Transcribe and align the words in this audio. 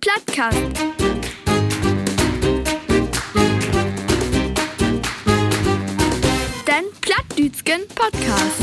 Plattkast. 0.00 0.56
Den 6.66 6.84
Plattdütschen 7.00 7.86
Podcast. 7.94 8.62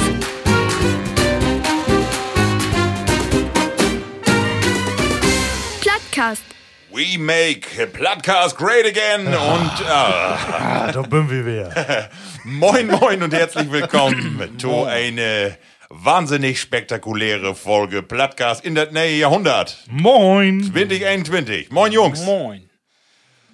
Plattkast. 5.81 6.44
We 6.92 7.18
make 7.20 7.67
Plattcast 7.94 8.58
great 8.58 8.86
again 8.86 9.28
und 9.28 9.81
äh, 9.81 9.92
Ah, 9.92 10.92
da 10.92 11.02
bin 11.04 11.30
wir 11.30 11.45
wieder. 11.45 12.09
moin 12.44 12.88
moin 12.88 13.22
und 13.22 13.34
herzlich 13.34 13.72
willkommen 13.72 14.58
zu 14.58 14.86
eine 14.86 15.58
wahnsinnig 15.90 16.59
spektakuläre 16.59 17.55
Folge 17.55 18.04
Plattcast 18.04 18.64
in 18.64 18.76
das 18.76 18.91
neue 18.91 19.16
Jahrhundert. 19.16 19.78
Moin. 19.90 20.64
2021. 20.64 21.72
Moin 21.72 21.91
Jungs. 21.91 22.23
Moin. 22.26 22.68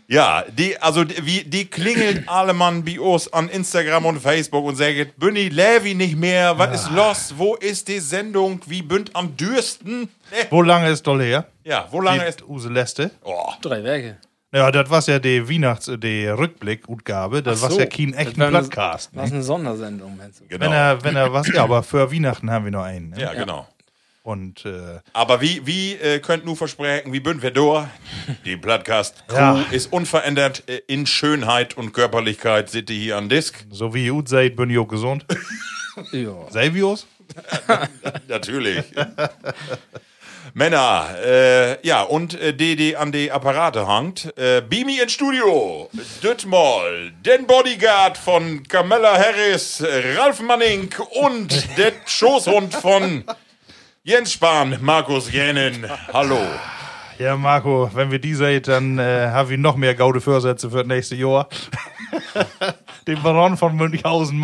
Ja, 0.08 0.44
die, 0.50 0.78
also 0.80 1.06
die, 1.06 1.26
wie, 1.26 1.44
die 1.44 1.66
klingelt 1.66 2.24
alle 2.28 2.54
Mann 2.54 2.84
bei 2.84 3.00
uns 3.00 3.32
an 3.32 3.50
Instagram 3.50 4.06
und 4.06 4.20
Facebook 4.22 4.66
und 4.66 4.76
sagt, 4.76 5.18
Bunny 5.18 5.48
Levi 5.50 5.96
nicht 5.96 6.18
mehr, 6.18 6.58
was 6.58 6.82
ist 6.84 6.92
los, 6.92 7.34
wo 7.38 7.56
ist 7.56 7.88
die 7.88 8.00
Sendung, 8.00 8.60
wie 8.66 8.82
bünd 8.82 9.16
am 9.16 9.36
dürsten? 9.38 10.10
Wo 10.50 10.62
lange 10.62 10.90
ist 10.92 11.08
doll 11.08 11.22
her? 11.22 11.46
Ja, 11.64 11.88
wo 11.90 12.02
lange 12.02 12.20
Die 12.20 12.26
ist... 12.30 12.44
Use 12.48 12.70
Leste. 12.70 13.12
Oh, 13.24 13.54
Drei 13.62 13.84
Werke. 13.84 14.18
Ja, 14.54 14.72
das 14.72 14.90
war 14.90 15.02
ja 15.08 15.20
die 15.20 15.50
Weihnachts-, 15.50 15.92
die 15.98 16.28
Rückblick-Utgabe. 16.28 17.42
Das 17.42 17.62
war 17.62 17.72
ja 17.72 17.86
kein 17.88 18.14
echten 18.14 18.40
Das 18.40 18.52
war 18.54 18.60
Plattcast. 18.62 19.10
Das 19.14 19.26
ist 19.26 19.32
Ne? 19.32 19.36
eine 19.38 19.44
Sondersendung, 19.44 20.16
meinst 20.16 20.42
du? 20.42 20.48
genau. 20.48 20.66
Wenn 20.66 20.72
er, 20.72 21.04
wenn 21.04 21.16
er 21.16 21.34
was, 21.34 21.48
ja, 21.48 21.64
aber 21.64 21.82
für 21.84 22.12
Weihnachten 22.12 22.52
haben 22.52 22.66
wir 22.66 22.72
noch 22.72 22.84
einen. 22.84 23.10
Ne? 23.10 23.20
ja, 23.22 23.34
genau. 23.34 23.68
Und, 24.22 24.64
äh, 24.66 25.00
Aber 25.12 25.42
wie, 25.42 25.66
wie 25.66 25.96
äh, 25.96 26.20
könnt 26.20 26.46
nur 26.46 26.56
versprechen, 26.56 27.12
wie 27.12 27.20
bünd 27.20 27.42
wir 27.42 27.52
durch? 27.52 27.86
Die 28.46 28.56
Plattcast-Crew 28.56 29.36
Ja. 29.36 29.66
ist 29.72 29.92
unverändert 29.92 30.64
äh, 30.70 30.82
in 30.88 31.06
Schönheit 31.06 31.76
und 31.76 31.92
Körperlichkeit, 31.92 32.70
seht 32.70 32.90
ihr 32.90 32.96
hier 32.98 33.18
an 33.18 33.28
Disk. 33.28 33.66
so 33.70 33.94
wie 33.94 34.06
ihr 34.06 34.14
gut 34.14 34.30
seid, 34.30 34.56
bin 34.56 34.70
ich 34.70 34.78
auch 34.78 34.88
gesund. 34.88 35.26
Ja. 36.12 36.30
Uns? 36.32 37.06
Natürlich. 38.28 38.84
Männer, 40.56 41.10
äh, 41.26 41.88
ja, 41.88 42.04
und 42.04 42.40
äh, 42.40 42.54
die, 42.54 42.76
die 42.76 42.96
an 42.96 43.12
die 43.12 43.32
Apparate 43.32 43.88
hangt. 43.88 44.38
Äh, 44.38 44.62
Beamy 44.62 45.00
ins 45.00 45.14
Studio. 45.14 45.90
Düttmal, 46.22 47.12
den 47.26 47.48
Bodyguard 47.48 48.20
von 48.20 48.62
Camilla 48.68 49.18
Harris, 49.18 49.84
Ralf 50.16 50.42
Manning 50.42 50.94
und 51.24 51.78
der 51.78 51.94
Schoßhund 52.06 52.76
von 52.76 53.24
Jens 54.04 54.34
Spahn, 54.34 54.78
Markus 54.82 55.32
Jänen. 55.32 55.90
Hallo. 56.14 56.40
Ja, 57.18 57.36
Marco, 57.36 57.90
wenn 57.94 58.12
wir 58.12 58.20
die 58.20 58.36
seid, 58.36 58.68
dann 58.68 59.00
äh, 59.00 59.30
haben 59.32 59.50
wir 59.50 59.58
noch 59.58 59.76
mehr 59.76 59.96
gaude 59.96 60.22
Vorsätze 60.22 60.70
für 60.70 60.78
das 60.78 60.88
nächste 60.88 61.16
Jahr. 61.16 61.50
Den 63.08 63.22
Baron 63.22 63.58
von 63.58 63.76
Münchhausen, 63.76 64.40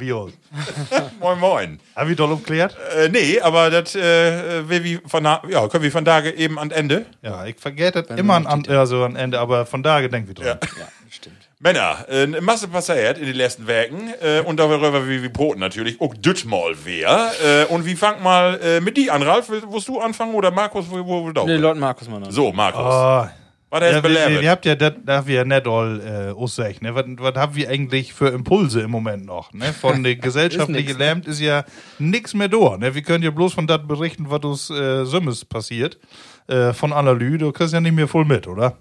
wir 0.00 0.16
uns. 0.16 0.32
Moin, 1.20 1.38
moin. 1.38 1.80
Haben 1.94 2.08
wir 2.08 2.16
doch 2.16 2.30
umklärt? 2.30 2.76
Äh, 2.96 3.08
nee, 3.10 3.40
aber 3.40 3.70
das 3.70 3.94
äh, 3.94 4.68
will 4.68 4.82
wie 4.82 4.98
von, 5.06 5.22
na- 5.22 5.40
ja, 5.48 5.68
können 5.68 5.84
wir 5.84 5.92
von 5.92 6.04
Tage 6.04 6.32
eben 6.32 6.58
an 6.58 6.70
Ende. 6.72 7.06
Ja, 7.22 7.44
ich 7.46 7.56
vergesse 7.60 8.02
das 8.02 8.18
immer 8.18 8.34
an, 8.34 8.46
an, 8.46 8.66
also 8.68 9.04
an 9.04 9.14
Ende, 9.16 9.38
aber 9.38 9.66
von 9.66 9.82
da 9.84 10.00
gedenken 10.00 10.28
wir 10.28 10.34
dran. 10.34 10.46
Ja. 10.46 10.54
Ja, 10.78 10.88
stimmt. 11.10 11.36
Männer, 11.60 12.06
äh, 12.08 12.22
eine 12.22 12.40
Masse 12.40 12.66
passiert 12.68 13.18
in 13.18 13.26
den 13.26 13.36
letzten 13.36 13.66
Werken 13.66 14.12
äh, 14.20 14.40
und 14.40 14.58
darüber 14.58 15.06
wie 15.06 15.22
wir 15.22 15.32
broten 15.32 15.60
natürlich 15.60 16.00
auch 16.00 16.14
Düttmal 16.14 16.72
wer. 16.84 17.30
Äh, 17.44 17.64
und 17.66 17.84
wie 17.86 17.94
fangt 17.94 18.22
mal 18.22 18.58
äh, 18.62 18.80
mit 18.80 18.96
die 18.96 19.10
an, 19.10 19.22
Ralf? 19.22 19.48
Will- 19.50 19.62
Willst 19.70 19.86
du 19.86 20.00
anfangen 20.00 20.34
oder 20.34 20.50
Markus? 20.50 20.86
Wo, 20.90 20.96
wo, 21.06 21.24
wo, 21.32 21.44
Nee, 21.46 21.56
Lord 21.56 21.76
Markus 21.78 22.08
mal 22.08 22.24
an. 22.24 22.30
so, 22.32 22.50
Markus. 22.52 22.82
Oh, 22.82 23.28
Was 23.70 23.80
der 23.80 23.92
ja, 23.92 23.98
ist 23.98 24.04
wir, 24.04 24.42
ihr 24.42 24.50
habt 24.50 24.66
ja 24.66 24.74
das 24.74 24.94
darf 25.04 25.26
wir 25.26 25.36
ja 25.36 25.44
nicht 25.44 25.66
all 25.68 26.00
äh, 26.00 26.32
aussagen, 26.32 26.78
ne? 26.80 26.94
Was, 26.96 27.04
was 27.18 27.34
haben 27.36 27.54
wir 27.54 27.68
eigentlich 27.68 28.12
für 28.12 28.28
Impulse 28.28 28.80
im 28.80 28.90
Moment 28.90 29.24
noch? 29.24 29.52
Ne? 29.52 29.72
Von 29.72 30.02
der 30.02 30.16
gesellschaftlichen 30.16 30.88
nix, 30.88 30.98
Lähmt 30.98 31.26
ist 31.28 31.40
ja 31.40 31.64
nichts 32.00 32.34
mehr 32.34 32.48
da. 32.48 32.76
Ne? 32.76 32.96
Wir 32.96 33.02
können 33.02 33.22
ja 33.22 33.30
bloß 33.30 33.54
von 33.54 33.68
das 33.68 33.86
berichten, 33.86 34.28
was 34.28 34.40
uns 34.40 34.70
äh, 34.70 35.04
Sümmes 35.04 35.44
passiert. 35.44 36.00
Äh, 36.48 36.72
von 36.72 36.92
Analy, 36.92 37.38
du 37.38 37.52
kriegst 37.52 37.72
ja 37.72 37.80
nicht 37.80 37.94
mehr 37.94 38.08
voll 38.08 38.24
mit, 38.24 38.48
oder? 38.48 38.76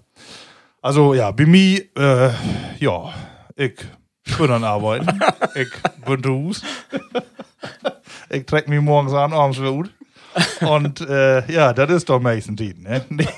Also 0.82 1.14
ja, 1.14 1.30
bei 1.30 1.46
mir, 1.46 1.84
äh, 1.96 2.32
ja, 2.80 3.14
ich 3.56 3.76
bin 4.40 4.50
an 4.50 4.64
Arbeiten. 4.64 5.08
ich 5.54 5.70
bin 6.04 6.26
Hus. 6.26 6.64
ich 8.32 8.44
treck 8.48 8.68
mich 8.68 8.82
morgens 8.82 9.14
an, 9.14 9.34
abends 9.34 9.60
wieder 9.60 9.72
gut. 9.72 9.92
Und 10.62 11.02
äh, 11.02 11.52
ja, 11.52 11.74
das 11.74 11.92
ist 11.92 12.10
doch 12.10 12.20
meistens 12.20 12.56
die, 12.56 12.74
ne? 12.74 13.06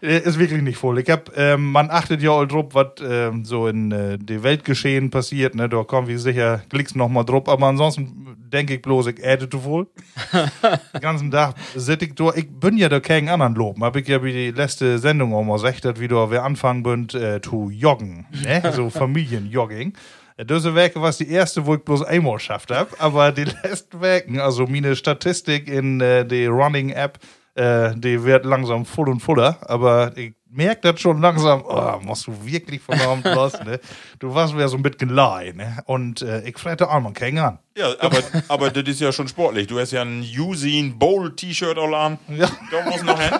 ist 0.00 0.38
wirklich 0.38 0.62
nicht 0.62 0.78
voll. 0.78 0.98
Ich 0.98 1.10
hab, 1.10 1.36
ähm, 1.36 1.72
man 1.72 1.90
achtet 1.90 2.22
ja 2.22 2.30
all 2.30 2.48
drauf, 2.48 2.66
was 2.72 2.92
ähm, 3.02 3.44
so 3.44 3.66
in 3.66 3.92
äh, 3.92 4.18
der 4.18 4.42
Weltgeschehen 4.42 5.10
passiert, 5.10 5.54
ne? 5.54 5.68
Da 5.68 5.84
kommen 5.84 6.08
wir 6.08 6.18
sicher 6.18 6.62
klicks 6.70 6.94
noch 6.94 7.08
mal 7.08 7.24
drauf, 7.24 7.48
aber 7.48 7.66
ansonsten 7.66 8.36
denke 8.50 8.74
ich 8.74 8.82
bloß, 8.82 9.08
ich 9.08 9.22
äde 9.22 9.48
zu 9.48 9.62
wohl. 9.64 9.88
Den 10.94 11.00
ganzen 11.00 11.30
Tag 11.30 11.54
sit 11.76 12.02
ich 12.02 12.14
da, 12.14 12.32
ich 12.34 12.48
bin 12.48 12.78
ja 12.78 12.88
da 12.88 13.00
keinen 13.00 13.28
anderen 13.28 13.54
loben, 13.54 13.84
hab 13.84 13.94
ich 13.96 14.08
ja 14.08 14.24
wie 14.24 14.32
die 14.32 14.50
letzte 14.50 14.98
Sendung 14.98 15.34
auch 15.34 15.44
mal 15.44 15.54
gesagt, 15.54 15.84
dass 15.84 16.00
wie 16.00 16.08
da 16.08 16.30
wir 16.30 16.44
anfangen 16.44 16.82
bünd 16.82 17.14
äh, 17.14 17.40
zu 17.42 17.70
joggen, 17.70 18.26
ne? 18.42 18.62
So 18.74 18.88
Familienjogging. 18.88 19.92
Äh, 20.36 20.44
Diese 20.46 20.74
Werke 20.74 21.02
war 21.02 21.12
die 21.12 21.30
erste, 21.30 21.66
wo 21.66 21.74
ich 21.74 21.84
bloß 21.84 22.04
einmal 22.04 22.34
geschafft 22.34 22.70
hab, 22.70 23.02
aber 23.02 23.32
die 23.32 23.44
letzten 23.62 24.00
Werken, 24.00 24.40
also 24.40 24.66
meine 24.66 24.96
Statistik 24.96 25.68
in 25.68 26.00
äh, 26.00 26.24
der 26.24 26.48
Running-App, 26.48 27.18
äh, 27.54 27.94
die 27.94 28.22
wird 28.24 28.44
langsam 28.44 28.84
voll 28.84 29.08
und 29.08 29.20
voller, 29.20 29.58
aber 29.68 30.16
ich 30.16 30.34
merke 30.50 30.92
das 30.92 31.00
schon 31.00 31.20
langsam, 31.20 31.62
oh, 31.66 31.98
musst 32.02 32.26
du 32.26 32.34
wirklich 32.44 32.80
von 32.80 33.00
Abend 33.00 33.24
los, 33.24 33.52
ne? 33.64 33.80
Du 34.18 34.34
warst 34.34 34.54
mir 34.54 34.68
so 34.68 34.76
ein 34.76 34.82
bisschen 34.82 35.08
gleich, 35.08 35.54
ne? 35.54 35.78
Und 35.86 36.22
äh, 36.22 36.42
ich 36.42 36.58
frette 36.58 36.90
auch 36.90 37.00
mal 37.00 37.12
keinen 37.12 37.38
an. 37.38 37.58
Ja, 37.76 37.88
aber, 38.00 38.18
aber 38.48 38.70
das 38.70 38.84
ist 38.84 39.00
ja 39.00 39.12
schon 39.12 39.28
sportlich. 39.28 39.68
Du 39.68 39.78
hast 39.78 39.92
ja 39.92 40.02
ein 40.02 40.24
Usain 40.36 40.98
Bowl 40.98 41.34
T-Shirt 41.34 41.78
all 41.78 41.94
an. 41.94 42.18
Ja. 42.28 42.48
Da 42.70 42.90
muss 42.90 43.02
noch 43.02 43.20
hin. 43.20 43.38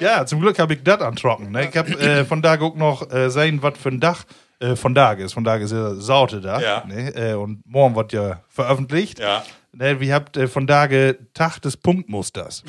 Ja, 0.00 0.24
zum 0.24 0.40
Glück 0.40 0.58
habe 0.58 0.74
ich 0.74 0.82
das 0.82 1.00
an 1.00 1.16
trocken. 1.16 1.50
Ne? 1.50 1.68
Ich 1.68 1.76
habe 1.76 1.90
äh, 1.98 2.24
von 2.24 2.42
da 2.42 2.58
auch 2.60 2.76
noch 2.76 3.10
äh, 3.12 3.30
sein, 3.30 3.62
was 3.62 3.76
für 3.76 3.88
ein 3.88 4.00
Dach 4.00 4.24
äh, 4.60 4.76
von 4.76 4.94
da 4.94 5.12
ist. 5.12 5.34
Von 5.34 5.44
da 5.44 5.56
ist 5.56 5.72
ja 5.72 5.94
Saute 5.94 6.40
da. 6.40 6.60
Ja. 6.60 6.84
Ne? 6.86 7.14
Äh, 7.14 7.34
und 7.34 7.66
morgen 7.66 7.96
wird 7.96 8.12
ja 8.12 8.40
veröffentlicht. 8.48 9.18
Ja. 9.18 9.42
Ne, 9.76 10.00
wir 10.00 10.14
habt 10.14 10.36
äh, 10.36 10.46
von 10.46 10.66
da 10.66 10.86
Tag 11.34 11.60
des 11.60 11.76
Punktmusters. 11.76 12.62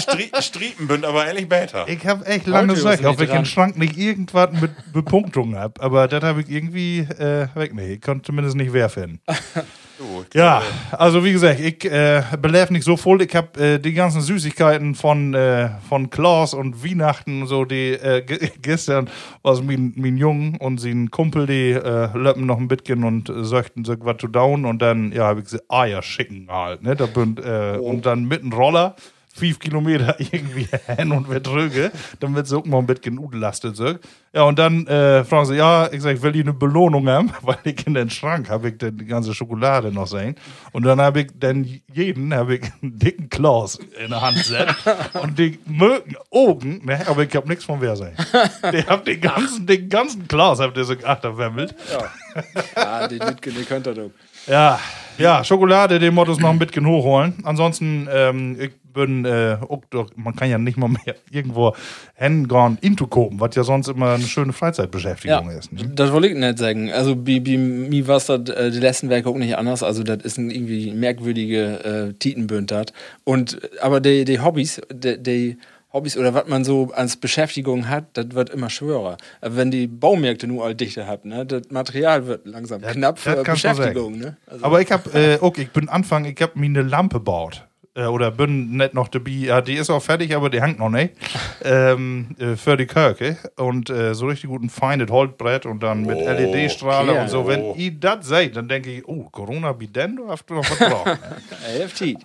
Strie 0.00 0.30
Striepenbünd, 0.40 1.04
aber 1.04 1.26
ehrlich 1.26 1.48
besser. 1.48 1.86
Ich 1.88 2.06
habe 2.06 2.26
echt 2.26 2.46
lange 2.46 2.72
was 2.84 3.04
ob 3.04 3.20
ich 3.20 3.30
im. 3.30 3.44
Schrank 3.44 3.76
nicht 3.76 3.96
irgendwas 3.96 4.50
mit 4.60 4.70
Bepunktung 4.92 5.56
hab. 5.56 5.82
Aber 5.82 6.08
das 6.08 6.22
habe 6.22 6.42
ich 6.42 6.48
irgendwie 6.48 7.00
äh, 7.00 7.48
weg. 7.54 7.74
Nee, 7.74 7.94
ich 7.94 8.00
konnte 8.00 8.24
zumindest 8.24 8.56
nicht 8.56 8.72
wer 8.72 8.88
finden. 8.88 9.20
Du, 10.08 10.38
Ja, 10.38 10.62
also 10.92 11.24
wie 11.24 11.32
gesagt, 11.32 11.60
ich 11.60 11.84
äh, 11.84 12.22
belef 12.40 12.70
nicht 12.70 12.84
so 12.84 12.96
voll. 12.96 13.22
Ich 13.22 13.34
habe 13.34 13.60
äh, 13.60 13.78
die 13.78 13.92
ganzen 13.92 14.20
Süßigkeiten 14.20 14.94
von, 14.94 15.34
äh, 15.34 15.68
von 15.88 16.08
Klaus 16.10 16.54
und 16.54 16.84
Weihnachten 16.84 17.42
und 17.42 17.48
so, 17.48 17.64
die 17.64 17.92
äh, 17.92 18.22
ge- 18.26 18.50
gestern 18.62 19.08
was 19.42 19.62
mein, 19.62 19.92
mein 19.96 20.16
Jungen 20.16 20.56
und 20.56 20.80
sein 20.80 21.10
Kumpel, 21.10 21.46
die 21.46 21.72
äh, 21.72 22.16
löppen 22.16 22.46
noch 22.46 22.58
ein 22.58 22.68
bisschen 22.68 23.04
und 23.04 23.28
äh, 23.28 23.44
sich 23.44 23.98
was 24.00 24.16
zu 24.18 24.28
down 24.28 24.64
und 24.64 24.80
dann, 24.80 25.12
ja, 25.12 25.24
habe 25.26 25.40
ich 25.40 25.48
sie 25.48 25.60
Eier 25.68 26.02
schicken 26.02 26.46
halt, 26.50 26.82
ne? 26.82 26.96
Da 26.96 27.06
bin, 27.06 27.36
äh, 27.38 27.76
Und 27.78 28.06
dann 28.06 28.24
mit 28.24 28.42
einem 28.42 28.52
Roller 28.52 28.96
fünf 29.38 29.58
Kilometer 29.58 30.16
irgendwie 30.18 30.68
hin 30.96 31.12
und 31.12 31.28
wird 31.28 31.46
drüge, 31.46 31.90
dann 32.20 32.34
wird 32.34 32.52
auch 32.52 32.64
mal 32.64 32.78
ein 32.78 32.86
bisschen 32.86 33.18
utlastet. 33.18 33.76
So. 33.76 33.94
Ja, 34.32 34.42
und 34.42 34.58
dann 34.58 34.86
äh, 34.86 35.24
fragen 35.24 35.46
sie, 35.46 35.56
ja, 35.56 35.90
ich 35.92 36.02
sag, 36.02 36.20
will 36.22 36.36
ich 36.36 36.42
eine 36.42 36.52
Belohnung 36.52 37.08
haben, 37.08 37.32
weil 37.42 37.58
ich 37.64 37.86
in 37.86 37.94
den 37.94 38.10
Schrank 38.10 38.50
habe 38.50 38.68
ich 38.68 38.78
dann 38.78 38.96
die 38.98 39.06
ganze 39.06 39.34
Schokolade 39.34 39.92
noch 39.92 40.06
sehen. 40.06 40.36
Und 40.72 40.84
dann 40.84 41.00
habe 41.00 41.20
ich 41.20 41.28
dann 41.38 41.66
jeden, 41.92 42.34
habe 42.34 42.56
ich 42.56 42.62
einen 42.82 42.98
dicken 42.98 43.28
Klaus 43.28 43.76
in 43.76 44.10
der 44.10 44.20
Hand 44.20 44.36
gesetzt 44.36 44.74
und 45.22 45.38
die 45.38 45.58
mögen 45.66 46.16
Augen, 46.30 46.84
ne, 46.84 47.06
aber 47.06 47.22
ich 47.22 47.34
habe 47.34 47.48
nichts 47.48 47.64
von 47.64 47.80
wer 47.80 47.96
sein. 47.96 48.14
Die 48.72 48.82
hab 48.82 49.04
den 49.04 49.20
ganzen, 49.20 49.66
den 49.66 49.88
ganzen 49.88 50.28
Klaus, 50.28 50.60
habt 50.60 50.76
ihr 50.76 50.84
so 50.84 50.94
achterwemmelt. 51.04 51.74
Ja, 52.76 53.08
die 53.08 53.18
Lütke, 53.18 53.50
die 53.50 53.64
könnt 53.64 53.86
ihr 53.86 53.94
doch. 53.94 54.10
Ja, 54.46 54.78
ja, 55.18 55.42
Schokolade, 55.42 55.98
den 55.98 56.14
Mottos 56.14 56.38
noch 56.38 56.50
ein 56.50 56.58
bisschen 56.58 56.86
hochholen. 56.86 57.34
Ansonsten, 57.42 58.08
ähm, 58.10 58.56
ich 58.60 58.70
bin, 58.98 59.24
äh, 59.24 59.58
man 60.16 60.34
kann 60.34 60.50
ja 60.50 60.58
nicht 60.58 60.76
mal 60.76 60.88
mehr 60.88 61.14
irgendwo 61.30 61.74
hingehen, 62.14 62.78
into 62.80 63.06
kopen, 63.06 63.40
was 63.40 63.54
ja 63.54 63.62
sonst 63.62 63.88
immer 63.88 64.14
eine 64.14 64.24
schöne 64.24 64.52
Freizeitbeschäftigung 64.52 65.50
ist. 65.50 65.72
Ne? 65.72 65.90
Das 65.94 66.12
wollte 66.12 66.28
ich 66.28 66.36
nicht 66.36 66.58
sagen. 66.58 66.90
Also, 66.92 67.14
bei, 67.16 67.40
bei 67.40 67.56
mir 67.56 68.06
war 68.08 68.16
es 68.16 68.26
das 68.26 68.48
äh, 68.50 68.70
die 68.70 68.80
letzten 68.80 69.08
Werke 69.08 69.28
auch 69.28 69.36
nicht 69.36 69.56
anders. 69.56 69.82
Also, 69.82 70.02
das 70.02 70.22
ist 70.24 70.38
ein 70.38 70.50
irgendwie 70.50 70.92
merkwürdige 70.92 72.10
äh, 72.10 72.12
Titenbünd. 72.14 72.68
Und, 73.24 73.58
aber 73.80 74.00
die, 74.00 74.24
die 74.24 74.40
Hobbys, 74.40 74.80
die, 74.92 75.22
die 75.22 75.58
Hobbys 75.92 76.18
oder 76.18 76.34
was 76.34 76.46
man 76.48 76.64
so 76.64 76.90
als 76.92 77.16
Beschäftigung 77.16 77.88
hat, 77.88 78.04
das 78.14 78.26
wird 78.32 78.50
immer 78.50 78.68
schwerer. 78.68 79.16
Äh, 79.40 79.50
Wenn 79.52 79.70
die 79.70 79.86
Baumärkte 79.86 80.46
nur 80.46 80.64
all 80.64 80.74
dichter 80.74 81.06
haben, 81.06 81.30
ne, 81.30 81.46
das 81.46 81.70
Material 81.70 82.26
wird 82.26 82.46
langsam 82.46 82.82
knapp 82.82 83.14
das 83.22 83.24
für 83.24 83.42
Beschäftigung. 83.42 84.18
Ne? 84.18 84.36
Also, 84.46 84.64
Aber 84.64 84.80
ich 84.80 84.90
hab, 84.90 85.14
äh, 85.14 85.38
okay, 85.40 85.62
ich 85.62 85.70
bin 85.70 85.88
Anfang, 85.88 86.24
ich 86.24 86.40
hab 86.42 86.56
mir 86.56 86.66
eine 86.66 86.82
Lampe 86.82 87.18
gebaut. 87.18 87.64
Äh, 87.98 88.06
oder 88.06 88.30
bin 88.30 88.76
nicht 88.76 88.94
noch 88.94 89.08
dabei, 89.08 89.30
ja, 89.30 89.60
die 89.60 89.74
ist 89.74 89.90
auch 89.90 90.02
fertig, 90.02 90.34
aber 90.34 90.50
die 90.50 90.62
hängt 90.62 90.78
noch 90.78 90.90
nicht. 90.90 91.14
ähm, 91.64 92.28
äh, 92.38 92.54
für 92.54 92.76
die 92.76 92.86
Kirche. 92.86 93.36
Und 93.56 93.90
äh, 93.90 94.14
so 94.14 94.26
richtig 94.26 94.48
guten 94.48 94.70
feines 94.70 95.10
Holzbrett 95.10 95.66
und 95.66 95.82
dann 95.82 96.02
mit 96.04 96.18
LED-Strahler 96.18 97.12
okay. 97.12 97.22
und 97.22 97.28
so. 97.28 97.46
Wenn 97.46 97.74
ihr 97.74 97.92
das 97.92 98.26
seht, 98.26 98.56
dann 98.56 98.68
denke 98.68 98.90
ich, 98.90 99.08
oh, 99.08 99.28
Corona 99.30 99.78
wie 99.80 99.88
denn, 99.88 100.16
du 100.16 100.28
hast 100.28 100.46
du 100.46 100.54
noch 100.54 100.70
was 100.70 100.78
drauf. 100.78 101.06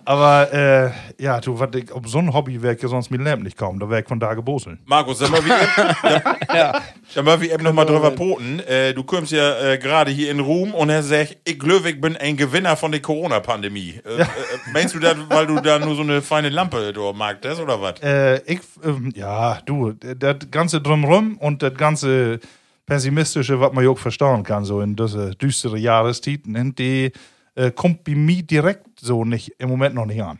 Aber 0.04 0.52
äh, 0.52 0.90
ja, 1.22 1.40
du, 1.40 1.58
ich, 1.74 1.92
ob 1.92 2.08
so 2.08 2.18
ein 2.18 2.32
Hobby 2.32 2.62
wäre 2.62 2.76
ja 2.80 2.88
sonst 2.88 3.10
mir 3.10 3.18
Lämpf 3.18 3.42
nicht 3.42 3.56
kaum, 3.56 3.80
da 3.80 3.88
wäre 3.88 4.02
ich 4.02 4.08
von 4.08 4.20
da 4.20 4.34
geboseln. 4.34 4.78
Markus, 4.84 5.18
sag 5.18 5.30
mal, 5.30 5.44
wie 5.44 5.50
eben, 5.50 6.72
sag 7.08 7.24
mal, 7.24 7.40
wie 7.40 7.50
eben 7.50 7.64
noch 7.64 7.72
mal 7.72 7.84
drüber 7.84 8.10
poten. 8.12 8.60
Äh, 8.60 8.94
du 8.94 9.02
kommst 9.02 9.32
ja 9.32 9.72
äh, 9.72 9.78
gerade 9.78 10.10
hier 10.10 10.30
in 10.30 10.40
Ruhm 10.40 10.74
und 10.74 10.90
er 10.90 11.02
sagt, 11.02 11.38
ich 11.44 11.58
glaube, 11.58 11.90
ich 11.90 12.00
bin 12.00 12.16
ein 12.16 12.36
Gewinner 12.36 12.76
von 12.76 12.92
der 12.92 13.00
Corona-Pandemie. 13.00 14.00
Äh, 14.04 14.22
äh, 14.22 14.26
meinst 14.72 14.94
du 14.94 14.98
das, 14.98 15.16
weil 15.28 15.46
du 15.46 15.60
da 15.64 15.78
nur 15.78 15.94
so 15.96 16.02
eine 16.02 16.22
feine 16.22 16.48
Lampe 16.48 16.92
da 16.92 17.12
magst, 17.12 17.44
oder 17.60 17.80
was? 17.80 18.00
Äh, 18.02 18.40
ich, 18.46 18.60
ähm, 18.84 19.12
ja, 19.14 19.60
du, 19.66 19.92
das 19.92 20.36
ganze 20.50 20.80
Drumrum 20.80 21.36
und 21.38 21.62
das 21.62 21.74
ganze 21.74 22.40
Pessimistische, 22.86 23.58
was 23.60 23.72
man 23.72 23.84
ja 23.84 23.90
auch 23.90 23.98
verstauen 23.98 24.42
kann, 24.42 24.64
so 24.64 24.80
in 24.80 24.94
diese 24.94 25.30
düstere 25.30 25.78
Jahrestiten, 25.78 26.74
die 26.74 27.12
äh, 27.54 27.70
kommt 27.70 28.04
bei 28.04 28.14
mir 28.14 28.42
direkt 28.42 29.00
so 29.00 29.24
nicht, 29.24 29.52
im 29.58 29.68
Moment 29.68 29.94
noch 29.94 30.06
nicht 30.06 30.22
an. 30.22 30.38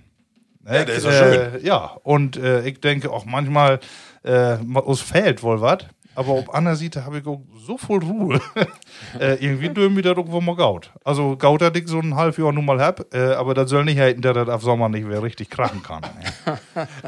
Ja, 0.67 0.85
der 0.85 0.95
ist 0.95 1.05
doch 1.05 1.11
äh, 1.11 1.59
Ja, 1.63 1.97
und 2.03 2.37
äh, 2.37 2.67
ich 2.67 2.81
denke 2.81 3.11
auch 3.11 3.25
manchmal, 3.25 3.81
äh, 4.23 4.57
uns 4.57 5.01
fehlt 5.01 5.43
wohl 5.43 5.61
was, 5.61 5.79
aber 6.15 6.29
auf 6.31 6.55
anderer 6.55 6.77
Seite 6.77 7.05
habe 7.05 7.19
ich 7.19 7.27
auch 7.27 7.41
so 7.67 7.77
viel 7.77 7.99
Ruhe. 7.99 8.41
äh, 9.21 9.35
irgendwie 9.35 9.69
dürfen 9.69 9.97
wir 9.97 10.03
das 10.03 10.17
irgendwo 10.17 10.41
mal 10.41 10.57
gaut. 10.57 10.91
Also 11.05 11.37
gaut, 11.37 11.61
dass 11.61 11.75
ich 11.75 11.89
so 11.89 11.99
ein 11.99 12.15
halbes 12.15 12.37
Jahr 12.37 12.53
nun 12.53 12.65
mal 12.65 12.81
hab, 12.81 13.13
äh, 13.15 13.35
aber 13.35 13.55
das 13.55 13.71
soll 13.71 13.85
nicht 13.85 13.99
heißen, 13.99 14.21
dass 14.23 14.35
das 14.35 14.49
auf 14.49 14.63
Sommer 14.63 14.89
nicht 14.89 15.07
mehr 15.07 15.23
richtig 15.23 15.51
krachen 15.51 15.83
kann. 15.83 16.03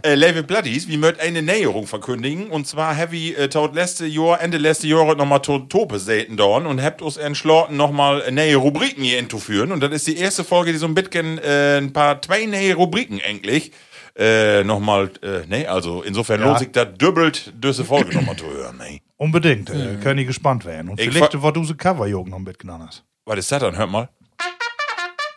Äh, 0.02 0.14
Level 0.14 0.42
Bloodies, 0.42 0.88
wir 0.88 0.98
möchten 0.98 1.20
eine 1.20 1.42
Näherung 1.42 1.86
verkündigen. 1.86 2.48
Und 2.48 2.66
zwar 2.66 2.94
Heavy 2.94 3.34
äh, 3.34 3.48
tot 3.48 3.74
letzte 3.74 4.06
Jahr, 4.06 4.40
Ende 4.40 4.58
letzte 4.58 4.86
Jahr 4.86 5.14
nochmal 5.14 5.40
tot 5.40 5.70
Tope 5.70 5.98
selten 5.98 6.36
dorn 6.36 6.66
und 6.66 6.82
habt 6.82 7.02
uns 7.02 7.16
entschlossen, 7.16 7.76
nochmal 7.76 8.30
neue 8.30 8.56
Rubriken 8.56 9.02
hier 9.02 9.18
einzuführen. 9.18 9.72
Und 9.72 9.82
das 9.82 9.92
ist 9.92 10.06
die 10.06 10.16
erste 10.16 10.44
Folge, 10.44 10.72
die 10.72 10.78
so 10.78 10.86
ein 10.86 10.94
bisschen 10.94 11.38
äh, 11.38 11.78
ein 11.78 11.92
paar 11.92 12.22
zwei 12.22 12.46
neue 12.46 12.74
Rubriken 12.74 13.20
eigentlich. 13.26 13.72
Äh, 14.18 14.64
nochmal, 14.64 15.10
äh, 15.22 15.46
ne, 15.46 15.66
also 15.68 16.02
insofern 16.02 16.40
Ja. 16.40 16.46
lohnt 16.46 16.58
sich 16.60 16.72
da 16.72 16.86
doppelt 16.86 17.52
diese 17.62 17.84
Folge 17.84 18.14
nochmal 18.14 18.36
zu 18.36 18.46
hören, 18.46 18.78
ne. 18.78 19.00
Unbedingt, 19.18 19.68
äh, 19.70 19.96
können 20.02 20.16
die 20.18 20.24
gespannt 20.24 20.64
werden. 20.64 20.88
Und 20.90 20.98
Ich 21.00 21.10
vielleicht 21.10 21.40
war 21.42 21.52
du 21.52 21.64
so 21.64 21.74
Coverjugend 21.74 22.30
noch 22.30 22.38
mitgenannt 22.38 22.84
hast. 22.88 23.04
Was 23.26 23.38
ist 23.38 23.52
das 23.52 23.60
dann? 23.60 23.76
Hört 23.76 23.90
mal. 23.90 24.08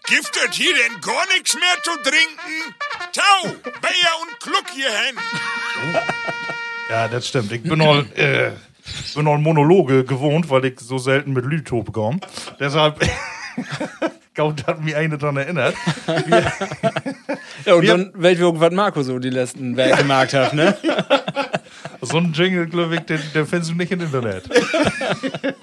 Gibt 0.05 0.29
es 0.49 0.55
hier 0.55 0.73
denn 0.73 1.01
gar 1.01 1.25
nichts 1.33 1.53
mehr 1.55 1.83
zu 1.83 1.91
trinken? 2.01 2.73
Tau, 3.13 3.49
Bayer 3.81 4.15
und 4.21 4.39
Kluck 4.39 4.69
hierhin. 4.73 5.15
Ja, 6.89 7.07
das 7.07 7.27
stimmt. 7.27 7.51
Ich 7.51 7.61
bin 7.61 7.81
all, 7.81 8.05
äh, 8.15 8.51
bin 9.13 9.27
all 9.27 9.37
Monologe 9.39 10.03
gewohnt, 10.05 10.49
weil 10.49 10.65
ich 10.65 10.79
so 10.79 10.97
selten 10.97 11.33
mit 11.33 11.45
Lütope 11.45 11.91
komme. 11.91 12.19
Deshalb, 12.59 12.99
Gaut 14.39 14.65
hat 14.67 14.81
mich 14.81 14.95
eine 14.95 15.17
dran 15.17 15.35
erinnert. 15.35 15.75
Ja, 17.65 17.73
und 17.73 17.85
dann 17.85 18.11
welche 18.13 18.43
irgendwas 18.43 18.71
Marco 18.71 19.03
so 19.03 19.19
die 19.19 19.29
letzten 19.29 19.75
Werke 19.75 19.97
gemacht 19.97 20.33
hat, 20.33 20.53
ne? 20.53 20.77
So 22.01 22.17
ein 22.17 22.31
Jingle, 22.33 22.67
glaube 22.67 22.95
ich, 22.95 23.01
den, 23.01 23.19
den 23.33 23.45
findest 23.45 23.71
du 23.71 23.75
nicht 23.75 23.91
im 23.91 24.01
Internet. 24.01 24.43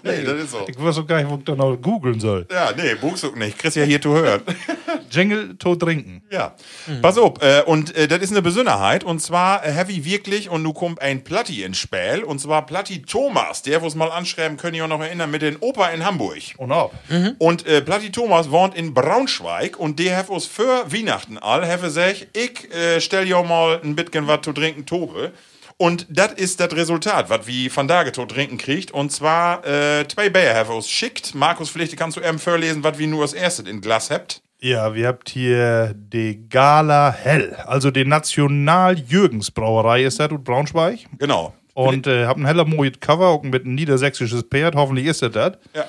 Nee, 0.02 0.22
das 0.22 0.44
ist 0.44 0.50
so. 0.52 0.64
Ich 0.68 0.80
weiß 0.80 0.98
auch 0.98 1.06
gar 1.06 1.18
nicht, 1.18 1.28
wo 1.28 1.36
ich 1.36 1.44
da 1.44 1.54
noch 1.56 1.76
googeln 1.76 2.20
soll. 2.20 2.46
Ja, 2.50 2.70
nee, 2.76 2.94
Buchsug 2.94 3.36
nicht. 3.36 3.58
Kriegst 3.58 3.76
ja 3.76 3.82
hier 3.82 4.00
zu 4.00 4.10
hören. 4.10 4.40
Jingle, 5.10 5.56
tot 5.56 5.80
trinken. 5.80 6.22
Ja. 6.30 6.54
Pass 7.02 7.18
auf, 7.18 7.42
äh, 7.42 7.62
und 7.62 7.94
äh, 7.96 8.06
das 8.06 8.20
ist 8.20 8.30
eine 8.30 8.42
Besonderheit. 8.42 9.02
Und 9.02 9.20
zwar 9.20 9.64
äh, 9.66 9.72
Heavy 9.72 10.04
wirklich, 10.04 10.48
und 10.48 10.62
nu 10.62 10.72
kommt 10.72 11.02
ein 11.02 11.24
Platti 11.24 11.64
ins 11.64 11.78
Spiel. 11.78 12.22
Und 12.24 12.40
zwar 12.40 12.66
Platti 12.66 13.02
Thomas, 13.02 13.62
der, 13.62 13.82
wo 13.82 13.86
es 13.86 13.96
mal 13.96 14.10
anschreiben, 14.10 14.56
können 14.56 14.74
ihr 14.74 14.86
noch 14.86 15.00
erinnern, 15.00 15.30
mit 15.30 15.42
den 15.42 15.56
Opa 15.56 15.88
in 15.88 16.04
Hamburg. 16.04 16.36
Und 16.58 16.70
ab. 16.70 16.92
Und 17.38 17.66
äh, 17.66 17.82
Platti 17.82 18.12
Thomas 18.12 18.50
wohnt 18.50 18.76
in 18.76 18.94
Braunschweig 18.94 19.78
und 19.78 19.98
der 19.98 20.18
hat 20.18 20.28
uns 20.28 20.46
für 20.46 20.84
Weihnachten 20.92 21.38
all, 21.38 21.66
have 21.66 21.90
sich, 21.90 22.28
ich 22.32 22.72
äh, 22.72 23.00
stell 23.00 23.26
ja 23.28 23.42
mal 23.42 23.80
ein 23.82 23.96
bisschen 23.96 24.26
was 24.26 24.42
zu 24.42 24.52
trinken, 24.52 24.86
Tobe. 24.86 25.32
Und 25.78 26.06
das 26.08 26.32
ist 26.32 26.58
das 26.61 26.75
Resultat, 26.75 27.28
was 27.28 27.46
wie 27.46 27.75
Van 27.75 27.87
Dage 27.87 28.12
zu 28.12 28.25
trinken 28.25 28.56
kriegt. 28.56 28.93
Und 28.93 29.12
zwar 29.12 29.67
äh, 29.67 30.08
zwei 30.08 30.31
Bayer 30.31 30.55
have 30.55 30.73
uns 30.73 30.88
schickt. 30.88 31.34
Markus, 31.34 31.69
vielleicht 31.69 31.96
kannst 31.96 32.17
du 32.17 32.23
eben 32.23 32.38
vorlesen, 32.38 32.82
was 32.82 32.99
wir 32.99 33.06
nur 33.06 33.23
als 33.23 33.34
erstes 33.34 33.67
in 33.67 33.82
Glas 33.82 34.11
habt. 34.11 34.40
Ja, 34.58 34.94
wir 34.94 35.08
habt 35.08 35.28
hier 35.28 35.93
die 35.94 36.49
Gala 36.49 37.12
Hell, 37.12 37.55
also 37.67 37.90
die 37.90 38.06
National-Jürgens-Brauerei 38.06 40.05
ist 40.05 40.19
das, 40.19 40.31
und 40.31 40.44
Braunschweig. 40.44 41.00
Genau. 41.19 41.52
Und 41.75 42.06
äh, 42.06 42.25
hab 42.25 42.38
ein 42.38 42.46
heller 42.46 42.64
Moet 42.64 43.02
Cover, 43.02 43.26
auch 43.28 43.43
mit 43.43 43.67
ein 43.67 43.75
niedersächsisches 43.75 44.44
Pferd, 44.44 44.75
hoffentlich 44.75 45.05
ist 45.05 45.20
das 45.20 45.32
das. 45.32 45.58
Ja. 45.75 45.84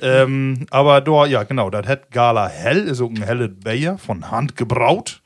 Ähm, 0.00 0.66
aber 0.70 1.00
da, 1.00 1.26
ja, 1.26 1.44
genau, 1.44 1.70
das 1.70 1.86
hat 1.86 2.10
Gala 2.10 2.48
Hell, 2.48 2.88
ist 2.88 3.00
auch 3.00 3.08
ein 3.08 3.22
helle 3.22 3.48
Bayer, 3.48 3.98
von 3.98 4.32
Hand 4.32 4.56
gebraut. 4.56 5.22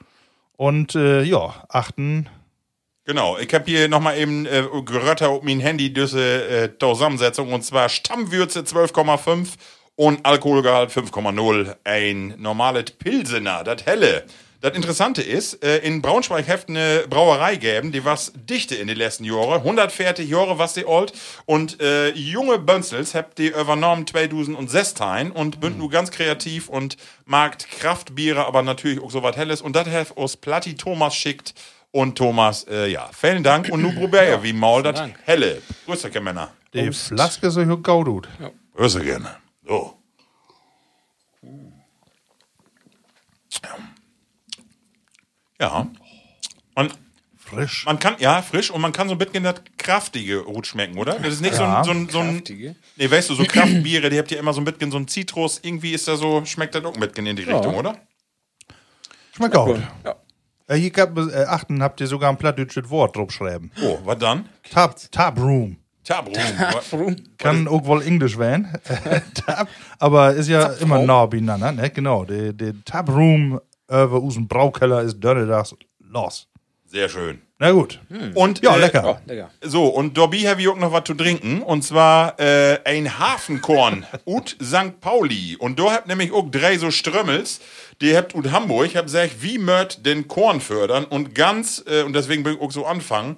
Und 0.59 0.95
äh, 0.95 1.23
ja, 1.23 1.65
achten. 1.71 2.29
Genau, 3.05 3.37
ich 3.37 3.53
habe 3.53 3.65
hier 3.65 3.89
nochmal 3.89 4.17
eben 4.17 4.47
äh, 4.47 4.63
gerötter 4.85 5.31
auf 5.31 5.43
mein 5.43 5.59
Handy 5.59 5.93
diese 5.93 6.21
äh, 6.21 6.79
Zusammensetzung 6.79 7.53
und 7.53 7.65
zwar 7.65 7.89
Stammwürze 7.89 8.61
12,5 8.61 9.49
und 9.97 10.25
Alkoholgehalt 10.25 10.91
5,0. 10.91 11.75
Ein 11.83 12.35
normales 12.39 12.93
Pilsener, 12.93 13.65
das 13.65 13.87
helle. 13.87 14.25
Das 14.61 14.77
Interessante 14.77 15.21
ist, 15.21 15.65
äh, 15.65 15.79
in 15.79 16.01
Braunschweig 16.01 16.47
heft 16.47 16.69
eine 16.69 17.05
Brauerei 17.11 17.57
geben, 17.57 17.91
die 17.91 18.05
was 18.05 18.33
dichte 18.37 18.77
in 18.77 18.87
den 18.87 18.97
letzten 18.97 19.25
Jahren. 19.25 19.55
140 19.55 20.31
Jahre 20.31 20.61
was 20.61 20.75
die 20.75 20.87
alt. 20.87 21.13
Und 21.45 21.81
äh, 21.81 22.11
junge 22.11 22.61
Bönzels 22.61 23.17
habt 23.17 23.39
die 23.39 23.49
übernommen 23.49 24.07
2016 24.07 25.33
und 25.33 25.59
bünd 25.59 25.77
nu 25.77 25.89
ganz 25.89 26.13
kreativ 26.13 26.69
und 26.69 26.97
markt 27.25 27.69
Kraftbiere, 27.69 28.47
aber 28.47 28.63
natürlich 28.63 29.03
auch 29.03 29.11
so 29.11 29.25
was 29.25 29.37
Helles. 29.37 29.61
Und 29.61 29.75
das 29.75 29.89
hat 29.89 30.13
uns 30.13 30.37
Platti 30.37 30.77
Thomas 30.77 31.17
schickt. 31.17 31.55
Und 31.93 32.17
Thomas, 32.17 32.65
äh, 32.69 32.89
ja, 32.89 33.11
vielen 33.13 33.43
Dank. 33.43 33.69
Und 33.69 33.83
nu 33.83 33.93
probier 33.93 34.25
ja, 34.25 34.43
wie 34.43 34.53
mal 34.55 34.83
das. 34.83 35.11
Helle. 35.25 35.61
Grüß 35.87 36.03
dich, 36.03 36.21
Männer. 36.21 36.53
Die 36.73 36.91
Flaske 36.91 37.47
ist 37.49 37.59
auch 37.59 37.83
gaudut. 37.83 38.29
Grüß 38.75 38.95
dich 38.95 39.05
gerne. 39.05 39.37
So. 39.67 39.99
Ja. 45.61 45.87
Und 46.75 46.99
Frisch. 47.37 47.85
man 47.85 47.99
kann, 47.99 48.17
ja, 48.19 48.41
frisch 48.43 48.71
und 48.71 48.81
man 48.81 48.93
kann 48.93 49.09
so 49.09 49.15
ein 49.15 49.19
bisschen 49.19 49.45
das 49.45 49.57
kraftige 49.77 50.39
Rot 50.41 50.67
schmecken, 50.67 50.99
oder? 50.99 51.19
Das 51.19 51.35
ist 51.35 51.41
nicht 51.41 51.59
Ja. 51.59 51.85
so 51.85 51.91
ein, 51.93 52.09
so 52.09 52.09
ein, 52.09 52.09
so 52.09 52.19
ein 52.21 52.37
Kraftige? 52.37 52.75
nee, 52.97 53.11
weißt 53.11 53.31
du, 53.31 53.35
so 53.35 53.45
Kraftbiere, 53.45 54.11
die 54.11 54.19
habt 54.19 54.31
ihr 54.33 54.39
immer 54.39 54.55
so 54.55 54.61
ein 54.61 54.65
bisschen 54.65 54.91
so 54.91 54.97
ein 54.97 55.07
Zitrus, 55.07 55.61
irgendwie 55.63 55.93
ist 55.93 56.09
da 56.09 56.17
so, 56.17 56.45
schmeckt 56.47 56.75
das 56.75 56.85
auch 56.85 56.95
ein 56.95 57.01
bisschen 57.01 57.27
in 57.27 57.37
die 57.37 57.43
Richtung, 57.45 57.75
oder? 57.77 57.97
Schmeckt 59.37 59.55
gut. 59.55 59.81
Ja. 60.05 60.17
Äh, 60.67 60.77
hier 60.77 60.91
gab, 60.91 61.17
äh, 61.19 61.45
achten 61.45 61.83
habt 61.83 62.01
ihr 62.01 62.07
sogar 62.07 62.31
ein 62.31 62.37
plattdeutsches 62.37 62.89
Wort 62.91 63.17
drauf 63.17 63.31
schreiben. 63.31 63.71
Oh, 63.83 63.99
was 64.05 64.19
dann? 64.19 64.47
Tab, 64.71 64.97
Tab 65.11 65.39
Room. 65.39 65.77
Tabrum. 66.05 66.35
Warum? 66.91 67.17
Kann 67.39 67.69
auch 67.69 67.85
wohl 67.85 68.03
Englisch 68.03 68.37
werden. 68.37 68.69
Tab, 69.35 69.69
aber 69.99 70.35
ist 70.35 70.49
ja 70.49 70.67
immer 70.81 71.01
nah 71.01 71.27
beieinander, 71.27 71.71
ne? 71.71 71.91
Genau. 71.91 72.25
Der, 72.25 72.75
Tab 72.85 73.09
Room 73.09 73.61
über 73.87 74.21
unseren 74.21 74.49
Braukeller 74.49 75.03
ist 75.03 75.21
Donnerstags 75.21 75.77
los. 76.01 76.49
Sehr 76.87 77.09
schön. 77.09 77.41
Na 77.63 77.71
gut. 77.71 78.01
Und, 78.35 78.61
Ja, 78.61 78.75
äh, 78.75 78.81
lecker. 78.81 79.05
Oh, 79.05 79.31
lecker. 79.31 79.49
So, 79.61 79.87
und 79.87 80.19
Dobby 80.19 80.41
habe 80.41 80.61
ich 80.61 80.67
auch 80.67 80.77
noch 80.77 80.91
was 80.91 81.05
zu 81.05 81.15
trinken. 81.15 81.63
Und 81.63 81.83
zwar 81.83 82.41
äh, 82.41 82.81
ein 82.85 83.21
Hafenkorn 83.21 84.05
ut 84.27 84.57
St. 84.61 85.01
Pauli. 85.01 85.55
Und 85.57 85.79
da 85.79 85.93
habt 85.93 86.09
nämlich 86.09 86.33
auch 86.33 86.51
drei 86.51 86.77
so 86.77 86.91
Strömmels. 86.91 87.61
Die 88.01 88.17
habt 88.17 88.35
ut 88.35 88.51
Hamburg. 88.51 88.97
Hab 88.97 89.05
gesagt, 89.05 89.45
wie 89.45 89.59
mört 89.59 90.05
den 90.05 90.27
Korn 90.27 90.61
fördern? 90.61 91.05
Und 91.05 91.37
ganz, 91.37 91.85
äh, 91.87 92.03
und 92.03 92.15
deswegen 92.15 92.43
bin 92.43 92.55
ich 92.55 92.61
auch 92.61 92.73
so 92.73 92.85
anfangen, 92.85 93.37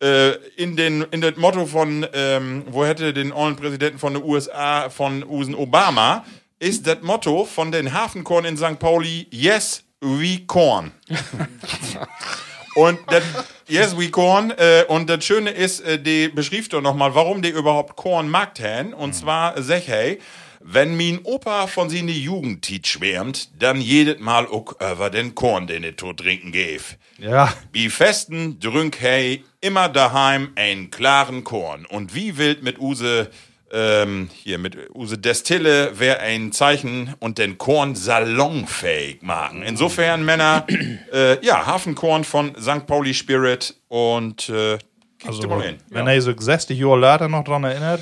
äh, 0.00 0.36
in 0.56 0.76
den 0.76 1.02
in 1.10 1.20
das 1.20 1.34
Motto 1.34 1.66
von, 1.66 2.06
ähm, 2.12 2.62
wo 2.70 2.84
hätte 2.84 3.12
den 3.12 3.32
ollen 3.32 3.56
Präsidenten 3.56 3.98
von 3.98 4.14
den 4.14 4.22
USA, 4.22 4.90
von 4.90 5.24
Usen 5.24 5.56
Obama, 5.56 6.24
ist 6.60 6.86
das 6.86 7.02
Motto 7.02 7.44
von 7.44 7.72
den 7.72 7.92
Hafenkorn 7.92 8.44
in 8.44 8.56
St. 8.56 8.78
Pauli, 8.78 9.26
yes, 9.32 9.82
we 10.00 10.42
corn. 10.46 10.92
Und 12.76 12.98
das, 13.08 13.24
yes, 13.68 13.96
we 13.96 14.10
corn. 14.10 14.50
Äh, 14.50 14.84
und 14.88 15.08
das 15.08 15.24
Schöne 15.24 15.50
ist, 15.50 15.80
äh, 15.80 15.98
die 15.98 16.28
beschrieb 16.28 16.68
doch 16.68 16.82
nochmal, 16.82 17.14
warum 17.14 17.42
die 17.42 17.48
überhaupt 17.48 17.96
Korn 17.96 18.28
mag 18.28 18.60
haben. 18.60 18.92
Und 18.92 19.14
zwar, 19.14 19.60
sag 19.62 19.86
hey, 19.86 20.20
wenn 20.60 20.96
min 20.96 21.20
Opa 21.22 21.68
von 21.68 21.88
seine 21.88 22.12
Jugendtit 22.12 22.86
schwärmt, 22.86 23.50
dann 23.62 23.80
jedes 23.80 24.18
Mal 24.18 24.46
auch 24.46 24.74
über 24.80 25.10
den 25.10 25.34
Korn, 25.34 25.66
den 25.66 25.84
er 25.84 25.96
to 25.96 26.12
trinken 26.12 26.52
gäf. 26.52 26.96
Ja. 27.18 27.52
Wie 27.72 27.88
festen 27.88 28.58
drünk 28.60 29.00
hey 29.00 29.44
immer 29.60 29.88
daheim 29.88 30.50
einen 30.56 30.90
klaren 30.90 31.44
Korn. 31.44 31.86
Und 31.86 32.14
wie 32.14 32.36
wild 32.36 32.62
mit 32.62 32.78
Use, 32.78 33.30
ähm, 33.72 34.30
hier 34.32 34.58
mit 34.58 34.76
Use 34.94 35.18
Destille 35.18 35.98
wäre 35.98 36.20
ein 36.20 36.52
Zeichen 36.52 37.14
und 37.18 37.38
den 37.38 37.58
Korn 37.58 37.94
salonfähig 37.94 39.22
machen. 39.22 39.62
Insofern, 39.62 40.24
Männer, 40.24 40.66
äh, 41.12 41.44
ja, 41.44 41.66
Hafenkorn 41.66 42.24
von 42.24 42.54
St. 42.60 42.86
Pauli 42.86 43.14
Spirit 43.14 43.74
und 43.88 44.48
äh, 44.48 44.78
du 45.24 45.48
mal 45.48 45.62
hin. 45.62 45.78
Wenn 45.90 46.06
er 46.06 46.20
so 46.20 46.32
60 46.36 46.78
Jahre 46.78 46.98
later 46.98 47.28
noch 47.28 47.44
dran 47.44 47.64
erinnert, 47.64 48.00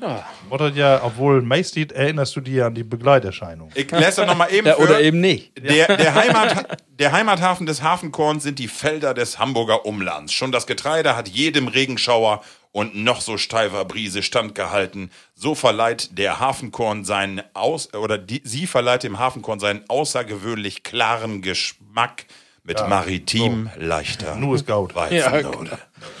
ja. 0.00 0.26
das 0.50 0.76
ja, 0.76 1.02
obwohl 1.02 1.42
meistens 1.42 1.92
erinnerst 1.92 2.36
du 2.36 2.40
dir 2.40 2.66
an 2.66 2.74
die 2.74 2.84
Begleiterscheinung. 2.84 3.70
Ich 3.74 3.90
lese 3.90 4.26
noch 4.26 4.36
mal 4.36 4.52
eben 4.52 4.66
Ja, 4.66 4.74
für. 4.74 4.82
oder 4.82 5.00
eben 5.00 5.20
nicht. 5.20 5.52
Der, 5.58 5.96
der, 5.96 6.14
Heimat, 6.14 6.82
der 6.98 7.12
Heimathafen 7.12 7.66
des 7.66 7.82
Hafenkorns 7.82 8.42
sind 8.42 8.58
die 8.58 8.68
Felder 8.68 9.14
des 9.14 9.38
Hamburger 9.38 9.86
Umlands. 9.86 10.32
Schon 10.32 10.52
das 10.52 10.66
Getreide 10.66 11.16
hat 11.16 11.28
jedem 11.28 11.68
Regenschauer 11.68 12.42
und 12.72 12.94
noch 12.94 13.20
so 13.20 13.36
steifer 13.36 13.84
Brise 13.84 14.22
standgehalten. 14.22 15.10
So 15.34 15.54
verleiht 15.54 16.16
der 16.18 16.38
Hafenkorn 16.40 17.04
seinen 17.04 17.42
aus 17.54 17.92
oder 17.94 18.18
die, 18.18 18.42
sie 18.44 18.66
verleiht 18.66 19.02
dem 19.02 19.18
Hafenkorn 19.18 19.58
seinen 19.60 19.88
außergewöhnlich 19.88 20.82
klaren 20.82 21.42
Geschmack 21.42 22.26
mit 22.62 22.88
maritim 22.88 23.70
leichter 23.76 24.36
Nur 24.36 24.54
ist 24.54 24.66
Gaut. 24.66 24.94
Weizennote. 24.94 25.78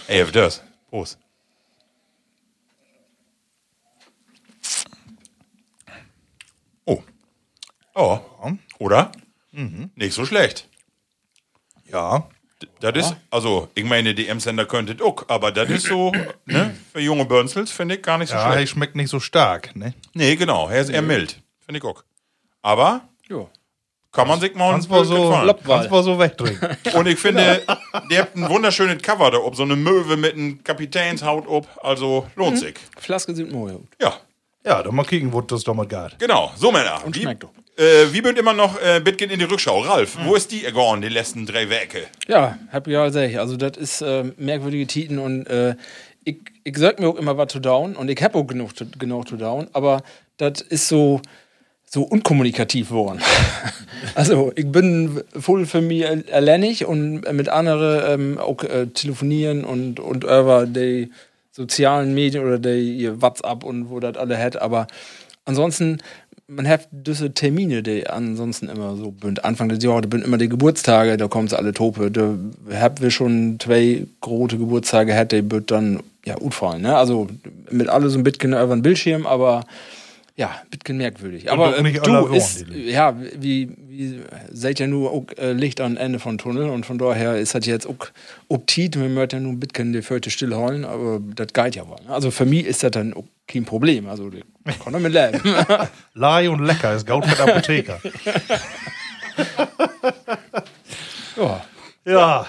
Ey, 0.08 0.26
wie 0.26 0.32
das? 0.32 0.62
Prost. 0.88 1.18
Oh. 6.86 7.02
Oh. 7.94 8.18
Oder? 8.78 9.10
Nicht 9.52 10.14
so 10.14 10.24
schlecht. 10.24 10.68
Ja. 11.90 12.28
Das 12.80 12.94
ist, 12.94 13.16
also, 13.30 13.68
ich 13.74 13.84
meine, 13.84 14.14
die 14.14 14.28
M-Sender 14.28 14.66
könntet 14.66 15.00
auch, 15.00 15.24
aber 15.28 15.50
das 15.50 15.70
ist 15.70 15.86
so, 15.86 16.12
ne, 16.44 16.76
für 16.92 17.00
junge 17.00 17.24
Börnsels 17.24 17.70
finde 17.70 17.94
ich 17.96 18.02
gar 18.02 18.18
nicht 18.18 18.28
so 18.28 18.34
Ja, 18.34 18.48
er 18.48 18.52
schlecht. 18.52 18.72
schmeckt 18.72 18.96
nicht 18.96 19.08
so 19.08 19.18
stark, 19.18 19.74
ne? 19.74 19.94
Nee, 20.12 20.36
genau, 20.36 20.68
er 20.68 20.80
ist 20.82 20.90
eher 20.90 21.00
mild. 21.00 21.40
Finde 21.64 21.78
ich 21.78 21.84
auch. 21.84 22.04
Aber 22.60 23.00
Ja. 23.30 23.46
kann 24.12 24.28
man 24.28 24.38
sich 24.40 24.54
mal 24.54 24.72
Kannst 24.72 24.90
mal 24.90 25.04
so, 25.06 25.30
kannst 25.66 25.90
mal 25.90 26.02
so 26.02 26.18
wegtrinken. 26.18 26.76
Und 26.94 27.06
ich 27.06 27.18
finde, 27.18 27.62
ihr 28.10 28.18
habt 28.20 28.36
ein 28.36 28.46
wunderschönes 28.50 29.02
Cover 29.02 29.30
da 29.30 29.38
ob 29.38 29.56
so 29.56 29.62
eine 29.62 29.76
Möwe 29.76 30.18
mit 30.18 30.34
einem 30.34 30.62
Kapitänshaut 30.62 31.46
ob, 31.48 31.66
also 31.82 32.26
lohnt 32.36 32.58
sich. 32.58 32.74
Flaske 32.98 33.34
sind 33.34 33.50
neu. 33.52 33.76
Ja, 34.02 34.12
ja, 34.66 34.82
dann 34.82 34.94
mal 34.94 35.04
kicken, 35.06 35.32
wo 35.32 35.40
das 35.40 35.64
damit 35.64 35.88
geht. 35.88 36.18
genau. 36.18 36.52
So, 36.56 36.70
Männer. 36.70 37.02
Und 37.06 37.16
wie, 37.16 37.22
schmeckt 37.22 37.42
doch. 37.42 37.50
Äh, 37.80 38.12
wie 38.12 38.20
bünd 38.20 38.38
immer 38.38 38.52
noch 38.52 38.78
äh, 38.78 39.00
Bitcoin 39.00 39.30
in 39.30 39.38
die 39.38 39.46
Rückschau? 39.46 39.80
Ralf, 39.80 40.18
wo 40.26 40.34
ist 40.34 40.52
die 40.52 40.60
gegangen, 40.60 41.00
die 41.00 41.08
letzten 41.08 41.46
drei 41.46 41.70
Werke? 41.70 42.02
Ja, 42.28 42.58
hab 42.70 42.86
ich 42.86 42.92
ja 42.92 43.06
gesagt. 43.06 43.34
Also, 43.36 43.56
das 43.56 43.78
ist 43.78 44.02
äh, 44.02 44.24
merkwürdige 44.36 44.86
Titen 44.86 45.18
und 45.18 45.46
äh, 45.46 45.76
ich, 46.24 46.36
ich 46.62 46.76
sag 46.76 47.00
mir 47.00 47.08
auch 47.08 47.16
immer 47.16 47.38
was 47.38 47.50
zu 47.50 47.58
down 47.58 47.96
und 47.96 48.10
ich 48.10 48.22
hab 48.22 48.34
auch 48.34 48.44
genug 48.44 48.72
genug 48.98 49.26
zu 49.26 49.38
down, 49.38 49.68
aber 49.72 50.02
das 50.36 50.60
ist 50.60 50.88
so, 50.88 51.22
so 51.86 52.02
unkommunikativ 52.02 52.90
geworden. 52.90 53.22
also, 54.14 54.52
ich 54.56 54.70
bin 54.70 55.22
voll 55.38 55.64
für 55.64 55.80
mich 55.80 56.06
alleinig 56.06 56.84
und 56.84 57.22
mit 57.32 57.48
anderen 57.48 58.20
ähm, 58.20 58.38
auch 58.38 58.62
äh, 58.62 58.88
telefonieren 58.88 59.64
und, 59.64 60.00
und 60.00 60.24
über 60.24 60.66
die 60.66 61.10
sozialen 61.50 62.12
Medien 62.12 62.44
oder 62.44 62.58
die 62.58 63.10
WhatsApp 63.22 63.64
und 63.64 63.88
wo 63.88 64.00
das 64.00 64.18
alle 64.18 64.36
hat, 64.36 64.60
aber 64.60 64.86
ansonsten 65.46 65.98
man 66.50 66.68
hat 66.68 66.88
diese 66.90 67.32
Termine, 67.32 67.82
die 67.82 68.08
ansonsten 68.08 68.68
immer 68.68 68.96
so 68.96 69.12
bünd. 69.12 69.44
Anfang 69.44 69.68
des 69.68 69.82
Jahres, 69.82 70.02
da 70.02 70.16
sind 70.16 70.26
immer 70.26 70.36
die 70.36 70.48
Geburtstage, 70.48 71.16
da 71.16 71.28
kommen 71.28 71.48
sie 71.48 71.56
alle 71.56 71.72
Tope. 71.72 72.10
Da 72.10 72.34
haben 72.74 73.00
wir 73.00 73.10
schon 73.10 73.58
zwei 73.60 74.06
große 74.20 74.58
Geburtstage 74.58 75.12
gehabt, 75.12 75.32
die 75.32 75.48
wird 75.48 75.70
dann 75.70 76.00
ja 76.24 76.34
gut 76.34 76.54
fallen. 76.54 76.82
Ne? 76.82 76.96
Also 76.96 77.28
mit 77.70 77.88
alle 77.88 78.10
so 78.10 78.18
ein 78.18 78.24
bisschen 78.24 78.50
über 78.50 78.66
den 78.66 78.82
Bildschirm, 78.82 79.26
aber 79.26 79.64
ja, 80.36 80.48
ein 80.48 80.70
bisschen 80.70 80.96
merkwürdig. 80.96 81.50
Aber 81.52 81.80
nicht 81.82 82.04
du 82.04 82.26
ist, 82.28 82.66
ja, 82.70 83.14
wie, 83.38 83.70
wie 83.88 84.20
seid 84.50 84.80
ja 84.80 84.86
nur 84.86 85.12
auch, 85.12 85.26
äh, 85.38 85.52
Licht 85.52 85.80
am 85.80 85.96
Ende 85.96 86.18
von 86.18 86.38
Tunnel 86.38 86.70
und 86.70 86.86
von 86.86 86.98
daher 86.98 87.36
ist 87.38 87.54
das 87.54 87.66
jetzt 87.66 87.86
auch 87.86 88.08
optit, 88.48 88.98
wir 88.98 89.08
möchten 89.08 89.36
ja 89.36 89.40
nur 89.40 89.52
ein 89.52 89.60
bisschen 89.60 89.92
die 89.92 90.02
Föte 90.02 90.30
stillholen, 90.30 90.84
aber 90.84 91.20
das 91.36 91.52
geht 91.52 91.76
ja 91.76 91.86
wohl. 91.86 91.98
Ne? 92.06 92.12
Also 92.12 92.30
für 92.30 92.46
mich 92.46 92.66
ist 92.66 92.82
das 92.82 92.90
dann 92.92 93.14
auch 93.14 93.24
kein 93.50 93.64
Problem. 93.64 94.08
Also 94.08 94.30
ich 94.32 94.78
kann 94.78 94.92
damit 94.92 95.12
leben. 95.12 95.40
Lai 96.14 96.48
und 96.48 96.64
lecker 96.64 96.94
ist 96.94 97.06
Gaut 97.06 97.26
mit 97.26 97.40
Apotheker. 97.40 98.00
ja. 101.36 101.64
ja, 102.04 102.46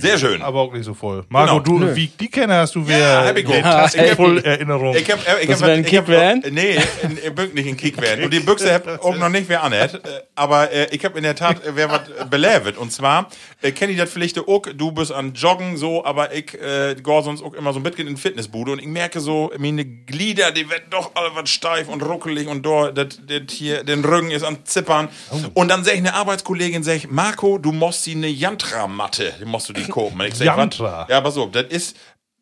Sehr 0.00 0.18
schön. 0.18 0.42
aber 0.42 0.60
auch 0.60 0.72
nicht 0.72 0.84
so 0.84 0.94
voll. 0.94 1.24
Marco, 1.28 1.60
Genau. 1.62 1.86
du, 1.86 1.96
wie 1.96 2.06
die 2.08 2.28
kenne 2.28 2.54
hast 2.54 2.74
du 2.74 2.86
wer 2.86 2.98
Ja, 2.98 3.24
hab 3.26 3.36
ich. 3.36 3.46
Tast 3.46 3.94
Ich 3.96 4.12
voll 4.12 4.38
Erinnerung. 4.38 4.94
Ich 4.96 5.10
hab, 5.10 5.18
äh, 5.28 5.42
ich 5.42 5.48
Das 5.48 5.62
hab, 5.62 5.68
ein 5.70 5.84
ich 5.84 5.96
hab- 5.96 6.06
Kickvan? 6.06 6.42
Nee, 6.50 6.78
in- 7.02 7.34
Bück 7.34 7.54
nicht 7.54 7.68
ein 7.68 7.76
Kickvan. 7.76 8.22
Und 8.24 8.32
die 8.32 8.40
Büchse 8.40 8.72
hab 8.74 8.86
auch 9.04 9.16
noch 9.16 9.28
nicht 9.28 9.48
wer 9.48 9.62
anhat. 9.62 9.94
Äh, 9.94 9.98
Aber 10.34 10.70
äh, 10.72 10.86
ich 10.94 11.04
hab 11.04 11.16
in 11.16 11.22
der 11.22 11.34
Tat 11.34 11.64
äh, 11.64 11.70
wer 11.74 11.90
was 11.90 12.02
belevet. 12.30 12.76
Und 12.76 12.92
zwar, 12.92 13.28
äh, 13.62 13.72
kenn 13.72 13.90
ich 13.90 13.96
das 13.98 14.10
vielleicht 14.10 14.38
auch, 14.38 14.62
du 14.74 14.92
bist 14.92 15.12
an 15.12 15.32
Joggen 15.34 15.76
so, 15.76 16.04
aber 16.04 16.32
ich 16.34 16.54
äh, 16.54 16.94
geh 17.02 17.22
sonst 17.22 17.42
auch 17.42 17.54
immer 17.54 17.72
so 17.72 17.80
ein 17.80 17.82
bisschen 17.82 18.06
in 18.08 18.14
die 18.14 18.20
Fitnessbude 18.20 18.72
und 18.72 18.78
ich 18.80 18.86
merke 18.86 19.20
so, 19.20 19.50
meine 19.58 19.84
Glieder, 19.84 20.52
die 20.52 20.68
werden 20.70 20.84
doch 20.90 21.10
alle 21.14 21.30
was 21.34 21.50
steif 21.50 21.88
und 21.88 22.02
ruckelig 22.02 22.46
und 22.48 22.64
da, 22.64 22.90
das, 22.92 23.18
das 23.26 23.52
hier, 23.54 23.82
den 23.84 24.04
Rücken 24.04 24.30
ist 24.30 24.42
am 24.44 24.64
Zippern. 24.64 25.08
Und 25.54 25.68
dann 25.68 25.82
sag 25.84 25.92
ich 25.94 25.98
eine 25.98 26.14
Arbeitskollegin, 26.14 26.82
sag 26.82 26.96
ich, 26.96 27.10
Marco, 27.10 27.58
du 27.58 27.72
musst 27.72 28.04
sie 28.04 28.12
eine 28.14 28.28
Yantra-Matte, 28.28 29.32
die 29.40 29.44
musst 29.44 29.68
du 29.68 29.72
die 29.72 29.87
Und 29.96 30.26
Ich 30.26 30.34
sag, 30.34 30.48
was? 30.48 30.56
Yantra? 30.56 31.06
Ja, 31.08 31.20
pass 31.20 31.36
auf, 31.36 31.50
das 31.50 31.66
ist 31.66 31.96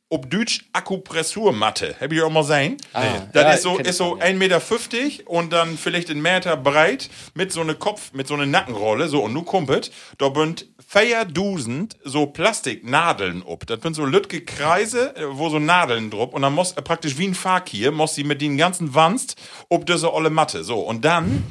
ob 0.09 0.31
Deutsch 0.31 0.65
Akupressurmatte. 0.73 1.97
Hab 2.01 2.13
ich 2.13 2.23
auch 2.23 2.31
mal 2.31 2.45
sein. 2.45 2.77
Ah, 2.93 3.03
das 3.33 3.43
ja, 3.43 3.53
ist 3.53 3.63
so, 3.63 3.79
ist 3.79 3.97
so 3.97 4.11
schon, 4.11 4.19
ja. 4.21 4.27
1,50 4.27 4.35
Meter 4.35 5.31
und 5.31 5.53
dann 5.53 5.77
vielleicht 5.77 6.11
einen 6.11 6.23
Meter 6.23 6.57
breit 6.57 7.11
mit 7.35 7.51
so 7.51 7.61
einer 7.61 7.75
Kopf, 7.75 8.13
mit 8.13 8.29
so 8.29 8.35
einer 8.35 8.47
Nackenrolle. 8.47 9.09
So, 9.09 9.25
und 9.25 9.33
nu 9.33 9.43
kumpelt, 9.43 9.91
da 10.19 10.29
bünd 10.29 10.67
Dusend 11.33 11.97
so 12.05 12.27
Plastiknadeln 12.27 13.43
ob. 13.43 13.67
Das 13.67 13.83
sind 13.83 13.95
so 13.95 14.05
lütge 14.05 14.43
Kreise, 14.43 15.17
äh, 15.17 15.25
wo 15.29 15.49
so 15.49 15.59
Nadeln 15.59 16.11
drupp. 16.11 16.35
Und 16.35 16.43
dann 16.43 16.55
muss 16.55 16.73
äh, 16.73 16.83
praktisch 16.83 17.19
wie 17.19 17.27
ein 17.27 17.35
Fakir, 17.35 17.91
muss 17.91 18.15
sie 18.15 18.25
mit 18.25 18.41
den 18.41 18.57
ganzen 18.57 18.95
Wanst 18.95 19.35
ob 19.69 19.87
diese 19.87 20.15
olle 20.15 20.31
Matte. 20.31 20.63
So, 20.63 20.79
und 20.79 21.05
dann. 21.05 21.43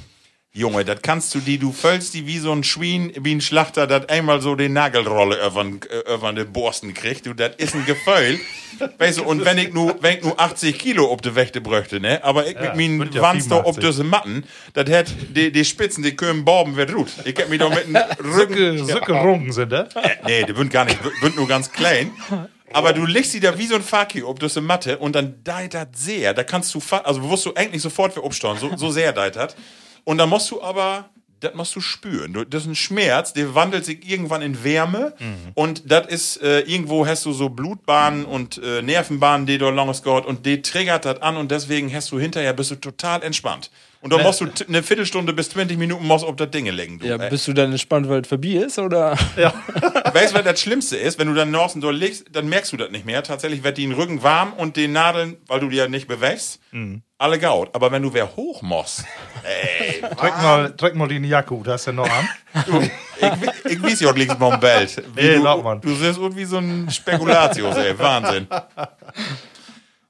Junge, 0.57 0.85
das 0.85 1.01
kannst 1.01 1.35
du 1.35 1.39
die, 1.39 1.57
du 1.57 1.73
füllst 1.73 2.13
die 2.13 2.27
wie 2.27 2.37
so 2.37 2.53
ein 2.53 2.63
Schwein, 2.63 3.11
wie 3.19 3.35
ein 3.35 3.41
Schlachter, 3.41 3.87
das 3.87 4.07
einmal 4.07 4.39
so 4.39 4.55
die 4.55 4.69
Nagelrolle 4.69 5.37
über 5.45 6.31
die 6.31 6.45
Borsten 6.45 6.93
kriegt. 6.93 7.25
Du, 7.25 7.33
das 7.33 7.55
ist 7.57 7.75
ein 7.75 7.85
Gefühl. 7.85 8.39
weißt 8.97 9.17
du, 9.17 9.25
und 9.25 9.43
wenn 9.43 9.57
ich 9.57 9.73
nur, 9.73 9.97
wenn 9.99 10.15
ich 10.15 10.23
nur 10.23 10.39
80 10.39 10.79
Kilo 10.79 11.11
ob 11.11 11.21
die 11.21 11.35
Wächte 11.35 11.59
bräuchte, 11.59 11.99
ne? 11.99 12.23
Aber 12.23 12.47
ich 12.47 12.55
mit 12.55 12.73
meinen 12.73 13.11
ja 13.11 13.21
Wanst 13.21 13.51
da 13.51 13.57
ob 13.57 13.75
85. 13.75 13.89
diese 13.89 14.03
Matten, 14.05 14.45
das 14.71 14.89
hätt, 14.89 15.13
die, 15.35 15.51
die 15.51 15.65
Spitzen, 15.65 16.05
die 16.05 16.15
können 16.15 16.45
borben, 16.45 16.77
wird 16.77 16.93
gut. 16.93 17.09
Ich 17.25 17.35
hab 17.35 17.49
mich 17.49 17.59
doch 17.59 17.69
mit 17.69 17.87
dem 17.87 17.95
Rücken. 18.23 18.85
Sücke 18.85 19.11
Rungen 19.11 19.51
sind 19.51 19.73
das. 19.73 19.93
Äh, 19.95 20.09
nee, 20.25 20.45
die 20.45 20.55
sind 20.55 20.71
gar 20.71 20.85
nicht, 20.85 20.97
sind 21.21 21.35
nur 21.35 21.49
ganz 21.49 21.69
klein. 21.69 22.11
Aber 22.71 22.93
du 22.93 23.05
legst 23.05 23.33
sie 23.33 23.41
da 23.41 23.57
wie 23.57 23.67
so 23.67 23.75
ein 23.75 23.83
Faki 23.83 24.23
ob 24.23 24.39
das 24.39 24.55
in 24.55 24.63
Matte 24.63 24.99
und 24.99 25.17
dann 25.17 25.35
deit 25.43 25.73
das 25.73 25.87
sehr. 25.97 26.33
Da 26.33 26.45
kannst 26.45 26.73
du, 26.73 26.81
also 27.03 27.29
wirst 27.29 27.45
du 27.45 27.53
eigentlich 27.55 27.81
sofort 27.81 28.15
wieder 28.15 28.23
umstauen, 28.23 28.57
so, 28.57 28.71
so 28.77 28.89
sehr 28.89 29.11
deit 29.11 29.35
das. 29.35 29.57
Und 30.05 30.17
dann 30.19 30.29
musst 30.29 30.49
du 30.51 30.61
aber, 30.61 31.09
das 31.41 31.53
musst 31.53 31.75
du 31.75 31.81
spüren. 31.81 32.45
Das 32.49 32.63
ist 32.63 32.69
ein 32.69 32.75
Schmerz, 32.75 33.33
der 33.33 33.53
wandelt 33.53 33.83
sich 33.85 34.09
irgendwann 34.09 34.41
in 34.41 34.63
Wärme 34.63 35.13
und 35.53 35.91
das 35.91 36.07
ist, 36.07 36.41
äh, 36.41 36.61
irgendwo 36.61 37.05
hast 37.05 37.25
du 37.25 37.33
so 37.33 37.49
Blutbahnen 37.49 38.23
und 38.25 38.57
äh, 38.63 38.81
Nervenbahnen, 38.81 39.45
die 39.45 39.57
du 39.57 39.69
langes 39.69 40.01
gehört 40.01 40.25
und 40.25 40.45
die 40.45 40.61
triggert 40.61 41.03
das 41.05 41.21
an 41.21 41.35
und 41.37 41.51
deswegen 41.51 41.93
hast 41.93 42.11
du 42.11 42.19
hinterher, 42.19 42.53
bist 42.53 42.71
du 42.71 42.75
total 42.75 43.21
entspannt. 43.21 43.69
Und 44.05 44.13
dann 44.13 44.21
musst 44.21 44.39
du 44.39 44.45
t- 44.45 44.65
eine 44.67 44.83
Viertelstunde 44.83 45.33
bis 45.33 45.49
20 45.49 45.79
Minuten 45.79 46.05
musst 46.05 46.23
auf 46.23 46.35
das 46.35 46.51
Ding 46.51 46.67
legen. 46.67 46.99
Du. 46.99 47.07
Ja, 47.07 47.15
Ey, 47.15 47.27
bist 47.31 47.47
du 47.47 47.53
dann 47.53 47.71
entspannt, 47.71 48.07
weil 48.07 48.21
es 48.21 48.27
vorbei 48.27 48.49
ist, 48.49 48.77
oder? 48.77 49.13
weißt 49.35 50.31
du, 50.31 50.35
was 50.37 50.43
das 50.43 50.61
Schlimmste 50.61 50.95
ist? 50.95 51.17
Wenn 51.17 51.27
du 51.27 51.33
dann 51.33 51.49
Norsen 51.49 51.81
dort 51.81 51.95
legst, 51.95 52.25
dann 52.31 52.47
merkst 52.47 52.71
du 52.71 52.77
das 52.77 52.91
nicht 52.91 53.07
mehr. 53.07 53.23
Tatsächlich 53.23 53.63
wird 53.63 53.79
die 53.79 53.81
den 53.87 53.93
Rücken 53.93 54.21
warm 54.21 54.53
und 54.53 54.77
den 54.77 54.91
Nadeln, 54.91 55.37
weil 55.47 55.59
du 55.59 55.69
die 55.69 55.77
ja 55.77 55.87
nicht 55.87 56.07
bewegst, 56.07 56.59
alle 57.17 57.39
gaut. 57.39 57.73
Aber 57.73 57.91
wenn 57.91 58.03
du 58.03 58.13
wer 58.13 58.35
hoch 58.35 58.61
musst, 58.61 59.05
ey, 59.43 60.01
Trag 60.01 60.39
mal, 60.43 60.71
trag 60.77 60.93
mal 60.93 61.07
die 61.07 61.17
Jacke, 61.27 61.59
das 61.63 61.73
hast 61.73 61.87
du 61.87 61.93
noch 61.93 62.07
an. 62.07 62.29
du, 62.67 62.81
ich, 62.81 63.71
ich 63.71 63.81
weiß 63.81 64.01
ja 64.01 64.11
auch 64.11 64.15
links 64.15 64.37
mal 64.37 64.55
Belt. 64.57 65.01
Wie 65.15 65.19
Ey, 65.21 65.37
du, 65.37 65.43
mal. 65.43 65.79
du 65.79 65.95
siehst 65.95 66.19
irgendwie 66.19 66.45
so 66.45 66.57
ein 66.59 66.91
Spekulatius, 66.91 67.75
ey, 67.77 67.97
Wahnsinn. 67.97 68.45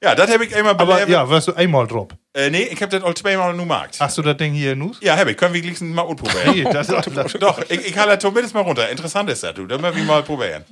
Ja, 0.04 0.16
das 0.16 0.32
habe 0.34 0.44
ich 0.46 0.54
einmal 0.54 0.74
Aber 0.74 0.86
belebt. 0.96 1.10
ja, 1.10 1.28
wirst 1.30 1.48
du 1.48 1.54
einmal 1.54 1.88
drauf. 1.88 2.10
Äh, 2.36 2.50
nee, 2.50 2.63
ich 2.63 2.82
habe 2.82 2.92
das 2.92 3.01
auch 3.01 3.13
zweimal 3.13 3.54
nur 3.54 3.62
gemacht. 3.65 3.96
Hast 3.98 4.18
du 4.18 4.22
das 4.22 4.36
Ding 4.36 4.54
hier 4.54 4.75
Nuss? 4.75 4.98
Ja, 5.01 5.15
habe 5.18 5.32
ich. 5.32 5.38
Können 5.38 5.54
wir 5.54 5.62
gleich 5.62 5.80
mal 5.80 6.01
ausprobieren. 6.01 6.42
Nee, 6.54 6.63
das, 6.65 6.88
das, 6.88 7.34
Doch, 7.39 7.62
ich, 7.70 7.88
ich 7.88 7.94
kann 7.94 8.10
das 8.10 8.20
zumindest 8.20 8.54
mal 8.54 8.60
runter. 8.62 8.89
Interessant 8.89 9.30
ist 9.30 9.42
das, 9.42 9.54
du. 9.54 9.65
Da 9.65 9.77
müssen 9.77 9.96
wir 9.96 10.04
mal 10.04 10.22
probieren. 10.22 10.65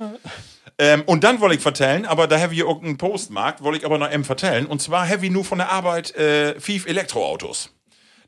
Ähm, 0.78 1.02
und 1.06 1.24
dann 1.24 1.40
wollte 1.40 1.54
ich 1.56 1.62
vertellen, 1.62 2.04
aber 2.04 2.26
da 2.26 2.38
habe 2.38 2.52
ich 2.52 2.62
auch 2.64 2.82
einen 2.82 2.98
Postmarkt, 2.98 3.62
wollte 3.62 3.78
ich 3.78 3.86
aber 3.86 3.96
noch 3.96 4.12
eben 4.12 4.24
vertellen. 4.24 4.66
Und 4.66 4.82
zwar 4.82 5.08
habe 5.08 5.24
ich 5.24 5.32
nur 5.32 5.44
von 5.44 5.56
der 5.58 5.70
Arbeit 5.70 6.14
äh, 6.16 6.60
fünf 6.60 6.86
Elektroautos. 6.86 7.70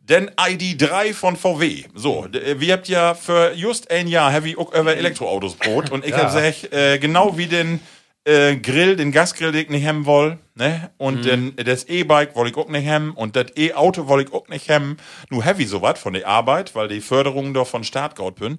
Denn 0.00 0.31
ID3 0.31 1.12
von 1.12 1.37
VW. 1.37 1.85
So, 1.95 2.26
äh, 2.33 2.59
wir 2.61 2.73
habt 2.75 2.88
ja 2.88 3.14
für 3.14 3.52
just 3.55 3.90
ein 3.90 4.07
Jahr 4.09 4.33
habe 4.33 4.49
ich 4.49 4.57
auch 4.57 4.73
über 4.73 4.97
Elektroautos 4.97 5.57
brot. 5.57 5.90
Und 5.90 6.05
ich 6.05 6.12
Ja. 6.12 6.19
habe 6.19 6.26
gesagt, 6.40 6.73
äh, 6.73 6.99
genau 6.99 7.37
wie 7.37 7.47
den 7.47 7.81
äh, 8.26 8.56
Grill, 8.56 8.97
den 8.97 9.12
Gasgrill, 9.12 9.52
den 9.52 9.62
ich 9.62 9.68
nicht 9.71 9.87
haben 9.87 10.04
woll, 10.04 10.38
ne? 10.54 10.90
Und 10.99 11.25
den, 11.25 11.54
das 11.56 11.85
E-Bike 11.85 12.35
wollte 12.35 12.50
ich 12.50 12.56
auch 12.56 12.68
nicht 12.68 12.87
haben 12.88 13.12
und 13.12 13.37
das 13.37 13.47
E-Auto 13.56 14.09
wollte 14.09 14.28
ich 14.28 14.35
auch 14.35 14.49
nicht 14.49 14.68
haben. 14.68 14.97
Nur 15.30 15.45
heavy 15.45 15.64
sowas 15.64 15.99
von 15.99 16.12
der 16.12 16.26
Arbeit, 16.26 16.75
weil 16.75 16.88
die 16.88 17.00
Förderungen 17.00 17.54
doch 17.54 17.66
von 17.68 17.85
Staat 17.85 18.16
gaut 18.16 18.37
bin. 18.37 18.59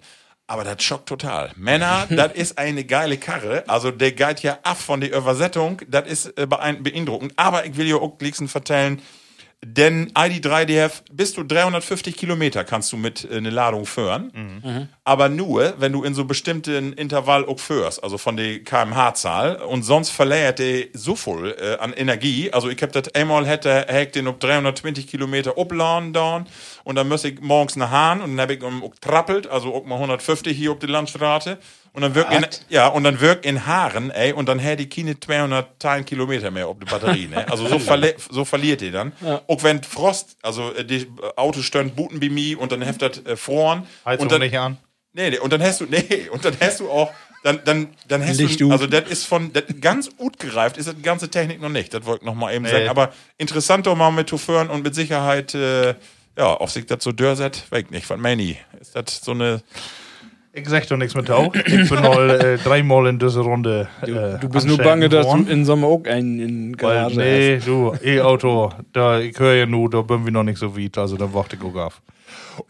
Aber 0.49 0.63
das 0.63 0.81
schockt 0.81 1.09
total. 1.09 1.51
Männer, 1.57 2.07
das 2.09 2.31
ist 2.33 2.57
eine 2.57 2.85
geile 2.85 3.17
Karre. 3.17 3.65
Also 3.67 3.91
der 3.91 4.13
geht 4.13 4.41
ja 4.43 4.57
ab 4.63 4.77
von 4.77 5.01
der 5.01 5.13
Übersetzung. 5.15 5.81
Das 5.89 6.07
ist 6.07 6.37
äh, 6.39 6.47
beein- 6.47 6.81
beeindruckend. 6.83 7.33
Aber 7.35 7.65
ich 7.65 7.75
will 7.75 7.87
ja 7.87 7.97
auch 7.97 8.17
gleich 8.17 8.35
vertellen, 8.49 9.01
denn 9.65 10.11
ID3 10.11 10.65
DF 10.65 11.03
bis 11.11 11.33
zu 11.33 11.43
350 11.43 12.15
Kilometer 12.15 12.63
kannst 12.63 12.91
du 12.91 12.97
mit 12.97 13.27
äh, 13.29 13.37
eine 13.37 13.49
Ladung 13.49 13.87
führen. 13.87 14.31
Aber 15.03 15.29
nur, 15.29 15.73
wenn 15.79 15.91
du 15.93 16.03
in 16.03 16.13
so 16.13 16.25
bestimmten 16.25 16.93
Intervall 16.93 17.43
auch 17.43 17.59
fährst, 17.59 18.03
also 18.03 18.19
von 18.19 18.37
der 18.37 18.63
kmh-Zahl. 18.63 19.55
Und 19.55 19.81
sonst 19.81 20.11
verleiert 20.11 20.59
der 20.59 20.85
so 20.93 21.15
viel 21.15 21.55
äh, 21.59 21.77
an 21.77 21.93
Energie. 21.93 22.51
Also 22.53 22.69
ich 22.69 22.81
hab 22.83 22.91
das 22.91 23.13
einmal 23.15 23.47
hätte, 23.47 23.85
hätte 23.87 24.19
den 24.19 24.27
auf 24.27 24.37
320 24.37 25.07
Kilometer 25.07 25.57
uppladen 25.57 26.13
dann. 26.13 26.45
Und 26.83 26.95
dann 26.95 27.07
muss 27.07 27.23
ich 27.23 27.41
morgens 27.41 27.75
nach 27.77 27.89
Hahn 27.89 28.21
und 28.21 28.37
dann 28.37 28.41
hab 28.41 28.51
ich 28.51 28.61
um, 28.61 28.83
auch 28.83 28.93
trappelt, 29.01 29.47
also 29.47 29.73
auch 29.73 29.85
mal 29.85 29.95
150 29.95 30.55
hier 30.55 30.71
auf 30.71 30.79
die 30.79 30.85
Landstraße. 30.85 31.57
Und 31.97 32.03
dann 32.03 32.13
wirkt 32.13 32.31
in, 32.31 32.45
ja, 32.69 32.89
und 32.89 33.03
dann 33.05 33.19
wirkt 33.21 33.43
in 33.43 33.65
Haaren, 33.65 34.11
ey, 34.11 34.31
und 34.31 34.47
dann 34.47 34.59
hätte 34.59 34.85
die 34.85 34.87
keine 34.87 35.19
200 35.19 36.05
Kilometer 36.05 36.51
mehr 36.51 36.67
auf 36.67 36.77
die 36.77 36.85
Batterie, 36.85 37.25
ne? 37.25 37.49
Also 37.49 37.67
so, 37.67 37.79
verle 37.79 38.13
so 38.29 38.45
verliert 38.45 38.81
die 38.81 38.91
dann. 38.91 39.13
Auch 39.47 39.63
wenn 39.63 39.81
Frost, 39.81 40.37
also 40.43 40.71
äh, 40.75 40.85
die 40.85 41.07
Autos 41.35 41.65
stören 41.65 41.89
Booten 41.95 42.19
bei 42.19 42.29
mir 42.29 42.61
und 42.61 42.71
dann 42.71 42.83
heftet 42.83 43.25
äh, 43.25 43.35
Froren. 43.35 43.87
Heizung 44.05 44.25
und 44.25 44.31
dann, 44.31 44.41
nicht 44.41 44.55
an. 44.55 44.77
Nee, 45.13 45.31
nee, 45.31 45.39
und 45.39 45.51
dann 45.51 45.63
hast 45.63 45.81
du, 45.81 45.85
nee, 45.85 46.29
und 46.31 46.45
dann 46.45 46.55
hast 46.61 46.81
du 46.81 46.91
auch, 46.91 47.11
dann, 47.41 47.61
dann, 47.65 47.87
dann 48.07 48.23
hast 48.23 48.37
Licht 48.37 48.61
du, 48.61 48.69
also 48.69 48.85
das 48.85 49.09
ist 49.09 49.25
von, 49.25 49.51
das 49.51 49.63
ganz 49.81 50.15
gut 50.15 50.37
gereift, 50.37 50.77
ist 50.77 50.95
die 50.95 51.01
ganze 51.01 51.31
Technik 51.31 51.59
noch 51.59 51.69
nicht, 51.69 51.95
das 51.95 52.05
wollte 52.05 52.25
ich 52.25 52.27
noch 52.27 52.35
mal 52.35 52.53
eben 52.53 52.65
Nee. 52.65 52.69
sagen, 52.73 52.89
aber 52.89 53.11
interessant 53.39 53.87
doch 53.87 53.95
mal 53.95 54.11
mit 54.11 54.29
Chauffeuren 54.29 54.69
und 54.69 54.83
mit 54.83 54.93
Sicherheit, 54.93 55.55
äh, 55.55 55.95
ja, 56.37 56.61
ob 56.61 56.69
sich 56.69 56.85
das 56.85 57.03
so 57.03 57.11
dörset, 57.11 57.63
weg 57.71 57.89
nicht, 57.89 58.07
meine 58.17 58.43
ich? 58.43 58.63
Ist 58.79 58.95
das 58.95 59.21
so 59.23 59.31
eine, 59.31 59.63
Ich 60.59 60.67
sag 60.67 60.87
doch 60.87 60.97
nichts 60.97 61.13
mit 61.13 61.29
auch. 61.29 61.53
Ich 61.53 61.89
bin 61.89 62.01
mal 62.01 62.29
äh, 62.31 62.57
dreimal 62.57 63.05
in 63.07 63.19
dieser 63.19 63.41
Runde. 63.41 63.87
Äh, 64.01 64.39
Du 64.39 64.49
bist 64.49 64.65
nur 64.67 64.77
bange, 64.79 65.07
dass 65.07 65.27
du 65.27 65.45
in 65.49 65.65
Sommer 65.65 65.87
auch 65.87 66.03
einen 66.05 66.39
in 66.39 66.71
Weil, 66.81 66.95
Garage 66.95 67.05
hast. 67.11 67.15
nee, 67.17 67.57
du, 67.63 67.93
E-Auto, 68.03 68.71
da, 68.91 69.19
ich 69.19 69.37
höre 69.37 69.53
ja 69.53 69.65
nur, 69.67 69.87
da 69.89 70.01
bin 70.01 70.25
wir 70.25 70.31
noch 70.31 70.43
nicht 70.43 70.57
so 70.57 70.75
weit, 70.75 70.97
also 70.97 71.15
da 71.15 71.31
warte 71.31 71.55
ich 71.57 71.61
auch 71.61 71.75
auf. 71.75 72.01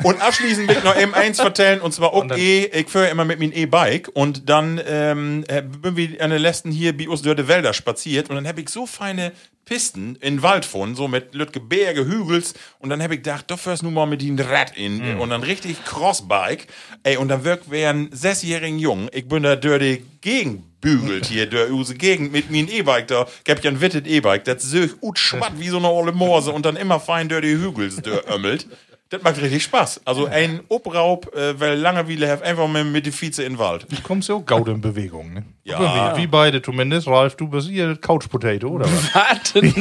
Und 0.04 0.22
abschließend 0.22 0.68
will 0.68 0.78
ich 0.78 0.84
noch 0.84 1.00
eben 1.00 1.14
eins 1.14 1.40
vertellen, 1.40 1.82
und 1.82 1.94
zwar 1.94 2.14
okay, 2.14 2.70
ich 2.74 2.90
fahre 2.90 3.08
immer 3.10 3.26
mit 3.26 3.40
meinem 3.40 3.52
E-Bike 3.52 4.10
und 4.14 4.50
dann 4.50 4.82
ähm, 4.86 5.44
äh, 5.48 5.62
bin 5.62 5.96
wir 5.96 6.22
an 6.22 6.30
den 6.30 6.42
letzten 6.42 6.72
hier 6.72 6.96
bei 6.96 7.08
uns 7.08 7.22
durch 7.22 7.36
die 7.36 7.48
Wälder 7.48 7.74
spaziert 7.74 8.30
und 8.30 8.36
dann 8.36 8.48
habe 8.48 8.62
ich 8.62 8.70
so 8.70 8.86
feine 8.86 9.32
Pisten 9.66 10.16
in 10.22 10.42
Wald 10.44 10.64
gefunden, 10.64 10.96
so 10.96 11.08
mit 11.08 11.36
Lütge 11.36 11.60
Berge, 11.60 12.06
Hügels 12.06 12.54
und 12.80 12.90
dann 12.90 13.04
habe 13.04 13.16
ich 13.16 13.20
gedacht, 13.20 13.46
da 13.52 13.58
fährst 13.58 13.84
du 13.84 13.92
mal 13.92 14.06
mit 14.06 14.22
dem 14.22 14.40
Rad 14.40 14.78
in 14.78 15.20
und 15.20 15.30
dann 15.30 15.44
richtig 15.44 15.84
Crossbike, 15.84 16.68
ey, 17.04 17.18
und 17.18 17.28
dann 17.28 17.44
wirkt 17.44 17.70
wie 17.70 17.86
ein 17.86 18.10
sechsjährigen 18.12 18.80
Jungen, 18.80 19.10
ich 19.12 19.28
bin 19.28 19.44
da 19.44 19.58
durch 19.58 19.80
die 19.80 20.06
Gegend 20.22 20.80
bügelt 20.80 21.26
hier, 21.26 21.46
durch 21.50 21.70
unsere 21.70 21.98
Gegend 21.98 22.32
mit 22.32 22.50
meinem 22.50 22.70
E-Bike 22.70 23.08
da, 23.08 23.28
ich 23.44 23.52
hab 23.52 23.64
ja 23.64 23.70
ein 23.70 23.82
wittet 23.82 24.08
E-Bike, 24.08 24.46
das 24.46 24.64
söch 24.64 24.96
ut 25.02 25.20
schwatt 25.20 25.54
wie 25.60 25.68
so 25.68 25.78
eine 25.78 25.90
olle 25.90 26.14
Morse 26.14 26.52
und 26.52 26.66
dann 26.66 26.78
immer 26.78 27.00
fein 27.00 27.28
durch 27.28 27.42
die 27.42 27.58
Hügels 27.58 28.02
ömmelt. 28.30 28.68
Das 29.10 29.22
macht 29.24 29.42
richtig 29.42 29.64
Spaß. 29.64 30.02
Also 30.04 30.26
ein 30.26 30.60
Obraub, 30.68 31.34
äh, 31.34 31.58
weil 31.60 31.78
Langeweile 31.78 32.30
hat 32.30 32.44
einfach 32.44 32.68
mit, 32.68 32.86
mit 32.88 33.06
die 33.06 33.12
Vize 33.12 33.42
in 33.42 33.54
den 33.54 33.60
Wald. 33.60 33.86
Du 33.90 34.02
kommst 34.02 34.28
ja 34.28 34.36
auch 34.36 34.46
gaut 34.46 34.68
in 34.68 34.82
Bewegung, 34.82 35.34
ne? 35.34 35.44
Ja. 35.64 36.14
Wie, 36.18 36.24
wie 36.24 36.28
beide 36.28 36.62
zumindest. 36.62 37.08
Ralf, 37.08 37.36
du 37.36 37.48
bist 37.48 37.70
hier 37.70 37.96
Couch 37.96 38.28
Potato, 38.30 38.68
oder 38.68 38.86
was? 38.86 39.16
Warte, 39.16 39.74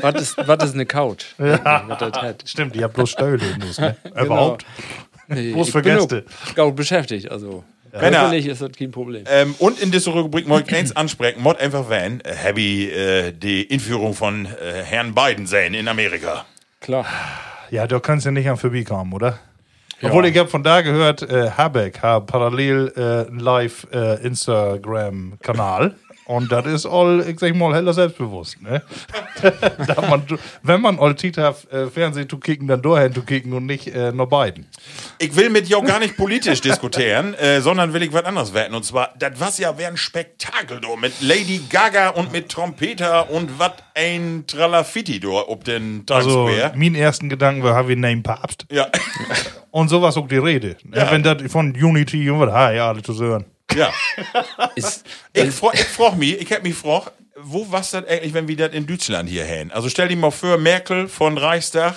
was, 0.00 0.22
ist, 0.22 0.36
was 0.48 0.64
ist 0.64 0.74
eine 0.74 0.86
Couch? 0.86 1.24
Ja. 1.38 1.84
Was 1.88 1.98
das 1.98 2.12
hat. 2.22 2.44
Stimmt, 2.46 2.74
ihr 2.76 2.84
habt 2.84 2.94
bloß 2.94 3.10
Stöhle 3.10 3.58
Nuss, 3.58 3.78
ne? 3.78 3.96
Überhaupt. 4.18 4.64
Nee, 5.28 5.52
Bloß 5.52 5.70
für 5.70 5.82
Gäste. 5.82 6.24
Gut 6.56 6.74
beschäftigt, 6.76 7.30
also. 7.30 7.64
Wenn 7.92 8.12
er- 8.14 8.20
Körperlich 8.20 8.46
ist 8.46 8.62
das 8.62 8.72
kein 8.72 8.90
Problem. 8.90 9.24
Ähm, 9.28 9.54
und 9.58 9.78
in 9.80 9.90
dieser 9.90 10.12
Rubrik 10.12 10.46
muss 10.46 10.62
ich 10.66 10.74
eins 10.74 10.94
ansprechen, 10.96 11.42
mod 11.42 11.58
einfach 11.60 11.88
wenn, 11.88 12.20
äh, 12.20 12.34
Happy 12.34 12.88
äh, 12.90 13.32
die 13.32 13.62
Inführung 13.62 14.14
von 14.14 14.46
äh, 14.46 14.82
Herrn 14.84 15.14
Biden 15.14 15.46
sehen 15.46 15.74
in 15.74 15.88
Amerika. 15.88 16.44
Klar. 16.80 17.06
Ja, 17.70 17.86
da 17.86 18.00
kannst 18.00 18.26
du 18.26 18.30
nicht 18.30 18.48
an 18.48 18.56
vorbeikommen, 18.56 19.12
oder? 19.12 19.38
Obwohl 20.02 20.26
ich 20.26 20.38
habe 20.38 20.48
von 20.48 20.62
da 20.62 20.80
gehört, 20.80 21.22
äh, 21.22 21.50
Habeck 21.50 22.00
hat 22.02 22.26
parallel 22.26 22.92
äh, 22.96 23.28
einen 23.28 23.40
live 23.40 23.86
äh, 23.92 24.24
Instagram-Kanal. 24.24 25.96
Und 26.28 26.52
das 26.52 26.66
ist 26.66 26.84
all, 26.84 27.24
ich 27.26 27.40
sag 27.40 27.54
mal, 27.54 27.74
heller 27.74 27.94
selbstbewusst. 27.94 28.60
Ne? 28.60 28.82
man, 30.10 30.22
wenn 30.62 30.80
man 30.82 30.98
all 30.98 31.16
hat, 31.16 31.72
äh, 31.72 31.86
Fernsehen 31.86 32.28
zu 32.28 32.36
kicken, 32.36 32.68
dann 32.68 32.82
dahin 32.82 33.14
zu 33.14 33.22
kicken 33.22 33.54
und 33.54 33.64
nicht 33.64 33.88
äh, 33.88 34.12
nur 34.12 34.28
beiden. 34.28 34.66
Ich 35.18 35.34
will 35.34 35.48
mit 35.48 35.70
dir 35.70 35.78
auch 35.78 35.84
gar 35.86 35.98
nicht 35.98 36.18
politisch 36.18 36.60
diskutieren, 36.60 37.32
äh, 37.38 37.62
sondern 37.62 37.94
will 37.94 38.02
ich 38.02 38.12
was 38.12 38.26
anderes 38.26 38.52
werden. 38.52 38.74
Und 38.74 38.84
zwar, 38.84 39.14
das 39.18 39.32
was 39.38 39.56
ja 39.56 39.78
wäre 39.78 39.90
ein 39.90 39.96
Spektakel 39.96 40.82
do, 40.82 40.96
mit 40.96 41.14
Lady 41.22 41.62
Gaga 41.70 42.10
und 42.10 42.30
mit 42.30 42.50
Trompeter 42.50 43.30
und 43.30 43.58
was 43.58 43.72
ein 43.94 44.44
Tralafitti 44.46 45.20
do 45.20 45.42
ob 45.48 45.64
den 45.64 46.04
Times 46.04 46.26
Also, 46.26 46.46
Square. 46.46 46.72
mein 46.76 46.94
ersten 46.94 47.30
Gedanken 47.30 47.62
war, 47.62 47.74
habe 47.74 47.92
ich 47.92 47.96
einen 47.96 48.22
Papst. 48.22 48.66
Ja, 48.70 48.88
Und 49.70 49.88
sowas 49.88 50.14
auch 50.18 50.28
die 50.28 50.36
Rede. 50.36 50.76
Ne? 50.84 50.98
Ja. 50.98 51.10
Wenn 51.10 51.22
das 51.22 51.50
von 51.50 51.70
Unity 51.74 52.28
und 52.28 52.40
was, 52.40 52.74
ja, 52.74 52.88
alle 52.88 53.02
zu 53.02 53.18
hören. 53.18 53.46
Ja. 53.74 53.92
Ist, 54.74 55.04
Ich, 55.32 55.50
fro 55.50 55.70
ich 55.72 55.84
frag 55.84 56.16
mich, 56.16 56.40
ich 56.40 56.52
hab 56.52 56.62
mich 56.62 56.72
gefragt, 56.72 57.12
wo 57.36 57.66
was 57.70 57.92
das 57.92 58.06
eigentlich, 58.06 58.34
wenn 58.34 58.48
wir 58.48 58.56
das 58.56 58.72
in 58.72 58.86
Deutschland 58.86 59.28
hier 59.28 59.44
hin? 59.44 59.70
Also 59.70 59.88
stell 59.88 60.08
dir 60.08 60.16
mal 60.16 60.30
vor, 60.30 60.58
Merkel 60.58 61.08
von 61.08 61.38
Reichstag 61.38 61.94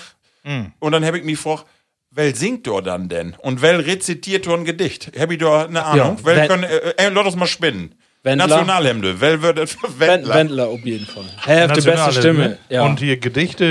und 0.80 0.92
dann 0.92 1.06
hab 1.06 1.16
ich 1.16 1.24
mich 1.24 1.36
gefragt, 1.36 1.66
wer 2.12 2.36
singt 2.36 2.68
dort 2.68 2.88
dann 2.88 3.10
denn? 3.10 3.36
Und 3.40 3.62
wer 3.62 3.86
rezitiert 3.86 4.46
dort 4.48 4.60
ein 4.60 4.66
Gedicht? 4.66 5.12
Hab 5.18 5.32
ich 5.32 5.38
da 5.40 5.66
eine 5.66 5.84
Ahnung? 5.86 6.18
Ja, 6.18 6.26
wer 6.26 6.36
können, 6.48 6.64
äh, 6.64 6.94
äh, 6.98 7.10
lass 7.10 7.26
uns 7.26 7.36
mal 7.36 7.48
spinnen. 7.48 7.96
Wendler. 8.24 8.48
Nationalhymne, 8.48 9.16
wer 9.20 9.42
wird 9.42 9.58
das 9.58 9.72
für 9.72 9.88
Wend- 10.00 10.00
Wendler? 10.00 10.36
Wendler 10.36 10.68
auf 10.68 10.80
jeden 10.86 11.08
Fall. 11.08 11.24
Er 11.48 11.64
hat 11.64 11.76
die 11.76 11.82
beste 11.82 12.14
Stimme. 12.14 12.58
Ja. 12.70 12.84
Und 12.84 13.00
hier 13.00 13.18
Gedichte, 13.18 13.66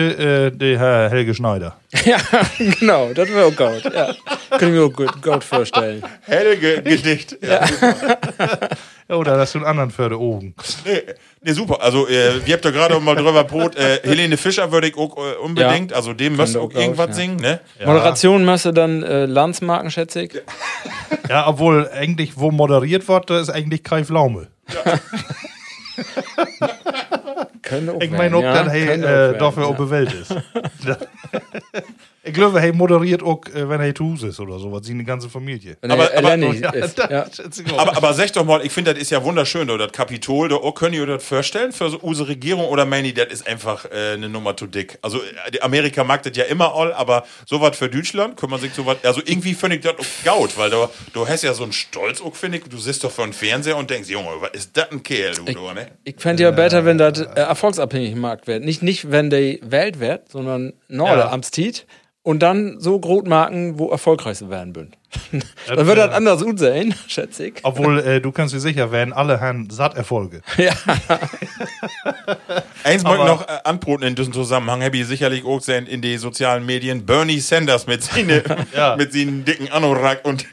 äh, 0.53 0.57
der 0.57 0.79
Herr 0.79 1.11
Helge 1.11 1.35
Schneider. 1.35 1.77
ja, 2.05 2.19
genau, 2.59 3.13
das 3.15 3.29
wäre 3.29 3.45
auch 3.45 3.55
gut. 3.57 3.85
Ja. 3.95 4.13
Kann 4.51 4.69
ich 4.69 4.75
mir 4.75 4.83
auch 4.85 4.93
gut, 4.93 5.23
gut 5.23 5.45
vorstellen. 5.45 6.03
Helge 6.23 6.83
Gedicht. 6.83 7.37
Ja. 7.43 7.65
Ja, 9.11 9.17
oder 9.17 9.37
hast 9.39 9.55
du 9.57 9.59
einen 9.59 9.67
anderen 9.81 10.13
Augen. 10.13 10.55
Nee, 10.85 11.03
nee, 11.41 11.53
super. 11.53 11.83
Also, 11.83 12.07
äh, 12.07 12.39
ihr 12.47 12.55
habt 12.55 12.65
ja 12.65 12.71
gerade 12.71 13.01
mal 13.01 13.17
drüber 13.17 13.43
Brot. 13.43 13.75
Äh, 13.75 13.99
Helene 14.05 14.37
Fischer 14.37 14.71
würde 14.71 14.87
ich 14.87 14.97
auch 14.97 15.17
äh, 15.17 15.35
unbedingt, 15.43 15.91
Ja. 15.91 15.97
also 15.97 16.13
dem 16.13 16.37
müsste 16.37 16.61
auch 16.61 16.71
auch 16.71 16.75
irgendwas 16.75 17.07
auch, 17.07 17.09
ja. 17.09 17.15
singen, 17.15 17.37
ne? 17.41 17.59
Moderation 17.85 18.45
müsste 18.45 18.73
dann 18.73 19.03
äh, 19.03 19.27
Landsmarken, 19.27 19.91
schätze 19.91 20.23
ich. 20.23 20.41
Ja, 21.29 21.49
obwohl 21.49 21.91
eigentlich, 21.93 22.39
wo 22.39 22.53
moderiert 22.53 23.09
wird, 23.09 23.31
da 23.31 23.41
ist 23.41 23.51
eigentlich 23.51 23.83
Kai 23.83 24.05
Pflaume. 24.05 24.47
Könnte 27.63 27.93
auch 27.95 28.01
Ich 28.01 28.13
meine, 28.13 28.37
ob 28.37 28.45
ja, 28.45 28.63
das 28.63 28.73
hey, 28.73 28.85
äh, 28.85 29.37
dafür 29.37 29.65
ja. 29.65 29.69
auch 29.71 29.77
bewählt 29.77 30.13
ist. 30.13 30.31
Ich 32.31 32.35
glaube, 32.37 32.61
hey 32.61 32.73
moderiert 32.73 33.23
auch, 33.23 33.41
äh, 33.55 33.69
wenn 33.69 33.81
er 33.81 33.95
zu 33.95 34.05
Hause 34.13 34.29
ist 34.29 34.39
oder 34.41 34.59
so, 34.59 34.71
was 34.73 34.87
sie 34.87 34.93
eine 34.93 35.05
ganze 35.05 35.29
Familie. 35.29 35.77
Wenn 35.81 35.91
Aber- 35.91 36.11
er 36.13 36.19
aber- 36.19 36.29
alleine 36.29 36.55
Ja, 36.61 36.71
ist. 36.71 36.99
Ja. 36.99 37.27
ich. 37.27 37.73
Aber, 37.77 37.97
aber 37.97 38.15
sag 38.15 38.33
doch 38.35 38.45
mal, 38.45 38.65
ich 38.65 38.73
finde, 38.73 38.93
das 38.95 39.03
ist 39.03 39.11
ja 39.11 39.23
wunderschön, 39.25 39.67
da, 39.67 39.77
das 39.77 39.93
Kapitol, 39.93 40.49
da 40.49 40.57
oh, 40.57 40.73
können 40.73 40.95
ihr 40.95 41.07
das 41.07 41.25
vorstellen 41.25 41.73
für 41.73 41.91
so 41.91 41.99
unsere 41.99 42.29
Regierung 42.29 42.67
oder 42.67 42.85
Manny, 42.87 43.13
das 43.13 43.27
ist 43.33 43.47
einfach 43.47 43.85
äh, 43.87 44.13
eine 44.15 44.29
Nummer 44.29 44.57
zu 44.57 44.67
dick. 44.67 44.99
Also 45.03 45.19
äh, 45.19 45.51
die 45.53 45.63
Amerika 45.63 46.05
mag 46.05 46.23
das 46.23 46.37
ja 46.37 46.45
immer 46.45 46.75
all, 46.75 46.93
aber 46.93 47.25
sowas 47.47 47.77
für 47.77 47.89
Deutschland, 47.89 48.37
kann 48.37 48.49
man 48.51 48.61
sich 48.61 48.73
sowas, 48.75 48.99
also 49.03 49.21
irgendwie 49.25 49.55
finde 49.55 49.77
ich 49.77 49.83
das 49.83 49.95
auch 49.99 50.25
gaut, 50.25 50.57
weil 50.57 50.71
du, 50.71 50.89
du 51.13 51.27
hast 51.29 51.43
ja 51.43 51.53
so 51.55 51.65
einen 51.65 51.73
Stolz 51.73 52.21
auch, 52.21 52.35
finde 52.37 52.59
ich, 52.59 52.65
du 52.65 52.79
sitzt 52.79 53.03
doch 53.05 53.11
vor 53.11 53.25
dem 53.25 53.33
Fernseher 53.33 53.77
und 53.77 53.91
denkst, 53.91 54.09
Junge, 54.09 54.29
was 54.41 54.51
ist 54.53 54.77
das 54.77 54.91
ein 54.93 55.03
Kerl, 55.03 55.35
du, 55.35 55.45
du 55.45 55.73
ne? 55.73 55.89
Ich 56.05 56.17
fände 56.19 56.43
ja 56.45 56.51
besser, 56.53 56.85
wenn 56.85 56.99
das 56.99 57.19
äh, 57.21 57.25
erfolgsabhängig 57.35 58.13
im 58.13 58.21
Markt 58.21 58.47
wird. 58.47 58.63
Nicht, 58.65 58.83
nicht, 58.83 59.11
wenn 59.11 59.31
die 59.31 59.61
Welt 59.63 59.99
wird, 60.01 60.31
sondern 60.31 60.73
Norde 60.89 61.21
Ja. 61.21 61.31
amtstit 61.31 61.87
und 62.31 62.39
dann 62.45 62.79
so 62.79 63.01
Grotmarken, 63.01 63.77
wo 63.81 63.91
erfolgreichste 63.91 64.51
werden 64.51 64.77
würden. 64.77 64.93
dann 65.67 65.85
wird 65.85 65.99
das 65.99 66.15
anders 66.15 66.45
gut 66.45 66.61
sein, 66.61 66.95
schätze 67.09 67.49
ich. 67.49 67.55
Obwohl, 67.65 67.99
äh, 67.99 68.21
du 68.21 68.31
kannst 68.31 68.55
dir 68.55 68.61
sicher 68.61 68.93
werden, 68.93 69.13
alle 69.13 69.41
haben 69.41 69.69
satt 69.69 69.97
Erfolge. 69.97 70.41
Ja. 70.57 70.73
Eins 72.85 73.05
wollte 73.05 73.23
ich 73.23 73.29
noch 73.29 73.49
äh, 73.49 73.59
anproten 73.65 74.07
in 74.07 74.15
diesem 74.15 74.33
Zusammenhang, 74.33 74.81
habe 74.85 74.97
ich 74.97 75.07
sicherlich 75.07 75.45
auch 75.45 75.59
gesehen 75.59 75.89
in 75.89 76.03
den 76.03 76.21
sozialen 76.21 76.65
Medien, 76.65 77.05
Bernie 77.05 77.41
Sanders 77.41 77.89
mit 77.89 78.05
seinen, 78.05 78.45
Ja. 78.77 78.95
mit 78.95 79.13
seinen 79.13 79.45
dicken 79.45 79.69
Anorak 79.73 80.25
und 80.25 80.47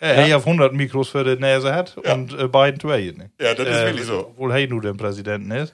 Er 0.00 0.16
hey, 0.16 0.34
auf 0.34 0.44
100 0.44 0.72
Mikros 0.72 1.10
für 1.10 1.22
die 1.22 1.40
Nase 1.40 1.72
hat 1.72 1.96
und 1.98 2.32
äh, 2.36 2.48
Biden 2.48 2.80
zwei. 2.80 3.14
Ne? 3.16 3.30
Ja, 3.40 3.54
das 3.54 3.68
ist 3.68 3.84
wirklich 3.84 4.06
so. 4.06 4.26
Obwohl 4.30 4.52
hey 4.52 4.66
nur 4.66 4.80
der 4.82 4.94
Präsidenten 4.94 5.52
ist. 5.52 5.72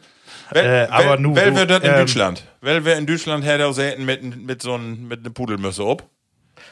Wel, 0.51 0.65
Äh, 0.65 0.87
aber 0.91 1.11
wel, 1.11 1.19
nu 1.21 1.35
wel 1.35 1.55
wird 1.57 1.71
das 1.71 1.83
in 1.83 1.91
ähm, 1.91 1.97
Deutschland? 1.99 2.45
Wel 2.61 2.85
wer 2.85 2.97
in 2.99 3.07
Deutschland 3.07 3.45
hätte 3.45 3.67
auch 3.67 3.73
selten 3.73 4.05
mit, 4.05 4.23
mit 4.45 4.63
so 4.63 4.75
ein, 4.75 5.07
mit 5.09 5.21
einer 5.21 5.31
Pudelmüsse 5.31 5.85
ob? 5.85 6.09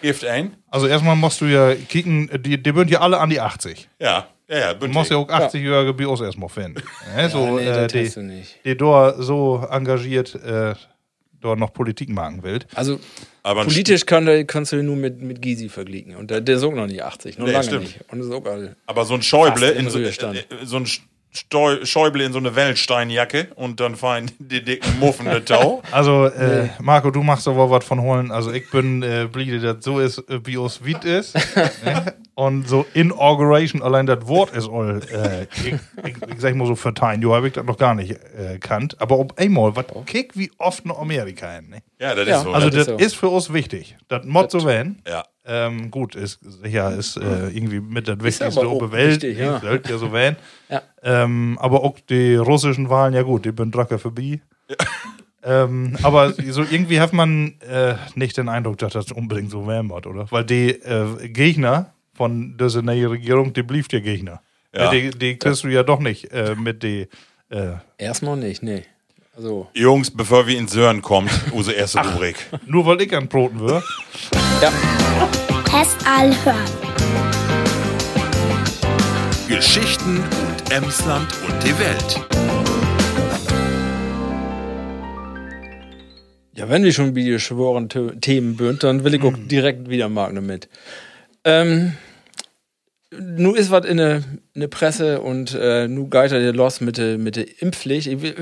Gift 0.02 0.24
ein? 0.24 0.56
Also 0.68 0.86
erstmal 0.86 1.16
musst 1.16 1.40
du 1.40 1.46
ja 1.46 1.74
kicken, 1.74 2.30
die, 2.42 2.62
die 2.62 2.72
sind 2.72 2.90
ja 2.90 3.00
alle 3.00 3.18
an 3.18 3.30
die 3.30 3.40
80. 3.40 3.88
Ja, 3.98 4.26
ja, 4.48 4.58
ja. 4.58 4.74
Du 4.74 4.86
musst 4.88 5.10
ja 5.10 5.16
auch 5.16 5.28
80-jährige 5.28 5.94
Bios 5.94 6.20
erstmal 6.20 6.48
finden. 6.48 6.82
Ja, 7.16 7.28
so, 7.28 7.56
nee, 7.56 7.66
äh, 7.66 7.88
das 7.88 7.92
die, 7.92 8.08
du 8.10 8.22
nicht. 8.22 8.56
die 8.64 8.76
dort 8.76 9.22
so 9.22 9.66
engagiert 9.70 10.34
äh, 10.34 10.74
dort 11.40 11.58
noch 11.58 11.72
Politik 11.72 12.08
machen 12.10 12.42
will. 12.42 12.58
Also 12.74 12.98
Aber 13.42 13.64
politisch 13.64 14.04
kann 14.04 14.46
kannst 14.46 14.72
du 14.72 14.82
nur 14.82 14.96
mit, 14.96 15.22
mit 15.22 15.40
Gysi 15.40 15.68
vergleichen. 15.68 16.16
Und 16.16 16.30
der, 16.30 16.40
der 16.40 16.56
ist 16.56 16.62
auch 16.62 16.72
noch 16.74 16.86
nicht 16.86 17.02
80, 17.02 17.38
noch 17.38 17.46
Nee, 17.46 17.52
lange 17.52 17.64
stimmt. 17.64 17.82
nicht. 17.84 18.00
Und 18.10 18.20
ist 18.20 18.30
auch. 18.30 18.42
Aber 18.86 19.04
so 19.04 19.14
ein 19.14 19.22
Schäuble 19.22 19.70
in 19.70 19.88
so, 19.88 19.98
äh, 19.98 20.08
äh, 20.08 20.44
so 20.64 20.76
ein 20.76 20.86
Steu, 21.36 21.84
Schäuble 21.84 22.24
in 22.24 22.32
so 22.32 22.38
eine 22.38 22.56
Wellensteinjacke 22.56 23.48
und 23.56 23.78
dann 23.80 23.94
fein 23.96 24.30
die 24.38 24.62
dicken 24.62 24.98
muffende 24.98 25.44
Tau. 25.44 25.82
Also, 25.90 26.26
äh, 26.26 26.68
Marco, 26.80 27.10
du 27.10 27.22
machst 27.22 27.46
aber 27.46 27.70
was 27.70 27.84
von 27.84 28.00
holen. 28.00 28.30
Also, 28.30 28.52
ich 28.52 28.70
bin 28.70 29.02
äh, 29.02 29.28
bliebe, 29.30 29.60
dass 29.60 29.84
so 29.84 30.00
ist, 30.00 30.18
äh, 30.30 30.40
wie 30.44 30.54
es 30.56 30.84
wit 30.84 31.04
ist. 31.04 31.34
ne? 31.84 32.14
Und 32.34 32.68
so 32.68 32.84
Inauguration, 32.94 33.82
allein 33.82 34.06
das 34.06 34.26
Wort 34.26 34.54
ist 34.54 34.68
all, 34.68 35.00
äh, 35.12 35.46
ich, 35.66 35.74
ich, 36.04 36.16
ich 36.34 36.40
sag 36.40 36.54
mal 36.54 36.66
so 36.66 36.74
verteilen. 36.76 37.20
Jo, 37.22 37.34
habe 37.34 37.48
ich 37.48 37.54
das 37.54 37.64
noch 37.64 37.78
gar 37.78 37.94
nicht 37.94 38.12
äh, 38.12 38.58
kannt. 38.58 39.00
Aber 39.00 39.18
ob 39.18 39.38
einmal, 39.38 39.76
was 39.76 39.86
kick 40.06 40.36
wie 40.36 40.50
oft 40.58 40.84
noch 40.86 40.98
Amerika 41.00 41.50
hin, 41.52 41.68
ne? 41.68 41.78
Ja, 41.98 42.14
das 42.14 42.28
Ja, 42.28 42.36
ist 42.38 42.42
so. 42.44 42.52
Also, 42.52 42.70
das 42.70 42.86
das 42.86 42.94
ist 42.96 43.00
ist, 43.06 43.12
so. 43.12 43.18
für 43.18 43.28
uns 43.28 43.52
wichtig. 43.52 43.96
Das 44.08 44.24
Mod 44.24 44.50
so 44.50 44.64
werden. 44.64 45.02
ja. 45.06 45.24
Ähm, 45.48 45.90
gut, 45.92 46.16
ist 46.16 46.40
sicher 46.42 46.92
ist 46.96 47.16
äh, 47.16 47.48
irgendwie 47.48 47.80
mit 47.80 48.08
das 48.08 48.18
Wichtigste 48.20 48.60
aber 48.60 48.68
auf 48.68 48.74
auch 48.74 48.88
der 48.88 48.92
Welt. 48.92 49.22
wichtig, 49.22 49.38
ja. 49.38 49.60
Sollte 49.60 49.90
ja 49.92 49.98
so 49.98 50.12
werden. 50.12 50.36
Ja. 50.68 50.82
Ähm, 51.00 51.56
aber 51.60 51.84
auch 51.84 52.00
die 52.00 52.34
russischen 52.34 52.90
Wahlen, 52.90 53.14
ja 53.14 53.22
gut, 53.22 53.44
die 53.44 53.52
bin 53.52 53.70
Dracke 53.70 54.00
vorbei. 54.00 54.40
ähm, 55.44 55.96
aber 56.02 56.32
so 56.32 56.62
irgendwie 56.68 56.98
hat 56.98 57.12
man 57.12 57.54
äh, 57.60 57.94
nicht 58.16 58.36
den 58.36 58.48
Eindruck, 58.48 58.78
dass 58.78 58.94
das 58.94 59.12
unbedingt 59.12 59.52
so 59.52 59.68
werden 59.68 59.88
wird, 59.90 60.08
oder? 60.08 60.26
Weil 60.32 60.44
die 60.44 60.70
äh, 60.70 61.28
Gegner 61.28 61.92
von 62.14 62.56
dieser 62.58 62.82
neuen 62.82 63.06
Regierung, 63.06 63.52
die 63.52 63.62
blieb 63.62 63.88
der 63.90 64.00
Gegner. 64.00 64.40
Ja. 64.74 64.90
Die, 64.90 65.10
die 65.10 65.38
kriegst 65.38 65.62
du 65.62 65.68
ja 65.68 65.84
doch 65.84 66.00
nicht 66.00 66.32
äh, 66.32 66.56
mit 66.56 66.82
die. 66.82 67.06
Äh, 67.48 67.74
Erstmal 67.98 68.36
nicht, 68.36 68.64
nee. 68.64 68.82
Also, 69.36 69.68
Jungs, 69.74 70.10
bevor 70.10 70.46
wir 70.46 70.56
in 70.56 70.66
Sören 70.66 71.02
kommt, 71.02 71.30
unsere 71.52 71.76
erste 71.76 71.98
Rubrik. 71.98 72.36
nur 72.66 72.86
weil 72.86 73.02
ich 73.02 73.14
an 73.14 73.28
Broten 73.28 73.60
würde. 73.60 73.82
ja. 74.62 74.72
Test 75.68 75.96
all 76.06 76.34
hören. 76.42 76.64
Geschichten 79.46 80.16
und 80.24 80.72
Emsland 80.72 81.28
und 81.46 81.62
die 81.62 81.78
Welt. 81.78 82.26
Ja, 86.54 86.70
wenn 86.70 86.82
wir 86.82 86.92
schon 86.94 87.14
wie 87.14 87.24
die 87.26 87.38
schworen 87.38 87.90
Themen 87.90 88.56
bünd, 88.56 88.84
dann 88.84 89.04
will 89.04 89.12
ich 89.12 89.22
auch 89.22 89.34
direkt 89.36 89.90
wieder 89.90 90.08
mal 90.08 90.32
damit. 90.32 90.70
Ähm, 91.44 91.92
nu 93.12 93.54
ist 93.54 93.70
was 93.70 93.86
in 93.86 93.98
der 93.98 94.22
der 94.54 94.68
Presse 94.68 95.20
und 95.20 95.54
äh, 95.54 95.86
nu 95.88 96.08
geht 96.08 96.32
er 96.32 96.52
los 96.52 96.80
mit 96.80 96.98
der 96.98 97.18
mit 97.18 97.36
der 97.36 97.46
Impfpflicht. 97.62 98.08
Ich 98.08 98.22
will, 98.22 98.34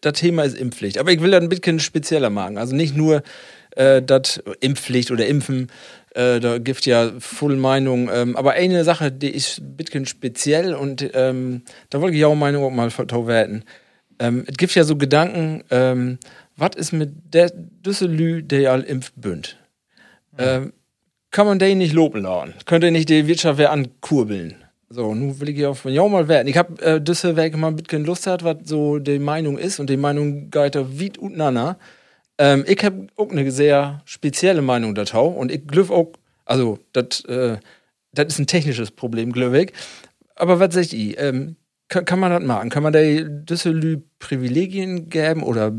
das 0.00 0.14
Thema 0.14 0.44
ist 0.44 0.56
Impfpflicht, 0.56 0.98
aber 0.98 1.12
ich 1.12 1.20
will 1.20 1.30
das 1.30 1.42
ein 1.42 1.48
bisschen 1.48 1.78
spezieller 1.78 2.30
machen. 2.30 2.58
Also 2.58 2.74
nicht 2.74 2.96
nur 2.96 3.22
äh, 3.76 4.02
das 4.02 4.42
Impfpflicht 4.60 5.10
oder 5.10 5.26
Impfen, 5.26 5.68
äh, 6.14 6.40
da 6.40 6.58
gibt 6.58 6.84
ja 6.86 7.12
voll 7.18 7.56
Meinung. 7.56 8.10
Ähm, 8.12 8.36
aber 8.36 8.52
eine 8.52 8.82
Sache, 8.84 9.12
die 9.12 9.30
ist 9.30 9.58
ein 9.58 9.76
bisschen 9.76 10.06
speziell 10.06 10.74
und 10.74 11.08
ähm, 11.14 11.62
da 11.90 12.00
wollte 12.00 12.16
ich 12.16 12.24
auch 12.24 12.34
Meinung 12.34 12.64
auch 12.64 12.70
mal 12.70 12.90
verwerten. 12.90 13.64
Ähm, 14.18 14.44
es 14.48 14.56
gibt 14.56 14.74
ja 14.74 14.84
so 14.84 14.96
Gedanken, 14.96 15.62
ähm, 15.70 16.18
was 16.56 16.70
ist 16.76 16.92
mit 16.92 17.10
der 17.32 17.52
Düsselü, 17.54 18.42
der 18.42 18.60
ja 18.60 18.76
impft 18.76 19.12
bünd? 19.16 19.56
Ähm, 20.38 20.72
kann 21.30 21.46
man 21.46 21.58
den 21.58 21.78
nicht 21.78 21.92
loben 21.92 22.22
lassen? 22.22 22.54
Könnte 22.64 22.90
nicht 22.90 23.08
die 23.08 23.26
Wirtschaft 23.26 23.58
wer 23.58 23.72
ankurbeln? 23.72 24.56
So, 24.90 25.14
nun 25.14 25.38
will 25.40 25.50
ich 25.50 25.56
hier 25.56 25.70
auf 25.70 25.84
ja 25.84 26.06
mal 26.08 26.28
werden. 26.28 26.48
Ich 26.48 26.56
habe 26.56 26.82
äh, 26.82 27.00
Düsselwerk 27.00 27.56
mal 27.56 27.68
ein 27.68 27.76
bisschen 27.76 28.04
Lust 28.04 28.26
hat, 28.26 28.42
was 28.42 28.56
so 28.64 28.98
die 28.98 29.18
Meinung 29.18 29.58
ist 29.58 29.80
und 29.80 29.90
die 29.90 29.98
Meinung 29.98 30.50
geht 30.50 30.74
da 30.74 30.86
wie 30.98 31.12
und 31.18 31.36
nana. 31.36 31.78
Ähm, 32.38 32.64
ich 32.66 32.82
habe 32.82 33.08
auch 33.16 33.30
eine 33.30 33.50
sehr 33.50 34.00
spezielle 34.06 34.62
Meinung 34.62 34.94
dazu 34.94 35.18
und 35.18 35.52
ich 35.52 35.66
glaube 35.66 35.92
auch, 35.92 36.12
also 36.46 36.78
das 36.92 37.22
äh, 37.26 37.58
das 38.12 38.26
ist 38.28 38.38
ein 38.38 38.46
technisches 38.46 38.90
Problem, 38.90 39.32
glaube 39.32 39.62
ich. 39.62 39.72
Aber 40.34 40.60
was 40.60 40.74
sagt 40.74 40.92
ihr? 40.92 41.18
Ähm, 41.18 41.56
kann, 41.88 42.04
kann 42.04 42.18
man 42.18 42.30
das 42.30 42.42
machen? 42.42 42.70
Kann 42.70 42.82
man 42.82 42.92
der 42.92 43.24
Düsselü 43.24 44.02
Privilegien 44.18 45.08
geben 45.08 45.42
oder 45.42 45.72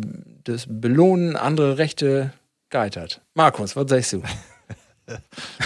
das 0.44 0.66
belohnen, 0.68 1.36
andere 1.36 1.78
Rechte 1.78 2.34
geitert? 2.70 3.22
Markus, 3.34 3.76
was 3.76 3.90
sagst 3.90 4.14
du? 4.14 4.22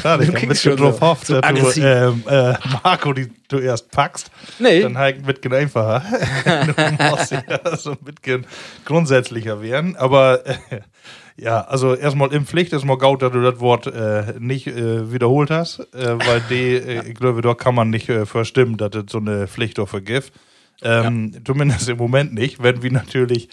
Schade, 0.01 0.23
ich 0.23 0.29
Du 0.29 0.35
hab 0.35 0.43
ein 0.43 0.49
bisschen 0.49 0.77
schon 0.77 0.85
drauf 0.85 1.01
hofft, 1.01 1.27
so 1.27 1.39
dass 1.39 1.75
du 1.75 1.81
ähm, 1.81 2.23
äh, 2.27 2.53
Marco 2.83 3.13
die 3.13 3.31
du 3.47 3.59
erst 3.59 3.91
packst. 3.91 4.31
Nee. 4.59 4.81
Dann 4.81 4.97
halt 4.97 5.25
bisschen 5.25 5.53
einfacher. 5.53 6.03
du 6.65 7.03
musst 7.09 7.31
ja 7.31 7.77
so 7.77 7.91
ein 7.91 7.97
bisschen 7.97 8.45
grundsätzlicher 8.85 9.61
werden. 9.61 9.95
Aber 9.95 10.45
äh, 10.45 10.55
ja, 11.37 11.61
also 11.61 11.95
erstmal 11.95 12.31
im 12.33 12.45
Pflicht 12.45 12.73
ist 12.73 12.85
mal 12.85 12.97
gaut, 12.97 13.21
dass 13.21 13.31
du 13.31 13.41
das 13.41 13.59
Wort 13.59 13.87
äh, 13.87 14.35
nicht 14.39 14.67
äh, 14.67 15.11
wiederholt 15.11 15.49
hast, 15.49 15.79
äh, 15.93 16.17
weil 16.19 16.41
die, 16.49 16.75
äh, 16.75 17.07
ich 17.07 17.15
glaube, 17.15 17.41
da 17.41 17.53
kann 17.53 17.75
man 17.75 17.89
nicht 17.89 18.11
verstimmen, 18.25 18.77
dass 18.77 18.95
es 18.95 19.11
so 19.11 19.17
eine 19.17 19.47
Pflicht 19.47 19.77
dafür 19.77 20.01
gibt. 20.01 20.31
Ähm, 20.81 21.33
Zumindest 21.45 21.89
im 21.89 21.97
Moment 21.97 22.33
nicht, 22.33 22.61
wenn 22.61 22.83
wir 22.83 22.91
natürlich, 22.91 23.49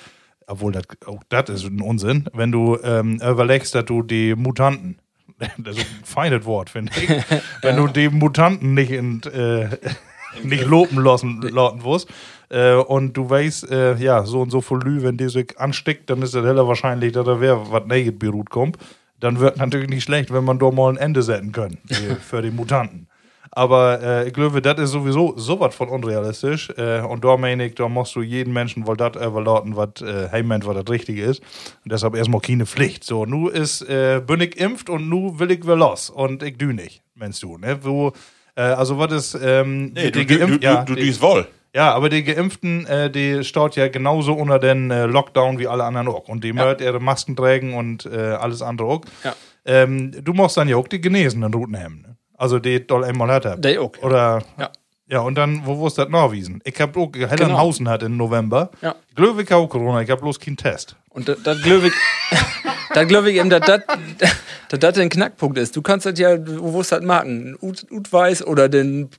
obwohl 0.46 0.72
das, 0.72 0.84
auch 1.06 1.22
das 1.28 1.48
ist 1.48 1.64
ein 1.64 1.80
Unsinn, 1.80 2.28
wenn 2.32 2.52
du 2.52 2.78
ähm, 2.82 3.20
überlegst, 3.20 3.74
dass 3.74 3.84
du 3.84 4.02
die 4.02 4.34
Mutanten, 4.34 4.98
das 5.58 5.76
ist 5.76 5.86
ein 5.86 6.04
feines 6.04 6.44
Wort, 6.44 6.70
finde 6.70 6.92
ich, 6.96 7.08
wenn 7.62 7.76
du 7.76 7.86
die 7.86 8.08
Mutanten 8.08 8.74
nicht 8.74 8.90
in, 8.90 9.22
äh, 9.24 9.68
nicht 10.42 10.64
loben 10.64 11.02
lassen, 11.02 11.40
lauten 11.42 11.84
wirst, 11.84 12.08
äh, 12.50 12.74
und 12.74 13.16
du 13.16 13.28
weißt, 13.28 13.70
äh, 13.70 13.96
ja, 13.96 14.24
so 14.24 14.40
und 14.40 14.50
so 14.50 14.60
viel 14.60 14.78
Lü, 14.78 15.02
wenn 15.02 15.16
die 15.16 15.28
sich 15.28 15.58
ansteckt, 15.58 16.10
dann 16.10 16.22
ist 16.22 16.34
es 16.34 16.44
heller 16.44 16.66
wahrscheinlich, 16.66 17.12
dass 17.12 17.24
da 17.24 17.40
wer 17.40 17.70
was 17.70 17.86
Naked 17.86 18.18
beruht 18.18 18.50
kommt. 18.50 18.76
Dann 19.20 19.38
wird 19.38 19.58
natürlich 19.58 19.90
nicht 19.90 20.02
schlecht, 20.02 20.32
wenn 20.32 20.44
man 20.44 20.58
da 20.58 20.70
mal 20.70 20.90
ein 20.90 20.96
Ende 20.96 21.22
setzen 21.22 21.52
können 21.52 21.76
für 22.22 22.40
die 22.40 22.50
Mutanten. 22.50 23.06
Aber 23.52 24.00
äh, 24.00 24.28
ich 24.28 24.32
glaube, 24.32 24.62
das 24.62 24.78
ist 24.78 24.90
sowieso 24.90 25.36
sowas 25.36 25.74
von 25.74 25.88
unrealistisch. 25.88 26.70
Äh, 26.76 27.00
und 27.00 27.24
da 27.24 27.36
meine 27.36 27.66
ich, 27.66 27.74
da 27.74 27.88
musst 27.88 28.14
du 28.14 28.22
jeden 28.22 28.52
Menschen 28.52 28.86
wohl 28.86 28.96
das 28.96 29.16
überlauten, 29.16 29.74
was 29.76 30.00
äh, 30.02 30.28
hey 30.30 30.42
meint, 30.44 30.66
was 30.66 30.76
das 30.76 30.88
Richtige 30.88 31.24
ist. 31.24 31.40
Und 31.84 31.90
deshalb 31.92 32.14
erstmal 32.14 32.40
keine 32.40 32.64
Pflicht. 32.66 33.02
So, 33.02 33.26
nu 33.26 33.48
ist, 33.48 33.82
äh, 33.82 34.22
bin 34.24 34.40
ich 34.40 34.56
impft 34.60 34.88
und 34.88 35.08
nu 35.08 35.38
will 35.40 35.50
ich 35.50 35.62
wieder 35.64 35.74
los. 35.76 36.10
Und 36.10 36.42
ich 36.44 36.58
dü 36.58 36.72
nicht, 36.72 37.02
meinst 37.16 37.42
du, 37.42 37.58
ne? 37.58 37.78
Wo, 37.82 38.12
äh, 38.54 38.60
also 38.62 38.98
was 38.98 39.12
ist, 39.12 39.38
ähm, 39.42 39.86
Nee, 39.94 40.04
mit 40.06 40.14
du, 40.14 40.24
den 40.24 40.38
du, 40.38 40.46
du, 40.46 40.58
du, 40.58 40.64
ja, 40.64 40.84
du 40.84 40.94
die- 40.94 41.02
düst 41.02 41.20
wohl. 41.20 41.44
ja, 41.74 41.92
aber 41.92 42.08
die 42.08 42.22
Geimpften, 42.22 42.86
äh, 42.86 43.10
die 43.10 43.42
staut 43.42 43.74
ja 43.74 43.88
genauso 43.88 44.32
unter 44.32 44.60
den 44.60 44.92
äh, 44.92 45.06
Lockdown 45.06 45.58
wie 45.58 45.66
alle 45.66 45.82
anderen 45.82 46.06
auch. 46.06 46.28
Und 46.28 46.44
die 46.44 46.50
ja. 46.54 46.78
ihre 46.78 47.00
Masken 47.00 47.34
tragen 47.34 47.74
und 47.74 48.06
äh, 48.06 48.16
alles 48.16 48.62
andere 48.62 48.86
auch. 48.86 49.00
Ja. 49.24 49.34
Ähm, 49.64 50.12
du 50.24 50.32
musst 50.34 50.56
dann 50.56 50.68
ja 50.68 50.76
auch 50.76 50.86
die 50.88 51.00
Genesenen 51.00 51.52
Routen 51.52 51.76
haben. 51.78 52.04
Also 52.40 52.58
die 52.58 52.86
doll 52.86 53.04
einmal 53.04 53.30
hat 53.30 53.44
er. 53.44 53.56
Die 53.58 53.76
auch, 53.78 53.92
ja. 53.96 54.02
Oder 54.02 54.42
Ja. 54.58 54.70
ja, 55.08 55.20
und 55.20 55.34
dann, 55.36 55.60
wo 55.66 55.76
wusst 55.78 55.98
das 55.98 56.08
Norwiesen? 56.08 56.60
Ich 56.64 56.80
hab 56.80 56.96
auch 56.96 57.10
Hellenhausen 57.14 57.88
hat 57.88 58.02
im 58.02 58.16
November. 58.16 58.70
Ja. 58.80 58.94
Glöwig 59.14 59.52
auch 59.52 59.66
Corona, 59.68 60.00
ich 60.00 60.10
hab 60.10 60.20
bloß 60.22 60.40
keinen 60.40 60.56
Test. 60.56 60.96
Und 61.10 61.28
das, 61.28 61.36
ich, 61.64 61.92
dann 62.94 63.08
glaube 63.08 63.30
ich 63.30 63.36
eben, 63.38 63.50
dass 63.50 63.82
das 64.70 64.98
ein 64.98 65.08
Knackpunkt 65.10 65.58
ist. 65.58 65.76
Du 65.76 65.82
kannst 65.82 66.06
das 66.06 66.18
ja, 66.18 66.36
wo 66.46 66.72
wirst 66.74 66.92
das 66.92 67.02
machen? 67.02 67.56
Ut, 67.60 67.84
Ut 67.90 68.10
weiß 68.12 68.46
oder 68.46 68.68
den 68.68 69.10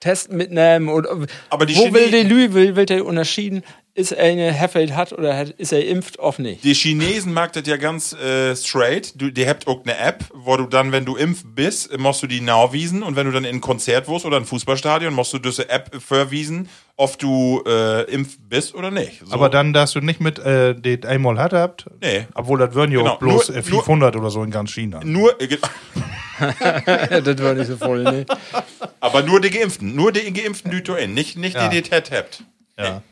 Test 0.00 0.32
mitnehmen 0.32 0.88
oder 0.88 1.16
Aber 1.50 1.66
die 1.66 1.76
wo 1.76 1.92
will 1.92 2.04
Chine- 2.04 2.10
der 2.10 2.24
Lü, 2.24 2.52
will, 2.54 2.76
will 2.76 2.86
der 2.86 3.04
unterschieden, 3.04 3.62
ist 3.96 4.10
er 4.12 4.24
eine 4.24 4.52
Heffeld 4.52 4.96
hat 4.96 5.12
oder 5.12 5.36
hat, 5.36 5.50
ist 5.50 5.72
er 5.72 5.86
impft 5.86 6.18
auf 6.18 6.40
nicht? 6.40 6.64
Die 6.64 6.74
Chinesen 6.74 7.32
mag 7.32 7.52
das 7.52 7.66
ja 7.68 7.76
ganz 7.76 8.12
äh, 8.12 8.56
straight. 8.56 9.12
Du, 9.20 9.30
die 9.30 9.46
habt 9.48 9.68
auch 9.68 9.82
eine 9.84 9.96
App, 9.96 10.24
wo 10.34 10.56
du 10.56 10.66
dann, 10.66 10.90
wenn 10.90 11.04
du 11.04 11.14
impf 11.14 11.44
bist, 11.46 11.96
musst 11.98 12.20
du 12.22 12.26
die 12.26 12.40
nachwiesen 12.40 13.04
und 13.04 13.14
wenn 13.14 13.26
du 13.26 13.32
dann 13.32 13.44
in 13.44 13.56
ein 13.56 13.60
Konzert 13.60 14.08
wirst 14.08 14.24
oder 14.26 14.36
ein 14.36 14.44
Fußballstadion, 14.46 15.14
musst 15.14 15.32
du 15.32 15.38
diese 15.38 15.68
App 15.70 15.90
verwiesen, 16.02 16.68
ob 16.96 17.16
du 17.20 17.62
äh, 17.66 18.02
impf 18.12 18.36
bist 18.48 18.74
oder 18.74 18.90
nicht. 18.90 19.22
So. 19.24 19.32
Aber 19.32 19.48
dann, 19.48 19.72
dass 19.72 19.92
du 19.92 20.00
nicht 20.00 20.20
mit 20.20 20.40
äh, 20.40 20.74
den 20.74 21.04
einmal 21.04 21.38
hat 21.38 21.52
habt, 21.52 21.86
Nee. 22.02 22.26
obwohl 22.34 22.58
das 22.58 22.74
würden 22.74 22.90
ja 22.90 22.98
Genau, 22.98 23.12
auch 23.12 23.18
bloß 23.20 23.50
nur- 23.50 23.58
äh, 23.58 23.62
500 23.62 24.16
oder 24.16 24.30
so 24.30 24.42
in 24.42 24.50
ganz 24.50 24.72
China. 24.72 25.00
nur, 25.04 25.40
äh, 25.40 25.46
das 26.38 27.42
war 27.42 27.54
nicht 27.54 27.68
so 27.68 27.76
voll, 27.76 28.02
ne? 28.02 28.26
aber 28.98 29.22
nur 29.22 29.40
die 29.40 29.50
Geimpften, 29.50 29.94
nur 29.94 30.10
die 30.10 30.32
Geimpften 30.32 30.70
die 30.72 30.82
du 30.82 30.94
in, 30.94 31.14
nicht, 31.14 31.36
nicht 31.38 31.54
Ja. 31.54 31.68
die, 31.68 31.80
die 31.82 31.88
das 31.90 32.10
habt. 32.10 32.42
Ja. 32.76 33.02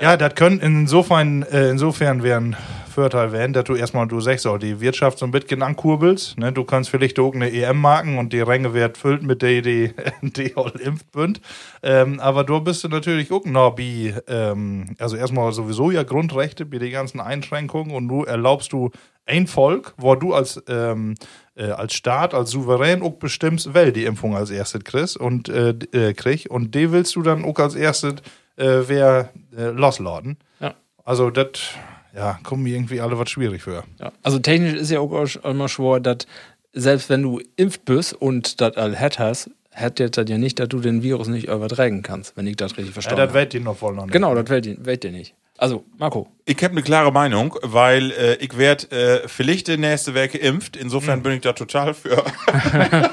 Ja, 0.00 0.16
das 0.16 0.34
könnte 0.34 0.64
insofern, 0.64 1.42
äh, 1.42 1.68
insofern 1.70 2.22
wären 2.22 2.56
Vorteil 2.92 3.32
werden, 3.32 3.52
dass 3.52 3.64
du 3.64 3.74
erstmal, 3.74 4.06
du 4.06 4.20
sagst 4.20 4.46
auch, 4.46 4.58
die 4.58 4.80
Wirtschaft 4.80 5.18
so 5.18 5.24
ein 5.24 5.30
bisschen 5.30 5.62
ankurbelst. 5.62 6.38
Ne? 6.38 6.52
Du 6.52 6.64
kannst 6.64 6.90
vielleicht 6.90 7.18
auch 7.18 7.34
eine 7.34 7.50
EM 7.50 7.80
marken 7.80 8.18
und 8.18 8.32
die 8.32 8.40
Ränge 8.40 8.74
wird 8.74 8.98
füllt 8.98 9.22
mit 9.22 9.42
der, 9.42 9.62
die, 9.62 9.92
die 10.22 10.56
all 10.56 10.72
impft. 10.72 11.40
Ähm, 11.82 12.20
aber 12.20 12.44
du 12.44 12.60
bist 12.60 12.88
natürlich 12.88 13.32
auch 13.32 13.44
noch 13.44 13.76
wie, 13.78 14.14
ähm, 14.28 14.94
also 14.98 15.16
erstmal 15.16 15.52
sowieso 15.52 15.90
ja 15.90 16.02
Grundrechte 16.04 16.64
bei 16.64 16.78
den 16.78 16.92
ganzen 16.92 17.20
Einschränkungen 17.20 17.94
und 17.94 18.08
du 18.08 18.24
erlaubst 18.24 18.72
du 18.72 18.90
ein 19.24 19.46
Volk, 19.46 19.94
wo 19.96 20.14
du 20.14 20.34
als, 20.34 20.62
ähm, 20.68 21.14
äh, 21.54 21.70
als 21.70 21.94
Staat, 21.94 22.34
als 22.34 22.50
Souverän 22.50 23.02
auch 23.02 23.14
bestimmst, 23.14 23.70
wer 23.72 23.92
die 23.92 24.04
Impfung 24.04 24.36
als 24.36 24.50
erstes 24.50 24.84
kriegst 24.84 25.16
und 25.16 25.48
äh, 25.48 25.74
äh, 25.92 26.12
krieg. 26.12 26.46
Und 26.50 26.74
die 26.74 26.92
willst 26.92 27.14
du 27.16 27.22
dann 27.22 27.44
auch 27.44 27.58
als 27.58 27.74
erstes 27.74 28.16
äh, 28.56 28.80
wer 28.86 29.30
äh, 29.56 29.64
losladen. 29.70 30.36
Ja. 30.60 30.74
Also 31.04 31.30
das, 31.30 31.48
ja, 32.14 32.38
kommen 32.44 32.62
mir 32.62 32.74
irgendwie 32.74 33.00
alle 33.00 33.18
was 33.18 33.30
schwierig 33.30 33.62
für. 33.62 33.84
Ja. 34.00 34.12
Also 34.22 34.38
technisch 34.38 34.74
ist 34.74 34.90
ja 34.90 35.00
auch 35.00 35.26
immer 35.44 35.68
schwer, 35.68 36.00
dass 36.00 36.18
selbst 36.72 37.10
wenn 37.10 37.22
du 37.22 37.40
impft 37.56 37.84
bist 37.84 38.14
und 38.14 38.60
das 38.60 38.76
all 38.76 38.98
hat 38.98 39.18
hast, 39.18 39.50
hat 39.72 39.98
jetzt 40.00 40.18
das 40.18 40.28
ja 40.28 40.38
nicht, 40.38 40.58
dass 40.58 40.68
du 40.68 40.80
den 40.80 41.02
Virus 41.02 41.28
nicht 41.28 41.48
übertragen 41.48 42.02
kannst, 42.02 42.36
wenn 42.36 42.46
ich 42.46 42.56
das 42.56 42.72
richtig 42.72 42.88
Ja, 42.88 42.92
verstanden 42.92 43.20
das 43.20 43.28
habe. 43.30 43.38
weiß 43.40 43.48
die 43.50 43.60
noch 43.60 43.76
voll 43.76 43.94
noch 43.94 44.04
nicht. 44.04 44.12
Genau, 44.12 44.34
das 44.34 44.48
wählt 44.48 44.84
wählt 44.84 45.04
ihr 45.04 45.12
nicht. 45.12 45.34
Also, 45.62 45.84
Marco. 45.96 46.26
Ich 46.44 46.56
habe 46.56 46.72
eine 46.72 46.82
klare 46.82 47.12
Meinung, 47.12 47.56
weil 47.62 48.10
äh, 48.10 48.34
ich 48.40 48.58
werde 48.58 48.90
äh, 49.22 49.28
vielleicht 49.28 49.68
nächste 49.68 50.12
Woche 50.12 50.26
geimpft. 50.40 50.76
Insofern 50.76 51.18
Hm. 51.18 51.22
bin 51.22 51.32
ich 51.34 51.42
da 51.42 51.52
total 51.52 51.94
für. 51.94 52.24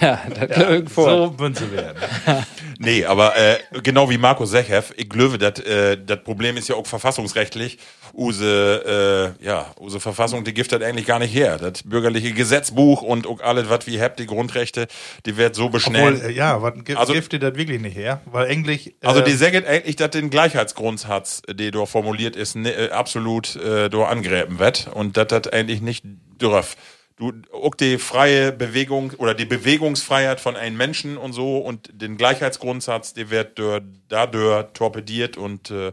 Ja, 0.00 0.20
das 0.28 0.56
ja, 0.56 0.86
vor. 0.86 1.34
So 1.36 1.46
sie 1.52 1.72
werden. 1.72 1.98
Nee, 2.78 3.04
aber 3.04 3.36
äh, 3.36 3.58
genau 3.82 4.08
wie 4.10 4.18
Marco 4.18 4.44
Sechev, 4.46 4.92
ich 4.96 5.08
glaube, 5.08 5.38
das 5.38 5.60
äh, 5.60 5.96
das 5.96 6.22
Problem 6.22 6.56
ist 6.56 6.68
ja 6.68 6.76
auch 6.76 6.86
verfassungsrechtlich. 6.86 7.78
Use, 8.16 9.34
äh, 9.40 9.44
ja, 9.44 9.66
use 9.80 9.98
Verfassung, 10.00 10.44
die 10.44 10.54
gibt 10.54 10.70
das 10.72 10.80
eigentlich 10.82 11.06
gar 11.06 11.18
nicht 11.18 11.34
her. 11.34 11.58
Das 11.58 11.82
bürgerliche 11.82 12.32
Gesetzbuch 12.32 13.02
und 13.02 13.26
auch 13.26 13.40
alles, 13.40 13.68
was 13.68 13.86
wir 13.86 14.00
habt, 14.00 14.20
die 14.20 14.26
Grundrechte, 14.26 14.86
die 15.26 15.36
wird 15.36 15.54
so 15.54 15.64
Obwohl, 15.64 15.72
beschnellt. 15.78 16.22
äh, 16.22 16.30
ja, 16.30 16.62
was 16.62 16.74
gibt 16.74 16.96
Also- 16.98 17.12
also, 17.12 17.38
das 17.38 17.54
wirklich 17.56 17.80
nicht 17.80 17.96
her? 17.96 18.20
Weil 18.26 18.46
eigentlich. 18.48 18.94
Also 19.02 19.20
äh, 19.20 19.24
die 19.24 19.32
sagen 19.32 19.64
eigentlich, 19.66 19.96
dass 19.96 20.10
den 20.10 20.30
Gleichheitsgrundsatz, 20.30 21.42
der 21.50 21.70
dort 21.70 21.88
formuliert 21.88 22.36
ist, 22.36 22.54
ne, 22.56 22.70
äh, 22.72 22.90
absolut 22.90 23.56
äh, 23.56 23.88
dort 23.90 24.10
angräben 24.10 24.58
wird 24.58 24.88
und 24.94 25.16
dass 25.16 25.28
das 25.28 25.48
eigentlich 25.52 25.82
nicht 25.82 26.04
dürf. 26.40 26.76
Du, 27.16 27.32
auch 27.52 27.76
die 27.76 27.98
freie 27.98 28.50
Bewegung 28.50 29.12
oder 29.18 29.34
die 29.34 29.44
Bewegungsfreiheit 29.44 30.40
von 30.40 30.56
einem 30.56 30.76
Menschen 30.76 31.16
und 31.16 31.32
so 31.32 31.58
und 31.58 31.88
den 31.92 32.16
Gleichheitsgrundsatz, 32.16 33.14
der 33.14 33.30
wird 33.30 33.60
dadurch 34.08 34.66
torpediert 34.74 35.36
und 35.36 35.70
äh, 35.70 35.92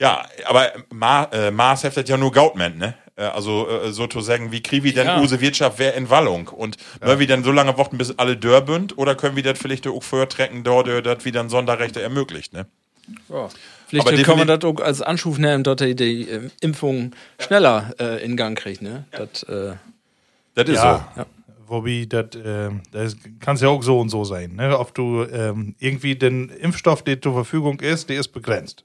ja, 0.00 0.24
aber 0.46 0.72
Ma, 0.90 1.24
äh, 1.32 1.50
Maas 1.50 1.84
heftet 1.84 2.08
ja 2.08 2.16
nur 2.16 2.32
Gautment, 2.32 2.78
ne? 2.78 2.94
Äh, 3.16 3.24
Also 3.24 3.68
äh, 3.68 3.92
so 3.92 4.06
zu 4.06 4.20
sagen, 4.20 4.50
wie 4.52 4.62
kriegen 4.62 4.84
wir 4.84 4.92
denn 4.94 5.06
Ja. 5.06 5.20
use 5.20 5.40
Wirtschaft 5.40 5.78
wer 5.78 5.94
in 5.94 6.10
Wallung? 6.10 6.48
Und 6.48 6.76
wollen 7.00 7.18
wir 7.18 7.26
dann 7.26 7.44
so 7.44 7.52
lange 7.52 7.76
warten, 7.78 7.98
bis 7.98 8.18
alle 8.18 8.36
dörr 8.36 8.62
bünd 8.62 8.98
oder 8.98 9.14
können 9.14 9.36
wir 9.36 9.42
das 9.42 9.58
vielleicht 9.58 9.86
auch 9.86 10.02
vortrecken, 10.02 10.64
dort, 10.64 10.88
äh, 10.88 11.02
dass 11.02 11.24
wir 11.24 11.32
dann 11.32 11.48
Sonderrechte 11.48 12.02
ermöglicht, 12.02 12.52
ne? 12.52 12.66
Ja. 13.28 13.48
Vielleicht 13.86 14.08
Aber 14.08 14.22
kann 14.22 14.38
man 14.38 14.48
das 14.48 14.64
auch 14.64 14.80
als 14.80 15.02
Anschub 15.02 15.38
nehmen, 15.38 15.62
dass 15.62 15.76
die, 15.76 15.94
die 15.94 16.28
äh, 16.28 16.48
Impfung 16.60 17.12
schneller 17.38 17.92
äh, 18.00 18.24
in 18.24 18.36
Gang 18.36 18.58
kriegt. 18.58 18.80
Ne? 18.82 19.04
Das, 19.12 19.42
äh, 19.44 19.74
Das 20.54 20.68
ist 20.68 20.76
ja, 20.76 21.08
so. 21.16 21.24
Wobei, 21.66 22.06
das, 22.08 22.26
ähm, 22.44 22.80
das 22.92 23.16
kann 23.40 23.56
ja 23.56 23.68
auch 23.68 23.82
so 23.82 24.00
und 24.00 24.08
so 24.08 24.24
sein. 24.24 24.56
Ne? 24.56 24.78
Ob 24.78 24.94
du 24.94 25.24
ähm, 25.24 25.74
irgendwie 25.78 26.14
den 26.16 26.48
Impfstoff, 26.48 27.02
der 27.02 27.20
zur 27.20 27.34
Verfügung 27.34 27.80
ist, 27.80 28.08
der 28.08 28.20
ist 28.20 28.28
begrenzt. 28.28 28.84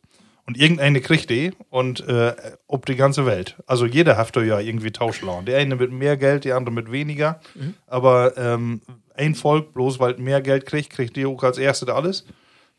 Und 0.49 0.57
irgendeine 0.57 0.99
kriegt 0.99 1.29
die 1.29 1.51
und 1.69 1.99
äh, 2.07 2.33
ob 2.65 2.87
die 2.87 2.95
ganze 2.95 3.27
Welt. 3.27 3.55
Also 3.67 3.85
jeder 3.85 4.17
hat 4.17 4.35
da 4.35 4.41
ja 4.41 4.59
irgendwie 4.59 4.89
Tauschlauen. 4.89 5.45
Der 5.45 5.59
eine 5.59 5.75
mit 5.75 5.91
mehr 5.91 6.17
Geld, 6.17 6.43
der 6.43 6.57
andere 6.57 6.73
mit 6.73 6.91
weniger. 6.91 7.39
Aber 7.85 8.35
ähm, 8.35 8.81
ein 9.13 9.35
Volk, 9.35 9.75
bloß 9.75 9.99
weil 9.99 10.17
mehr 10.17 10.41
Geld 10.41 10.65
kriegt, 10.65 10.89
kriegt 10.89 11.15
die 11.15 11.27
auch 11.27 11.43
als 11.43 11.59
erstes 11.59 11.89
alles. 11.89 12.25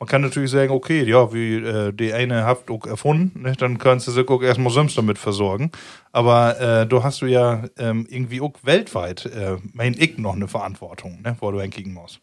Man 0.01 0.09
kann 0.09 0.21
natürlich 0.21 0.51
sagen, 0.51 0.73
okay, 0.73 1.05
ja, 1.05 1.33
wie 1.33 1.59
äh, 1.59 1.93
die 1.93 2.13
eine 2.13 2.43
habt 2.43 2.73
auch 2.73 2.87
erfunden, 2.87 3.43
ne, 3.43 3.53
dann 3.53 3.79
kannst 3.79 4.09
du 4.09 4.11
sich 4.11 4.27
auch 4.27 4.43
erstmal 4.43 4.73
selbst 4.73 4.99
damit 4.99 5.19
versorgen. 5.19 5.71
Aber 6.11 6.61
äh, 6.61 6.87
du 6.89 7.05
hast 7.05 7.23
du 7.23 7.27
ja 7.27 7.69
ähm, 7.79 8.05
irgendwie 8.11 8.41
auch 8.41 8.55
weltweit, 8.65 9.27
äh, 9.27 9.59
mein 9.73 9.95
ich, 9.97 10.19
noch 10.19 10.35
eine 10.35 10.49
Verantwortung, 10.49 11.23
ne, 11.23 11.37
wo 11.39 11.53
du 11.53 11.61
hinkriegen 11.61 11.95
musst. 11.95 12.19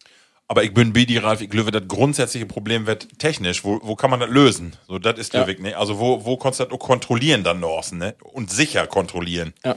Aber 0.49 0.63
ich 0.63 0.73
bin 0.73 0.93
Bidi 0.93 1.17
Ralf, 1.17 1.41
ich 1.41 1.49
glaube, 1.49 1.71
das 1.71 1.83
grundsätzliche 1.87 2.45
Problem 2.45 2.87
wird 2.87 3.19
technisch. 3.19 3.65
Wo, 3.65 3.79
wo 3.83 3.95
kann 3.95 4.09
man 4.09 4.21
das 4.21 4.29
lösen? 4.29 4.73
So, 4.87 4.97
das 4.97 5.19
ist 5.19 5.33
Ja. 5.33 5.45
ja. 5.47 5.53
ne? 5.59 5.75
Also 5.77 5.99
wo, 5.99 6.23
wo 6.23 6.37
kannst 6.37 6.59
du 6.59 6.63
das 6.63 6.73
auch 6.73 6.79
kontrollieren 6.79 7.43
dann 7.43 7.59
noch, 7.59 7.91
ne? 7.91 8.15
Und 8.23 8.49
sicher 8.51 8.87
kontrollieren. 8.87 9.53
ja. 9.65 9.75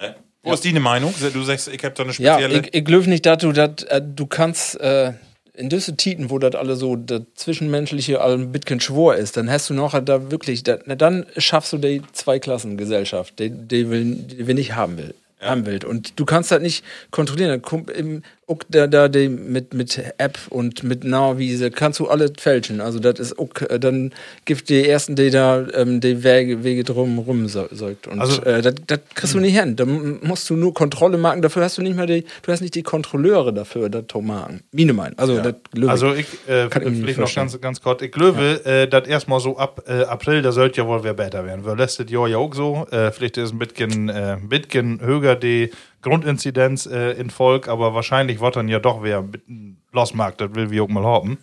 Ne? 0.00 0.14
Wo 0.42 0.52
ist 0.54 0.64
deine 0.64 0.80
Meinung? 0.80 1.12
Du 1.32 1.42
sagst, 1.42 1.68
ich 1.68 1.84
habe 1.84 1.94
da 1.94 2.04
eine 2.04 2.12
Ja, 2.12 2.34
spezielle. 2.38 2.60
ich, 2.60 2.74
ich 2.74 2.84
glaube 2.84 3.08
nicht, 3.10 3.26
dass 3.26 3.38
du 3.38 3.52
das, 3.52 3.82
äh, 3.88 4.00
du 4.00 4.24
kannst 4.26 4.80
äh, 4.80 5.12
in 5.52 5.68
diese 5.68 5.96
Titen, 5.96 6.30
wo 6.30 6.38
das 6.38 6.54
alle 6.54 6.76
so 6.76 6.94
das 6.96 7.22
Zwischenmenschliche 7.34 8.22
ein 8.24 8.52
bisschen 8.52 8.80
schwor 8.80 9.16
ist, 9.16 9.36
dann 9.36 9.50
hast 9.50 9.68
du 9.68 9.74
noch 9.74 9.98
da 10.02 10.30
wirklich, 10.30 10.62
da, 10.62 10.78
na, 10.86 10.94
dann 10.94 11.26
schaffst 11.36 11.72
du 11.72 11.78
die 11.78 12.00
Zweiklassengesellschaft, 12.12 13.38
die, 13.40 13.50
die, 13.50 13.90
will, 13.90 14.14
die 14.14 14.46
wir 14.46 14.54
nicht 14.54 14.74
haben 14.74 14.96
will. 14.96 15.14
Haben 15.40 15.66
will. 15.66 15.84
Und 15.84 16.18
du 16.18 16.24
kannst 16.24 16.50
das 16.50 16.62
nicht 16.62 16.84
kontrollieren. 17.10 17.50
Dann 17.50 17.62
kommt 17.62 17.90
im, 17.90 18.22
auch 18.48 18.58
da, 18.68 18.86
da 18.86 19.08
die 19.08 19.28
mit, 19.28 19.74
mit 19.74 20.02
App 20.18 20.38
und 20.50 20.82
mit 20.82 21.04
Nahwiese 21.04 21.70
kannst 21.70 22.00
du 22.00 22.08
alle 22.08 22.32
fälschen. 22.38 22.80
Also 22.80 22.98
das 22.98 23.18
ist 23.20 23.38
auch, 23.38 23.50
äh, 23.68 23.78
dann 23.78 24.12
gibt 24.44 24.68
die 24.68 24.88
ersten, 24.88 25.16
die 25.16 25.30
da 25.30 25.66
ähm, 25.74 26.00
die 26.00 26.22
Wege, 26.24 26.64
Wege 26.64 26.84
drum 26.84 27.18
rum 27.18 27.46
säugt. 27.48 28.06
Und 28.06 28.20
Also- 28.20 28.42
äh, 28.42 28.62
das, 28.62 28.74
das 28.86 29.00
kriegst 29.14 29.34
du 29.34 29.40
nicht 29.40 29.58
hin. 29.58 29.76
Da 29.76 29.84
musst 29.84 30.48
du 30.50 30.56
nur 30.56 30.74
Kontrolle 30.74 31.18
machen. 31.18 31.42
Dafür 31.42 31.62
hast 31.64 31.78
du 31.78 31.82
nicht 31.82 31.96
mehr 31.96 32.06
die, 32.06 32.24
du 32.42 32.52
hast 32.52 32.60
nicht 32.60 32.74
die 32.74 32.82
Kontrolleure 32.82 33.52
dafür, 33.52 33.88
das 33.88 34.04
zu 34.08 34.20
machen. 34.20 34.62
Mine 34.72 34.92
mein. 34.92 35.16
Also, 35.18 35.40
das 35.40 35.54
löse 35.74 35.90
Also 35.90 36.14
ich, 36.14 36.26
äh, 36.48 36.68
Kann 36.68 36.86
ich 36.86 36.98
vielleicht 37.00 37.18
noch 37.18 37.34
ganz, 37.34 37.60
ganz 37.60 37.80
kurz, 37.80 38.02
ich 38.02 38.12
glaube, 38.12 38.64
äh, 38.64 38.88
das 38.88 39.06
erstmal 39.08 39.40
so 39.40 39.56
ab 39.58 39.82
äh, 39.86 40.04
April, 40.04 40.42
da 40.42 40.52
sollte 40.52 40.80
ja 40.80 40.86
wohl 40.86 41.04
wer 41.04 41.14
besser 41.14 41.44
werden. 41.44 41.64
Weil 41.64 41.76
letztes 41.76 42.10
Jahr 42.10 42.28
ja 42.28 42.38
auch 42.38 42.54
so, 42.54 42.86
äh, 42.90 43.10
vielleicht 43.12 43.36
ist 43.36 43.52
ein 43.52 43.58
bisschen, 43.58 44.08
äh, 44.08 44.36
bisschen 44.42 45.00
höher 45.00 45.36
die 45.36 45.70
Grundinzidenz 46.02 46.86
äh, 46.86 47.12
in 47.12 47.30
Volk, 47.30 47.68
aber 47.68 47.94
wahrscheinlich 47.94 48.40
wird 48.40 48.56
dann 48.56 48.68
ja 48.68 48.78
doch 48.78 49.02
wer 49.02 49.24
losmarkt, 49.92 50.40
das 50.40 50.54
will 50.54 50.70
wir 50.70 50.82
auch 50.84 50.88
mal 50.88 51.04
haben. 51.04 51.38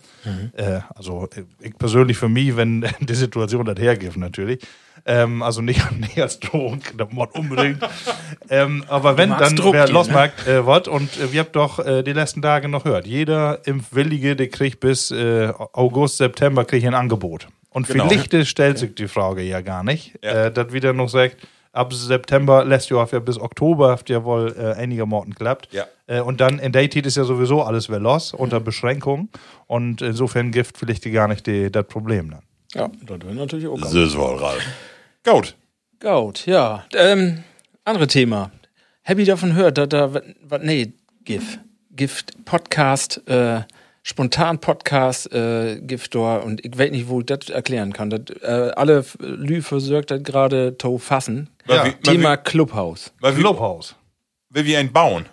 Äh, 0.56 0.80
also 0.94 1.28
äh, 1.36 1.42
ich 1.60 1.76
persönlich 1.76 2.16
für 2.16 2.28
mich, 2.28 2.56
wenn 2.56 2.86
die 3.00 3.14
Situation 3.14 3.64
das 3.64 3.78
hergibt 3.78 4.16
natürlich. 4.16 4.60
Ähm, 5.04 5.42
also 5.42 5.60
nicht, 5.62 5.80
nicht 6.00 6.20
als 6.20 6.40
Drohung, 6.40 6.80
das 6.96 7.08
muss 7.10 7.28
unbedingt. 7.32 7.78
ähm, 8.50 8.84
aber 8.88 9.16
wenn 9.18 9.30
dann 9.30 9.56
Druck 9.56 9.74
wer 9.74 9.84
hier, 9.84 9.92
ne? 9.92 9.98
losmarkt 9.98 10.46
äh, 10.46 10.64
wird 10.66 10.88
und 10.88 11.16
äh, 11.20 11.32
wir 11.32 11.40
habt 11.40 11.54
doch 11.54 11.78
äh, 11.78 12.02
die 12.02 12.12
letzten 12.12 12.40
Tage 12.42 12.68
noch 12.68 12.84
gehört, 12.84 13.06
jeder 13.06 13.66
Impfwillige, 13.66 14.36
der 14.36 14.48
kriegt 14.48 14.80
bis 14.80 15.10
äh, 15.10 15.52
August, 15.72 16.16
September 16.16 16.64
kriegt 16.64 16.86
ein 16.86 16.94
Angebot. 16.94 17.48
Und 17.70 17.86
Genau. 17.88 18.08
vielleicht 18.08 18.46
stellt 18.48 18.78
sich 18.78 18.94
die 18.94 19.06
Frage 19.06 19.42
ja 19.42 19.60
gar 19.60 19.84
nicht, 19.84 20.14
Ja. 20.24 20.48
dass 20.48 20.72
wieder 20.72 20.94
noch 20.94 21.10
sagt, 21.10 21.36
ab 21.76 21.92
September 21.92 22.64
lässt 22.64 22.90
ihr 22.90 23.06
ja 23.12 23.18
bis 23.20 23.38
Oktober 23.38 23.90
habt 23.90 24.10
ihr 24.10 24.24
wohl 24.24 24.54
äh, 24.58 24.80
einige 24.80 25.06
Morten 25.06 25.34
klappt. 25.34 25.72
Ja. 25.72 25.86
Äh, 26.06 26.20
und 26.20 26.40
dann 26.40 26.58
in 26.58 26.72
der 26.72 26.90
Zeit 26.90 27.06
ist 27.06 27.16
ja 27.16 27.24
sowieso 27.24 27.62
alles 27.62 27.88
los 27.88 28.32
unter 28.32 28.60
Beschränkung 28.60 29.28
und 29.66 30.02
insofern 30.02 30.50
gibt 30.50 30.76
vielleicht 30.76 31.04
die 31.04 31.10
gar 31.10 31.28
nicht 31.28 31.46
die, 31.46 31.70
das 31.70 31.86
Problem 31.86 32.30
dann. 32.30 32.42
Ja, 32.74 32.90
das 33.06 33.20
wäre 33.20 33.34
natürlich 33.34 33.66
auch 33.68 33.78
So 33.78 34.02
ist 34.02 34.16
wohl, 34.16 34.36
Ralf. 34.36 34.62
Gut. 35.24 35.54
Gut, 36.00 36.46
ja. 36.46 36.84
Ähm, 36.94 37.44
andere 37.84 38.06
Thema. 38.06 38.50
Happy 39.02 39.24
davon 39.24 39.54
hört, 39.54 39.78
dass 39.78 39.88
da, 39.88 40.12
was, 40.12 40.62
nee, 40.62 40.92
GIF. 41.24 41.58
Gift 41.90 42.44
Podcast, 42.44 43.26
äh, 43.26 43.62
spontan 44.02 44.60
Podcast, 44.60 45.32
äh, 45.32 45.80
Gift 45.80 46.14
da 46.14 46.36
und 46.36 46.62
ich 46.64 46.76
weiß 46.76 46.90
nicht, 46.90 47.08
wo 47.08 47.20
ich 47.20 47.26
das 47.26 47.48
erklären 47.48 47.94
kann. 47.94 48.10
Das, 48.10 48.20
äh, 48.42 48.72
alle 48.76 49.04
Lü 49.18 49.62
versorgt 49.62 50.10
das 50.10 50.22
gerade 50.22 50.76
to 50.76 50.98
fassen. 50.98 51.48
Ja, 51.68 51.84
wie, 51.86 51.92
Thema 51.92 52.36
Clubhaus. 52.36 53.12
weil 53.20 53.36
wie, 53.36 53.40
Clubhaus. 53.40 53.96
will 54.50 54.64
wir 54.64 54.78
einen 54.78 54.92
bauen. 54.92 55.26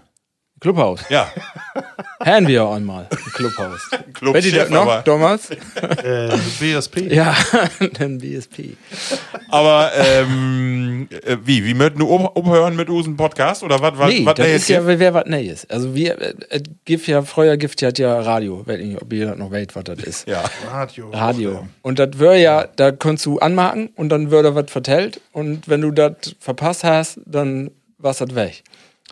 Clubhaus. 0.64 1.02
Ja, 1.10 1.30
Haben 2.26 2.48
wir 2.48 2.64
auch 2.64 2.76
einmal 2.76 3.08
ein 3.12 3.18
Clubhaus. 3.34 3.82
Club 4.14 4.34
das 4.34 4.46
Chef, 4.46 4.70
noch, 4.70 4.84
aber- 4.84 5.02
damals? 5.02 5.50
Äh, 6.04 6.30
BSP. 6.60 7.14
Ja, 7.14 7.36
dann 8.00 8.18
BSP. 8.20 8.78
aber 9.50 9.92
ähm, 9.96 11.08
äh, 11.26 11.38
wie? 11.44 11.66
Wie 11.66 11.74
möchten 11.74 12.00
du 12.00 12.08
umhören 12.08 12.76
mit 12.78 12.90
unserem 12.90 13.18
Podcast? 13.18 13.64
Oder 13.64 13.82
was? 13.82 14.10
Nee, 14.10 14.26
was 14.26 14.36
das 14.36 14.46
der 14.46 14.56
ist 14.56 14.70
jetzt 14.70 14.88
ja, 14.88 15.00
wer 15.00 15.14
was 15.14 15.26
Neues. 15.26 15.70
Also 15.70 15.94
wir, 15.94 16.20
äh, 16.22 16.34
äh, 16.50 16.62
Gift 16.86 17.08
ja, 17.08 17.22
früher 17.24 17.58
Gift 17.58 17.82
hat 17.82 18.00
ja 18.00 18.20
Radio. 18.22 18.66
Weiß 18.66 18.80
nicht, 18.80 19.02
ob 19.02 19.12
ihr 19.12 19.28
das 19.28 19.38
noch 19.38 19.52
weißt, 19.52 19.76
was 19.76 19.84
das 19.84 20.00
ist. 20.00 20.28
Ja. 20.28 20.44
Radio. 20.72 21.10
Radio. 21.12 21.68
Und 21.82 22.00
das 22.00 22.18
wäre 22.20 22.40
ja, 22.40 22.68
da 22.76 22.92
kannst 22.92 23.26
du 23.26 23.40
anmachen 23.40 23.90
und 23.96 24.10
dann 24.10 24.32
würde 24.32 24.56
was 24.56 24.72
vertellt. 24.72 25.20
Und 25.34 25.68
wenn 25.68 25.82
du 25.82 25.92
das 25.92 26.14
verpasst 26.40 26.84
hast, 26.86 27.20
dann 27.26 27.72
war's 27.98 28.18
das 28.20 28.34
weg. 28.36 28.64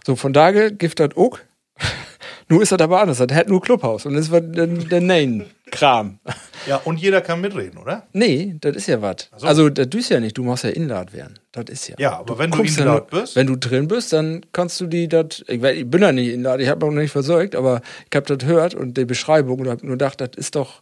So, 0.06 0.16
von 0.16 0.34
daher 0.34 0.72
gibt 0.72 1.00
das 1.00 1.16
auch. 1.16 1.38
Nur 2.50 2.62
ist 2.62 2.72
das 2.72 2.82
aber 2.82 3.02
anders. 3.02 3.18
Das 3.20 3.32
hat 3.32 3.48
nur 3.48 3.62
Clubhaus 3.62 4.06
und 4.06 4.16
es 4.16 4.30
wird 4.30 4.56
der, 4.58 4.68
der 4.68 5.02
Nein-Kram. 5.02 6.20
Ja, 6.68 6.76
und 6.86 6.98
jeder 7.00 7.22
kann 7.22 7.42
mitreden, 7.42 7.80
oder? 7.80 8.06
Nee, 8.14 8.56
das 8.62 8.76
ist 8.76 8.86
ja 8.88 9.02
was. 9.02 9.32
Also, 9.42 9.72
das 9.72 9.88
ist 9.96 10.10
ja 10.10 10.20
nicht. 10.20 10.38
Du 10.38 10.44
musst 10.44 10.64
ja 10.64 10.70
Inlad 10.70 11.12
werden. 11.12 11.40
Das 11.52 11.66
ist 11.70 11.88
ja. 11.88 11.96
Ja, 11.98 12.20
aber 12.20 12.38
wenn 12.38 12.52
du 12.52 12.62
Inlad 12.62 13.10
bist- 13.10 13.36
Wenn 13.36 13.48
du 13.48 13.56
drin 13.56 13.88
bist, 13.88 14.14
dann 14.14 14.46
kannst 14.54 14.80
du 14.80 14.86
die 14.86 15.08
das. 15.08 15.44
Ich, 15.48 15.64
ich 15.64 15.90
bin 15.90 16.04
ja 16.04 16.12
nicht 16.12 16.28
Inlad, 16.32 16.60
ich 16.62 16.68
habe 16.70 16.86
noch 16.86 16.92
nicht 16.94 17.10
versorgt, 17.10 17.56
aber 17.56 17.82
ich 18.08 18.16
habe 18.16 18.28
das 18.28 18.38
gehört 18.38 18.76
und 18.76 18.96
die 18.96 19.06
Beschreibung 19.06 19.60
und 19.62 19.70
habe 19.70 19.84
nur 19.88 19.96
gedacht, 19.96 20.22
das 20.22 20.30
ist 20.36 20.54
doch. 20.56 20.82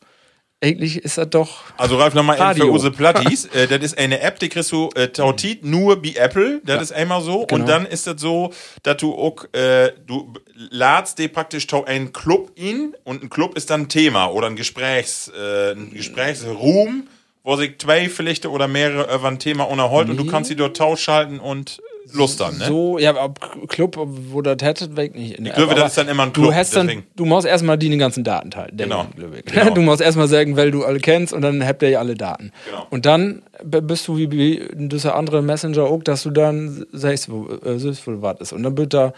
Eigentlich 0.62 0.98
ist 0.98 1.18
das 1.18 1.30
doch. 1.30 1.64
Also 1.78 1.98
Ralf, 1.98 2.14
nochmal 2.14 2.54
für 2.54 2.66
unsere 2.66 2.92
Plattis. 2.92 3.46
äh, 3.54 3.68
das 3.68 3.80
ist 3.80 3.98
eine 3.98 4.20
App, 4.20 4.40
die 4.40 4.50
kriegst 4.50 4.74
du 4.74 4.90
äh, 4.96 5.08
tautit 5.08 5.64
nur 5.64 6.02
bei 6.02 6.16
Apple. 6.18 6.62
Das 6.66 6.82
ist 6.82 6.92
einmal 6.92 7.22
so. 7.22 7.46
Genau. 7.46 7.62
Und 7.62 7.70
dann 7.70 7.86
ist 7.86 8.08
das 8.08 8.20
so, 8.20 8.52
dass 8.84 8.98
du 8.98 9.14
auch, 9.14 9.46
äh, 9.54 9.94
du 10.06 10.34
ladst 10.54 11.18
dir 11.18 11.30
praktisch 11.30 11.66
einen 11.86 12.12
Club 12.12 12.52
in 12.56 12.94
und 13.06 13.24
ein 13.24 13.30
Club 13.30 13.56
ist 13.56 13.70
dann 13.70 13.84
ein 13.84 13.90
Thema 13.90 14.28
oder 14.28 14.48
ein 14.48 14.58
Gesprächs, 14.58 15.32
äh, 15.34 15.72
ein 15.72 15.94
Gesprächsroom, 15.94 17.08
wo 17.44 17.56
sich 17.56 17.78
zwei 17.78 18.10
vielleicht 18.10 18.46
oder 18.46 18.68
mehrere 18.68 19.16
über 19.16 19.30
ein 19.30 19.40
Thema 19.40 19.64
unterhalten 19.64 20.12
und 20.12 20.18
du 20.18 20.26
kannst 20.26 20.50
sie 20.50 20.58
dort 20.58 20.76
tauschschalten 20.76 21.40
und 21.40 21.82
lustern, 22.14 22.58
ne? 22.58 22.66
So, 22.66 22.98
ja, 22.98 23.16
aber 23.16 23.34
Club, 23.68 23.98
wo 23.98 24.42
das 24.42 24.58
hättet, 24.62 24.96
weg 24.96 25.16
nicht. 25.16 25.40
Ich 25.40 25.54
glaube, 25.54 25.76
das 25.76 25.90
ist 25.90 25.98
dann 25.98 26.08
immer 26.08 26.24
ein 26.24 26.34
Club, 26.34 26.48
Du, 26.48 26.54
hast 26.54 26.76
dann, 26.76 27.04
du 27.16 27.26
musst 27.26 27.46
erstmal 27.46 27.78
die 27.78 27.96
ganzen 27.98 28.24
Daten 28.24 28.52
teilen. 28.52 28.76
Genau. 28.76 29.06
Genau. 29.46 29.74
Du 29.74 29.82
musst 29.82 30.02
erstmal 30.02 30.28
sagen, 30.28 30.58
weil 30.58 30.72
du 30.72 30.84
alle 30.84 31.00
kennst 31.00 31.34
und 31.34 31.42
dann 31.42 31.66
habt 31.66 31.82
ihr 31.82 31.90
ja 31.90 32.00
alle 32.00 32.16
Daten. 32.16 32.52
Genau. 32.66 32.88
Und 32.90 33.06
dann 33.06 33.42
bist 33.64 34.08
du 34.08 34.18
wie, 34.18 34.32
wie 34.32 34.68
dieser 34.74 35.16
andere 35.16 35.42
Messenger 35.42 35.84
auch, 35.84 36.04
dass 36.04 36.24
du 36.24 36.32
dann 36.32 36.86
sagst, 36.92 37.32
wo, 37.32 37.48
äh, 37.48 37.78
siehst, 37.80 38.06
wo 38.08 38.22
was 38.22 38.40
ist. 38.40 38.54
Und 38.54 38.64
dann 38.64 38.78
wird 38.78 38.94
da 38.94 39.14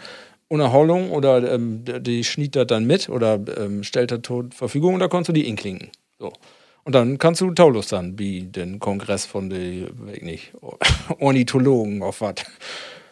Unterholung 0.48 1.10
oder 1.10 1.52
ähm, 1.52 1.84
die 1.84 2.24
schniet 2.24 2.56
das 2.56 2.66
dann 2.66 2.84
mit 2.84 3.08
oder 3.08 3.40
ähm, 3.56 3.82
stellt 3.84 4.10
das 4.10 4.20
zur 4.22 4.50
Verfügung 4.54 4.94
und 4.94 5.00
da 5.00 5.08
kannst 5.08 5.28
du 5.28 5.32
die 5.32 5.48
inklinken. 5.48 5.90
So. 6.18 6.32
Und 6.84 6.94
dann 6.94 7.18
kannst 7.18 7.40
du 7.40 7.50
Taulus 7.52 7.88
dann, 7.88 8.18
wie 8.18 8.42
den 8.42 8.80
Kongress 8.80 9.24
von 9.24 9.48
den, 9.50 9.88
weiß 10.06 10.16
ich 10.16 10.22
nicht, 10.22 10.52
Ornithologen 11.20 12.02
auf 12.02 12.20
was. 12.20 12.34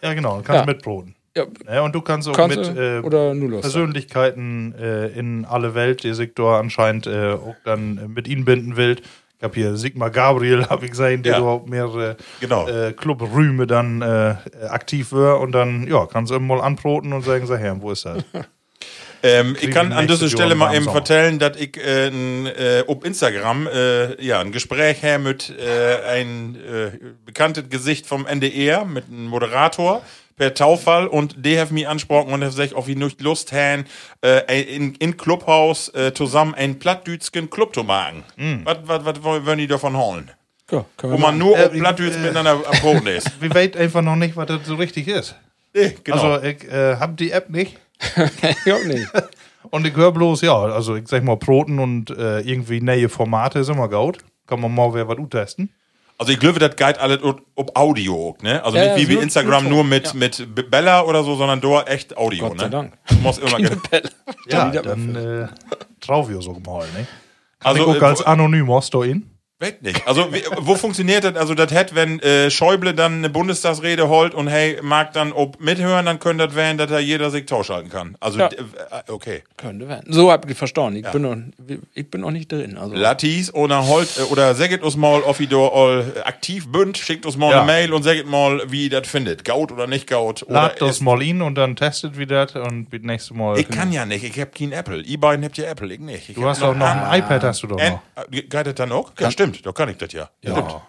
Ja, 0.02 0.12
genau. 0.14 0.40
Kannst 0.42 0.50
Ja. 0.60 0.66
mitbroten. 0.66 1.14
Ja, 1.36 1.44
Ja, 1.72 1.82
und 1.82 1.94
du 1.94 2.00
kannst 2.00 2.28
auch 2.28 2.32
kannst 2.32 2.56
mit 2.56 2.76
äh. 2.76 3.00
Persönlichkeiten 3.60 4.74
äh, 4.74 5.06
in 5.08 5.44
alle 5.44 5.74
Welt, 5.76 6.02
die 6.02 6.12
da 6.34 6.58
anscheinend 6.58 7.06
äh, 7.06 7.32
auch 7.34 7.54
dann 7.64 7.98
äh, 7.98 8.08
mit 8.08 8.26
ihnen 8.26 8.44
binden 8.44 8.76
will. 8.76 8.96
Ich 9.38 9.44
habe 9.44 9.54
hier 9.54 9.76
Sigmar 9.76 10.10
Gabriel, 10.10 10.66
habe 10.70 10.84
ich 10.86 10.90
gesehen, 10.90 11.22
der 11.22 11.38
Ja. 11.38 11.42
auch 11.42 11.66
mehrere 11.66 12.16
Genau. 12.40 12.66
äh, 12.68 12.92
Clubrühme 12.92 13.68
dann 13.68 14.02
äh, 14.02 14.34
aktiv 14.68 15.12
war 15.12 15.38
und 15.40 15.52
dann, 15.52 15.86
ja, 15.86 16.06
kannst 16.06 16.32
du 16.32 16.34
immer 16.36 16.56
mal 16.56 16.62
anbroten 16.64 17.12
und 17.12 17.22
sagen, 17.22 17.46
sag 17.46 17.60
her, 17.60 17.76
wo 17.80 17.92
ist 17.92 18.04
das? 18.04 18.24
Ähm, 19.22 19.56
ich 19.60 19.70
kann 19.70 19.92
an 19.92 20.06
dieser 20.06 20.28
Stelle 20.28 20.54
mal 20.54 20.74
eben 20.74 20.86
vertellen, 20.90 21.38
dass 21.38 21.56
ich 21.56 21.76
äh, 21.76 22.08
äh, 22.08 22.84
auf 22.86 23.04
Instagram 23.04 23.66
äh, 23.66 24.22
ja, 24.24 24.40
ein 24.40 24.52
Gespräch 24.52 25.02
her 25.02 25.18
mit 25.18 25.52
äh, 25.58 26.02
ein 26.08 26.56
äh, 26.56 26.90
bekanntes 27.24 27.68
Gesicht 27.68 28.06
vom 28.06 28.26
NDR, 28.26 28.84
mit 28.84 29.04
einem 29.08 29.26
Moderator 29.26 30.02
per 30.36 30.54
Taufall 30.54 31.06
und 31.06 31.44
der 31.44 31.60
hat 31.60 31.70
mich 31.70 31.86
angesprochen 31.86 32.32
und 32.32 32.40
hat 32.42 32.50
gesagt, 32.50 32.72
ob 32.72 32.88
ich 32.88 32.96
nicht 32.96 33.20
Lust 33.20 33.52
haben, 33.52 33.84
äh, 34.24 34.62
in, 34.74 34.94
in 34.94 35.18
Clubhaus 35.18 35.92
äh, 35.94 36.14
zusammen 36.14 36.54
einen 36.54 36.78
plattdütschen 36.78 37.50
Club 37.50 37.74
zu 37.74 37.84
machen. 37.84 38.24
Was, 38.64 38.78
was, 38.84 39.04
was 39.04 39.22
wollen 39.22 39.58
die 39.58 39.66
davon 39.66 39.98
holen? 39.98 40.30
Ja, 40.70 40.84
Wo 41.02 41.08
man 41.08 41.20
machen. 41.20 41.38
nur 41.38 41.58
Äh, 41.58 41.68
Plattdütsch 41.68 42.16
miteinander 42.16 42.52
am 42.66 42.80
Boden 42.80 43.06
ist. 43.06 43.30
Wir 43.40 43.52
weit 43.54 43.76
einfach 43.76 44.02
noch 44.02 44.16
nicht, 44.16 44.36
was 44.36 44.46
das 44.46 44.66
so 44.66 44.76
richtig 44.76 45.08
ist. 45.08 45.34
Nee, 45.74 45.96
genau. 46.02 46.32
Also, 46.32 46.46
ich 46.46 46.64
äh, 46.64 46.96
habe 46.96 47.14
die 47.14 47.32
App 47.32 47.50
nicht. 47.50 47.76
Ja, 48.64 48.76
nee. 48.86 49.06
Und 49.70 49.86
ich 49.86 49.94
höre 49.94 50.10
bloß, 50.12 50.40
ja, 50.42 50.56
also 50.58 50.96
ich 50.96 51.06
sag 51.06 51.22
mal, 51.22 51.36
Proten 51.36 51.78
und 51.78 52.08
äh, 52.10 52.40
irgendwie 52.40 52.80
neue 52.80 53.08
Formate 53.10 53.58
ist 53.58 53.68
immer 53.68 53.88
gut. 53.88 54.18
Kann 54.46 54.60
man 54.60 54.74
mal 54.74 54.92
wer 54.94 55.06
was 55.06 55.18
testen. 55.28 55.68
Also 56.16 56.32
ich 56.32 56.40
glaube, 56.40 56.58
das 56.58 56.76
geht 56.76 56.98
alles 56.98 57.22
ob, 57.22 57.42
Audio, 57.78 58.36
ne? 58.42 58.64
Also 58.64 58.78
Ja, 58.78 58.96
nicht 58.96 59.08
wie 59.08 59.16
bei 59.16 59.22
Instagram 59.22 59.68
nur 59.68 59.84
mit, 59.84 60.06
ja. 60.06 60.12
mit 60.14 60.70
Bella 60.70 61.02
oder 61.02 61.22
so, 61.22 61.36
sondern 61.36 61.60
da 61.60 61.82
echt 61.82 62.16
Audio, 62.16 62.48
Gott 62.48 62.58
sei 62.58 62.64
ne? 62.64 62.70
Dank. 62.70 62.92
Du 63.08 63.14
musst 63.16 63.38
immer 63.38 63.56
ge- 63.58 63.76
Ja, 64.48 64.70
dann 64.70 65.14
äh, 65.16 65.48
trau 66.00 66.28
wir 66.28 66.40
so 66.40 66.54
mal, 66.54 66.86
ne? 66.96 67.06
Also, 67.62 67.80
ich 67.80 67.84
guck 67.86 68.02
äh, 68.02 68.04
als 68.06 68.22
Anonymous 68.22 68.88
da 68.90 69.02
in. 69.04 69.30
Weiß 69.60 69.74
nicht. 69.82 70.06
Also 70.08 70.32
wie, 70.32 70.42
wo 70.58 70.74
funktioniert 70.74 71.22
das? 71.22 71.36
Also 71.36 71.54
das 71.54 71.70
hätte, 71.70 71.94
wenn 71.94 72.18
äh, 72.20 72.50
Schäuble 72.50 72.94
dann 72.94 73.16
eine 73.18 73.28
Bundestagsrede 73.28 74.08
holt 74.08 74.34
und 74.34 74.48
hey, 74.48 74.78
mag 74.82 75.12
dann 75.12 75.32
ob 75.32 75.60
mithören, 75.60 76.06
dann 76.06 76.18
könnte 76.18 76.46
das 76.46 76.56
werden, 76.56 76.78
dass 76.78 76.88
da 76.88 76.98
jeder 76.98 77.30
sich 77.30 77.44
tauschalten 77.44 77.90
kann. 77.90 78.16
Also 78.20 78.38
Ja. 78.38 78.46
äh, 78.48 78.58
okay. 79.12 79.42
Könnte 79.58 79.86
werden. 79.86 80.10
So 80.12 80.32
hab 80.32 80.48
ich 80.48 80.56
verstanden. 80.56 81.00
Ich, 81.04 81.06
bin, 81.12 81.22
noch, 81.22 81.36
ich 81.94 82.10
bin 82.10 82.22
noch 82.22 82.30
nicht 82.30 82.50
drin. 82.50 82.78
Also. 82.78 82.94
Lattis 82.94 83.52
oder 83.52 83.86
holt 83.86 84.16
äh, 84.18 84.22
oder 84.22 84.54
sagt 84.54 84.82
uns 84.82 84.96
mal, 84.96 85.20
da 85.22 85.56
all 85.68 86.04
aktiv 86.24 86.66
bünd, 86.68 86.96
schickt 86.96 87.26
uns 87.26 87.36
mal 87.36 87.50
Ja. 87.50 87.58
eine 87.62 87.66
Mail 87.66 87.92
und 87.92 88.02
sagt 88.02 88.26
mal, 88.26 88.62
wie 88.70 88.84
ihr 88.84 88.90
das 89.00 89.08
findet. 89.08 89.44
Gaut 89.44 89.72
oder 89.72 89.86
nicht 89.86 90.06
Gaut. 90.06 90.42
Oder 90.44 90.52
Lad 90.54 90.80
das 90.80 90.90
ist- 90.92 91.00
mal 91.02 91.20
in 91.22 91.42
und 91.42 91.56
dann 91.56 91.76
testet 91.76 92.16
wieder 92.16 92.46
und 92.66 92.86
das 92.92 93.00
nächste 93.02 93.34
Mal. 93.34 93.58
Ich 93.58 93.68
kann 93.68 93.92
ja 93.92 94.06
nicht, 94.06 94.24
ich 94.24 94.40
hab 94.40 94.54
kein 94.54 94.72
Apple. 94.72 95.02
Ihr 95.02 95.20
beiden 95.20 95.44
habt 95.44 95.58
ja 95.58 95.66
Apple, 95.66 95.92
ich 95.92 96.00
nicht. 96.00 96.30
Ich 96.30 96.34
Du 96.36 96.46
hast 96.46 96.62
doch 96.62 96.74
noch 96.74 96.86
ein 96.86 97.18
iPad, 97.20 97.44
hast 97.44 97.62
du 97.62 97.66
doch 97.66 97.78
Äh, 97.78 97.90
noch. 97.90 98.00
äh, 98.30 98.40
geht 98.42 98.54
das 98.66 98.74
dann 98.74 98.92
auch? 98.92 99.12
Ja, 99.18 99.30
stimmt, 99.30 99.49
da 99.62 99.72
kann 99.72 99.88
ich 99.88 99.96
das 99.96 100.12
ja. 100.12 100.30
Ja. 100.42 100.82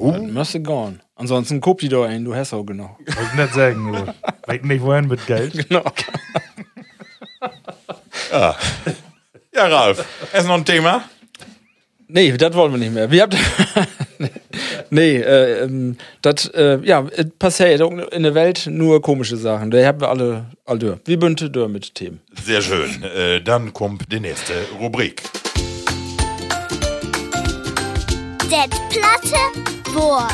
Dann 0.00 0.32
müsste 0.32 0.60
gehen. 0.60 1.00
Ansonsten 1.16 1.60
guck 1.60 1.78
die 1.78 1.88
doch 1.88 2.04
ein, 2.04 2.24
du 2.24 2.34
hast 2.34 2.52
auch 2.52 2.64
genau. 2.64 2.96
Wollte 2.98 3.22
ich 3.32 3.34
nicht 3.34 3.54
sagen, 3.54 3.92
du. 3.92 4.14
Weiß 4.46 4.62
nicht, 4.62 4.82
wohin 4.82 5.08
mit 5.08 5.26
Geld. 5.26 5.52
Genau. 5.68 5.82
Ja, 9.54 9.66
Ralf, 9.66 10.04
ist 10.32 10.46
noch 10.46 10.54
ein 10.54 10.64
Thema? 10.64 11.02
Nee, 12.06 12.32
das 12.36 12.54
wollen 12.54 12.72
wir 12.72 12.78
nicht 12.78 12.92
mehr. 12.92 13.10
Wir 13.10 13.22
habt. 13.22 13.36
nee, 14.90 15.16
äh, 15.16 15.64
ähm, 15.64 15.96
das, 16.22 16.46
äh, 16.54 16.78
ja, 16.84 17.04
es 17.14 17.26
passiert 17.38 17.80
in 18.12 18.22
der 18.22 18.34
Welt 18.34 18.66
nur 18.70 19.02
komische 19.02 19.36
Sachen. 19.36 19.70
Da 19.70 19.84
haben 19.84 20.00
wir 20.00 20.08
alle, 20.08 20.46
alle. 20.64 21.00
Wir 21.04 21.18
bünden 21.18 21.72
mit 21.72 21.94
Themen. 21.94 22.20
Sehr 22.44 22.62
schön. 22.62 23.02
Äh, 23.02 23.42
dann 23.42 23.72
kommt 23.72 24.12
die 24.12 24.20
nächste 24.20 24.54
Rubrik. 24.78 25.22
Det 28.50 28.70
platte 28.88 29.94
Wort. 29.94 30.32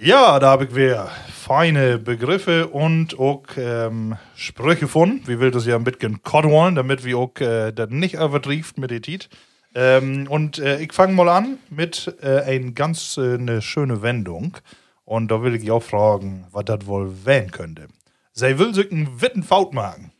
Ja, 0.00 0.38
da 0.38 0.52
habe 0.52 0.64
ich 0.64 0.74
wieder 0.74 1.10
feine 1.28 1.98
Begriffe 1.98 2.68
und 2.68 3.18
auch 3.18 3.42
ähm, 3.58 4.16
Sprüche 4.34 4.80
gefunden. 4.80 5.26
Wir 5.26 5.38
will 5.38 5.50
das 5.50 5.66
ja 5.66 5.76
ein 5.76 5.84
bisschen 5.84 6.22
wollen, 6.22 6.76
damit 6.76 7.04
wir 7.04 7.18
auch 7.18 7.38
äh, 7.40 7.72
das 7.72 7.90
nicht 7.90 8.14
übertrieft 8.14 8.78
mit 8.78 8.90
der. 8.90 9.28
Ähm, 9.74 10.26
und 10.30 10.58
äh, 10.58 10.80
ich 10.80 10.94
fange 10.94 11.12
mal 11.12 11.28
an 11.28 11.58
mit 11.68 12.16
äh, 12.22 12.40
eine 12.40 12.72
ganz 12.72 13.18
äh, 13.18 13.34
eine 13.34 13.60
schöne 13.60 14.00
Wendung. 14.00 14.56
Und 15.04 15.30
da 15.30 15.42
will 15.42 15.54
ich 15.54 15.70
auch 15.70 15.82
fragen, 15.82 16.46
was 16.52 16.64
das 16.64 16.86
wohl 16.86 17.26
werden 17.26 17.50
könnte. 17.50 17.88
Sie 18.32 18.58
will 18.58 18.72
sich 18.72 18.90
einen 18.90 19.20
Wittenfaut 19.20 19.74
machen. 19.74 20.13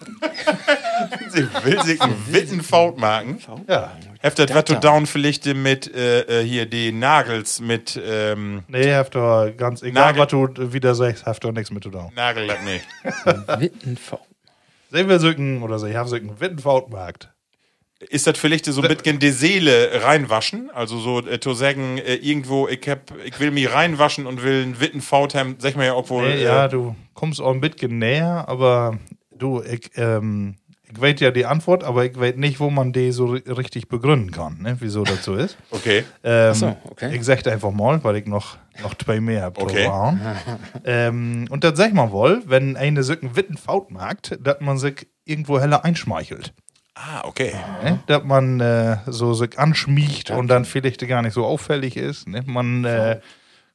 Sie 1.30 1.48
will 1.64 1.82
sich 1.82 2.00
einen 2.00 2.16
Wittenfaut 2.32 2.98
machen. 2.98 3.38
Ja. 3.68 3.92
Heftet 4.20 4.54
was 4.54 4.64
du 4.64 4.74
down 4.74 5.06
vielleicht 5.06 5.46
mit 5.46 5.92
äh, 5.94 6.40
äh, 6.42 6.44
hier 6.44 6.66
die 6.66 6.92
Nagels 6.92 7.60
mit 7.60 7.98
ähm, 8.04 8.64
Nee, 8.68 9.02
doch 9.10 9.50
ganz 9.56 9.82
egal, 9.82 10.12
Nagel- 10.14 10.20
was 10.20 10.54
du 10.54 10.72
wieder 10.72 10.94
sagst, 10.94 11.24
doch 11.42 11.52
nichts 11.52 11.70
mit 11.70 11.82
zu 11.84 11.90
tun. 11.90 12.10
Nagel, 12.14 12.46
das 12.46 12.58
nicht. 12.62 12.84
Wittenfau. 13.60 14.20
Sie 14.90 15.08
will 15.08 15.20
sich 15.20 15.36
einen, 15.38 15.62
oder 15.62 15.78
sie 15.78 15.96
haben 15.96 16.08
sich 16.08 16.20
einen 16.20 16.40
Wittenfaut 16.40 16.90
gemacht. 16.90 17.30
Ist 18.08 18.26
das 18.26 18.38
vielleicht 18.38 18.64
so 18.64 18.80
ein 18.80 18.88
bisschen 18.88 19.18
die 19.18 19.30
Seele 19.30 20.02
reinwaschen? 20.02 20.70
Also 20.74 20.98
so 20.98 21.20
äh, 21.20 21.38
zu 21.38 21.52
sagen, 21.52 21.98
äh, 21.98 22.14
irgendwo, 22.14 22.66
ich 22.66 22.88
hab, 22.88 23.12
ich 23.24 23.38
will 23.40 23.50
mich 23.50 23.70
reinwaschen 23.72 24.26
und 24.26 24.42
will 24.42 24.62
einen 24.62 24.80
Wittenfaut 24.80 25.34
haben, 25.34 25.56
sag 25.58 25.76
mal 25.76 25.84
ja, 25.84 25.94
obwohl. 25.94 26.28
Nee, 26.28 26.40
äh, 26.40 26.44
ja, 26.44 26.66
du 26.68 26.96
kommst 27.12 27.40
auch 27.42 27.52
ein 27.52 27.60
bisschen 27.60 27.98
näher, 27.98 28.44
aber 28.48 28.98
du, 29.40 29.62
ich, 29.62 29.90
ähm, 29.96 30.54
ich 30.92 31.00
weiß 31.00 31.20
ja 31.20 31.30
die 31.30 31.46
Antwort, 31.46 31.84
aber 31.84 32.04
ich 32.04 32.18
weiß 32.18 32.36
nicht, 32.36 32.58
wo 32.60 32.70
man 32.70 32.92
die 32.92 33.12
so 33.12 33.26
ri- 33.26 33.56
richtig 33.56 33.88
begründen 33.88 34.30
kann, 34.30 34.58
ne? 34.60 34.76
wieso 34.80 35.04
das 35.04 35.24
so 35.24 35.34
ist. 35.34 35.56
Okay. 35.70 36.04
Ähm, 36.24 36.54
so, 36.54 36.76
okay. 36.84 37.14
Ich 37.14 37.24
sag 37.24 37.46
einfach 37.46 37.70
mal, 37.70 38.02
weil 38.04 38.16
ich 38.16 38.26
noch, 38.26 38.56
noch 38.82 38.94
zwei 38.94 39.20
mehr 39.20 39.42
habe. 39.42 39.60
Okay. 39.60 39.88
ähm, 40.84 41.46
und 41.50 41.64
das 41.64 41.76
sag 41.76 41.88
ich 41.88 41.94
mal 41.94 42.10
wohl, 42.10 42.42
wenn 42.46 42.76
eine 42.76 43.02
so 43.02 43.12
einen 43.12 43.36
Witten 43.36 43.56
Faut 43.56 43.90
mag, 43.90 44.18
dass 44.40 44.60
man 44.60 44.78
sich 44.78 45.06
irgendwo 45.24 45.60
heller 45.60 45.84
einschmeichelt. 45.84 46.52
Ah, 46.94 47.22
okay. 47.24 47.52
Ne? 47.84 48.00
Dass 48.06 48.24
man 48.24 48.60
äh, 48.60 48.98
so 49.06 49.32
sich 49.32 49.58
anschmiegt 49.58 50.30
und 50.32 50.48
dann 50.48 50.64
vielleicht 50.64 51.06
gar 51.08 51.22
nicht 51.22 51.34
so 51.34 51.44
auffällig 51.46 51.96
ist. 51.96 52.28
Ne? 52.28 52.42
Man 52.46 52.84
äh, 52.84 53.20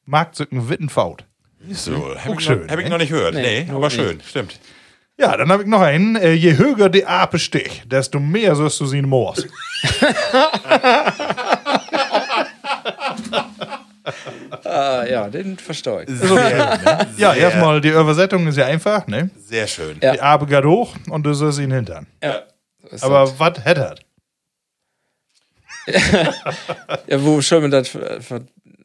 mag 0.04 0.36
so 0.36 0.44
einen 0.50 0.68
Witten 0.68 0.88
Faut. 0.90 1.24
So, 1.70 2.14
hab 2.14 2.34
ich, 2.38 2.44
schön, 2.44 2.62
noch, 2.62 2.68
hab 2.68 2.78
ich 2.78 2.84
ne? 2.84 2.90
noch 2.90 2.98
nicht 2.98 3.08
gehört. 3.10 3.34
Nee, 3.34 3.64
Nee, 3.64 3.72
aber 3.72 3.90
schön, 3.90 4.20
stimmt. 4.20 4.60
Ja, 5.18 5.34
dann 5.36 5.50
habe 5.50 5.62
ich 5.62 5.68
noch 5.68 5.80
einen. 5.80 6.16
Äh, 6.16 6.32
je 6.32 6.56
höher 6.58 6.88
die 6.90 7.06
Ape 7.06 7.38
sticht, 7.38 7.90
desto 7.90 8.20
mehr 8.20 8.54
sollst 8.54 8.78
du 8.80 8.86
sie 8.86 8.98
in 8.98 9.08
Moors. 9.08 9.46
Ah, 14.64 15.04
ja, 15.04 15.28
den 15.28 15.56
verstehe 15.58 16.04
ich. 16.04 16.10
So, 16.10 16.34
ne? 16.34 17.06
Ja, 17.16 17.34
erstmal, 17.34 17.80
die 17.80 17.88
Übersetzung 17.88 18.46
ist 18.46 18.56
ja 18.56 18.66
einfach, 18.66 19.06
ne? 19.06 19.30
Sehr 19.36 19.66
schön. 19.66 19.98
Ja. 20.00 20.12
Die 20.12 20.20
Ape 20.20 20.46
geht 20.46 20.64
hoch 20.64 20.94
und 21.10 21.24
du 21.24 21.32
sollst 21.34 21.58
ihn 21.58 21.72
hintern. 21.72 22.06
Ja. 22.22 22.42
So 22.92 23.06
Aber 23.06 23.38
was 23.38 23.64
hätte 23.64 23.80
er? 23.80 23.94
Ja, 27.08 27.22
wo 27.22 27.40
soll 27.40 27.60
man 27.62 27.70
das 27.70 27.90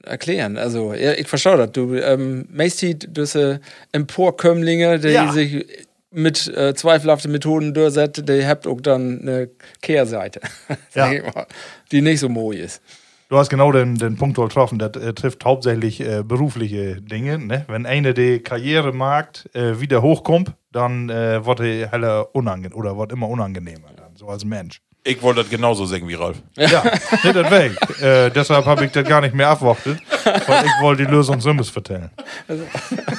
erklären? 0.04 0.58
Also, 0.58 0.94
ja, 0.94 1.14
ich 1.14 1.28
verstehe 1.28 1.58
das. 1.58 1.72
Du, 1.72 1.96
ähm, 1.96 2.48
meistens 2.52 3.06
diese 3.08 3.60
Emporkömmlinge, 3.92 5.00
die 5.00 5.10
Ja. 5.10 5.32
sich 5.32 5.66
mit 6.12 6.48
äh, 6.48 6.74
zweifelhaften 6.76 7.32
Methoden 7.32 7.74
durchsetzen, 7.74 8.26
die 8.26 8.46
habt 8.46 8.68
auch 8.68 8.82
dann 8.82 9.22
eine 9.22 9.50
Kehrseite, 9.82 10.42
sag 10.90 11.12
Ja. 11.12 11.12
ich 11.14 11.36
mal, 11.36 11.48
die 11.92 12.02
nicht 12.02 12.20
so 12.20 12.30
moi 12.30 12.56
ist. 12.56 12.82
Du 13.30 13.38
hast 13.38 13.48
genau 13.50 13.72
den, 13.72 13.96
den 13.96 14.18
Punkt 14.18 14.36
getroffen. 14.38 14.78
Das 14.78 14.92
äh, 15.02 15.14
trifft 15.14 15.46
hauptsächlich 15.46 16.02
äh, 16.02 16.22
berufliche 16.22 17.02
Dinge. 17.02 17.38
Ne? 17.40 17.64
Wenn 17.70 17.86
eine 17.86 18.14
die 18.14 18.40
Karriere 18.40 18.92
mag, 18.92 19.48
äh, 19.54 19.80
wieder 19.80 20.02
hochkommt, 20.02 20.54
dann 20.74 21.10
äh, 21.10 21.46
wird 21.46 21.60
die 21.60 21.88
heller 21.90 22.36
unangenehm 22.36 22.78
oder 22.78 22.98
wird 22.98 23.14
immer 23.14 23.30
unangenehmer 23.30 23.88
dann, 23.96 24.18
so 24.18 24.28
als 24.28 24.44
Mensch. 24.44 24.82
Ich 25.04 25.20
wollte 25.24 25.42
das 25.42 25.50
genauso 25.50 25.86
sagen 25.88 26.08
wie 26.08 26.14
Ralf. 26.14 26.38
Ja, 26.56 26.84
nicht 27.24 27.36
das 27.36 27.50
weg. 27.50 27.72
Äh, 28.02 28.30
deshalb 28.30 28.66
habe 28.66 28.86
ich 28.86 28.92
das 28.92 29.08
gar 29.08 29.22
nicht 29.22 29.34
mehr 29.34 29.50
abwartet, 29.50 30.00
weil 30.24 30.66
ich 30.66 30.72
wollte 30.80 31.06
die 31.06 31.12
Lösung 31.12 31.42
Sims 31.42 31.70
vertellen. 31.70 32.12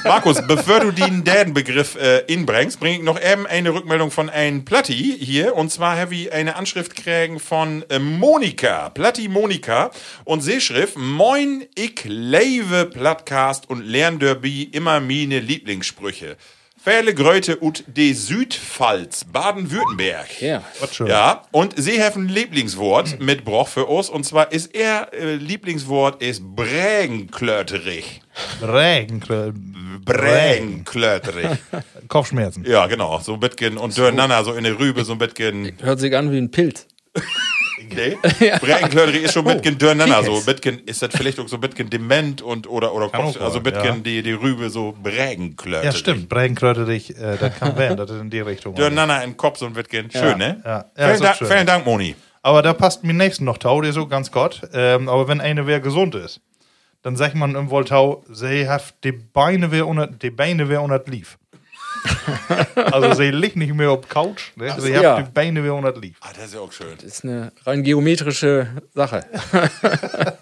Markus, 0.05 0.41
bevor 0.47 0.79
du 0.79 0.91
den 0.91 1.25
Dädenbegriff 1.25 1.95
äh, 1.95 2.19
inbringst, 2.19 2.79
bring 2.79 2.93
ich 2.99 3.03
noch 3.03 3.21
eben 3.21 3.45
eine 3.47 3.73
Rückmeldung 3.73 4.11
von 4.11 4.29
ein 4.29 4.63
Platti 4.63 5.17
hier. 5.19 5.55
Und 5.55 5.71
zwar 5.71 5.97
habe 5.99 6.15
ich 6.15 6.31
eine 6.31 6.55
Anschrift 6.55 6.95
kriegen 6.95 7.41
von 7.41 7.83
äh, 7.89 7.99
Monika. 7.99 8.89
Platti 8.89 9.27
Monika. 9.27 9.91
Und 10.23 10.39
sie 10.39 10.61
schrift, 10.61 10.97
Moin, 10.97 11.65
ich 11.75 12.05
lebe 12.05 12.85
Plattcast 12.85 13.69
und 13.69 13.85
lern 13.85 14.19
derby 14.19 14.63
immer 14.63 15.01
meine 15.01 15.39
Lieblingssprüche. 15.39 16.37
Fähle 16.83 17.13
Gröte 17.13 17.63
ut 17.63 17.85
de 17.87 18.11
Südpfalz, 18.11 19.23
Baden-Württemberg. 19.23 20.41
Ja. 20.41 20.61
Schön. 20.91 21.07
Ja, 21.07 21.43
und 21.51 21.75
sie 21.77 22.03
haben 22.03 22.25
ein 22.25 22.27
Lieblingswort 22.27 23.21
mitgebracht 23.21 23.69
für 23.69 23.85
uns. 23.85 24.09
Und 24.09 24.25
zwar 24.25 24.51
ist 24.51 24.75
ihr 24.75 25.07
äh, 25.13 25.35
Lieblingswort 25.35 26.21
ist 26.21 26.43
Brägenklöterig. 26.43 28.19
Regen, 28.61 29.21
Brägenklöterig. 30.03 31.57
Kopfschmerzen. 32.09 32.65
Ja, 32.67 32.85
genau. 32.87 33.17
So 33.19 33.35
ein 33.35 33.39
bisschen 33.39 33.77
und 33.77 33.97
durcheinander, 33.97 34.43
so 34.43 34.51
in 34.51 34.65
der 34.65 34.77
Rübe, 34.77 35.05
so 35.05 35.13
ein 35.13 35.19
bisschen. 35.19 35.77
Hört 35.81 36.01
sich 36.01 36.13
an 36.13 36.33
wie 36.33 36.37
ein 36.37 36.51
Pilz. 36.51 36.85
Nee? 37.89 38.17
Brägenklöterig 38.61 39.23
ist 39.23 39.33
schon 39.33 39.47
ein 39.47 39.57
bisschen 39.57 39.77
durcheinander. 39.77 40.23
So 40.23 40.41
bisschen, 40.41 40.79
ist 40.85 41.01
das 41.01 41.09
vielleicht 41.15 41.39
auch 41.39 41.47
so 41.47 41.57
bisschen 41.57 41.89
dement 41.89 42.41
und 42.41 42.69
oder, 42.69 42.93
oder 42.93 43.09
Kann 43.09 43.25
Kopf, 43.25 43.37
auch 43.37 43.45
also 43.45 43.61
bisschen 43.61 43.83
ja. 43.83 43.95
die, 43.95 44.23
die 44.23 44.33
Rübe 44.33 44.69
so 44.69 44.93
Brägenklöterig. 45.01 45.85
Ja, 45.85 45.91
stimmt. 45.91 46.29
Brägenkröterig, 46.29 47.17
äh, 47.17 47.37
das 47.37 47.57
kann 47.59 47.77
werden, 47.77 47.97
das 47.97 48.11
ist 48.11 48.21
in 48.21 48.29
die 48.29 48.39
Richtung. 48.39 48.75
Durcheinander 48.75 49.23
im 49.23 49.37
Kopf 49.37 49.57
so 49.57 49.65
ein 49.65 49.73
bisschen. 49.73 50.11
Schön, 50.11 50.37
ne? 50.37 50.61
Ja, 50.63 50.85
ja, 50.97 51.15
vielen, 51.15 51.33
schön. 51.33 51.47
vielen 51.47 51.65
Dank, 51.65 51.85
Moni. 51.85 52.15
Aber 52.41 52.61
da 52.61 52.73
passt 52.73 53.03
mir 53.03 53.13
nächsten 53.13 53.45
noch 53.45 53.57
Tau, 53.57 53.81
der 53.81 53.93
so 53.93 54.05
ganz 54.05 54.31
Gott. 54.31 54.61
Ähm, 54.73 55.07
aber 55.07 55.27
wenn 55.27 55.39
eine 55.39 55.65
wer 55.65 55.79
gesund 55.79 56.13
ist, 56.13 56.41
dann 57.01 57.15
sagt 57.15 57.35
man 57.35 57.55
im 57.55 57.69
Voltau, 57.69 58.23
sie 58.29 58.67
hat 58.67 58.95
die 59.03 59.11
Beine 59.11 59.71
wer 59.71 59.87
unter, 59.87 60.07
die 60.07 60.29
Beine 60.29 60.69
wer 60.69 60.81
unter 60.81 61.01
lief. 61.05 61.37
also 62.75 63.13
sie 63.13 63.31
liegt 63.31 63.55
nicht 63.55 63.73
mehr 63.73 63.91
auf 63.91 64.07
Couch, 64.07 64.51
ne? 64.55 64.73
sie 64.79 64.95
hat 64.95 65.03
ja. 65.03 65.21
die 65.21 65.31
Beine 65.31 65.63
wer 65.63 65.73
unter 65.73 65.97
lief. 65.99 66.17
Ah, 66.21 66.29
das 66.35 66.45
ist 66.45 66.53
ja 66.55 66.59
auch 66.59 66.71
schön. 66.71 66.95
Das 66.95 67.05
ist 67.05 67.23
eine 67.23 67.51
rein 67.65 67.83
geometrische 67.83 68.67
Sache. 68.93 69.25